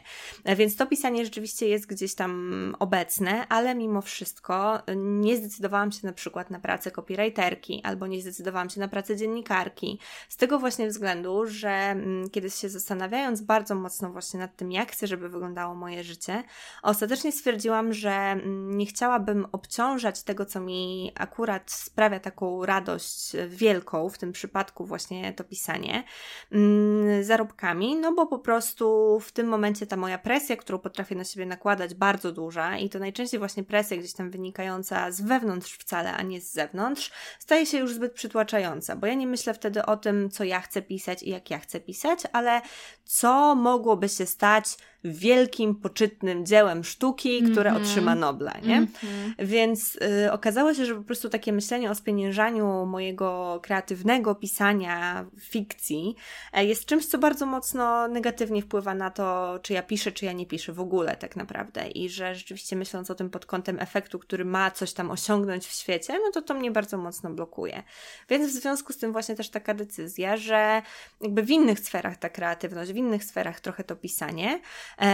Więc 0.57 0.75
to 0.75 0.85
pisanie 0.85 1.25
rzeczywiście 1.25 1.67
jest 1.67 1.85
gdzieś 1.87 2.15
tam 2.15 2.75
obecne, 2.79 3.47
ale 3.47 3.75
mimo 3.75 4.01
wszystko 4.01 4.79
nie 4.95 5.37
zdecydowałam 5.37 5.91
się 5.91 6.07
na 6.07 6.13
przykład 6.13 6.49
na 6.49 6.59
pracę 6.59 6.91
copywriterki 6.91 7.81
albo 7.83 8.07
nie 8.07 8.21
zdecydowałam 8.21 8.69
się 8.69 8.79
na 8.79 8.87
pracę 8.87 9.15
dziennikarki. 9.15 9.99
Z 10.29 10.37
tego 10.37 10.59
właśnie 10.59 10.87
względu, 10.87 11.45
że 11.45 11.69
mm, 11.69 12.29
kiedy 12.29 12.49
się 12.49 12.69
zastanawiając 12.69 13.41
bardzo 13.41 13.75
mocno 13.75 14.11
właśnie 14.11 14.39
nad 14.39 14.55
tym, 14.55 14.71
jak 14.71 14.91
chcę, 14.91 15.07
żeby 15.07 15.29
wyglądało 15.35 15.75
moje 15.75 16.03
życie. 16.03 16.43
Ostatecznie 16.83 17.31
stwierdziłam, 17.31 17.93
że 17.93 18.11
mm, 18.11 18.77
nie 18.77 18.85
chciałabym 18.85 19.47
obciążać 19.51 20.23
tego, 20.23 20.45
co 20.45 20.59
mi 20.59 21.11
akurat 21.15 21.71
sprawia 21.71 22.19
taką 22.19 22.65
radość 22.65 23.31
wielką, 23.47 24.09
w 24.09 24.17
tym 24.17 24.31
przypadku 24.31 24.85
właśnie 24.85 25.33
to 25.33 25.43
pisanie, 25.43 26.03
mm, 26.51 27.23
zarobkami, 27.23 27.95
no 27.95 28.13
bo 28.13 28.27
po 28.27 28.39
prostu 28.39 29.19
w 29.19 29.31
tym 29.31 29.47
momencie 29.47 29.87
ta 29.87 29.97
moja 29.97 30.17
presja, 30.17 30.57
którą 30.57 30.79
potrafię 30.79 31.15
na 31.15 31.23
siebie 31.23 31.45
nakładać, 31.45 31.93
bardzo 31.93 32.31
duża 32.31 32.77
i 32.77 32.89
to 32.89 32.99
najczęściej 32.99 33.39
właśnie 33.39 33.63
presja 33.63 33.97
gdzieś 33.97 34.13
tam 34.13 34.31
wynikająca 34.31 35.11
z 35.11 35.21
wewnątrz 35.21 35.73
wcale, 35.73 36.13
a 36.13 36.21
nie 36.21 36.41
z 36.41 36.51
zewnątrz, 36.51 37.11
staje 37.39 37.65
się 37.65 37.77
już 37.77 37.93
zbyt 37.93 38.13
przytłaczająca, 38.13 38.95
bo 38.95 39.07
ja 39.07 39.13
nie 39.13 39.27
myślę 39.27 39.53
wtedy 39.53 39.85
o 39.85 39.97
tym, 39.97 40.29
co 40.29 40.43
ja 40.43 40.61
chcę 40.61 40.81
pisać 40.81 41.23
i 41.23 41.29
jak 41.29 41.49
ja 41.49 41.59
chcę 41.59 41.79
pisać, 41.79 42.19
ale 42.33 42.61
co 43.05 43.55
mogłoby 43.55 44.09
się 44.09 44.25
stać 44.25 44.77
wielkim, 45.05 45.75
poczytnym 45.75 46.45
dziełem 46.45 46.83
sztuki, 46.83 47.43
które 47.43 47.69
mm 47.69 47.81
-hmm. 47.81 47.85
otrzyma 47.85 48.15
Nobla, 48.15 48.53
nie? 48.63 48.75
Mm 48.75 48.87
-hmm. 48.87 49.33
Więc 49.39 49.95
y, 50.25 50.31
okazało 50.31 50.73
się, 50.73 50.85
że 50.85 50.95
po 50.95 51.03
prostu 51.03 51.29
takie 51.29 51.53
myślenie 51.53 51.91
o 51.91 51.95
spieniężaniu 51.95 52.85
mojego 52.85 53.59
kreatywnego 53.63 54.35
pisania 54.35 55.25
fikcji 55.39 56.15
e, 56.53 56.65
jest 56.65 56.85
czymś, 56.85 57.05
co 57.05 57.17
bardzo 57.17 57.45
mocno 57.45 58.07
negatywnie 58.07 58.61
wpływa 58.61 58.95
na 58.95 59.09
to, 59.11 59.59
czy 59.61 59.73
ja 59.73 59.83
piszę, 59.83 60.11
czy 60.11 60.25
ja 60.25 60.31
nie 60.31 60.45
piszę 60.45 60.73
w 60.73 60.79
ogóle 60.79 61.15
tak 61.15 61.35
naprawdę 61.35 61.87
i 61.87 62.09
że 62.09 62.35
rzeczywiście 62.35 62.75
myśląc 62.75 63.11
o 63.11 63.15
tym 63.15 63.29
pod 63.29 63.45
kątem 63.45 63.79
efektu, 63.79 64.19
który 64.19 64.45
ma 64.45 64.71
coś 64.71 64.93
tam 64.93 65.11
osiągnąć 65.11 65.65
w 65.65 65.71
świecie, 65.71 66.13
no 66.13 66.31
to 66.31 66.41
to 66.41 66.53
mnie 66.53 66.71
bardzo 66.71 66.97
mocno 66.97 67.29
blokuje. 67.29 67.83
Więc 68.29 68.51
w 68.51 68.61
związku 68.61 68.93
z 68.93 68.97
tym 68.97 69.11
właśnie 69.11 69.35
też 69.35 69.49
taka 69.49 69.73
decyzja, 69.73 70.37
że 70.37 70.81
jakby 71.21 71.43
w 71.43 71.49
innych 71.49 71.79
sferach 71.79 72.17
ta 72.17 72.29
kreatywność, 72.29 72.93
w 72.93 72.95
innych 72.95 73.23
sferach 73.23 73.59
trochę 73.59 73.83
to 73.83 73.95
pisanie, 73.95 74.59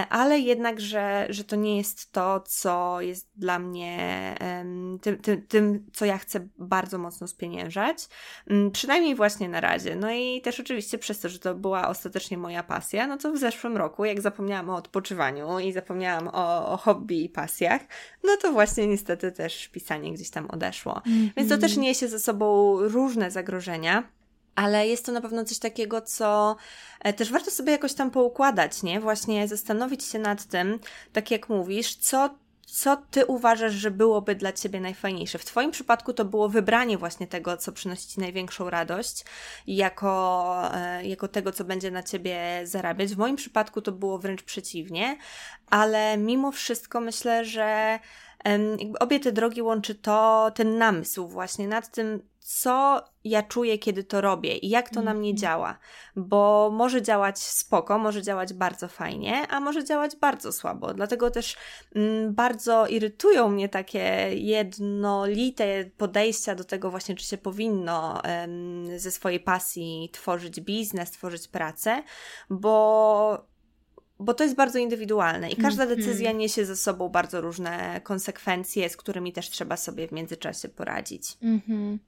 ale 0.10 0.40
jednak, 0.40 0.80
że, 0.80 1.28
że 1.30 1.44
to 1.44 1.56
nie 1.56 1.78
jest 1.78 2.12
to, 2.12 2.40
co 2.40 3.02
jest 3.02 3.30
dla 3.36 3.60
mnie 3.60 4.36
tym, 5.02 5.18
tym, 5.18 5.48
tym, 5.48 5.86
co 5.94 6.06
ja 6.06 6.18
chcę 6.18 6.48
bardzo 6.58 6.98
mocno 6.98 7.28
spieniężać. 7.28 8.08
Mm, 8.48 8.72
przynajmniej 8.72 9.16
właśnie 9.16 9.50
na 9.50 9.62
razie. 9.62 9.96
No 9.96 10.12
i 10.12 10.42
też 10.42 10.60
oczywiście 10.60 10.98
przez 10.98 11.20
to, 11.20 11.30
że 11.30 11.40
to 11.40 11.56
była 11.56 11.88
ostatecznie 11.88 12.38
moja 12.38 12.64
pasja, 12.64 13.08
no 13.08 13.18
to 13.18 13.32
w 13.34 13.38
zeszłym 13.38 13.78
roku, 13.78 14.06
jak 14.06 14.22
zapomniałam 14.22 14.70
o 14.70 14.76
odpoczywaniu 14.76 15.60
i 15.60 15.72
zapomniałam 15.72 16.28
o, 16.28 16.68
o 16.72 16.78
hobby 16.78 17.24
i 17.24 17.30
pasjach, 17.30 17.82
no 18.24 18.38
to 18.42 18.52
właśnie 18.52 18.88
niestety 18.88 19.32
też 19.32 19.68
pisanie 19.68 20.14
gdzieś 20.14 20.30
tam 20.30 20.50
odeszło. 20.50 21.02
Mm 21.06 21.20
-hmm. 21.20 21.30
Więc 21.38 21.50
to 21.50 21.58
też 21.58 21.78
niesie 21.78 22.08
ze 22.08 22.20
sobą 22.20 22.78
różne 22.80 23.32
zagrożenia 23.32 24.04
ale 24.56 24.88
jest 24.88 25.06
to 25.06 25.12
na 25.12 25.22
pewno 25.22 25.46
coś 25.46 25.60
takiego, 25.60 26.02
co 26.02 26.56
e, 27.00 27.14
też 27.14 27.32
warto 27.32 27.52
sobie 27.52 27.72
jakoś 27.72 27.94
tam 27.94 28.12
poukładać, 28.12 28.84
nie? 28.84 29.00
Właśnie 29.00 29.48
zastanowić 29.48 30.04
się 30.04 30.20
nad 30.20 30.46
tym, 30.46 30.80
tak 31.14 31.32
jak 31.32 31.50
mówisz, 31.50 31.96
co 31.96 32.30
co 32.72 32.98
ty 33.12 33.26
uważasz, 33.26 33.74
że 33.74 33.92
byłoby 33.92 34.36
dla 34.36 34.54
ciebie 34.54 34.82
najfajniejsze? 34.82 35.38
W 35.38 35.46
twoim 35.46 35.72
przypadku 35.72 36.14
to 36.14 36.26
było 36.26 36.50
wybranie 36.50 36.98
właśnie 36.98 37.28
tego, 37.28 37.58
co 37.58 37.72
przynosi 37.72 38.08
ci 38.08 38.20
największą 38.20 38.70
radość, 38.70 39.26
jako, 39.68 40.54
e, 40.74 41.06
jako 41.06 41.28
tego, 41.28 41.52
co 41.52 41.64
będzie 41.64 41.92
na 41.92 42.04
ciebie 42.04 42.62
zarabiać. 42.64 43.16
W 43.16 43.18
moim 43.18 43.36
przypadku 43.36 43.82
to 43.82 43.92
było 43.92 44.20
wręcz 44.20 44.44
przeciwnie, 44.44 45.18
ale 45.70 46.18
mimo 46.18 46.52
wszystko 46.52 47.02
myślę, 47.02 47.46
że 47.46 48.00
obie 49.00 49.20
te 49.20 49.32
drogi 49.32 49.62
łączy 49.62 49.96
to, 49.96 50.52
ten 50.56 50.78
namysł 50.78 51.28
właśnie 51.28 51.68
nad 51.68 51.92
tym, 51.92 52.31
co 52.42 53.04
ja 53.24 53.44
czuję, 53.44 53.78
kiedy 53.78 54.04
to 54.04 54.22
robię 54.22 54.58
i 54.58 54.70
jak 54.70 54.90
to 54.90 55.02
na 55.02 55.14
mnie 55.14 55.30
mhm. 55.30 55.38
działa, 55.38 55.78
bo 56.16 56.70
może 56.74 57.02
działać 57.02 57.40
spoko, 57.40 58.00
może 58.00 58.22
działać 58.22 58.54
bardzo 58.54 58.88
fajnie, 58.88 59.48
a 59.48 59.60
może 59.60 59.84
działać 59.86 60.16
bardzo 60.16 60.52
słabo. 60.52 60.94
Dlatego 60.94 61.32
też 61.32 61.58
mm, 61.96 62.34
bardzo 62.34 62.88
irytują 62.88 63.50
mnie 63.50 63.70
takie 63.70 64.30
jednolite 64.34 65.86
podejścia 65.98 66.56
do 66.56 66.64
tego 66.64 66.92
właśnie, 66.92 67.16
czy 67.16 67.26
się 67.26 67.38
powinno 67.38 68.24
em, 68.24 69.00
ze 69.00 69.12
swojej 69.12 69.40
pasji 69.40 70.10
tworzyć 70.14 70.62
biznes, 70.62 71.12
tworzyć 71.12 71.48
pracę, 71.48 72.04
bo 72.50 73.51
bo 74.22 74.34
to 74.34 74.44
jest 74.44 74.56
bardzo 74.56 74.80
indywidualne 74.80 75.50
i 75.50 75.56
każda 75.56 75.84
mhm. 75.84 76.00
decyzja 76.00 76.32
niesie 76.32 76.66
ze 76.66 76.76
sobą 76.76 77.10
bardzo 77.10 77.42
różne 77.42 78.02
konsekwencje, 78.04 78.90
z 78.90 78.98
którymi 78.98 79.34
też 79.34 79.50
trzeba 79.50 79.78
sobie 79.78 80.08
w 80.08 80.12
międzyczasie 80.12 80.70
poradzić. 80.70 81.38
Mhm. 81.42 82.00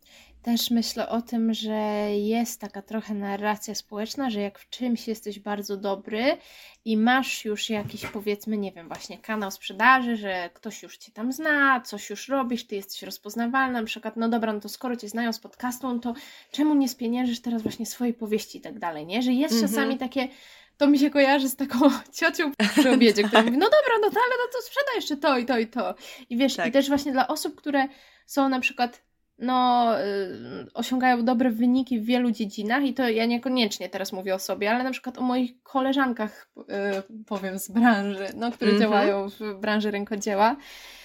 Też 0.44 0.72
myślę 0.72 1.10
o 1.10 1.22
tym, 1.22 1.54
że 1.54 2.08
jest 2.12 2.62
taka 2.62 2.82
trochę 2.82 3.14
narracja 3.14 3.76
społeczna, 3.76 4.30
że 4.30 4.42
jak 4.42 4.60
w 4.60 4.70
czymś 4.70 5.08
jesteś 5.08 5.40
bardzo 5.40 5.78
dobry 5.78 6.38
i 6.86 6.98
masz 6.98 7.46
już 7.46 7.70
jakiś, 7.70 8.06
powiedzmy, 8.06 8.58
nie 8.58 8.72
wiem, 8.72 8.88
właśnie 8.88 9.18
kanał 9.18 9.52
sprzedaży, 9.52 10.16
że 10.16 10.50
ktoś 10.54 10.84
już 10.84 10.98
cię 10.98 11.12
tam 11.12 11.34
zna, 11.34 11.82
coś 11.82 12.10
już 12.10 12.28
robisz, 12.28 12.68
ty 12.68 12.76
jesteś 12.76 13.04
rozpoznawalny, 13.04 13.80
na 13.80 13.86
przykład, 13.86 14.18
no 14.18 14.30
dobra, 14.30 14.54
no 14.54 14.60
to 14.60 14.70
skoro 14.70 14.96
cię 14.96 15.10
znają 15.10 15.34
z 15.34 15.40
podcastu, 15.40 16.00
to 16.00 16.14
czemu 16.52 16.76
nie 16.76 16.90
spieniężysz 16.90 17.42
teraz 17.42 17.62
właśnie 17.62 17.86
swojej 17.86 18.14
powieści 18.14 18.58
i 18.58 18.62
tak 18.62 18.80
dalej, 18.80 19.06
nie? 19.06 19.22
Że 19.22 19.32
jest 19.32 19.54
mhm. 19.54 19.72
czasami 19.72 19.98
takie 19.98 20.28
to 20.84 20.88
mi 20.88 21.00
się 21.00 21.10
kojarzy 21.10 21.50
z 21.50 21.56
taką 21.56 21.80
ciocią 22.20 22.52
przy 22.78 22.92
obiedzie, 22.92 23.24
która 23.28 23.44
mówi, 23.44 23.58
no 23.58 23.66
dobra, 23.66 23.96
no 24.02 24.10
to 24.10 24.20
ale 24.26 24.36
no 24.38 24.54
to 24.54 24.62
sprzedaj 24.62 24.96
jeszcze 24.96 25.18
to 25.18 25.38
i 25.38 25.46
to 25.46 25.58
i 25.58 25.68
to. 25.68 25.96
I 26.30 26.38
wiesz, 26.38 26.56
tak. 26.56 26.68
i 26.68 26.72
też 26.72 26.88
właśnie 26.88 27.12
dla 27.12 27.28
osób, 27.28 27.56
które 27.56 27.88
są 28.26 28.50
na 28.50 28.60
przykład 28.60 29.04
no, 29.38 29.92
y, 30.02 30.74
osiągają 30.74 31.26
dobre 31.26 31.50
wyniki 31.50 32.00
w 32.00 32.06
wielu 32.06 32.32
dziedzinach 32.32 32.84
i 32.84 32.94
to 32.94 33.10
ja 33.10 33.26
niekoniecznie 33.26 33.90
teraz 33.90 34.14
mówię 34.14 34.36
o 34.36 34.40
sobie, 34.40 34.72
ale 34.72 34.84
na 34.84 34.92
przykład 34.92 35.18
o 35.18 35.22
moich 35.22 35.64
koleżankach, 35.64 36.50
y, 36.58 36.64
powiem, 37.26 37.60
z 37.60 37.70
branży, 37.70 38.28
no, 38.36 38.52
które 38.52 38.72
mm 38.72 38.82
-hmm. 38.82 38.84
działają 38.84 39.30
w 39.30 39.60
branży 39.60 39.92
rękodzieła, 39.92 40.56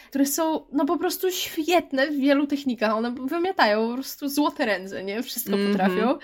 które 0.08 0.26
są 0.26 0.66
no 0.72 0.84
po 0.84 0.98
prostu 0.98 1.30
świetne 1.30 2.06
w 2.06 2.16
wielu 2.16 2.46
technikach. 2.46 2.94
One 2.94 3.10
wymiatają 3.10 3.88
po 3.88 3.94
prostu 3.94 4.28
złote 4.28 4.66
ręce, 4.66 5.04
nie? 5.04 5.22
Wszystko 5.22 5.52
mm 5.52 5.66
-hmm. 5.66 5.72
potrafią 5.72 6.18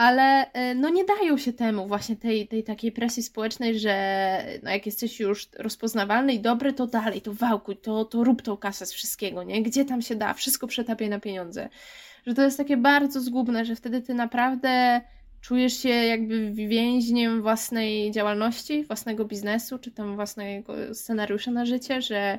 ale 0.00 0.52
e, 0.52 0.74
no 0.74 0.88
nie 0.88 1.04
dają 1.04 1.38
się 1.38 1.52
temu 1.52 1.86
właśnie 1.86 2.16
tej, 2.16 2.48
tej 2.48 2.64
takiej 2.64 2.92
presji 2.92 3.22
społecznej, 3.22 3.78
że 3.78 4.44
no 4.62 4.70
jak 4.70 4.86
jesteś 4.86 5.20
już 5.20 5.48
rozpoznawalny 5.58 6.34
i 6.34 6.40
dobry, 6.40 6.72
to 6.72 6.86
dalej, 6.86 7.20
to 7.20 7.34
wałkuj, 7.34 7.76
to, 7.76 8.04
to 8.04 8.24
rób 8.24 8.42
tą 8.42 8.56
kasę 8.56 8.86
z 8.86 8.92
wszystkiego, 8.92 9.42
nie? 9.42 9.62
Gdzie 9.62 9.84
tam 9.84 10.02
się 10.02 10.16
da, 10.16 10.34
wszystko 10.34 10.66
przetapiaj 10.66 11.08
na 11.08 11.20
pieniądze. 11.20 11.68
Że 12.26 12.34
to 12.34 12.42
jest 12.42 12.56
takie 12.56 12.76
bardzo 12.76 13.20
zgubne, 13.20 13.64
że 13.64 13.76
wtedy 13.76 14.02
ty 14.02 14.14
naprawdę 14.14 15.00
czujesz 15.40 15.82
się 15.82 15.88
jakby 15.88 16.52
więźniem 16.52 17.42
własnej 17.42 18.10
działalności, 18.10 18.84
własnego 18.84 19.24
biznesu, 19.24 19.78
czy 19.78 19.90
tam 19.90 20.14
własnego 20.16 20.94
scenariusza 20.94 21.50
na 21.50 21.66
życie, 21.66 22.02
że 22.02 22.38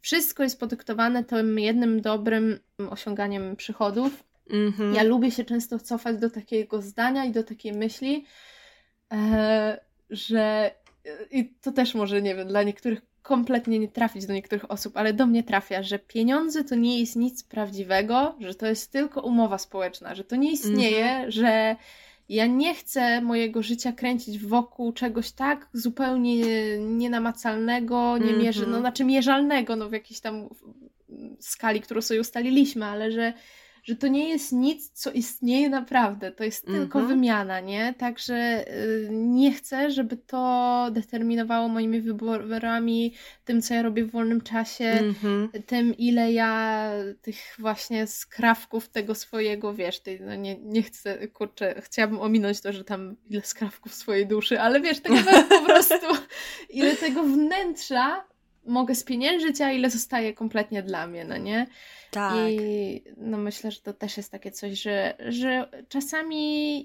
wszystko 0.00 0.42
jest 0.42 0.60
podyktowane 0.60 1.24
tym 1.24 1.58
jednym 1.58 2.00
dobrym 2.00 2.58
osiąganiem 2.90 3.56
przychodów, 3.56 4.24
Mm-hmm. 4.50 4.94
Ja 4.94 5.02
lubię 5.02 5.30
się 5.30 5.44
często 5.44 5.78
cofać 5.78 6.18
do 6.18 6.30
takiego 6.30 6.82
zdania 6.82 7.24
i 7.24 7.32
do 7.32 7.42
takiej 7.42 7.72
myśli, 7.72 8.24
e, 9.12 9.80
że 10.10 10.70
i 11.30 11.54
to 11.62 11.72
też 11.72 11.94
może, 11.94 12.22
nie 12.22 12.34
wiem, 12.34 12.48
dla 12.48 12.62
niektórych 12.62 13.02
kompletnie 13.22 13.78
nie 13.78 13.88
trafić 13.88 14.26
do 14.26 14.32
niektórych 14.32 14.70
osób, 14.70 14.96
ale 14.96 15.12
do 15.12 15.26
mnie 15.26 15.42
trafia, 15.42 15.82
że 15.82 15.98
pieniądze 15.98 16.64
to 16.64 16.74
nie 16.74 17.00
jest 17.00 17.16
nic 17.16 17.42
prawdziwego, 17.44 18.34
że 18.40 18.54
to 18.54 18.66
jest 18.66 18.92
tylko 18.92 19.20
umowa 19.20 19.58
społeczna, 19.58 20.14
że 20.14 20.24
to 20.24 20.36
nie 20.36 20.52
istnieje, 20.52 21.04
mm-hmm. 21.04 21.30
że 21.30 21.76
ja 22.28 22.46
nie 22.46 22.74
chcę 22.74 23.20
mojego 23.20 23.62
życia 23.62 23.92
kręcić 23.92 24.38
wokół 24.38 24.92
czegoś 24.92 25.32
tak 25.32 25.68
zupełnie 25.72 26.44
nienamacalnego, 26.78 28.18
nie 28.18 28.32
mierzy, 28.32 28.66
mm-hmm. 28.66 28.70
no 28.70 28.80
znaczy 28.80 29.04
mierzalnego, 29.04 29.76
no 29.76 29.88
w 29.88 29.92
jakiejś 29.92 30.20
tam 30.20 30.48
skali, 31.40 31.80
którą 31.80 32.02
sobie 32.02 32.20
ustaliliśmy, 32.20 32.84
ale 32.84 33.12
że 33.12 33.32
że 33.86 33.96
to 33.96 34.08
nie 34.08 34.28
jest 34.28 34.52
nic, 34.52 34.90
co 34.90 35.12
istnieje 35.12 35.68
naprawdę, 35.68 36.32
to 36.32 36.44
jest 36.44 36.66
tylko 36.66 36.98
mhm. 36.98 37.06
wymiana, 37.08 37.60
nie? 37.60 37.94
Także 37.98 38.64
y, 38.68 39.08
nie 39.10 39.52
chcę, 39.52 39.90
żeby 39.90 40.16
to 40.16 40.88
determinowało 40.92 41.68
moimi 41.68 42.00
wyborami, 42.00 43.14
tym, 43.44 43.62
co 43.62 43.74
ja 43.74 43.82
robię 43.82 44.04
w 44.04 44.10
wolnym 44.10 44.40
czasie, 44.40 44.98
-hmm. 45.22 45.62
tym, 45.66 45.96
ile 45.96 46.32
ja 46.32 46.90
tych 47.22 47.36
właśnie 47.58 48.06
skrawków 48.06 48.88
tego 48.88 49.14
swojego, 49.14 49.74
wiesz, 49.74 50.00
tej, 50.00 50.20
no 50.20 50.34
nie, 50.34 50.58
nie 50.58 50.82
chcę, 50.82 51.28
kurczę, 51.28 51.82
chciałabym 51.84 52.20
ominąć 52.20 52.60
to, 52.60 52.72
że 52.72 52.84
tam 52.84 53.16
ile 53.26 53.42
skrawków 53.42 53.94
swojej 53.94 54.26
duszy, 54.26 54.60
ale 54.60 54.80
wiesz, 54.80 55.00
tego 55.06 55.16
po 55.48 55.64
prostu, 55.64 56.06
ile 56.70 56.96
tego 56.96 57.22
wnętrza 57.22 58.24
mogę 58.66 58.94
spieniężyć, 58.94 59.60
a 59.60 59.72
ile 59.72 59.90
zostaje 59.90 60.34
kompletnie 60.34 60.82
dla 60.82 61.06
mnie, 61.06 61.24
no 61.24 61.36
nie? 61.36 61.66
Tak. 62.10 62.34
I 62.50 63.04
no 63.16 63.38
myślę, 63.38 63.70
że 63.70 63.80
to 63.80 63.92
też 63.92 64.16
jest 64.16 64.32
takie 64.32 64.50
coś, 64.50 64.80
że, 64.80 65.14
że 65.28 65.70
czasami 65.88 66.82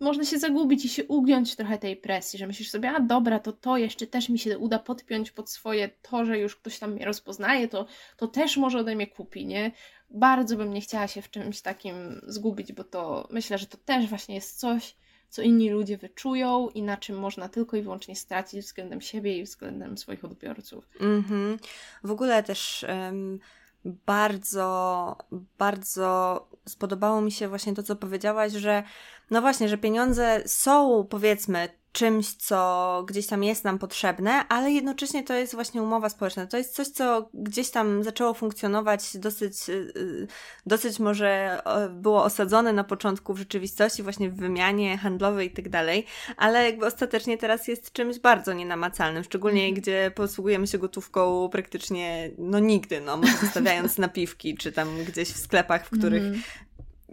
można 0.00 0.24
się 0.24 0.38
zagubić 0.38 0.84
i 0.84 0.88
się 0.88 1.04
ugiąć 1.04 1.56
trochę 1.56 1.78
tej 1.78 1.96
presji, 1.96 2.38
że 2.38 2.46
myślisz 2.46 2.70
sobie, 2.70 2.90
a 2.90 3.00
dobra, 3.00 3.38
to 3.38 3.52
to 3.52 3.76
jeszcze 3.76 4.06
też 4.06 4.28
mi 4.28 4.38
się 4.38 4.58
uda 4.58 4.78
podpiąć 4.78 5.30
pod 5.30 5.50
swoje 5.50 5.88
to, 6.02 6.24
że 6.24 6.38
już 6.38 6.56
ktoś 6.56 6.78
tam 6.78 6.92
mnie 6.92 7.04
rozpoznaje, 7.04 7.68
to, 7.68 7.86
to 8.16 8.28
też 8.28 8.56
może 8.56 8.78
ode 8.78 8.94
mnie 8.94 9.06
kupi, 9.06 9.46
nie? 9.46 9.72
Bardzo 10.10 10.56
bym 10.56 10.74
nie 10.74 10.80
chciała 10.80 11.06
się 11.06 11.22
w 11.22 11.30
czymś 11.30 11.60
takim 11.60 12.20
zgubić, 12.26 12.72
bo 12.72 12.84
to 12.84 13.28
myślę, 13.30 13.58
że 13.58 13.66
to 13.66 13.78
też 13.78 14.06
właśnie 14.06 14.34
jest 14.34 14.58
coś, 14.58 14.96
co 15.30 15.42
inni 15.42 15.70
ludzie 15.70 15.98
wyczują 15.98 16.68
i 16.68 16.82
na 16.82 16.96
czym 16.96 17.18
można 17.18 17.48
tylko 17.48 17.76
i 17.76 17.82
wyłącznie 17.82 18.16
stracić 18.16 18.60
względem 18.60 19.00
siebie 19.00 19.38
i 19.38 19.44
względem 19.44 19.98
swoich 19.98 20.24
odbiorców. 20.24 20.88
Mm-hmm. 21.00 21.58
W 22.04 22.10
ogóle 22.10 22.42
też 22.42 22.86
um, 22.88 23.38
bardzo, 23.84 25.16
bardzo 25.58 26.48
spodobało 26.68 27.20
mi 27.20 27.32
się 27.32 27.48
właśnie 27.48 27.74
to, 27.74 27.82
co 27.82 27.96
powiedziałaś, 27.96 28.52
że 28.52 28.82
no 29.30 29.40
właśnie, 29.40 29.68
że 29.68 29.78
pieniądze 29.78 30.42
są 30.46 31.06
powiedzmy 31.10 31.68
czymś, 31.92 32.34
co 32.34 33.04
gdzieś 33.08 33.26
tam 33.26 33.44
jest 33.44 33.64
nam 33.64 33.78
potrzebne, 33.78 34.48
ale 34.48 34.70
jednocześnie 34.70 35.22
to 35.22 35.34
jest 35.34 35.54
właśnie 35.54 35.82
umowa 35.82 36.08
społeczna. 36.08 36.46
To 36.46 36.56
jest 36.56 36.74
coś, 36.74 36.88
co 36.88 37.30
gdzieś 37.34 37.70
tam 37.70 38.04
zaczęło 38.04 38.34
funkcjonować 38.34 39.16
dosyć, 39.16 39.68
y, 39.68 39.72
y, 39.96 40.26
dosyć 40.66 40.98
może 40.98 41.62
było 41.90 42.24
osadzone 42.24 42.72
na 42.72 42.84
początku 42.84 43.34
w 43.34 43.38
rzeczywistości, 43.38 44.02
właśnie 44.02 44.30
w 44.30 44.36
wymianie 44.36 44.98
handlowej 44.98 45.48
i 45.48 45.50
tak 45.50 45.68
dalej, 45.68 46.06
ale 46.36 46.64
jakby 46.64 46.86
ostatecznie 46.86 47.38
teraz 47.38 47.68
jest 47.68 47.92
czymś 47.92 48.18
bardzo 48.18 48.52
nienamacalnym, 48.52 49.24
szczególnie 49.24 49.62
mm. 49.62 49.74
gdzie 49.74 50.12
posługujemy 50.14 50.66
się 50.66 50.78
gotówką 50.78 51.48
praktycznie 51.52 52.30
no 52.38 52.58
nigdy, 52.58 53.00
no, 53.00 53.20
zostawiając 53.40 53.98
napiwki, 54.08 54.56
czy 54.56 54.72
tam 54.72 55.04
gdzieś 55.04 55.28
w 55.28 55.38
sklepach, 55.38 55.86
w 55.86 55.90
których 55.90 56.22
mm 56.22 56.40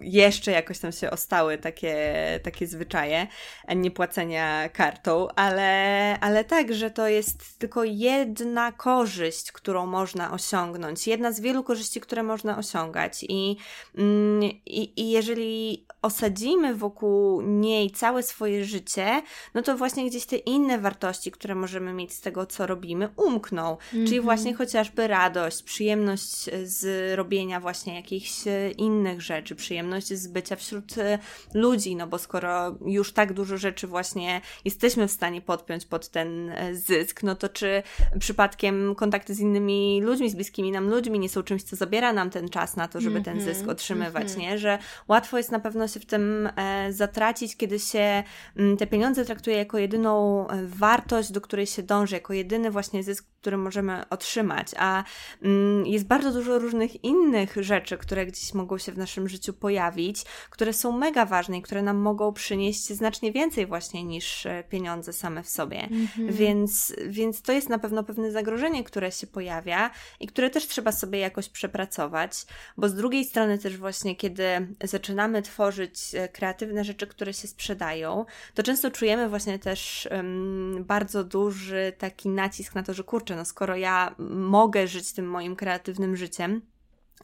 jeszcze 0.02 0.52
jakoś 0.52 0.80
tam 0.80 0.92
się 0.92 1.12
ostały 1.12 1.58
takie, 1.58 1.96
takie 2.44 2.68
zwyczaje 2.68 3.28
nie 3.76 3.92
płacenia 3.92 4.70
kartą, 4.70 5.28
ale, 5.36 6.20
ale 6.20 6.44
tak, 6.44 6.74
że 6.74 6.92
to 6.92 7.08
jest 7.08 7.60
tylko 7.60 7.84
jedna 7.84 8.72
korzyść, 8.72 9.52
którą 9.52 9.86
można 9.86 10.32
osiągnąć, 10.32 11.08
jedna 11.08 11.32
z 11.32 11.40
wielu 11.40 11.64
korzyści, 11.64 12.02
które 12.02 12.24
można 12.24 12.58
osiągać 12.58 13.26
i, 13.30 13.58
mm, 13.98 14.44
i, 14.66 15.02
i 15.02 15.10
jeżeli 15.10 15.86
osadzimy 16.02 16.76
wokół 16.76 17.42
niej 17.42 17.92
całe 17.92 18.24
swoje 18.24 18.66
życie, 18.66 19.22
no 19.54 19.62
to 19.62 19.78
właśnie 19.78 20.10
gdzieś 20.10 20.26
te 20.26 20.36
inne 20.36 20.80
wartości, 20.80 21.32
które 21.32 21.56
możemy 21.56 21.94
mieć 21.94 22.14
z 22.14 22.22
tego, 22.22 22.46
co 22.46 22.68
robimy, 22.68 23.10
umkną. 23.16 23.68
Mm 23.68 23.78
-hmm. 23.78 24.08
Czyli 24.08 24.18
mhm. 24.18 24.24
właśnie 24.24 24.54
chociażby 24.54 25.08
radość, 25.08 25.64
przyjemność 25.64 26.50
z 26.64 27.16
robienia 27.16 27.60
właśnie 27.60 27.96
jakichś 27.96 28.32
innych 28.78 29.22
rzeczy, 29.22 29.56
przyjemność 29.56 29.87
przyjemność 29.88 30.22
z 30.22 30.28
bycia 30.28 30.56
wśród 30.56 30.98
e, 30.98 31.20
ludzi, 31.54 31.96
no 31.96 32.08
bo 32.08 32.18
skoro 32.18 32.78
już 32.86 33.14
tak 33.14 33.34
dużo 33.34 33.58
rzeczy 33.58 33.88
właśnie 33.88 34.42
jesteśmy 34.66 35.08
w 35.08 35.12
stanie 35.12 35.42
podpiąć 35.42 35.86
pod 35.86 36.10
ten 36.10 36.50
e, 36.50 36.76
zysk, 36.76 37.24
no 37.24 37.36
to 37.36 37.50
czy 37.50 37.84
przypadkiem 38.20 38.96
kontakty 38.96 39.36
z 39.36 39.40
innymi 39.40 40.02
ludźmi, 40.02 40.30
z 40.30 40.36
bliskimi 40.36 40.72
nam 40.72 40.90
ludźmi 40.90 41.20
nie 41.20 41.30
są 41.30 41.44
czymś, 41.44 41.64
co 41.64 41.76
zabiera 41.76 42.14
nam 42.14 42.30
ten 42.30 42.50
czas 42.50 42.76
na 42.76 42.88
to, 42.88 43.02
żeby 43.02 43.18
mm 43.18 43.22
-hmm, 43.22 43.26
ten 43.26 43.42
zysk 43.42 43.60
mhm, 43.60 43.70
otrzymywać, 43.70 44.24
mm 44.24 44.36
-hmm. 44.36 44.40
nie? 44.40 44.58
Że 44.58 44.80
łatwo 45.08 45.38
jest 45.38 45.52
na 45.52 45.60
pewno 45.60 45.88
się 45.88 46.00
w 46.00 46.06
tym 46.06 46.50
e, 46.56 46.94
zatracić, 46.94 47.58
kiedy 47.58 47.80
się 47.80 48.24
mm, 48.58 48.78
te 48.78 48.88
pieniądze 48.88 49.26
traktuje 49.26 49.58
jako 49.58 49.78
jedyną 49.78 50.48
e, 50.48 50.66
wartość, 50.66 51.32
do 51.32 51.42
której 51.42 51.66
się 51.66 51.84
dąży, 51.84 52.16
jako 52.16 52.34
jedyny 52.34 52.72
właśnie 52.72 53.04
zysk, 53.04 53.26
który 53.42 53.58
możemy 53.58 54.10
otrzymać, 54.10 54.68
a 54.78 55.04
mm, 55.42 55.86
jest 55.86 56.06
bardzo 56.06 56.32
dużo 56.32 56.60
różnych 56.60 57.04
innych 57.04 57.56
rzeczy, 57.60 57.98
które 57.98 58.26
gdzieś 58.26 58.54
mogą 58.54 58.78
się 58.78 58.92
w 58.92 58.98
naszym 58.98 59.30
życiu 59.30 59.54
pojawić, 59.54 59.77
pojawić, 59.78 60.24
które 60.50 60.74
są 60.74 60.92
mega 60.92 61.26
ważne 61.26 61.58
i 61.58 61.62
które 61.62 61.82
nam 61.82 61.98
mogą 61.98 62.34
przynieść 62.34 62.94
znacznie 62.94 63.32
więcej 63.32 63.66
właśnie 63.66 64.04
niż 64.04 64.46
e, 64.46 64.64
pieniądze 64.70 65.14
same 65.14 65.44
w 65.44 65.50
sobie. 65.50 65.84
Mhm. 65.84 66.32
Więc, 66.32 66.96
więc 67.08 67.42
to 67.42 67.52
jest 67.52 67.70
na 67.70 67.80
pewno 67.80 68.04
pewne 68.04 68.32
zagrożenie, 68.32 68.84
które 68.84 69.12
się 69.12 69.28
pojawia 69.28 69.90
i 70.20 70.28
które 70.28 70.50
też 70.50 70.68
trzeba 70.68 70.92
sobie 70.92 71.20
jakoś 71.20 71.50
przepracować, 71.50 72.46
bo 72.78 72.90
z 72.90 72.96
drugiej 72.96 73.26
strony 73.26 73.58
też 73.58 73.78
właśnie, 73.78 74.16
kiedy 74.16 74.44
zaczynamy 74.84 75.42
tworzyć 75.42 76.16
e, 76.16 76.28
kreatywne 76.28 76.84
rzeczy, 76.84 77.08
które 77.08 77.34
się 77.34 77.48
sprzedają, 77.48 78.26
to 78.54 78.64
często 78.64 78.92
czujemy 78.92 79.30
właśnie 79.30 79.60
też 79.60 80.08
um, 80.12 80.84
bardzo 80.88 81.24
duży 81.24 81.94
taki 81.98 82.30
nacisk 82.30 82.76
na 82.76 82.84
to, 82.84 82.94
że 82.94 83.04
kurczę, 83.04 83.36
no 83.36 83.46
skoro 83.46 83.76
ja 83.76 84.16
mogę 84.30 84.88
żyć 84.88 85.14
tym 85.14 85.30
moim 85.30 85.56
kreatywnym 85.56 86.16
życiem, 86.16 86.62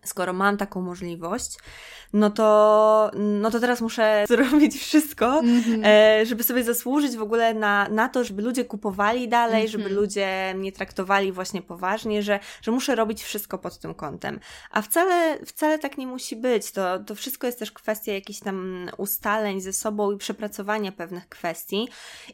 skoro 0.03 0.33
mam 0.33 0.57
taką 0.57 0.81
możliwość, 0.81 1.57
no 2.13 2.29
to, 2.29 3.11
no 3.15 3.51
to 3.51 3.59
teraz 3.59 3.81
muszę 3.81 4.23
zrobić 4.27 4.75
wszystko, 4.75 5.25
mm-hmm. 5.25 6.25
żeby 6.25 6.43
sobie 6.43 6.63
zasłużyć 6.63 7.17
w 7.17 7.21
ogóle 7.21 7.53
na, 7.53 7.89
na 7.89 8.09
to, 8.09 8.23
żeby 8.23 8.41
ludzie 8.41 8.65
kupowali 8.65 9.27
dalej, 9.27 9.67
mm-hmm. 9.67 9.71
żeby 9.71 9.89
ludzie 9.89 10.53
mnie 10.57 10.71
traktowali 10.71 11.31
właśnie 11.31 11.61
poważnie, 11.61 12.23
że, 12.23 12.39
że 12.61 12.71
muszę 12.71 12.95
robić 12.95 13.23
wszystko 13.23 13.57
pod 13.57 13.79
tym 13.79 13.93
kątem. 13.93 14.39
A 14.71 14.81
wcale, 14.81 15.45
wcale 15.45 15.79
tak 15.79 15.97
nie 15.97 16.07
musi 16.07 16.35
być. 16.35 16.71
To, 16.71 16.99
to 16.99 17.15
wszystko 17.15 17.47
jest 17.47 17.59
też 17.59 17.71
kwestia 17.71 18.13
jakichś 18.13 18.39
tam 18.39 18.89
ustaleń 18.97 19.61
ze 19.61 19.73
sobą 19.73 20.11
i 20.11 20.17
przepracowania 20.17 20.91
pewnych 20.91 21.29
kwestii. 21.29 21.89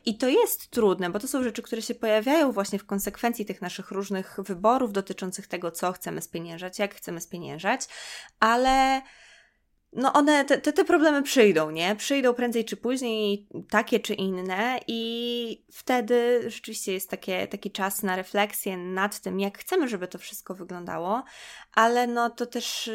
I 0.06 0.18
to 0.18 0.27
jest 0.27 0.69
trudne, 0.69 1.10
bo 1.10 1.19
to 1.19 1.27
są 1.27 1.44
rzeczy, 1.44 1.61
które 1.61 1.81
się 1.81 1.95
pojawiają 1.95 2.52
właśnie 2.52 2.80
w 2.80 2.86
konsekwencji 2.86 3.45
tych 3.45 3.61
naszych 3.61 3.91
różnych 3.91 4.38
wyborów 4.44 4.94
dotyczących 4.94 5.48
tego, 5.48 5.72
co 5.72 5.91
chcemy 5.91 6.22
spieniężać, 6.22 6.80
jak 6.80 6.95
chcemy 6.95 7.22
spieniężać, 7.22 7.49
ale 8.40 9.02
no 9.94 10.14
one, 10.14 10.45
te, 10.45 10.57
te, 10.57 10.74
te, 10.74 10.86
problemy 10.86 11.24
przyjdą, 11.24 11.72
nie? 11.72 11.95
Przyjdą 11.95 12.34
prędzej 12.34 12.66
czy 12.66 12.78
później, 12.78 13.48
takie 13.70 13.99
czy 13.99 14.14
inne, 14.14 14.80
i 14.88 15.64
wtedy 15.72 16.41
rzeczywiście 16.44 16.94
jest 16.94 17.10
takie, 17.10 17.48
taki 17.48 17.72
czas 17.72 18.03
na 18.03 18.16
refleksję 18.16 18.78
nad 18.78 19.20
tym, 19.20 19.40
jak 19.40 19.57
chcemy, 19.57 19.88
żeby 19.88 20.07
to 20.07 20.18
wszystko 20.18 20.56
wyglądało, 20.56 21.24
ale 21.74 22.07
no 22.07 22.30
to 22.30 22.45
też, 22.45 22.90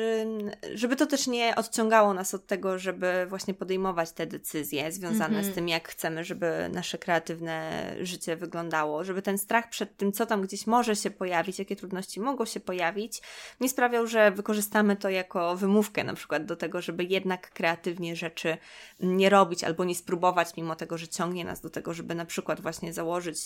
żeby 0.75 0.97
to 0.97 1.07
też 1.07 1.27
nie 1.27 1.55
odciągało 1.57 2.15
nas 2.15 2.35
od 2.35 2.47
tego, 2.47 2.79
żeby 2.79 3.27
właśnie 3.29 3.55
podejmować 3.55 4.12
te 4.12 4.27
decyzje 4.27 4.93
związane 4.93 5.41
-hmm. 5.41 5.53
z 5.53 5.55
tym, 5.55 5.69
jak 5.69 5.89
chcemy, 5.89 6.25
żeby 6.25 6.71
nasze 6.73 6.99
kreatywne 6.99 7.85
życie 8.01 8.37
wyglądało, 8.37 9.05
żeby 9.05 9.23
ten 9.23 9.39
strach 9.39 9.69
przed 9.69 9.97
tym, 9.97 10.12
co 10.12 10.27
tam 10.27 10.43
gdzieś 10.43 10.66
może 10.66 10.97
się 10.97 11.11
pojawić, 11.11 11.59
jakie 11.59 11.77
trudności 11.77 12.21
mogą 12.21 12.45
się 12.45 12.61
pojawić, 12.61 13.23
nie 13.61 13.69
sprawiał, 13.69 14.07
że 14.07 14.31
wykorzystamy 14.31 14.97
to 14.97 15.09
jako 15.09 15.57
wymówkę 15.57 16.05
na 16.05 16.15
przykład 16.15 16.45
do 16.45 16.57
tego, 16.57 16.84
żeby 16.85 17.05
jednak 17.05 17.51
kreatywnie 17.51 18.16
rzeczy 18.16 18.56
nie 19.01 19.31
robić 19.31 19.65
albo 19.65 19.85
nie 19.85 19.94
spróbować, 19.94 20.56
mimo 20.56 20.77
tego, 20.77 20.98
że 20.98 21.09
ciągnie 21.09 21.44
nas 21.44 21.61
do 21.61 21.70
tego, 21.70 21.94
żeby 21.94 22.15
na 22.15 22.24
przykład 22.24 22.61
właśnie 22.61 22.93
założyć 22.93 23.39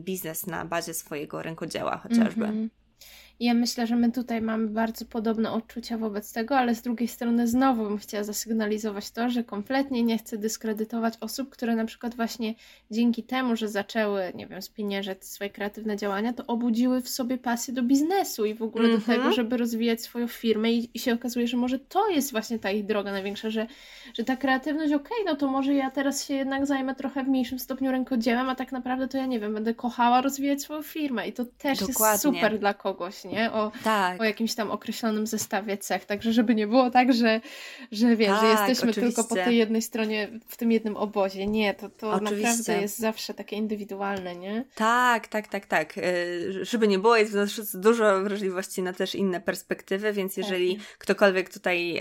biznes 0.00 0.46
na 0.46 0.64
bazie 0.64 0.94
swojego 0.94 1.42
rękodzieła 1.42 1.96
chociażby. 1.96 2.44
Mm 2.44 2.68
-hmm. 2.68 2.83
Ja 3.40 3.54
myślę, 3.54 3.86
że 3.86 3.96
my 3.96 4.12
tutaj 4.12 4.42
mamy 4.42 4.66
bardzo 4.66 5.04
podobne 5.04 5.52
odczucia 5.52 5.98
wobec 5.98 6.32
tego, 6.32 6.58
ale 6.58 6.74
z 6.74 6.82
drugiej 6.82 7.08
strony 7.08 7.46
znowu 7.46 7.84
bym 7.84 7.98
chciała 7.98 8.24
zasygnalizować 8.24 9.10
to, 9.10 9.30
że 9.30 9.44
kompletnie 9.44 10.02
nie 10.02 10.18
chcę 10.18 10.38
dyskredytować 10.38 11.14
osób, 11.20 11.50
które 11.50 11.76
na 11.76 11.84
przykład 11.84 12.14
właśnie 12.14 12.54
dzięki 12.90 13.22
temu, 13.22 13.56
że 13.56 13.68
zaczęły, 13.68 14.32
nie 14.34 14.46
wiem, 14.46 14.62
spieniężać 14.62 15.24
swoje 15.24 15.50
kreatywne 15.50 15.96
działania, 15.96 16.32
to 16.32 16.46
obudziły 16.46 17.00
w 17.00 17.08
sobie 17.08 17.38
pasję 17.38 17.74
do 17.74 17.82
biznesu 17.82 18.44
i 18.44 18.54
w 18.54 18.62
ogóle 18.62 18.84
mm 18.84 18.96
-hmm. 18.96 19.00
do 19.00 19.06
tego, 19.06 19.16
mhm. 19.16 19.34
żeby 19.34 19.56
rozwijać 19.56 20.02
swoją 20.02 20.28
firmę 20.28 20.72
i, 20.72 20.90
i, 20.94 20.98
się 20.98 21.14
okazuje, 21.14 21.48
że 21.48 21.56
może 21.56 21.78
to 21.78 22.08
jest 22.08 22.32
właśnie 22.32 22.58
ta 22.58 22.70
ich 22.70 22.86
droga 22.86 23.12
największa, 23.12 23.50
że, 23.50 23.66
że 24.14 24.24
ta 24.24 24.36
kreatywność, 24.36 24.92
okej, 24.92 25.18
okay, 25.22 25.32
no 25.32 25.36
to 25.36 25.48
może 25.48 25.74
ja 25.74 25.90
teraz 25.90 26.26
się 26.26 26.34
jednak 26.34 26.66
zajmę 26.66 26.94
trochę 26.94 27.24
w 27.24 27.28
mniejszym 27.28 27.58
stopniu 27.58 27.90
rękodziełem, 27.90 28.48
a 28.48 28.54
tak 28.54 28.72
naprawdę 28.72 29.08
to 29.08 29.18
ja 29.18 29.26
nie 29.26 29.40
wiem, 29.40 29.54
będę 29.54 29.74
kochała 29.74 30.20
rozwijać 30.20 30.62
swoją 30.62 30.82
firmę 30.82 31.28
i 31.28 31.32
to 31.32 31.44
też 31.44 31.78
Dokładnie. 31.78 32.12
jest 32.12 32.22
super 32.22 32.58
dla 32.58 32.74
kogoś 32.74 33.23
nie? 33.24 33.52
O, 33.52 33.72
tak. 33.84 34.20
o 34.20 34.24
jakimś 34.24 34.54
tam 34.54 34.70
określonym 34.70 35.26
zestawie 35.26 35.78
cech. 35.78 36.04
Także 36.04 36.32
żeby 36.32 36.54
nie 36.54 36.66
było 36.66 36.90
tak, 36.90 37.14
że, 37.14 37.40
że 37.92 38.16
wiesz, 38.16 38.28
tak, 38.28 38.40
że 38.40 38.46
jesteśmy 38.46 38.90
oczywiście. 38.90 39.16
tylko 39.16 39.24
po 39.28 39.34
tej 39.34 39.56
jednej 39.56 39.82
stronie, 39.82 40.28
w 40.48 40.56
tym 40.56 40.72
jednym 40.72 40.96
obozie. 40.96 41.46
Nie, 41.46 41.74
to, 41.74 41.88
to 41.88 42.20
naprawdę 42.20 42.80
jest 42.80 42.98
zawsze 42.98 43.34
takie 43.34 43.56
indywidualne, 43.56 44.36
nie? 44.36 44.64
Tak, 44.74 45.28
tak, 45.28 45.48
tak, 45.48 45.66
tak. 45.66 45.98
Y, 45.98 46.64
żeby 46.64 46.88
nie 46.88 46.98
było, 46.98 47.16
jest 47.16 47.32
w 47.32 47.34
nas 47.34 47.76
dużo 47.76 48.22
wrażliwości 48.22 48.82
na 48.82 48.92
też 48.92 49.14
inne 49.14 49.40
perspektywy, 49.40 50.12
więc 50.12 50.36
jeżeli 50.36 50.76
tak. 50.76 50.98
ktokolwiek 50.98 51.50
tutaj 51.50 52.00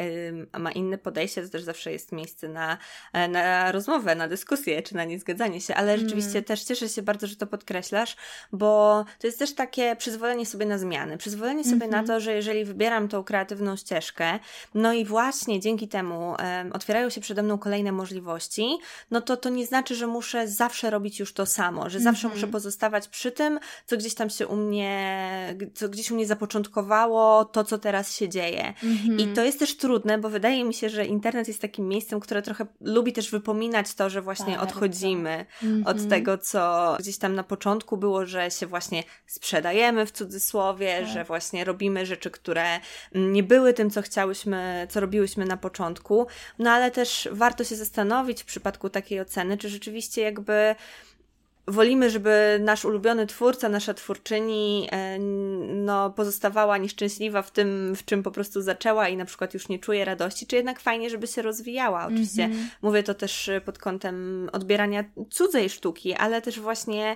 ma 0.60 0.72
inne 0.72 0.98
podejście, 0.98 1.42
to 1.42 1.50
też 1.50 1.64
zawsze 1.64 1.92
jest 1.92 2.12
miejsce 2.12 2.48
na, 2.48 2.78
e, 3.14 3.28
na 3.28 3.72
rozmowę, 3.72 4.16
na 4.16 4.28
dyskusję, 4.28 4.82
czy 4.82 4.96
na 4.96 5.06
niezgadzanie 5.06 5.62
się, 5.62 5.76
ale 5.76 5.98
rzeczywiście 5.98 6.32
mm. 6.32 6.44
też 6.44 6.64
cieszę 6.64 6.90
się 6.90 7.02
bardzo, 7.02 7.28
że 7.28 7.36
to 7.36 7.48
podkreślasz, 7.48 8.16
bo 8.52 9.06
to 9.20 9.28
jest 9.28 9.40
też 9.40 9.56
takie 9.56 9.96
przyzwolenie 9.96 10.46
sobie 10.46 10.66
na 10.66 10.78
zmiany 10.78 11.13
zmiany, 11.14 11.18
przyzwolenie 11.18 11.64
sobie 11.64 11.76
mm 11.76 11.88
-hmm. 11.88 11.92
na 11.92 12.00
mhm. 12.00 12.08
to, 12.08 12.20
że 12.20 12.34
jeżeli 12.34 12.66
wybieram 12.66 13.08
tą 13.08 13.24
kreatywną 13.24 13.76
ścieżkę, 13.76 14.40
no 14.74 14.94
i 14.94 15.06
właśnie 15.06 15.60
dzięki 15.60 15.88
temu 15.88 16.30
um, 16.30 16.72
otwierają 16.74 17.10
się 17.10 17.22
przede 17.22 17.44
mną 17.44 17.58
kolejne 17.58 17.92
możliwości, 17.92 18.78
no 19.12 19.22
to 19.22 19.38
to 19.38 19.50
nie 19.50 19.66
znaczy, 19.66 19.96
że 19.96 20.08
muszę 20.08 20.48
zawsze 20.48 20.90
robić 20.90 21.20
już 21.20 21.34
to 21.34 21.46
samo, 21.46 21.90
że 21.90 22.00
zawsze 22.00 22.28
mm 22.28 22.32
-hmm. 22.32 22.42
muszę 22.42 22.52
pozostawać 22.52 23.08
przy 23.08 23.32
tym, 23.32 23.60
co 23.86 23.98
gdzieś 23.98 24.16
tam 24.16 24.30
się 24.30 24.48
u 24.48 24.56
mnie, 24.56 25.56
co 25.74 25.90
gdzieś 25.90 26.12
u 26.12 26.16
mnie 26.16 26.26
zapoczątkowało, 26.26 27.46
to 27.46 27.64
co 27.64 27.78
teraz 27.78 28.16
się 28.16 28.30
dzieje. 28.30 28.74
Mm 28.84 28.98
-hmm. 28.98 29.22
I 29.22 29.34
to 29.34 29.44
jest 29.44 29.60
też 29.60 29.78
trudne, 29.78 30.18
bo 30.18 30.30
wydaje 30.30 30.64
mi 30.64 30.74
się, 30.74 30.90
że 30.90 31.06
internet 31.06 31.48
jest 31.48 31.62
takim 31.62 31.88
miejscem, 31.88 32.20
które 32.20 32.42
trochę 32.42 32.66
lubi 32.82 33.14
też 33.14 33.32
wypominać 33.32 33.94
to, 33.94 34.10
że 34.10 34.22
właśnie 34.22 34.54
tak, 34.54 34.64
odchodzimy 34.64 35.46
od 35.86 35.98
mhm. 35.98 36.10
tego, 36.10 36.38
co 36.38 36.96
gdzieś 37.00 37.18
tam 37.18 37.36
na 37.36 37.44
początku 37.44 37.98
było, 37.98 38.26
że 38.26 38.52
się 38.52 38.68
właśnie 38.68 39.04
sprzedajemy 39.28 40.06
w 40.06 40.12
cudzysłowie, 40.12 41.00
tak. 41.00 41.03
Że 41.06 41.24
właśnie 41.24 41.64
robimy 41.64 42.06
rzeczy, 42.06 42.32
które 42.32 42.80
nie 43.16 43.44
były 43.44 43.74
tym, 43.74 43.90
co 43.90 44.02
chciałyśmy, 44.02 44.88
co 44.90 45.00
robiłyśmy 45.00 45.46
na 45.46 45.58
początku. 45.58 46.28
No 46.60 46.72
ale 46.72 46.92
też 46.92 47.30
warto 47.32 47.64
się 47.64 47.76
zastanowić 47.76 48.42
w 48.42 48.46
przypadku 48.46 48.90
takiej 48.90 49.22
oceny, 49.22 49.58
czy 49.58 49.70
rzeczywiście 49.70 50.22
jakby 50.22 50.76
wolimy, 51.68 52.10
żeby 52.10 52.60
nasz 52.62 52.86
ulubiony 52.86 53.28
twórca, 53.28 53.70
nasza 53.70 53.94
twórczyni 53.94 54.88
e, 54.92 55.20
no, 55.74 56.10
pozostawała 56.10 56.78
nieszczęśliwa 56.78 57.42
w 57.42 57.52
tym, 57.52 57.96
w 57.96 58.06
czym 58.06 58.24
po 58.24 58.32
prostu 58.32 58.62
zaczęła 58.62 59.10
i 59.10 59.18
na 59.18 59.26
przykład 59.26 59.54
już 59.54 59.70
nie 59.70 59.80
czuje 59.80 60.06
radości, 60.06 60.48
czy 60.48 60.56
jednak 60.56 60.80
fajnie, 60.80 61.10
żeby 61.10 61.28
się 61.28 61.42
rozwijała. 61.42 62.06
Oczywiście 62.06 62.44
mm 62.44 62.58
-hmm. 62.58 62.68
mówię 62.82 63.04
to 63.04 63.14
też 63.14 63.50
pod 63.66 63.78
kątem 63.78 64.50
odbierania 64.54 65.04
cudzej 65.30 65.70
sztuki, 65.70 66.14
ale 66.14 66.42
też 66.42 66.60
właśnie 66.60 67.16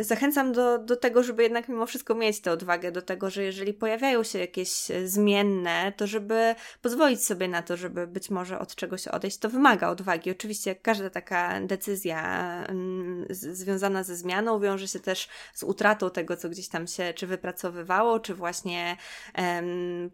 Zachęcam 0.00 0.52
do, 0.52 0.78
do 0.78 0.96
tego, 0.96 1.22
żeby 1.22 1.42
jednak 1.42 1.68
mimo 1.68 1.86
wszystko 1.86 2.14
mieć 2.14 2.40
tę 2.40 2.52
odwagę, 2.52 2.92
do 2.92 3.02
tego, 3.02 3.30
że 3.30 3.42
jeżeli 3.42 3.74
pojawiają 3.74 4.22
się 4.22 4.38
jakieś 4.38 4.90
e, 4.90 5.08
zmienne, 5.08 5.92
to 5.96 6.06
żeby 6.06 6.54
pozwolić 6.82 7.24
sobie 7.24 7.48
na 7.48 7.62
to, 7.62 7.76
żeby 7.76 8.06
być 8.06 8.30
może 8.30 8.58
od 8.58 8.74
czegoś 8.74 9.08
odejść. 9.08 9.38
To 9.38 9.48
wymaga 9.48 9.88
odwagi. 9.88 10.30
Oczywiście 10.30 10.74
każda 10.74 11.10
taka 11.10 11.60
decyzja 11.60 12.46
związana 13.30 14.02
ze 14.02 14.16
zmianą 14.16 14.60
wiąże 14.60 14.88
się 14.88 15.00
też 15.00 15.28
z 15.54 15.62
utratą 15.62 16.10
tego, 16.10 16.36
co 16.36 16.48
gdzieś 16.48 16.68
tam 16.68 16.86
się 16.86 17.14
czy 17.14 17.26
wypracowywało, 17.26 18.20
czy 18.20 18.34
właśnie 18.34 18.96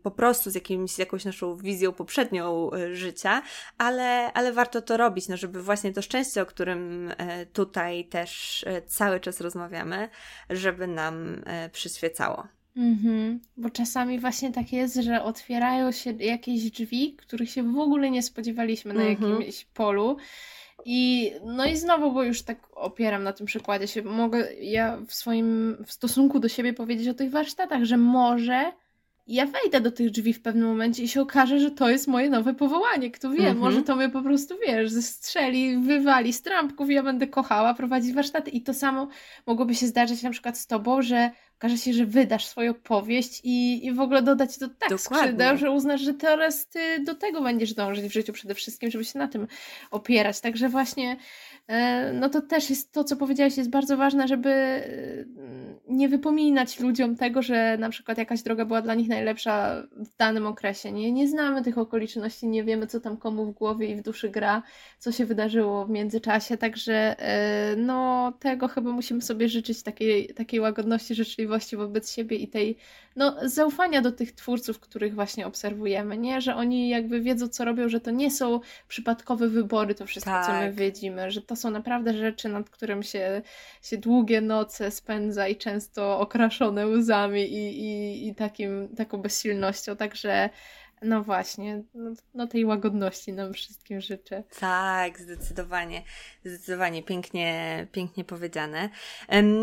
po 0.02 0.10
prostu 0.10 0.50
z, 0.50 0.54
jakimś, 0.54 0.98
jakąś 0.98 1.24
naszą 1.24 1.56
wizją 1.56 1.92
poprzednią 1.92 2.70
e, 2.72 2.96
życia, 2.96 3.42
ale, 3.78 4.32
ale 4.32 4.52
warto 4.52 4.82
to 4.82 4.96
robić, 4.96 5.28
no 5.28 5.36
żeby 5.36 5.62
właśnie 5.62 5.92
to 5.92 6.02
szczęście, 6.02 6.42
o 6.42 6.46
którym 6.46 7.12
e, 7.18 7.46
tutaj 7.46 8.04
też 8.04 8.61
cały 8.86 9.20
czas 9.20 9.40
rozmawiamy, 9.40 10.08
żeby 10.50 10.86
nam 10.86 11.42
e, 11.46 11.68
przyświecało. 11.70 12.46
Mhm, 12.76 13.40
bo 13.56 13.70
czasami 13.70 14.20
właśnie 14.20 14.52
tak 14.52 14.72
jest, 14.72 14.94
że 14.94 15.22
otwierają 15.22 15.92
się 15.92 16.12
jakieś 16.12 16.70
drzwi, 16.70 17.16
których 17.16 17.50
się 17.50 17.72
w 17.72 17.78
ogóle 17.78 18.10
nie 18.10 18.22
spodziewaliśmy 18.22 18.94
na 18.94 19.02
mhm. 19.02 19.32
jakimś 19.32 19.64
polu. 19.64 20.16
I 20.84 21.32
no 21.44 21.66
i 21.66 21.76
znowu, 21.76 22.12
bo 22.12 22.22
już 22.22 22.42
tak 22.42 22.58
opieram 22.74 23.22
na 23.22 23.32
tym 23.32 23.46
przykładzie 23.46 23.88
się, 23.88 24.02
mogę 24.02 24.54
ja 24.54 24.98
w 25.06 25.14
swoim 25.14 25.76
w 25.86 25.92
stosunku 25.92 26.40
do 26.40 26.48
siebie 26.48 26.72
powiedzieć 26.72 27.08
o 27.08 27.14
tych 27.14 27.30
warsztatach, 27.30 27.84
że 27.84 27.96
może 27.96 28.72
ja 29.26 29.46
wejdę 29.46 29.80
do 29.80 29.92
tych 29.92 30.10
drzwi 30.10 30.32
w 30.32 30.42
pewnym 30.42 30.68
momencie 30.68 31.02
i 31.02 31.08
się 31.08 31.20
okaże, 31.20 31.58
że 31.58 31.70
to 31.70 31.88
jest 31.88 32.08
moje 32.08 32.30
nowe 32.30 32.54
powołanie. 32.54 33.10
Kto 33.10 33.30
wie, 33.30 33.38
mhm. 33.38 33.58
może 33.58 33.82
to 33.82 33.96
mnie 33.96 34.08
po 34.08 34.22
prostu, 34.22 34.54
wiesz, 34.66 34.90
zestrzeli, 34.90 35.78
wywali 35.78 36.32
z 36.32 36.42
trampków 36.42 36.90
i 36.90 36.94
ja 36.94 37.02
będę 37.02 37.26
kochała 37.26 37.74
prowadzić 37.74 38.12
warsztaty. 38.12 38.50
I 38.50 38.62
to 38.62 38.74
samo 38.74 39.08
mogłoby 39.46 39.74
się 39.74 39.86
zdarzyć 39.86 40.22
na 40.22 40.30
przykład 40.30 40.58
z 40.58 40.66
tobą, 40.66 41.02
że 41.02 41.30
okaże 41.62 41.78
się, 41.78 41.92
że 41.92 42.06
wydasz 42.06 42.46
swoją 42.46 42.74
powieść 42.74 43.40
i, 43.44 43.86
i 43.86 43.92
w 43.92 44.00
ogóle 44.00 44.22
dodać 44.22 44.58
to 44.58 44.68
tak 44.68 45.00
skrzydeł, 45.00 45.56
że 45.56 45.70
uznasz, 45.70 46.00
że 46.00 46.14
teraz 46.14 46.68
ty 46.68 47.04
do 47.04 47.14
tego 47.14 47.42
będziesz 47.42 47.74
dążyć 47.74 48.04
w 48.04 48.12
życiu 48.12 48.32
przede 48.32 48.54
wszystkim, 48.54 48.90
żeby 48.90 49.04
się 49.04 49.18
na 49.18 49.28
tym 49.28 49.46
opierać. 49.90 50.40
Także 50.40 50.68
właśnie 50.68 51.16
E, 51.68 52.12
no 52.12 52.28
to 52.28 52.42
też 52.42 52.70
jest 52.70 52.92
to, 52.92 53.04
co 53.04 53.16
powiedziałaś, 53.16 53.56
jest 53.56 53.70
bardzo 53.70 53.96
ważne, 53.96 54.28
żeby 54.28 54.50
e, 54.50 54.84
nie 55.88 56.08
wypominać 56.08 56.80
ludziom 56.80 57.16
tego, 57.16 57.42
że 57.42 57.76
na 57.78 57.90
przykład 57.90 58.18
jakaś 58.18 58.42
droga 58.42 58.64
była 58.64 58.82
dla 58.82 58.94
nich 58.94 59.08
najlepsza 59.08 59.82
w 59.96 60.16
danym 60.16 60.46
okresie. 60.46 60.92
Nie, 60.92 61.12
nie 61.12 61.28
znamy 61.28 61.62
tych 61.62 61.78
okoliczności, 61.78 62.48
nie 62.48 62.64
wiemy, 62.64 62.86
co 62.86 63.00
tam 63.00 63.16
komu 63.16 63.46
w 63.46 63.52
głowie 63.52 63.86
i 63.86 63.96
w 63.96 64.02
duszy 64.02 64.30
gra, 64.30 64.62
co 64.98 65.12
się 65.12 65.26
wydarzyło 65.26 65.86
w 65.86 65.90
międzyczasie, 65.90 66.56
także 66.56 67.20
e, 67.20 67.76
no 67.76 68.32
tego 68.40 68.68
chyba 68.68 68.90
musimy 68.90 69.22
sobie 69.22 69.48
życzyć 69.48 69.82
takiej, 69.82 70.34
takiej 70.34 70.60
łagodności, 70.60 71.14
życzliwości 71.14 71.51
wobec 71.76 72.12
siebie 72.12 72.36
i 72.36 72.48
tej 72.48 72.76
no, 73.16 73.36
zaufania 73.42 74.02
do 74.02 74.12
tych 74.12 74.32
twórców, 74.32 74.80
których 74.80 75.14
właśnie 75.14 75.46
obserwujemy, 75.46 76.18
nie? 76.18 76.40
Że 76.40 76.56
oni 76.56 76.88
jakby 76.88 77.20
wiedzą, 77.20 77.48
co 77.48 77.64
robią, 77.64 77.88
że 77.88 78.00
to 78.00 78.10
nie 78.10 78.30
są 78.30 78.60
przypadkowe 78.88 79.48
wybory, 79.48 79.94
to 79.94 80.06
wszystko, 80.06 80.30
tak. 80.30 80.46
co 80.46 80.52
my 80.52 80.66
tak. 80.66 80.74
widzimy, 80.74 81.30
że 81.30 81.42
to 81.42 81.56
są 81.56 81.70
naprawdę 81.70 82.14
rzeczy, 82.14 82.48
nad 82.48 82.70
którym 82.70 83.02
się, 83.02 83.42
się 83.82 83.98
długie 83.98 84.40
noce 84.40 84.90
spędza 84.90 85.48
i 85.48 85.56
często 85.56 86.20
okraszone 86.20 86.86
łzami 86.86 87.42
i, 87.42 87.84
i, 87.84 88.28
i 88.28 88.34
takim, 88.34 88.88
taką 88.96 89.18
bezsilnością, 89.18 89.96
także 89.96 90.50
no 91.02 91.22
właśnie, 91.22 91.82
no, 91.94 92.10
no, 92.34 92.46
tej 92.46 92.64
łagodności 92.64 93.32
nam 93.32 93.52
wszystkim 93.52 94.00
życzę. 94.00 94.42
Tak, 94.60 95.18
zdecydowanie, 95.20 96.02
zdecydowanie 96.44 97.02
pięknie, 97.02 97.86
pięknie 97.92 98.24
powiedziane. 98.24 98.88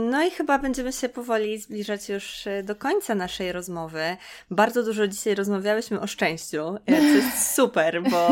No 0.09 0.23
i 0.23 0.31
chyba 0.31 0.59
będziemy 0.59 0.93
się 0.93 1.09
powoli 1.09 1.57
zbliżać 1.57 2.09
już 2.09 2.47
e, 2.47 2.63
do 2.63 2.75
końca 2.75 3.15
naszej 3.15 3.51
rozmowy. 3.51 4.17
Bardzo 4.51 4.83
dużo 4.83 5.07
dzisiaj 5.07 5.35
rozmawiałyśmy 5.35 5.99
o 5.99 6.07
szczęściu, 6.07 6.77
co 6.87 6.93
jest 6.95 7.53
super, 7.55 8.03
bo, 8.03 8.29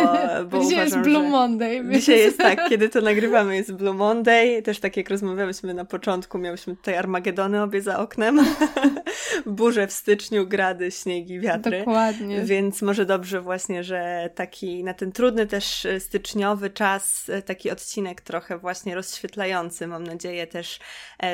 bo 0.49 0.59
dzisiaj 0.59 0.73
uważam, 0.73 0.99
jest 0.99 1.09
Blue 1.09 1.29
Monday. 1.29 1.84
Więc... 1.84 1.95
Dzisiaj 1.95 2.19
jest 2.19 2.38
tak, 2.38 2.69
kiedy 2.69 2.89
to 2.89 3.01
nagrywamy 3.01 3.55
jest 3.55 3.73
Blue 3.73 3.93
Monday, 3.93 4.61
też 4.61 4.79
tak 4.79 4.97
jak 4.97 5.09
rozmawiałyśmy 5.09 5.73
na 5.73 5.85
początku, 5.85 6.38
miałyśmy 6.38 6.75
tutaj 6.75 6.97
Armagedony 6.97 7.63
obie 7.63 7.81
za 7.81 7.99
oknem, 7.99 8.39
burze 9.45 9.88
w 9.88 9.91
styczniu, 9.91 10.47
grady, 10.47 10.91
śniegi, 10.91 11.39
wiatry. 11.39 11.79
Dokładnie. 11.79 12.41
Więc 12.41 12.81
może 12.81 12.96
może 12.97 13.05
dobrze 13.05 13.41
właśnie, 13.41 13.83
że 13.83 14.29
taki 14.35 14.83
na 14.83 14.93
ten 14.93 15.11
trudny 15.11 15.47
też 15.47 15.87
styczniowy 15.99 16.69
czas, 16.69 17.31
taki 17.45 17.71
odcinek 17.71 18.21
trochę 18.21 18.57
właśnie 18.57 18.95
rozświetlający, 18.95 19.87
mam 19.87 20.03
nadzieję, 20.03 20.47
też 20.47 20.79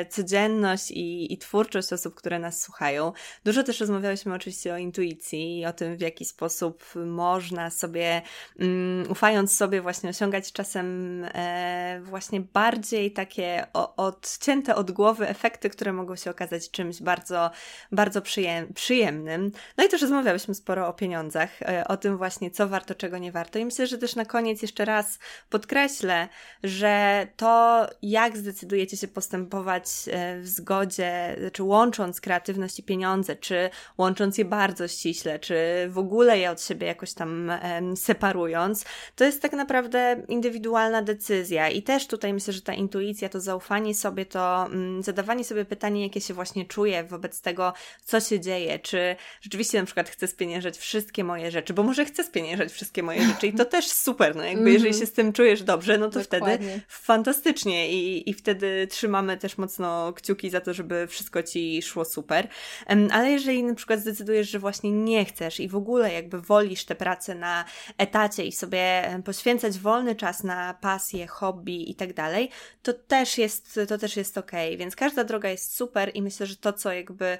codzienność 0.08 0.90
i, 0.90 1.32
i 1.32 1.38
twórczość 1.38 1.92
osób, 1.92 2.14
które 2.14 2.38
nas 2.38 2.60
słuchają. 2.60 3.12
Dużo 3.44 3.62
też 3.62 3.80
rozmawiałyśmy 3.80 4.34
oczywiście 4.34 4.74
o 4.74 4.76
intuicji 4.76 5.58
i 5.58 5.66
o 5.66 5.72
tym, 5.72 5.96
w 5.96 6.00
jaki 6.00 6.24
sposób 6.24 6.84
można 7.06 7.70
sobie, 7.70 8.22
um, 8.58 9.04
ufając 9.10 9.56
sobie, 9.56 9.82
właśnie 9.82 10.10
osiągać 10.10 10.52
czasem 10.52 10.86
e, 11.24 12.00
właśnie 12.02 12.40
bardziej 12.40 13.12
takie 13.12 13.66
o, 13.72 13.96
odcięte 13.96 14.74
od 14.74 14.90
głowy 14.90 15.28
efekty, 15.28 15.70
które 15.70 15.92
mogą 15.92 16.16
się 16.16 16.30
okazać 16.30 16.70
czymś 16.70 17.02
bardzo, 17.02 17.50
bardzo 17.92 18.22
przyjem 18.22 18.74
przyjemnym. 18.74 19.52
No 19.76 19.84
i 19.84 19.88
też 19.88 20.02
rozmawiałyśmy 20.02 20.54
sporo 20.54 20.88
o 20.88 20.92
pieniądzach, 20.92 21.53
e, 21.62 21.84
o 21.88 21.96
tym 21.96 22.16
właśnie, 22.16 22.50
co 22.50 22.68
warto, 22.68 22.94
czego 22.94 23.18
nie 23.18 23.32
warto. 23.32 23.58
I 23.58 23.64
myślę, 23.64 23.86
że 23.86 23.98
też 23.98 24.16
na 24.16 24.24
koniec 24.24 24.62
jeszcze 24.62 24.84
raz 24.84 25.18
podkreślę, 25.50 26.28
że 26.62 27.26
to, 27.36 27.86
jak 28.02 28.36
zdecydujecie 28.36 28.96
się 28.96 29.08
postępować 29.08 29.84
e, 30.10 30.40
w 30.40 30.48
zgodzie, 30.48 31.36
czy 31.52 31.62
łącząc 31.62 32.20
kreatywność 32.20 32.78
i 32.78 32.82
pieniądze, 32.82 33.36
czy 33.36 33.70
łącząc 33.98 34.38
je 34.38 34.44
bardzo 34.44 34.88
ściśle, 34.88 35.38
czy 35.38 35.56
w 35.88 35.98
ogóle 35.98 36.38
je 36.38 36.50
od 36.50 36.62
siebie 36.62 36.86
jakoś 36.86 37.14
tam 37.14 37.52
separując, 37.96 38.84
to 39.16 39.24
jest 39.24 39.42
tak 39.42 39.52
naprawdę 39.52 40.22
indywidualna 40.28 41.02
decyzja. 41.02 41.68
I 41.68 41.82
też 41.82 42.06
tutaj 42.06 42.32
myślę, 42.34 42.52
że 42.52 42.62
ta 42.62 42.74
intuicja, 42.74 43.28
to 43.28 43.40
zaufanie 43.40 43.94
sobie, 43.94 44.26
to 44.26 44.66
mm, 44.66 45.02
zadawanie 45.02 45.44
sobie 45.44 45.64
pytania, 45.64 46.02
jakie 46.02 46.20
się 46.20 46.34
właśnie 46.34 46.64
czuję 46.64 47.04
wobec 47.04 47.40
tego, 47.40 47.72
co 48.04 48.20
się 48.20 48.40
dzieje. 48.40 48.78
Czy 48.78 49.16
rzeczywiście 49.40 49.78
na 49.80 49.84
przykład 49.84 50.08
chcę 50.08 50.26
spieniężać 50.26 50.78
wszystkie 50.78 51.24
moje 51.24 51.43
rzeczy, 51.50 51.74
bo 51.74 51.82
może 51.82 52.04
chcę 52.04 52.24
spieniężać 52.24 52.72
wszystkie 52.72 53.02
moje 53.02 53.26
rzeczy 53.26 53.46
i 53.46 53.52
to 53.52 53.64
też 53.64 53.86
super. 53.86 54.36
No 54.36 54.44
jakby 54.44 54.64
-hmm. 54.64 54.72
jeżeli 54.72 54.94
się 54.94 55.06
z 55.06 55.12
tym 55.12 55.32
czujesz 55.32 55.62
dobrze, 55.62 55.98
no 55.98 56.10
to 56.10 56.20
Dokładnie. 56.20 56.56
wtedy 56.56 56.80
fantastycznie 56.88 57.92
i, 57.92 58.30
i 58.30 58.34
wtedy 58.34 58.86
trzymamy 58.90 59.36
też 59.36 59.58
mocno 59.58 60.12
kciuki 60.12 60.50
za 60.50 60.60
to, 60.60 60.74
żeby 60.74 61.06
wszystko 61.06 61.42
ci 61.42 61.82
szło 61.82 62.04
super. 62.04 62.48
Ale 63.10 63.30
jeżeli 63.30 63.64
na 63.64 63.74
przykład 63.74 64.00
zdecydujesz, 64.00 64.50
że 64.50 64.58
właśnie 64.58 64.92
nie 64.92 65.24
chcesz 65.24 65.60
i 65.60 65.68
w 65.68 65.76
ogóle 65.76 66.12
jakby 66.12 66.40
wolisz 66.40 66.84
tę 66.84 66.94
pracę 66.94 67.34
na 67.34 67.64
etacie 67.98 68.44
i 68.44 68.52
sobie 68.52 69.02
poświęcać 69.24 69.78
wolny 69.78 70.14
czas 70.14 70.44
na 70.44 70.74
pasję, 70.74 71.26
hobby 71.26 71.90
i 71.90 71.94
tak 71.94 72.12
dalej, 72.12 72.50
to 72.82 72.92
też 72.92 73.38
jest, 73.38 73.80
to 73.88 73.98
też 73.98 74.16
jest 74.16 74.38
ok. 74.38 74.52
Więc 74.76 74.96
każda 74.96 75.24
droga 75.24 75.48
jest 75.48 75.76
super 75.76 76.10
i 76.14 76.22
myślę, 76.22 76.46
że 76.46 76.56
to, 76.56 76.72
co 76.72 76.92
jakby 76.92 77.38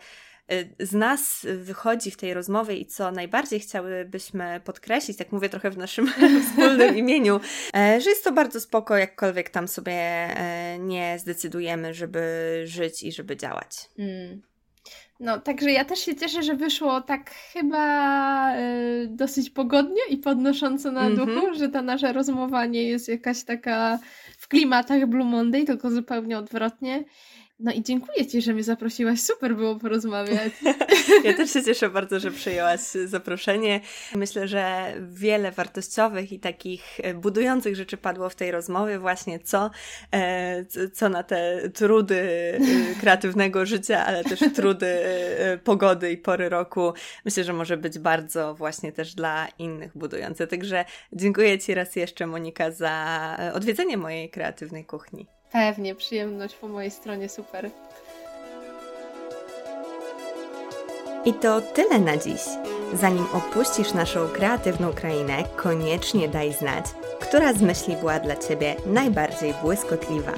z 0.81 0.93
nas 0.93 1.47
wychodzi 1.57 2.11
w 2.11 2.16
tej 2.16 2.35
rozmowie 2.35 2.77
i 2.77 2.87
co 2.87 3.11
najbardziej 3.11 3.61
chciałybyśmy 3.61 4.61
podkreślić, 4.65 5.19
tak 5.19 5.33
mówię 5.33 5.49
trochę 5.49 5.71
w 5.71 5.79
naszym 5.79 6.09
wspólnym 6.49 6.97
imieniu, 6.97 7.41
e, 7.77 8.01
że 8.01 8.11
jest 8.11 8.25
to 8.25 8.33
bardzo 8.33 8.61
spoko, 8.61 8.97
jakkolwiek 8.97 9.51
tam 9.51 9.69
sobie 9.69 9.93
e, 9.93 10.79
nie 10.79 11.19
zdecydujemy, 11.19 11.95
żeby 11.95 12.23
żyć 12.65 13.03
i 13.03 13.12
żeby 13.12 13.37
działać. 13.37 13.71
Mm. 13.99 14.43
No, 15.21 15.41
także 15.41 15.71
ja 15.71 15.85
też 15.85 15.99
się 15.99 16.16
cieszę, 16.16 16.43
że 16.43 16.57
wyszło 16.57 17.01
tak 17.01 17.31
chyba 17.31 18.57
y, 18.57 19.09
dosyć 19.11 19.51
pogodnie 19.51 20.03
i 20.11 20.16
podnosząco 20.16 20.93
na 20.93 21.01
mm 21.01 21.12
-hmm. 21.12 21.35
duchu, 21.35 21.55
że 21.55 21.69
ta 21.69 21.83
nasza 21.83 22.12
rozmowa 22.12 22.66
nie 22.66 22.83
jest 22.83 23.09
jakaś 23.09 23.45
taka 23.45 23.99
w 24.39 24.49
klimatach 24.49 25.07
Blue 25.07 25.25
Monday, 25.25 25.65
tylko 25.65 25.91
zupełnie 25.91 26.39
odwrotnie. 26.39 27.05
No 27.65 27.73
i 27.73 27.82
dziękuję 27.82 28.27
Ci, 28.27 28.43
że 28.43 28.53
mnie 28.53 28.62
zaprosiłaś. 28.62 29.20
Super 29.20 29.57
było 29.57 29.77
porozmawiać. 29.77 30.53
Ja 31.24 31.35
też 31.35 31.53
się 31.53 31.62
cieszę 31.62 31.91
bardzo, 31.91 32.20
że 32.20 32.31
przyjęłaś 32.31 32.81
zaproszenie. 32.81 33.81
Myślę, 34.15 34.49
że 34.49 34.93
wiele 35.11 35.53
wartościowych 35.53 36.32
i 36.32 36.41
takich 36.41 37.01
budujących 37.15 37.77
rzeczy 37.77 37.97
padło 37.97 38.28
w 38.28 38.35
tej 38.35 38.51
rozmowie. 38.51 38.99
Właśnie 38.99 39.39
co, 39.39 39.70
e, 40.12 40.65
co 40.93 41.09
na 41.09 41.23
te 41.23 41.70
trudy 41.70 42.16
e, 42.16 43.01
kreatywnego 43.01 43.66
życia, 43.66 44.07
ale 44.07 44.24
też 44.24 44.41
trudy 44.55 44.86
e, 44.86 45.59
pogody 45.59 46.12
i 46.12 46.16
pory 46.16 46.49
roku. 46.49 46.93
Myślę, 47.24 47.45
że 47.45 47.53
może 47.53 47.77
być 47.77 47.99
bardzo 47.99 48.55
właśnie 48.55 48.93
też 48.93 49.15
dla 49.15 49.49
innych 49.59 49.99
budujące. 49.99 50.47
Także 50.47 50.85
dziękuję 51.12 51.59
Ci 51.59 51.74
raz 51.74 51.97
jeszcze, 51.97 52.27
Monika, 52.27 52.70
za 52.70 53.36
odwiedzenie 53.55 53.97
mojej 53.97 54.31
kreatywnej 54.31 54.85
kuchni. 54.85 55.27
Pewnie, 55.55 55.94
przyjemność 55.94 56.55
po 56.55 56.68
mojej 56.68 56.90
stronie, 56.90 57.28
super. 57.28 57.70
I 61.24 61.32
to 61.32 61.60
tyle 61.60 61.98
na 61.98 62.16
dziś. 62.16 62.40
Zanim 62.94 63.26
opuścisz 63.32 63.93
naszą 63.93 64.28
kreatywną 64.28 64.93
krainę, 64.93 65.44
koniecznie 65.56 66.28
daj 66.28 66.52
znać, 66.52 66.85
która 67.20 67.52
z 67.52 67.62
myśli 67.62 67.97
była 67.97 68.20
dla 68.20 68.36
Ciebie 68.36 68.76
najbardziej 68.86 69.55
błyskotliwa. 69.62 70.32